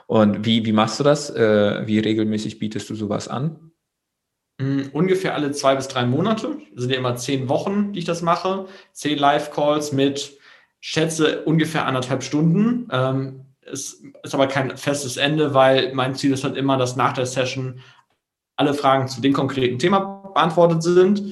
Und 0.06 0.44
wie, 0.44 0.64
wie 0.66 0.72
machst 0.72 0.98
du 0.98 1.04
das? 1.04 1.30
Äh, 1.30 1.86
wie 1.86 2.00
regelmäßig 2.00 2.58
bietest 2.58 2.90
du 2.90 2.94
sowas 2.94 3.28
an? 3.28 3.70
Mm, 4.60 4.82
ungefähr 4.92 5.34
alle 5.34 5.52
zwei 5.52 5.76
bis 5.76 5.88
drei 5.88 6.04
Monate. 6.04 6.58
Das 6.74 6.82
sind 6.82 6.90
ja 6.90 6.98
immer 6.98 7.16
zehn 7.16 7.48
Wochen, 7.48 7.92
die 7.92 8.00
ich 8.00 8.04
das 8.04 8.22
mache. 8.22 8.66
Zehn 8.92 9.18
Live-Calls 9.18 9.92
mit, 9.92 10.36
schätze, 10.80 11.42
ungefähr 11.44 11.86
anderthalb 11.86 12.22
Stunden. 12.24 12.88
Ähm, 12.90 13.46
es 13.60 14.02
ist 14.22 14.34
aber 14.34 14.48
kein 14.48 14.76
festes 14.76 15.16
Ende, 15.16 15.54
weil 15.54 15.94
mein 15.94 16.14
Ziel 16.14 16.32
ist 16.32 16.44
halt 16.44 16.56
immer, 16.56 16.76
dass 16.76 16.96
nach 16.96 17.12
der 17.12 17.26
Session 17.26 17.80
alle 18.56 18.74
Fragen 18.74 19.08
zu 19.08 19.20
dem 19.20 19.32
konkreten 19.32 19.78
Thema 19.78 20.00
beantwortet 20.34 20.82
sind 20.82 21.22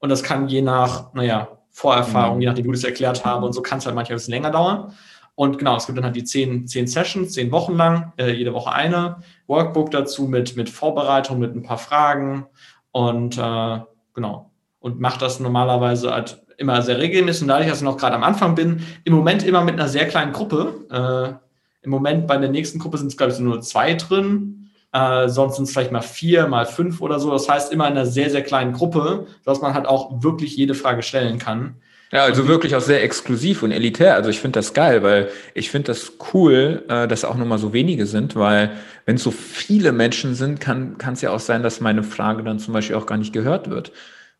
und 0.00 0.08
das 0.08 0.22
kann 0.22 0.48
je 0.48 0.62
nach, 0.62 1.14
naja, 1.14 1.48
Vorerfahrung, 1.70 2.36
mhm. 2.36 2.40
je 2.42 2.46
nachdem, 2.48 2.64
wie 2.66 2.70
ich 2.70 2.76
es 2.76 2.84
erklärt 2.84 3.24
habe 3.24 3.46
und 3.46 3.52
so 3.52 3.62
kann 3.62 3.78
es 3.78 3.86
halt 3.86 3.94
manchmal 3.94 4.16
ein 4.16 4.18
bisschen 4.18 4.34
länger 4.34 4.50
dauern. 4.50 4.92
Und 5.36 5.56
genau, 5.58 5.76
es 5.76 5.86
gibt 5.86 5.96
dann 5.96 6.04
halt 6.04 6.16
die 6.16 6.24
zehn, 6.24 6.66
zehn 6.66 6.86
Sessions, 6.86 7.32
zehn 7.32 7.50
Wochen 7.52 7.76
lang, 7.76 8.12
äh, 8.18 8.32
jede 8.32 8.52
Woche 8.52 8.72
eine. 8.72 9.22
Workbook 9.46 9.90
dazu 9.90 10.24
mit, 10.24 10.56
mit 10.56 10.68
Vorbereitung, 10.68 11.38
mit 11.38 11.54
ein 11.54 11.62
paar 11.62 11.78
Fragen 11.78 12.46
und 12.90 13.38
äh, 13.38 13.78
genau. 14.12 14.50
Und 14.80 15.00
mache 15.00 15.18
das 15.18 15.40
normalerweise 15.40 16.12
halt 16.12 16.42
immer 16.56 16.82
sehr 16.82 16.98
regelmäßig. 16.98 17.42
Und 17.42 17.48
dadurch, 17.48 17.68
dass 17.68 17.78
ich 17.78 17.84
noch 17.84 17.96
gerade 17.96 18.16
am 18.16 18.22
Anfang 18.22 18.54
bin, 18.54 18.84
im 19.04 19.14
Moment 19.14 19.42
immer 19.42 19.64
mit 19.64 19.74
einer 19.74 19.88
sehr 19.88 20.06
kleinen 20.08 20.32
Gruppe. 20.32 20.74
Äh, 20.90 21.84
Im 21.84 21.90
Moment 21.90 22.26
bei 22.26 22.36
der 22.36 22.50
nächsten 22.50 22.78
Gruppe 22.78 22.98
sind 22.98 23.06
es, 23.06 23.16
glaube 23.16 23.32
ich, 23.32 23.38
so 23.38 23.42
nur 23.42 23.62
zwei 23.62 23.94
drin. 23.94 24.59
Äh, 24.92 25.28
sonst 25.28 25.56
sind 25.56 25.64
es 25.64 25.72
vielleicht 25.72 25.92
mal 25.92 26.00
vier, 26.02 26.48
mal 26.48 26.66
fünf 26.66 27.00
oder 27.00 27.20
so. 27.20 27.30
Das 27.30 27.48
heißt, 27.48 27.72
immer 27.72 27.86
in 27.86 27.92
einer 27.92 28.06
sehr, 28.06 28.30
sehr 28.30 28.42
kleinen 28.42 28.72
Gruppe, 28.72 29.26
dass 29.44 29.60
man 29.60 29.74
halt 29.74 29.86
auch 29.86 30.22
wirklich 30.22 30.56
jede 30.56 30.74
Frage 30.74 31.02
stellen 31.02 31.38
kann. 31.38 31.76
Ja, 32.12 32.24
also 32.24 32.48
wirklich 32.48 32.74
auch 32.74 32.80
sehr 32.80 33.04
exklusiv 33.04 33.62
und 33.62 33.70
elitär. 33.70 34.16
Also 34.16 34.30
ich 34.30 34.40
finde 34.40 34.58
das 34.58 34.74
geil, 34.74 35.04
weil 35.04 35.28
ich 35.54 35.70
finde 35.70 35.86
das 35.88 36.14
cool, 36.34 36.84
äh, 36.88 37.06
dass 37.06 37.24
auch 37.24 37.36
nochmal 37.36 37.58
so 37.58 37.72
wenige 37.72 38.04
sind, 38.06 38.34
weil 38.34 38.72
wenn 39.06 39.14
es 39.14 39.22
so 39.22 39.30
viele 39.30 39.92
Menschen 39.92 40.34
sind, 40.34 40.58
kann 40.58 40.96
es 41.12 41.20
ja 41.20 41.30
auch 41.30 41.38
sein, 41.38 41.62
dass 41.62 41.80
meine 41.80 42.02
Frage 42.02 42.42
dann 42.42 42.58
zum 42.58 42.74
Beispiel 42.74 42.96
auch 42.96 43.06
gar 43.06 43.16
nicht 43.16 43.32
gehört 43.32 43.70
wird, 43.70 43.92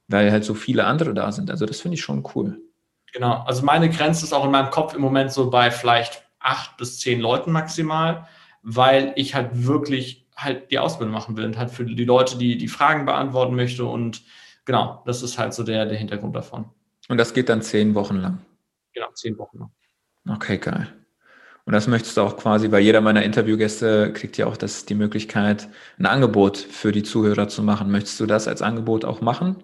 weil 0.09 0.33
halt 0.33 0.45
so 0.45 0.55
viele 0.55 0.85
andere 0.85 1.15
da 1.15 1.31
sind. 1.31 1.49
Also 1.49 1.65
das 1.65 1.81
finde 1.81 1.95
ich 1.95 2.03
schon 2.03 2.25
cool. 2.35 2.61
Genau, 3.13 3.45
also 3.47 3.65
meine 3.65 3.89
Grenze 3.89 4.25
ist 4.25 4.33
auch 4.33 4.45
in 4.45 4.51
meinem 4.51 4.71
Kopf 4.71 4.95
im 4.95 5.01
Moment 5.01 5.33
so 5.33 5.49
bei 5.51 5.71
vielleicht 5.71 6.25
acht 6.41 6.77
bis 6.77 6.99
zehn 6.99 7.21
Leuten 7.21 7.53
maximal, 7.53 8.27
weil 8.63 9.13
ich 9.15 9.37
halt 9.37 9.67
wirklich 9.67 10.27
halt 10.43 10.71
die 10.71 10.79
Ausbildung 10.79 11.13
machen 11.13 11.37
will 11.37 11.45
und 11.45 11.59
halt 11.59 11.71
für 11.71 11.85
die 11.85 12.05
Leute, 12.05 12.39
die 12.39 12.57
die 12.57 12.69
Fragen 12.69 13.05
beantworten 13.07 13.55
möchte. 13.55 13.85
Und 13.85 14.23
genau, 14.65 15.03
das 15.07 15.23
ist 15.23 15.39
halt 15.39 15.55
so 15.55 15.63
der, 15.63 15.87
der 15.87 15.99
Hintergrund 15.99 16.35
davon. 16.35 16.67
Und 17.09 17.19
das 17.19 17.35
geht 17.35 17.49
dann 17.49 17.63
zehn 17.63 17.95
Wochen 17.95 18.17
lang? 18.17 18.39
Genau, 18.95 19.09
zehn 19.15 19.37
Wochen 19.39 19.59
lang. 19.59 19.71
Okay, 20.29 20.59
geil. 20.59 20.89
Und 21.65 21.75
das 21.75 21.87
möchtest 21.87 22.17
du 22.17 22.23
auch 22.23 22.37
quasi 22.37 22.69
bei 22.69 22.81
jeder 22.81 23.01
meiner 23.01 23.23
Interviewgäste 23.23 24.13
kriegt 24.13 24.37
ja 24.37 24.47
auch 24.47 24.57
das 24.57 24.87
die 24.87 24.95
Möglichkeit, 24.95 25.69
ein 25.99 26.07
Angebot 26.07 26.57
für 26.57 26.91
die 26.91 27.03
Zuhörer 27.03 27.49
zu 27.49 27.63
machen. 27.63 27.91
Möchtest 27.91 28.19
du 28.19 28.27
das 28.27 28.49
als 28.49 28.63
Angebot 28.63 29.05
auch 29.05 29.21
machen? 29.21 29.57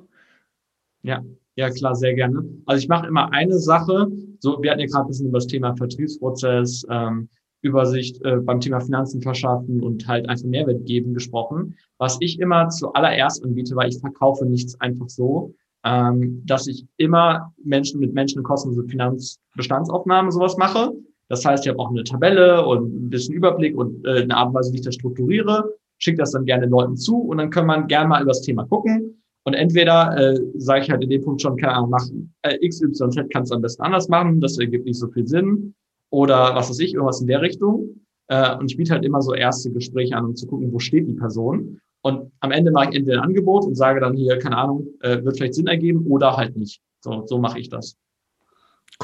Ja, 1.03 1.23
ja, 1.57 1.71
klar, 1.71 1.95
sehr 1.95 2.15
gerne. 2.15 2.45
Also 2.67 2.81
ich 2.81 2.89
mache 2.89 3.07
immer 3.07 3.33
eine 3.33 3.59
Sache. 3.59 4.09
So, 4.41 4.63
wir 4.63 4.71
hatten 4.71 4.81
ja 4.81 4.87
gerade 4.87 5.07
ein 5.07 5.09
bisschen 5.09 5.29
über 5.29 5.39
das 5.39 5.47
Thema 5.47 5.75
Vertriebsprozess, 5.75 6.87
ähm, 6.91 7.29
Übersicht 7.67 8.23
äh, 8.25 8.37
beim 8.37 8.61
Thema 8.61 8.81
Finanzen 8.81 9.21
verschaffen 9.21 9.83
und 9.83 10.07
halt 10.07 10.29
einfach 10.29 10.47
Mehrwert 10.47 10.85
geben 10.87 11.15
gesprochen. 11.15 11.77
Was 11.99 12.19
ich 12.21 12.39
immer 12.41 12.69
zuallererst 12.69 13.45
anbiete, 13.45 13.77
weil 13.77 13.89
ich 13.89 13.99
verkaufe 13.99 14.47
nichts 14.47 14.81
einfach 14.81 15.09
so, 15.09 15.55
ähm, 15.85 16.43
dass 16.47 16.67
ich 16.67 16.87
immer 16.97 17.53
Menschen 17.63 18.01
mit 18.01 18.13
Menschen 18.15 18.43
kostenlose 18.43 18.85
Finanzbestandsaufnahme 18.89 20.33
sowas 20.33 20.57
mache. 20.57 20.93
Das 21.29 21.45
heißt, 21.45 21.65
ich 21.65 21.71
habe 21.71 21.81
auch 21.81 21.91
eine 21.91 22.05
Tabelle 22.05 22.65
und 22.67 23.07
ein 23.07 23.11
bisschen 23.11 23.35
Überblick 23.35 23.77
und 23.77 24.05
äh, 24.07 24.23
eine 24.23 24.37
Art 24.37 24.49
und 24.49 24.55
Weise, 24.55 24.73
wie 24.73 24.77
ich 24.77 24.85
das 24.85 24.95
strukturiere, 24.95 25.75
schicke 25.99 26.19
das 26.19 26.33
dann 26.33 26.45
gerne 26.45 26.67
Leuten 26.67 26.97
zu 26.97 27.19
und 27.19 27.39
dann 27.39 27.51
kann 27.51 27.67
man 27.67 27.87
gerne 27.89 28.09
mal 28.09 28.23
über 28.23 28.31
das 28.31 28.43
Thema 28.43 28.65
gucken. 28.65 29.23
Und 29.45 29.55
entweder 29.55 30.17
äh, 30.19 30.41
sage 30.57 30.83
ich 30.83 30.91
halt 30.91 31.05
in 31.05 31.11
dem 31.11 31.23
Punkt 31.23 31.41
schon, 31.41 31.57
keine 31.57 31.75
Ahnung, 31.75 31.91
mach 31.91 32.05
äh, 32.43 32.57
X, 32.61 32.83
Y, 32.83 33.13
Z 33.13 33.31
kannst 33.33 33.53
du 33.53 33.55
am 33.55 33.63
besten 33.63 33.83
anders 33.83 34.09
machen, 34.09 34.41
das 34.41 34.59
ergibt 34.59 34.87
nicht 34.87 34.99
so 34.99 35.07
viel 35.09 35.27
Sinn. 35.27 35.73
Oder 36.11 36.55
was 36.55 36.71
weiß 36.71 36.79
ich, 36.81 36.95
irgendwas 36.95 37.21
in 37.21 37.27
der 37.27 37.43
Richtung. 37.43 38.01
Äh, 38.29 38.57
und 38.57 38.71
ich 38.71 38.77
biete 38.77 38.93
halt 38.93 39.05
immer 39.05 39.23
so 39.23 39.35
erste 39.35 39.71
Gespräche 39.71 40.17
an, 40.17 40.25
um 40.25 40.37
zu 40.37 40.47
gucken, 40.47 40.73
wo 40.73 40.79
steht 40.79 41.09
die 41.09 41.15
Person. 41.15 41.81
Und 42.03 42.33
am 42.41 42.53
Ende 42.53 42.71
mache 42.71 42.91
ich 42.91 42.97
entweder 42.97 43.19
ein 43.19 43.29
Angebot 43.29 43.65
und 43.65 43.75
sage 43.75 44.01
dann 44.01 44.15
hier, 44.15 44.39
keine 44.39 44.57
Ahnung, 44.57 44.87
äh, 45.01 45.25
wird 45.25 45.37
vielleicht 45.37 45.55
Sinn 45.55 45.67
ergeben 45.67 46.07
oder 46.07 46.37
halt 46.37 46.57
nicht. 46.57 46.81
So, 47.01 47.27
so 47.27 47.39
mache 47.39 47.59
ich 47.59 47.69
das. 47.69 47.97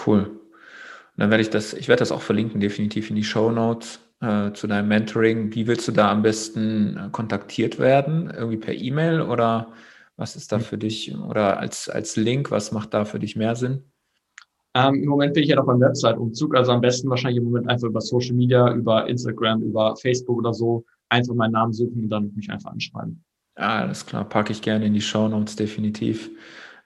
Cool. 0.07 0.21
Und 0.21 1.19
dann 1.19 1.31
werde 1.31 1.43
ich 1.43 1.51
das, 1.51 1.75
ich 1.75 1.89
werde 1.89 2.01
das 2.01 2.13
auch 2.13 2.23
verlinken, 2.23 2.61
definitiv 2.61 3.11
in 3.11 3.17
die 3.17 3.25
Show 3.25 3.51
Notes 3.51 4.01
äh, 4.21 4.53
zu 4.53 4.67
deinem 4.67 4.89
Mentoring. 4.89 5.55
Wie 5.55 5.67
willst 5.67 5.87
du 5.89 5.93
da 5.93 6.11
am 6.11 6.23
besten 6.23 6.97
äh, 6.97 7.09
kontaktiert 7.11 7.79
werden? 7.79 8.31
Irgendwie 8.31 8.57
per 8.57 8.75
E-Mail 8.75 9.21
oder 9.21 9.73
was 10.17 10.37
ist 10.37 10.53
da 10.53 10.61
für 10.61 10.79
dich? 10.79 11.15
Oder 11.17 11.59
als, 11.59 11.89
als 11.89 12.17
Link, 12.17 12.51
was 12.51 12.73
macht 12.73 12.95
da 12.95 13.05
für 13.05 13.19
dich 13.19 13.37
mehr 13.37 13.57
Sinn? 13.57 13.92
Ähm, 14.75 15.03
Im 15.03 15.09
Moment 15.09 15.35
bin 15.35 15.43
ich 15.43 15.51
ja 15.51 15.57
noch 15.57 15.67
beim 15.67 15.81
Website-Umzug, 15.81 16.57
also 16.57 16.73
am 16.73 16.81
besten 16.81 17.11
wahrscheinlich 17.11 17.39
im 17.39 17.45
Moment 17.45 17.69
einfach 17.69 17.89
über 17.89 18.01
Social 18.01 18.35
Media, 18.35 18.73
über 18.73 19.07
Instagram, 19.07 19.63
über 19.63 19.97
Facebook 19.97 20.39
oder 20.39 20.55
so, 20.55 20.85
einfach 21.11 21.35
meinen 21.35 21.53
Namen 21.53 21.73
suchen 21.73 22.05
und 22.05 22.09
dann 22.09 22.33
mich 22.35 22.51
einfach 22.51 22.71
anschreiben. 22.71 23.23
Ah, 23.57 23.81
alles 23.81 24.07
klar, 24.07 24.25
packe 24.25 24.53
ich 24.53 24.63
gerne 24.63 24.87
in 24.87 24.95
die 24.95 25.03
Show 25.03 25.29
Notes, 25.29 25.57
definitiv. 25.57 26.31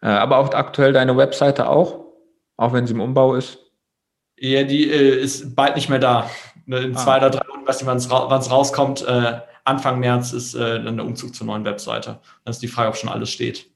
Äh, 0.02 0.08
aber 0.08 0.38
auch 0.38 0.52
aktuell 0.52 0.92
deine 0.92 1.16
Webseite 1.16 1.68
auch? 1.68 2.06
Auch 2.56 2.72
wenn 2.72 2.86
sie 2.86 2.94
im 2.94 3.00
Umbau 3.00 3.34
ist? 3.34 3.58
Ja, 4.38 4.64
die 4.64 4.90
äh, 4.90 5.20
ist 5.20 5.54
bald 5.54 5.76
nicht 5.76 5.88
mehr 5.88 6.00
da. 6.00 6.28
Ne, 6.66 6.78
in 6.78 6.96
ah. 6.96 6.98
zwei 6.98 7.18
oder 7.18 7.30
drei 7.30 7.46
Wochen, 7.48 7.66
weiß 7.66 7.80
nicht, 7.80 7.86
wann 7.86 7.98
es 7.98 8.10
ra 8.10 8.36
rauskommt. 8.36 9.06
Äh, 9.06 9.40
Anfang 9.64 10.00
März 10.00 10.32
ist 10.32 10.54
äh, 10.54 10.82
dann 10.82 10.96
der 10.96 11.06
Umzug 11.06 11.34
zur 11.34 11.46
neuen 11.46 11.64
Webseite. 11.64 12.20
Dann 12.44 12.50
ist 12.50 12.62
die 12.62 12.68
Frage, 12.68 12.88
ob 12.88 12.96
schon 12.96 13.10
alles 13.10 13.30
steht. 13.30 13.70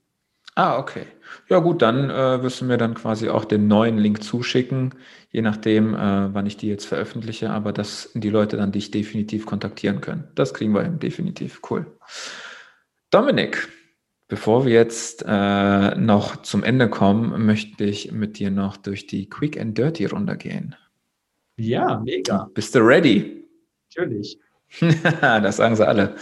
Ah, 0.56 0.78
okay. 0.78 1.06
Ja 1.48 1.58
gut, 1.58 1.82
dann 1.82 2.10
äh, 2.10 2.42
wirst 2.42 2.60
du 2.60 2.64
mir 2.64 2.76
dann 2.76 2.94
quasi 2.94 3.28
auch 3.28 3.44
den 3.44 3.68
neuen 3.68 3.98
Link 3.98 4.22
zuschicken, 4.22 4.94
je 5.30 5.42
nachdem, 5.42 5.94
äh, 5.94 6.34
wann 6.34 6.46
ich 6.46 6.56
die 6.56 6.68
jetzt 6.68 6.86
veröffentliche, 6.86 7.50
aber 7.50 7.72
dass 7.72 8.10
die 8.14 8.30
Leute 8.30 8.56
dann 8.56 8.72
dich 8.72 8.90
definitiv 8.90 9.46
kontaktieren 9.46 10.00
können. 10.00 10.28
Das 10.34 10.54
kriegen 10.54 10.74
wir 10.74 10.82
hin, 10.82 10.98
definitiv. 10.98 11.60
Cool. 11.68 11.86
Dominik, 13.10 13.68
Bevor 14.30 14.64
wir 14.64 14.72
jetzt 14.72 15.24
äh, 15.26 15.94
noch 15.96 16.42
zum 16.42 16.62
Ende 16.62 16.88
kommen, 16.88 17.44
möchte 17.46 17.82
ich 17.82 18.12
mit 18.12 18.38
dir 18.38 18.52
noch 18.52 18.76
durch 18.76 19.08
die 19.08 19.28
Quick 19.28 19.60
and 19.60 19.76
Dirty 19.76 20.06
Runde 20.06 20.36
gehen. 20.36 20.76
Ja, 21.56 21.98
mega. 21.98 22.48
Bist 22.54 22.76
du 22.76 22.78
ready? 22.78 23.44
Natürlich. 23.88 24.38
das 25.20 25.56
sagen 25.56 25.74
sie 25.74 25.86
alle. 25.86 26.14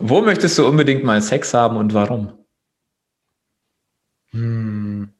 Wo 0.00 0.20
möchtest 0.20 0.58
du 0.58 0.66
unbedingt 0.66 1.04
mal 1.04 1.22
Sex 1.22 1.54
haben 1.54 1.76
und 1.76 1.94
warum? 1.94 2.32
Hm. 4.32 5.12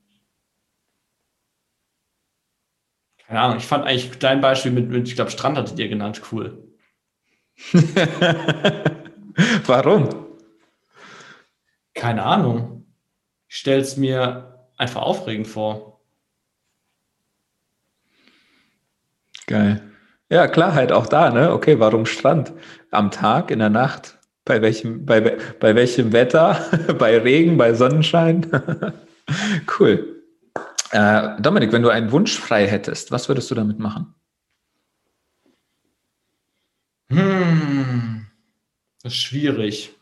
Keine 3.27 3.41
Ahnung, 3.41 3.57
ich 3.59 3.67
fand 3.67 3.87
eigentlich 3.87 4.19
dein 4.19 4.41
Beispiel 4.41 4.73
mit, 4.73 4.89
mit 4.91 5.09
ich 5.09 5.15
glaube, 5.15 5.31
Strand 5.31 5.57
hattet 5.57 5.79
ihr 5.79 5.89
genannt, 5.89 6.21
cool. 6.33 6.69
warum? 9.67 10.09
Keine 11.95 12.25
Ahnung. 12.25 12.87
Ich 13.49 13.57
stelle 13.57 13.81
es 13.81 13.97
mir 13.97 14.69
einfach 14.77 15.03
aufregend 15.03 15.47
vor. 15.47 16.01
Geil. 19.47 19.93
Ja, 20.31 20.47
Klarheit 20.49 20.93
auch 20.93 21.07
da, 21.07 21.31
ne? 21.31 21.53
Okay, 21.53 21.79
warum 21.79 22.07
Strand? 22.07 22.53
Am 22.91 23.11
Tag, 23.11 23.51
in 23.51 23.59
der 23.59 23.71
Nacht? 23.71 24.19
Bei 24.45 24.61
welchem, 24.61 25.07
bei, 25.07 25.39
bei 25.61 25.75
welchem 25.75 26.13
Wetter? 26.13 26.95
bei 26.99 27.19
Regen, 27.19 27.57
bei 27.57 27.75
Sonnenschein? 27.75 28.47
cool. 29.79 30.23
Äh, 30.91 31.41
Dominik, 31.41 31.73
wenn 31.73 31.83
du 31.83 31.89
einen 31.89 32.11
Wunsch 32.11 32.39
frei 32.39 32.67
hättest, 32.67 33.13
was 33.13 33.29
würdest 33.29 33.51
du 33.51 33.55
damit 33.55 33.79
machen? 33.79 34.15
Hm, 37.09 38.27
das 39.03 39.13
ist 39.13 39.19
schwierig. 39.19 39.95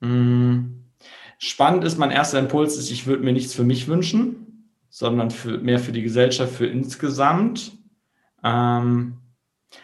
Hm. 0.00 0.84
Spannend 1.38 1.84
ist, 1.84 1.98
mein 1.98 2.10
erster 2.10 2.38
Impuls 2.38 2.76
ist, 2.76 2.90
ich 2.90 3.06
würde 3.06 3.22
mir 3.22 3.32
nichts 3.32 3.54
für 3.54 3.64
mich 3.64 3.88
wünschen, 3.88 4.70
sondern 4.88 5.30
für, 5.30 5.58
mehr 5.58 5.78
für 5.78 5.92
die 5.92 6.02
Gesellschaft, 6.02 6.54
für 6.54 6.66
insgesamt. 6.66 7.72
Ähm, 8.42 9.18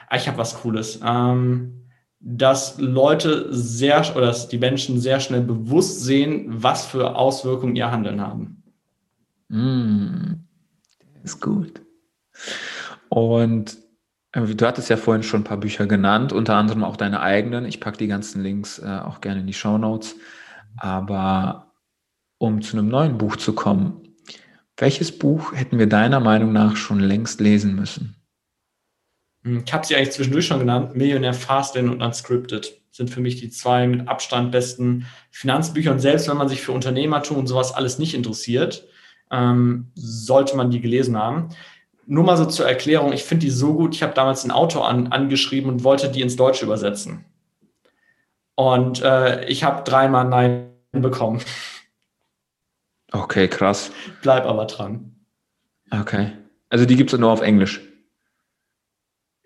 ah, 0.08 0.16
ich 0.16 0.28
habe 0.28 0.38
was 0.38 0.60
Cooles. 0.62 1.00
Ähm, 1.04 1.81
dass 2.24 2.78
Leute 2.78 3.52
sehr 3.52 4.00
oder 4.16 4.26
dass 4.26 4.48
die 4.48 4.58
Menschen 4.58 5.00
sehr 5.00 5.18
schnell 5.18 5.40
bewusst 5.40 6.02
sehen, 6.02 6.46
was 6.48 6.86
für 6.86 7.16
Auswirkungen 7.16 7.74
ihr 7.74 7.90
Handeln 7.90 8.20
haben. 8.20 8.62
Mm, 9.48 10.34
ist 11.24 11.40
gut. 11.40 11.82
Und 13.08 13.76
äh, 14.32 14.40
du 14.40 14.66
hattest 14.66 14.88
ja 14.88 14.96
vorhin 14.96 15.24
schon 15.24 15.40
ein 15.40 15.44
paar 15.44 15.58
Bücher 15.58 15.86
genannt, 15.86 16.32
unter 16.32 16.54
anderem 16.54 16.84
auch 16.84 16.96
deine 16.96 17.20
eigenen. 17.20 17.64
Ich 17.64 17.80
packe 17.80 17.98
die 17.98 18.06
ganzen 18.06 18.42
Links 18.42 18.78
äh, 18.78 18.86
auch 18.86 19.20
gerne 19.20 19.40
in 19.40 19.46
die 19.48 19.52
Show 19.52 19.76
Notes. 19.76 20.14
Aber 20.76 21.72
um 22.38 22.62
zu 22.62 22.78
einem 22.78 22.88
neuen 22.88 23.18
Buch 23.18 23.36
zu 23.36 23.52
kommen, 23.52 24.00
welches 24.76 25.16
Buch 25.16 25.52
hätten 25.52 25.78
wir 25.78 25.88
deiner 25.88 26.20
Meinung 26.20 26.52
nach 26.52 26.76
schon 26.76 27.00
längst 27.00 27.40
lesen 27.40 27.74
müssen? 27.74 28.21
Hm, 29.44 29.62
ich 29.64 29.72
habe 29.72 29.86
sie 29.86 29.96
eigentlich 29.96 30.12
zwischendurch 30.12 30.46
schon 30.46 30.60
genannt. 30.60 30.94
Millionär 30.94 31.34
Fastlane 31.34 31.90
und 31.90 32.02
Unscripted 32.02 32.80
sind 32.90 33.10
für 33.10 33.20
mich 33.20 33.36
die 33.36 33.50
zwei 33.50 33.86
mit 33.86 34.08
Abstand 34.08 34.52
besten 34.52 35.06
Finanzbücher. 35.30 35.92
Und 35.92 36.00
selbst 36.00 36.28
wenn 36.28 36.36
man 36.36 36.48
sich 36.48 36.60
für 36.60 36.72
Unternehmertum 36.72 37.38
und 37.38 37.46
sowas 37.46 37.72
alles 37.72 37.98
nicht 37.98 38.14
interessiert, 38.14 38.86
ähm, 39.30 39.90
sollte 39.94 40.56
man 40.56 40.70
die 40.70 40.80
gelesen 40.80 41.16
haben 41.16 41.48
nur 42.06 42.24
mal 42.24 42.36
so 42.36 42.44
zur 42.46 42.66
Erklärung, 42.66 43.12
ich 43.12 43.24
finde 43.24 43.46
die 43.46 43.50
so 43.50 43.74
gut, 43.74 43.94
ich 43.94 44.02
habe 44.02 44.14
damals 44.14 44.44
ein 44.44 44.50
Autor 44.50 44.88
an, 44.88 45.08
angeschrieben 45.08 45.70
und 45.70 45.84
wollte 45.84 46.10
die 46.10 46.20
ins 46.20 46.36
Deutsche 46.36 46.64
übersetzen. 46.64 47.24
Und 48.54 49.02
äh, 49.02 49.44
ich 49.46 49.64
habe 49.64 49.82
dreimal 49.84 50.26
Nein 50.26 50.72
bekommen. 50.92 51.40
Okay, 53.12 53.48
krass. 53.48 53.90
Bleib 54.22 54.46
aber 54.46 54.66
dran. 54.66 55.14
Okay. 55.90 56.32
Also 56.68 56.86
die 56.86 56.96
gibt 56.96 57.12
es 57.12 57.18
nur 57.18 57.30
auf 57.30 57.40
Englisch. 57.40 57.80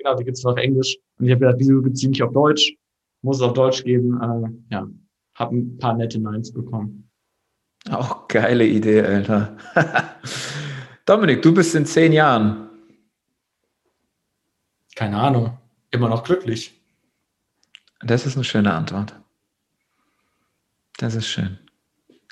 Genau, 0.07 0.19
die 0.19 0.25
gibt 0.25 0.37
es 0.39 0.45
nur 0.45 0.53
auf 0.53 0.59
Englisch. 0.59 0.97
Und 1.19 1.27
ich 1.27 1.33
habe 1.33 1.41
gedacht, 1.41 1.57
wieso 1.59 1.83
gibt 1.83 1.97
es 1.97 2.01
die 2.01 2.07
nicht 2.07 2.23
auf 2.23 2.33
Deutsch? 2.33 2.73
Muss 3.23 3.39
es 3.39 3.43
auf 3.43 3.55
Deutsch 3.55 3.83
geben. 3.83 4.21
Äh, 4.23 4.75
ja, 4.75 4.89
habe 5.35 5.57
ein 5.57 5.79
paar 5.79 5.95
nette 5.95 6.21
Neins 6.21 6.53
bekommen. 6.53 7.11
Auch 7.91 8.29
geile 8.29 8.65
Idee, 8.65 9.03
Alter. 9.03 9.57
Dominik, 11.07 11.43
du 11.43 11.53
bist 11.53 11.75
in 11.75 11.87
zehn 11.87 12.13
Jahren. 12.13 12.69
Keine 14.95 15.19
Ahnung. 15.19 15.59
Immer 15.91 16.09
noch 16.09 16.23
glücklich. 16.23 16.81
Das 18.01 18.27
ist 18.27 18.37
eine 18.37 18.45
schöne 18.45 18.73
Antwort. 18.73 19.19
Das 20.99 21.17
ist 21.17 21.27
schön. 21.27 21.59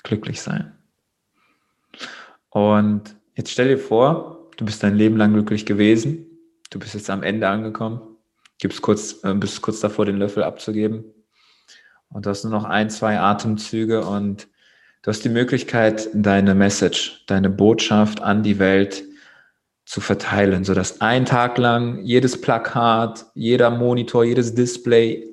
Glücklich 0.03 0.41
sein. 0.41 0.71
Und 2.49 3.17
jetzt 3.35 3.51
stell 3.51 3.67
dir 3.67 3.77
vor, 3.77 4.49
du 4.55 4.63
bist 4.63 4.81
dein 4.81 4.95
Leben 4.95 5.17
lang 5.17 5.33
glücklich 5.33 5.65
gewesen. 5.65 6.34
Du 6.69 6.79
bist 6.79 6.93
jetzt 6.93 7.09
am 7.09 7.23
Ende 7.23 7.47
angekommen. 7.47 8.01
Gibst 8.59 8.81
kurz, 8.81 9.23
äh, 9.23 9.33
bist 9.33 9.61
kurz 9.61 9.79
davor, 9.79 10.05
den 10.05 10.17
Löffel 10.17 10.43
abzugeben. 10.43 11.03
Und 12.09 12.25
du 12.25 12.29
hast 12.29 12.43
nur 12.43 12.53
noch 12.53 12.65
ein, 12.65 12.89
zwei 12.89 13.19
Atemzüge 13.19 14.05
und 14.05 14.47
Du 15.05 15.09
hast 15.09 15.23
die 15.23 15.29
Möglichkeit, 15.29 16.09
deine 16.15 16.55
Message, 16.55 17.25
deine 17.27 17.51
Botschaft 17.51 18.23
an 18.23 18.41
die 18.41 18.57
Welt 18.57 19.03
zu 19.85 20.01
verteilen, 20.01 20.63
sodass 20.63 20.99
ein 20.99 21.25
Tag 21.25 21.59
lang 21.59 22.01
jedes 22.01 22.41
Plakat, 22.41 23.27
jeder 23.35 23.69
Monitor, 23.69 24.23
jedes 24.23 24.55
Display 24.55 25.29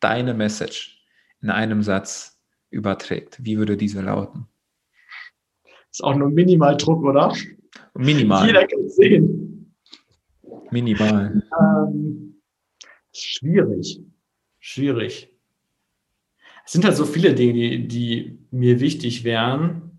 deine 0.00 0.32
Message 0.32 1.04
in 1.42 1.50
einem 1.50 1.82
Satz 1.82 2.40
überträgt. 2.70 3.36
Wie 3.44 3.58
würde 3.58 3.76
diese 3.76 4.00
lauten? 4.00 4.46
Ist 5.90 6.02
auch 6.02 6.14
nur 6.14 6.30
minimal 6.30 6.78
Druck, 6.78 7.04
oder? 7.04 7.34
Minimal. 7.92 8.46
Jeder 8.46 8.66
kann 8.66 8.80
es 8.80 8.96
sehen. 8.96 9.59
Minimal. 10.70 11.42
Ähm, 11.60 12.40
schwierig. 13.12 14.00
Schwierig 14.58 15.30
es 16.70 16.74
sind 16.74 16.84
halt 16.84 16.94
so 16.94 17.04
viele 17.04 17.34
Dinge, 17.34 17.52
die, 17.52 17.88
die 17.88 18.38
mir 18.52 18.78
wichtig 18.78 19.24
wären. 19.24 19.98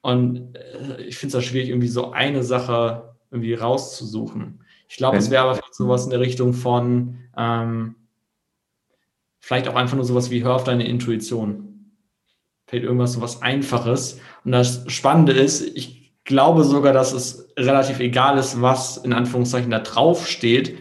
Und 0.00 0.56
äh, 0.56 1.00
ich 1.02 1.16
finde 1.16 1.38
es 1.38 1.44
auch 1.44 1.46
schwierig, 1.46 1.68
irgendwie 1.68 1.86
so 1.86 2.10
eine 2.10 2.42
Sache 2.42 3.14
irgendwie 3.30 3.54
rauszusuchen. 3.54 4.64
Ich 4.88 4.96
glaube, 4.96 5.18
es 5.18 5.30
wäre 5.30 5.44
aber 5.44 5.54
vielleicht 5.54 5.76
sowas 5.76 6.02
in 6.02 6.10
der 6.10 6.18
Richtung 6.18 6.54
von 6.54 7.18
ähm, 7.36 7.94
vielleicht 9.38 9.68
auch 9.68 9.76
einfach 9.76 9.94
nur 9.94 10.04
sowas 10.04 10.32
wie 10.32 10.42
hör 10.42 10.56
auf 10.56 10.64
deine 10.64 10.88
Intuition. 10.88 11.92
Vielleicht 12.66 12.84
irgendwas 12.84 13.12
sowas 13.12 13.40
Einfaches. 13.40 14.20
Und 14.44 14.50
das 14.50 14.84
Spannende 14.90 15.30
ist, 15.30 15.62
ich 15.62 16.01
glaube 16.24 16.64
sogar, 16.64 16.92
dass 16.92 17.12
es 17.12 17.48
relativ 17.58 18.00
egal 18.00 18.38
ist, 18.38 18.60
was 18.60 18.98
in 18.98 19.12
Anführungszeichen 19.12 19.70
da 19.70 19.80
drauf 19.80 20.28
steht, 20.28 20.78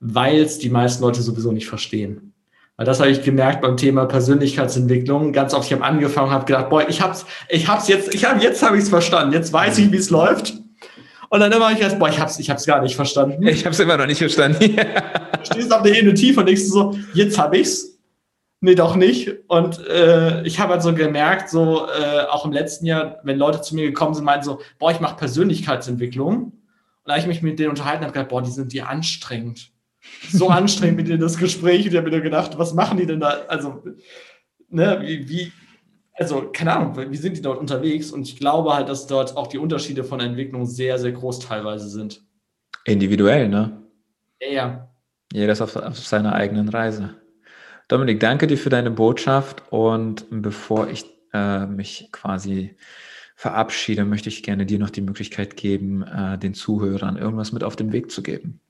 weil 0.00 0.40
es 0.40 0.58
die 0.58 0.70
meisten 0.70 1.02
Leute 1.02 1.22
sowieso 1.22 1.52
nicht 1.52 1.66
verstehen. 1.66 2.34
Weil 2.76 2.86
das 2.86 2.98
habe 2.98 3.10
ich 3.10 3.22
gemerkt 3.22 3.60
beim 3.60 3.76
Thema 3.76 4.04
Persönlichkeitsentwicklung. 4.06 5.32
Ganz 5.32 5.54
oft, 5.54 5.66
ich 5.66 5.72
habe 5.72 5.84
angefangen, 5.84 6.30
habe 6.30 6.44
gedacht, 6.44 6.70
boah, 6.70 6.88
ich 6.88 7.00
hab's, 7.00 7.24
ich 7.48 7.68
hab's 7.68 7.86
jetzt, 7.86 8.12
ich 8.12 8.24
habe 8.24 8.42
jetzt 8.42 8.62
habe 8.64 8.76
ich 8.76 8.82
es 8.82 8.88
verstanden. 8.88 9.32
Jetzt 9.32 9.52
weiß 9.52 9.78
ich, 9.78 9.92
wie 9.92 9.96
es 9.96 10.10
läuft. 10.10 10.54
Und 11.30 11.40
dann 11.40 11.52
immer 11.52 11.70
ich 11.72 11.80
erst, 11.80 11.98
boah, 11.98 12.08
ich 12.08 12.18
hab's, 12.18 12.38
ich 12.38 12.50
hab's 12.50 12.66
gar 12.66 12.82
nicht 12.82 12.96
verstanden. 12.96 13.46
Ich 13.46 13.64
hab's 13.64 13.78
immer 13.78 13.96
noch 13.96 14.06
nicht 14.06 14.18
verstanden. 14.18 14.76
Stehst 15.42 15.72
auf 15.72 15.82
der 15.82 15.96
Ebene 15.96 16.14
tief 16.14 16.36
und 16.36 16.46
denkst 16.46 16.64
so, 16.64 16.98
jetzt 17.12 17.38
habe 17.38 17.58
ich's. 17.58 17.93
Nee, 18.64 18.74
doch 18.74 18.96
nicht. 18.96 19.30
Und 19.48 19.86
äh, 19.88 20.42
ich 20.46 20.58
habe 20.58 20.72
halt 20.72 20.82
so 20.82 20.94
gemerkt, 20.94 21.50
so 21.50 21.86
äh, 21.86 22.20
auch 22.30 22.46
im 22.46 22.52
letzten 22.52 22.86
Jahr, 22.86 23.18
wenn 23.22 23.36
Leute 23.36 23.60
zu 23.60 23.74
mir 23.74 23.84
gekommen 23.84 24.14
sind, 24.14 24.24
meinten 24.24 24.46
so, 24.46 24.60
boah, 24.78 24.90
ich 24.90 25.00
mache 25.00 25.16
Persönlichkeitsentwicklung. 25.16 26.44
Und 26.44 26.52
da 27.04 27.12
habe 27.12 27.20
ich 27.20 27.26
mich 27.26 27.42
mit 27.42 27.58
denen 27.58 27.68
unterhalten 27.68 27.98
und 27.98 28.04
habe 28.06 28.14
gedacht, 28.14 28.30
boah, 28.30 28.40
die 28.40 28.50
sind 28.50 28.72
die 28.72 28.80
anstrengend 28.80 29.70
so 30.30 30.48
anstrengend 30.48 30.96
mit 30.96 31.08
dir 31.08 31.18
das 31.18 31.36
Gespräch. 31.36 31.84
Und 31.84 31.92
ich 31.92 31.96
habe 31.98 32.10
mir 32.10 32.22
gedacht, 32.22 32.58
was 32.58 32.72
machen 32.72 32.96
die 32.96 33.04
denn 33.04 33.20
da? 33.20 33.42
Also, 33.48 33.84
ne, 34.70 34.98
wie, 35.02 35.28
wie, 35.28 35.52
also, 36.14 36.50
keine 36.50 36.74
Ahnung, 36.74 36.96
wie 37.10 37.16
sind 37.18 37.36
die 37.36 37.42
dort 37.42 37.58
unterwegs? 37.58 38.12
Und 38.12 38.22
ich 38.22 38.38
glaube 38.38 38.72
halt, 38.72 38.88
dass 38.88 39.06
dort 39.06 39.36
auch 39.36 39.48
die 39.48 39.58
Unterschiede 39.58 40.04
von 40.04 40.20
Entwicklung 40.20 40.64
sehr, 40.64 40.98
sehr 40.98 41.12
groß 41.12 41.40
teilweise 41.40 41.90
sind. 41.90 42.22
Individuell, 42.86 43.46
ne? 43.46 43.82
Ja, 44.40 44.48
ja. 44.48 44.90
Jeder 45.34 45.52
ist 45.52 45.60
auf, 45.60 45.76
auf 45.76 45.98
seiner 45.98 46.34
eigenen 46.34 46.70
Reise. 46.70 47.14
Dominik, 47.88 48.20
danke 48.20 48.46
dir 48.46 48.58
für 48.58 48.70
deine 48.70 48.90
Botschaft. 48.90 49.62
Und 49.70 50.26
bevor 50.30 50.88
ich 50.88 51.04
äh, 51.32 51.66
mich 51.66 52.08
quasi 52.12 52.76
verabschiede, 53.36 54.04
möchte 54.04 54.28
ich 54.28 54.42
gerne 54.42 54.64
dir 54.64 54.78
noch 54.78 54.90
die 54.90 55.02
Möglichkeit 55.02 55.56
geben, 55.56 56.02
äh, 56.02 56.38
den 56.38 56.54
Zuhörern 56.54 57.16
irgendwas 57.16 57.52
mit 57.52 57.64
auf 57.64 57.76
den 57.76 57.92
Weg 57.92 58.10
zu 58.10 58.22
geben. 58.22 58.60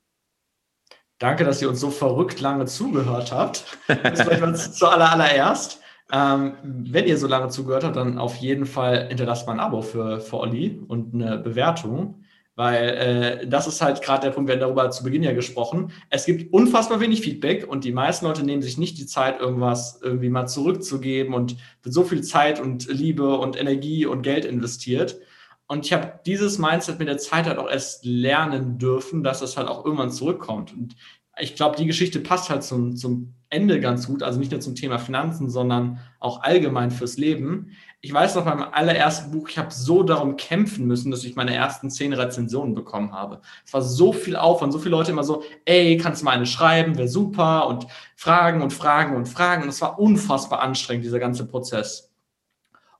Danke, 1.18 1.44
dass 1.44 1.62
ihr 1.62 1.68
uns 1.68 1.80
so 1.80 1.90
verrückt 1.90 2.40
lange 2.40 2.66
zugehört 2.66 3.32
habt. 3.32 3.78
Das 3.86 4.26
mal 4.40 4.54
zu 4.56 4.88
allererst. 4.88 5.80
Ähm, 6.12 6.54
wenn 6.62 7.06
ihr 7.06 7.16
so 7.16 7.26
lange 7.26 7.48
zugehört 7.48 7.84
habt, 7.84 7.96
dann 7.96 8.18
auf 8.18 8.36
jeden 8.36 8.66
Fall 8.66 9.08
hinterlasst 9.08 9.46
mal 9.46 9.54
ein 9.54 9.60
Abo 9.60 9.80
für, 9.80 10.20
für 10.20 10.38
Olli 10.38 10.82
und 10.86 11.14
eine 11.14 11.38
Bewertung. 11.38 12.23
Weil 12.56 12.88
äh, 12.88 13.46
das 13.48 13.66
ist 13.66 13.82
halt 13.82 14.00
gerade 14.00 14.26
der 14.26 14.30
Punkt, 14.30 14.48
wir 14.48 14.54
haben 14.54 14.60
darüber 14.60 14.88
zu 14.90 15.02
Beginn 15.02 15.24
ja 15.24 15.32
gesprochen. 15.32 15.90
Es 16.08 16.24
gibt 16.24 16.52
unfassbar 16.52 17.00
wenig 17.00 17.20
Feedback 17.20 17.66
und 17.68 17.84
die 17.84 17.92
meisten 17.92 18.26
Leute 18.26 18.44
nehmen 18.44 18.62
sich 18.62 18.78
nicht 18.78 18.96
die 18.98 19.06
Zeit, 19.06 19.40
irgendwas 19.40 19.98
irgendwie 20.02 20.28
mal 20.28 20.46
zurückzugeben 20.46 21.34
und 21.34 21.56
wird 21.82 21.92
so 21.92 22.04
viel 22.04 22.22
Zeit 22.22 22.60
und 22.60 22.86
Liebe 22.86 23.38
und 23.38 23.58
Energie 23.58 24.06
und 24.06 24.22
Geld 24.22 24.44
investiert. 24.44 25.18
Und 25.66 25.86
ich 25.86 25.92
habe 25.92 26.20
dieses 26.26 26.58
Mindset 26.58 26.98
mit 26.98 27.08
der 27.08 27.18
Zeit 27.18 27.46
halt 27.46 27.58
auch 27.58 27.68
erst 27.68 28.04
lernen 28.04 28.78
dürfen, 28.78 29.24
dass 29.24 29.40
das 29.40 29.56
halt 29.56 29.66
auch 29.66 29.84
irgendwann 29.84 30.10
zurückkommt. 30.10 30.72
Und 30.72 30.94
ich 31.40 31.56
glaube, 31.56 31.76
die 31.76 31.86
Geschichte 31.86 32.20
passt 32.20 32.50
halt 32.50 32.62
zum, 32.62 32.96
zum 32.96 33.34
Ende 33.54 33.80
ganz 33.80 34.06
gut, 34.06 34.22
also 34.22 34.38
nicht 34.38 34.50
nur 34.50 34.60
zum 34.60 34.74
Thema 34.74 34.98
Finanzen, 34.98 35.48
sondern 35.48 36.00
auch 36.18 36.42
allgemein 36.42 36.90
fürs 36.90 37.16
Leben. 37.16 37.70
Ich 38.00 38.12
weiß 38.12 38.34
noch 38.34 38.44
beim 38.44 38.62
allerersten 38.62 39.30
Buch, 39.30 39.48
ich 39.48 39.56
habe 39.56 39.72
so 39.72 40.02
darum 40.02 40.36
kämpfen 40.36 40.86
müssen, 40.86 41.10
dass 41.10 41.24
ich 41.24 41.36
meine 41.36 41.54
ersten 41.54 41.88
zehn 41.88 42.12
Rezensionen 42.12 42.74
bekommen 42.74 43.12
habe. 43.12 43.40
Es 43.64 43.72
war 43.72 43.80
so 43.80 44.12
viel 44.12 44.36
Aufwand, 44.36 44.72
so 44.72 44.78
viele 44.78 44.96
Leute 44.96 45.12
immer 45.12 45.24
so, 45.24 45.44
ey, 45.64 45.96
kannst 45.96 46.20
du 46.20 46.24
mal 46.24 46.32
eine 46.32 46.46
schreiben, 46.46 46.98
wäre 46.98 47.08
super 47.08 47.68
und 47.68 47.86
Fragen 48.16 48.60
und 48.60 48.72
Fragen 48.72 49.16
und 49.16 49.28
Fragen. 49.28 49.62
Und 49.62 49.68
es 49.68 49.80
war 49.80 49.98
unfassbar 49.98 50.60
anstrengend, 50.60 51.04
dieser 51.04 51.20
ganze 51.20 51.46
Prozess. 51.46 52.10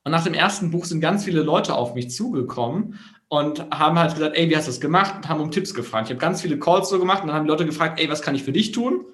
Und 0.05 0.13
nach 0.13 0.25
dem 0.25 0.35
ersten 0.35 0.71
Buch 0.71 0.85
sind 0.85 1.01
ganz 1.01 1.25
viele 1.25 1.43
Leute 1.43 1.75
auf 1.75 1.95
mich 1.95 2.11
zugekommen 2.11 2.99
und 3.29 3.67
haben 3.71 3.99
halt 3.99 4.15
gesagt, 4.15 4.37
ey, 4.37 4.49
wie 4.49 4.57
hast 4.57 4.69
du 4.69 4.71
das 4.71 4.81
gemacht? 4.81 5.17
Und 5.17 5.29
haben 5.29 5.41
um 5.41 5.51
Tipps 5.51 5.75
gefragt. 5.75 6.07
Ich 6.07 6.11
habe 6.11 6.21
ganz 6.21 6.43
viele 6.43 6.59
Calls 6.59 6.89
so 6.89 6.99
gemacht 6.99 7.23
und 7.23 7.29
dann 7.29 7.37
haben 7.37 7.45
die 7.45 7.51
Leute 7.51 7.67
gefragt, 7.67 7.99
ey, 7.99 8.09
was 8.09 8.23
kann 8.23 8.35
ich 8.35 8.45
für 8.45 8.53
dich 8.53 8.73
tun? 8.73 9.07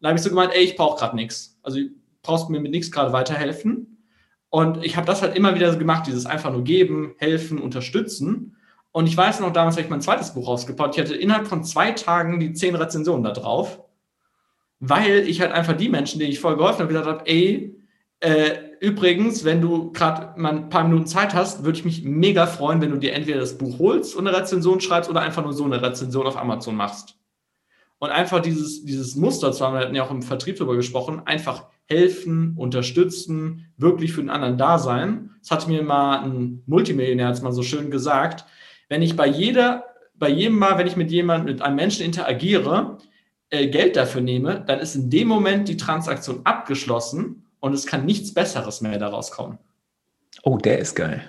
Dann 0.00 0.10
habe 0.10 0.18
ich 0.18 0.22
so 0.22 0.30
gemeint, 0.30 0.52
ey, 0.54 0.62
ich 0.62 0.76
brauche 0.76 0.98
gerade 0.98 1.16
nichts. 1.16 1.58
Also 1.62 1.80
brauchst 2.22 2.50
mir 2.50 2.60
mit 2.60 2.72
nichts 2.72 2.90
gerade 2.90 3.12
weiterhelfen. 3.12 4.04
Und 4.50 4.84
ich 4.84 4.96
habe 4.96 5.06
das 5.06 5.22
halt 5.22 5.36
immer 5.36 5.54
wieder 5.54 5.74
gemacht, 5.76 6.06
dieses 6.06 6.26
einfach 6.26 6.52
nur 6.52 6.64
geben, 6.64 7.14
helfen, 7.18 7.58
unterstützen. 7.58 8.56
Und 8.92 9.06
ich 9.06 9.16
weiß 9.16 9.40
noch, 9.40 9.52
damals 9.52 9.76
habe 9.76 9.84
ich 9.84 9.90
mein 9.90 10.00
zweites 10.00 10.34
Buch 10.34 10.48
rausgebaut. 10.48 10.94
Ich 10.94 11.00
hatte 11.00 11.14
innerhalb 11.14 11.46
von 11.46 11.64
zwei 11.64 11.92
Tagen 11.92 12.40
die 12.40 12.52
zehn 12.52 12.74
Rezensionen 12.74 13.22
da 13.22 13.32
drauf, 13.32 13.80
weil 14.80 15.28
ich 15.28 15.40
halt 15.40 15.52
einfach 15.52 15.76
die 15.76 15.88
Menschen, 15.88 16.18
denen 16.18 16.32
ich 16.32 16.40
voll 16.40 16.56
geholfen 16.56 16.80
habe, 16.80 16.88
gesagt 16.88 17.06
habe, 17.06 17.26
ey, 17.26 17.76
äh, 18.20 18.56
übrigens, 18.80 19.44
wenn 19.44 19.60
du 19.60 19.92
gerade 19.92 20.40
mal 20.40 20.52
ein 20.52 20.68
paar 20.68 20.84
Minuten 20.84 21.06
Zeit 21.06 21.34
hast, 21.34 21.64
würde 21.64 21.78
ich 21.78 21.84
mich 21.84 22.02
mega 22.02 22.46
freuen, 22.46 22.80
wenn 22.80 22.90
du 22.90 22.98
dir 22.98 23.12
entweder 23.12 23.40
das 23.40 23.58
Buch 23.58 23.78
holst 23.78 24.16
und 24.16 24.26
eine 24.26 24.36
Rezension 24.36 24.80
schreibst 24.80 25.10
oder 25.10 25.20
einfach 25.20 25.44
nur 25.44 25.52
so 25.52 25.64
eine 25.64 25.82
Rezension 25.82 26.26
auf 26.26 26.36
Amazon 26.36 26.74
machst. 26.74 27.17
Und 27.98 28.10
einfach 28.10 28.40
dieses, 28.40 28.84
dieses 28.84 29.16
Muster 29.16 29.52
haben, 29.52 29.74
wir 29.74 29.80
hatten 29.80 29.94
ja 29.94 30.04
auch 30.04 30.10
im 30.10 30.22
Vertrieb 30.22 30.56
darüber 30.56 30.76
gesprochen, 30.76 31.22
einfach 31.24 31.66
helfen, 31.86 32.54
unterstützen, 32.56 33.72
wirklich 33.76 34.12
für 34.12 34.20
den 34.20 34.30
anderen 34.30 34.58
da 34.58 34.78
sein. 34.78 35.30
Das 35.40 35.50
hat 35.50 35.68
mir 35.68 35.82
mal 35.82 36.20
ein 36.20 36.62
Multimillionär 36.66 37.28
jetzt 37.28 37.42
mal 37.42 37.52
so 37.52 37.62
schön 37.62 37.90
gesagt. 37.90 38.44
Wenn 38.88 39.02
ich 39.02 39.16
bei 39.16 39.26
jeder, 39.26 39.84
bei 40.14 40.28
jedem 40.28 40.58
Mal, 40.58 40.78
wenn 40.78 40.86
ich 40.86 40.96
mit 40.96 41.10
jemandem, 41.10 41.54
mit 41.54 41.62
einem 41.62 41.76
Menschen 41.76 42.04
interagiere, 42.04 42.98
äh, 43.50 43.68
Geld 43.68 43.96
dafür 43.96 44.20
nehme, 44.20 44.62
dann 44.66 44.78
ist 44.78 44.94
in 44.94 45.10
dem 45.10 45.28
Moment 45.28 45.68
die 45.68 45.76
Transaktion 45.76 46.42
abgeschlossen 46.44 47.46
und 47.60 47.72
es 47.72 47.86
kann 47.86 48.04
nichts 48.04 48.34
Besseres 48.34 48.80
mehr 48.80 48.98
daraus 48.98 49.30
kommen. 49.30 49.58
Oh, 50.42 50.58
der 50.58 50.78
ist 50.78 50.94
geil. 50.94 51.22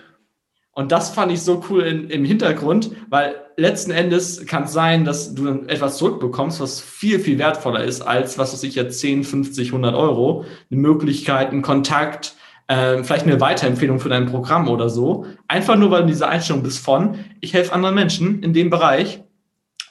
Und 0.80 0.94
das 0.94 1.10
fand 1.10 1.30
ich 1.30 1.42
so 1.42 1.62
cool 1.70 1.82
in, 1.82 2.10
im 2.10 2.24
Hintergrund, 2.24 2.92
weil 3.10 3.36
letzten 3.58 3.92
Endes 3.92 4.46
kann 4.46 4.64
es 4.64 4.72
sein, 4.72 5.04
dass 5.04 5.36
du 5.36 5.66
etwas 5.68 5.98
zurückbekommst, 5.98 6.62
was 6.62 6.80
viel, 6.80 7.20
viel 7.20 7.38
wertvoller 7.38 7.84
ist 7.84 8.00
als, 8.00 8.38
was 8.38 8.54
weiß 8.54 8.64
ich 8.64 8.76
jetzt, 8.76 8.98
10, 9.02 9.26
50, 9.26 9.74
100 9.74 9.94
Euro. 9.94 10.46
Eine 10.72 10.80
Möglichkeit, 10.80 11.52
ein 11.52 11.64
Kontakt, 11.64 12.34
äh, 12.68 13.04
vielleicht 13.04 13.26
eine 13.26 13.42
Weiterempfehlung 13.42 14.00
für 14.00 14.08
dein 14.08 14.28
Programm 14.28 14.70
oder 14.70 14.88
so. 14.88 15.26
Einfach 15.50 15.76
nur, 15.76 15.92
weil 15.92 16.04
du 16.04 16.08
diese 16.08 16.30
Einstellung 16.30 16.64
bist 16.64 16.80
von, 16.80 17.26
ich 17.42 17.54
helfe 17.54 17.74
anderen 17.74 17.96
Menschen 17.96 18.42
in 18.42 18.54
dem 18.54 18.70
Bereich 18.70 19.22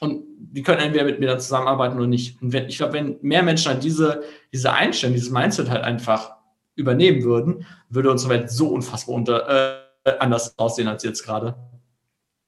und 0.01 0.23
die 0.39 0.63
können 0.63 0.81
entweder 0.81 1.05
mit 1.05 1.21
mir 1.21 1.27
dann 1.27 1.41
zusammenarbeiten 1.41 1.99
oder 1.99 2.07
nicht. 2.07 2.41
Und 2.41 2.55
wenn, 2.55 2.67
ich 2.67 2.79
glaube, 2.79 2.95
wenn 2.95 3.19
mehr 3.21 3.43
Menschen 3.43 3.73
halt 3.73 3.85
diese, 3.85 4.23
diese 4.55 4.73
Einstellung, 4.73 5.13
dieses 5.13 5.29
Mindset 5.29 5.69
halt 5.69 5.85
einfach 5.85 6.31
übernehmen 6.77 7.25
würden, 7.25 7.67
würde 7.91 8.11
unsere 8.11 8.33
Welt 8.33 8.51
so 8.51 8.69
unfassbar 8.69 9.15
unter, 9.15 9.83
äh, 9.83 9.88
anders 10.21 10.59
aussehen 10.59 10.89
als 10.89 11.03
jetzt 11.05 11.25
gerade. 11.25 11.55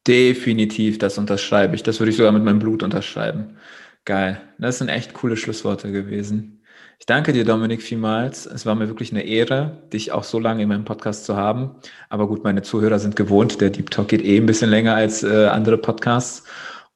Definitiv, 0.06 0.98
das 0.98 1.18
unterschreibe 1.18 1.74
ich. 1.74 1.82
Das 1.82 2.00
würde 2.00 2.10
ich 2.10 2.16
sogar 2.16 2.32
mit 2.32 2.42
meinem 2.42 2.58
Blut 2.58 2.82
unterschreiben. 2.82 3.56
Geil. 4.04 4.40
Das 4.58 4.78
sind 4.78 4.88
echt 4.88 5.14
coole 5.14 5.36
Schlussworte 5.36 5.92
gewesen. 5.92 6.62
Ich 6.98 7.06
danke 7.06 7.32
dir, 7.32 7.44
Dominik, 7.44 7.82
vielmals. 7.82 8.44
Es 8.44 8.66
war 8.66 8.74
mir 8.74 8.88
wirklich 8.88 9.10
eine 9.10 9.22
Ehre, 9.22 9.82
dich 9.92 10.12
auch 10.12 10.24
so 10.24 10.38
lange 10.38 10.62
in 10.62 10.68
meinem 10.68 10.84
Podcast 10.84 11.24
zu 11.24 11.36
haben. 11.36 11.76
Aber 12.08 12.28
gut, 12.28 12.44
meine 12.44 12.62
Zuhörer 12.62 12.98
sind 12.98 13.16
gewohnt. 13.16 13.60
Der 13.60 13.70
Deep 13.70 13.90
Talk 13.90 14.08
geht 14.08 14.22
eh 14.22 14.36
ein 14.36 14.46
bisschen 14.46 14.68
länger 14.68 14.94
als 14.94 15.22
äh, 15.22 15.46
andere 15.46 15.78
Podcasts. 15.78 16.44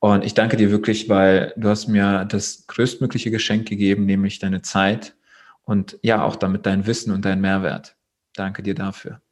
Und 0.00 0.22
ich 0.22 0.34
danke 0.34 0.58
dir 0.58 0.70
wirklich, 0.70 1.08
weil 1.08 1.54
du 1.56 1.68
hast 1.70 1.88
mir 1.88 2.26
das 2.26 2.66
größtmögliche 2.66 3.30
Geschenk 3.30 3.66
gegeben, 3.66 4.04
nämlich 4.04 4.38
deine 4.38 4.60
Zeit 4.60 5.14
und 5.64 5.98
ja, 6.02 6.22
auch 6.22 6.36
damit 6.36 6.66
dein 6.66 6.86
Wissen 6.86 7.10
und 7.10 7.24
dein 7.24 7.40
Mehrwert. 7.40 7.96
Danke 8.34 8.62
dir 8.62 8.74
dafür. 8.74 9.23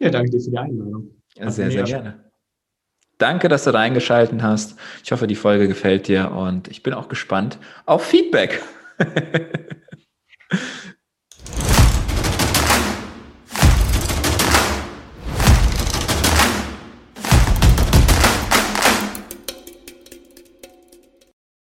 Ja, 0.00 0.10
danke 0.10 0.30
dir 0.30 0.40
für 0.40 0.50
die 0.50 0.58
Einladung. 0.58 1.10
Ja, 1.36 1.50
sehr, 1.50 1.70
sehr 1.70 1.84
gerne. 1.84 2.24
Danke, 3.18 3.48
dass 3.48 3.64
du 3.64 3.74
reingeschalten 3.74 4.42
hast. 4.42 4.78
Ich 5.04 5.12
hoffe, 5.12 5.26
die 5.26 5.34
Folge 5.34 5.68
gefällt 5.68 6.08
dir 6.08 6.32
und 6.32 6.68
ich 6.68 6.82
bin 6.82 6.94
auch 6.94 7.08
gespannt 7.08 7.58
auf 7.84 8.02
Feedback. 8.02 8.62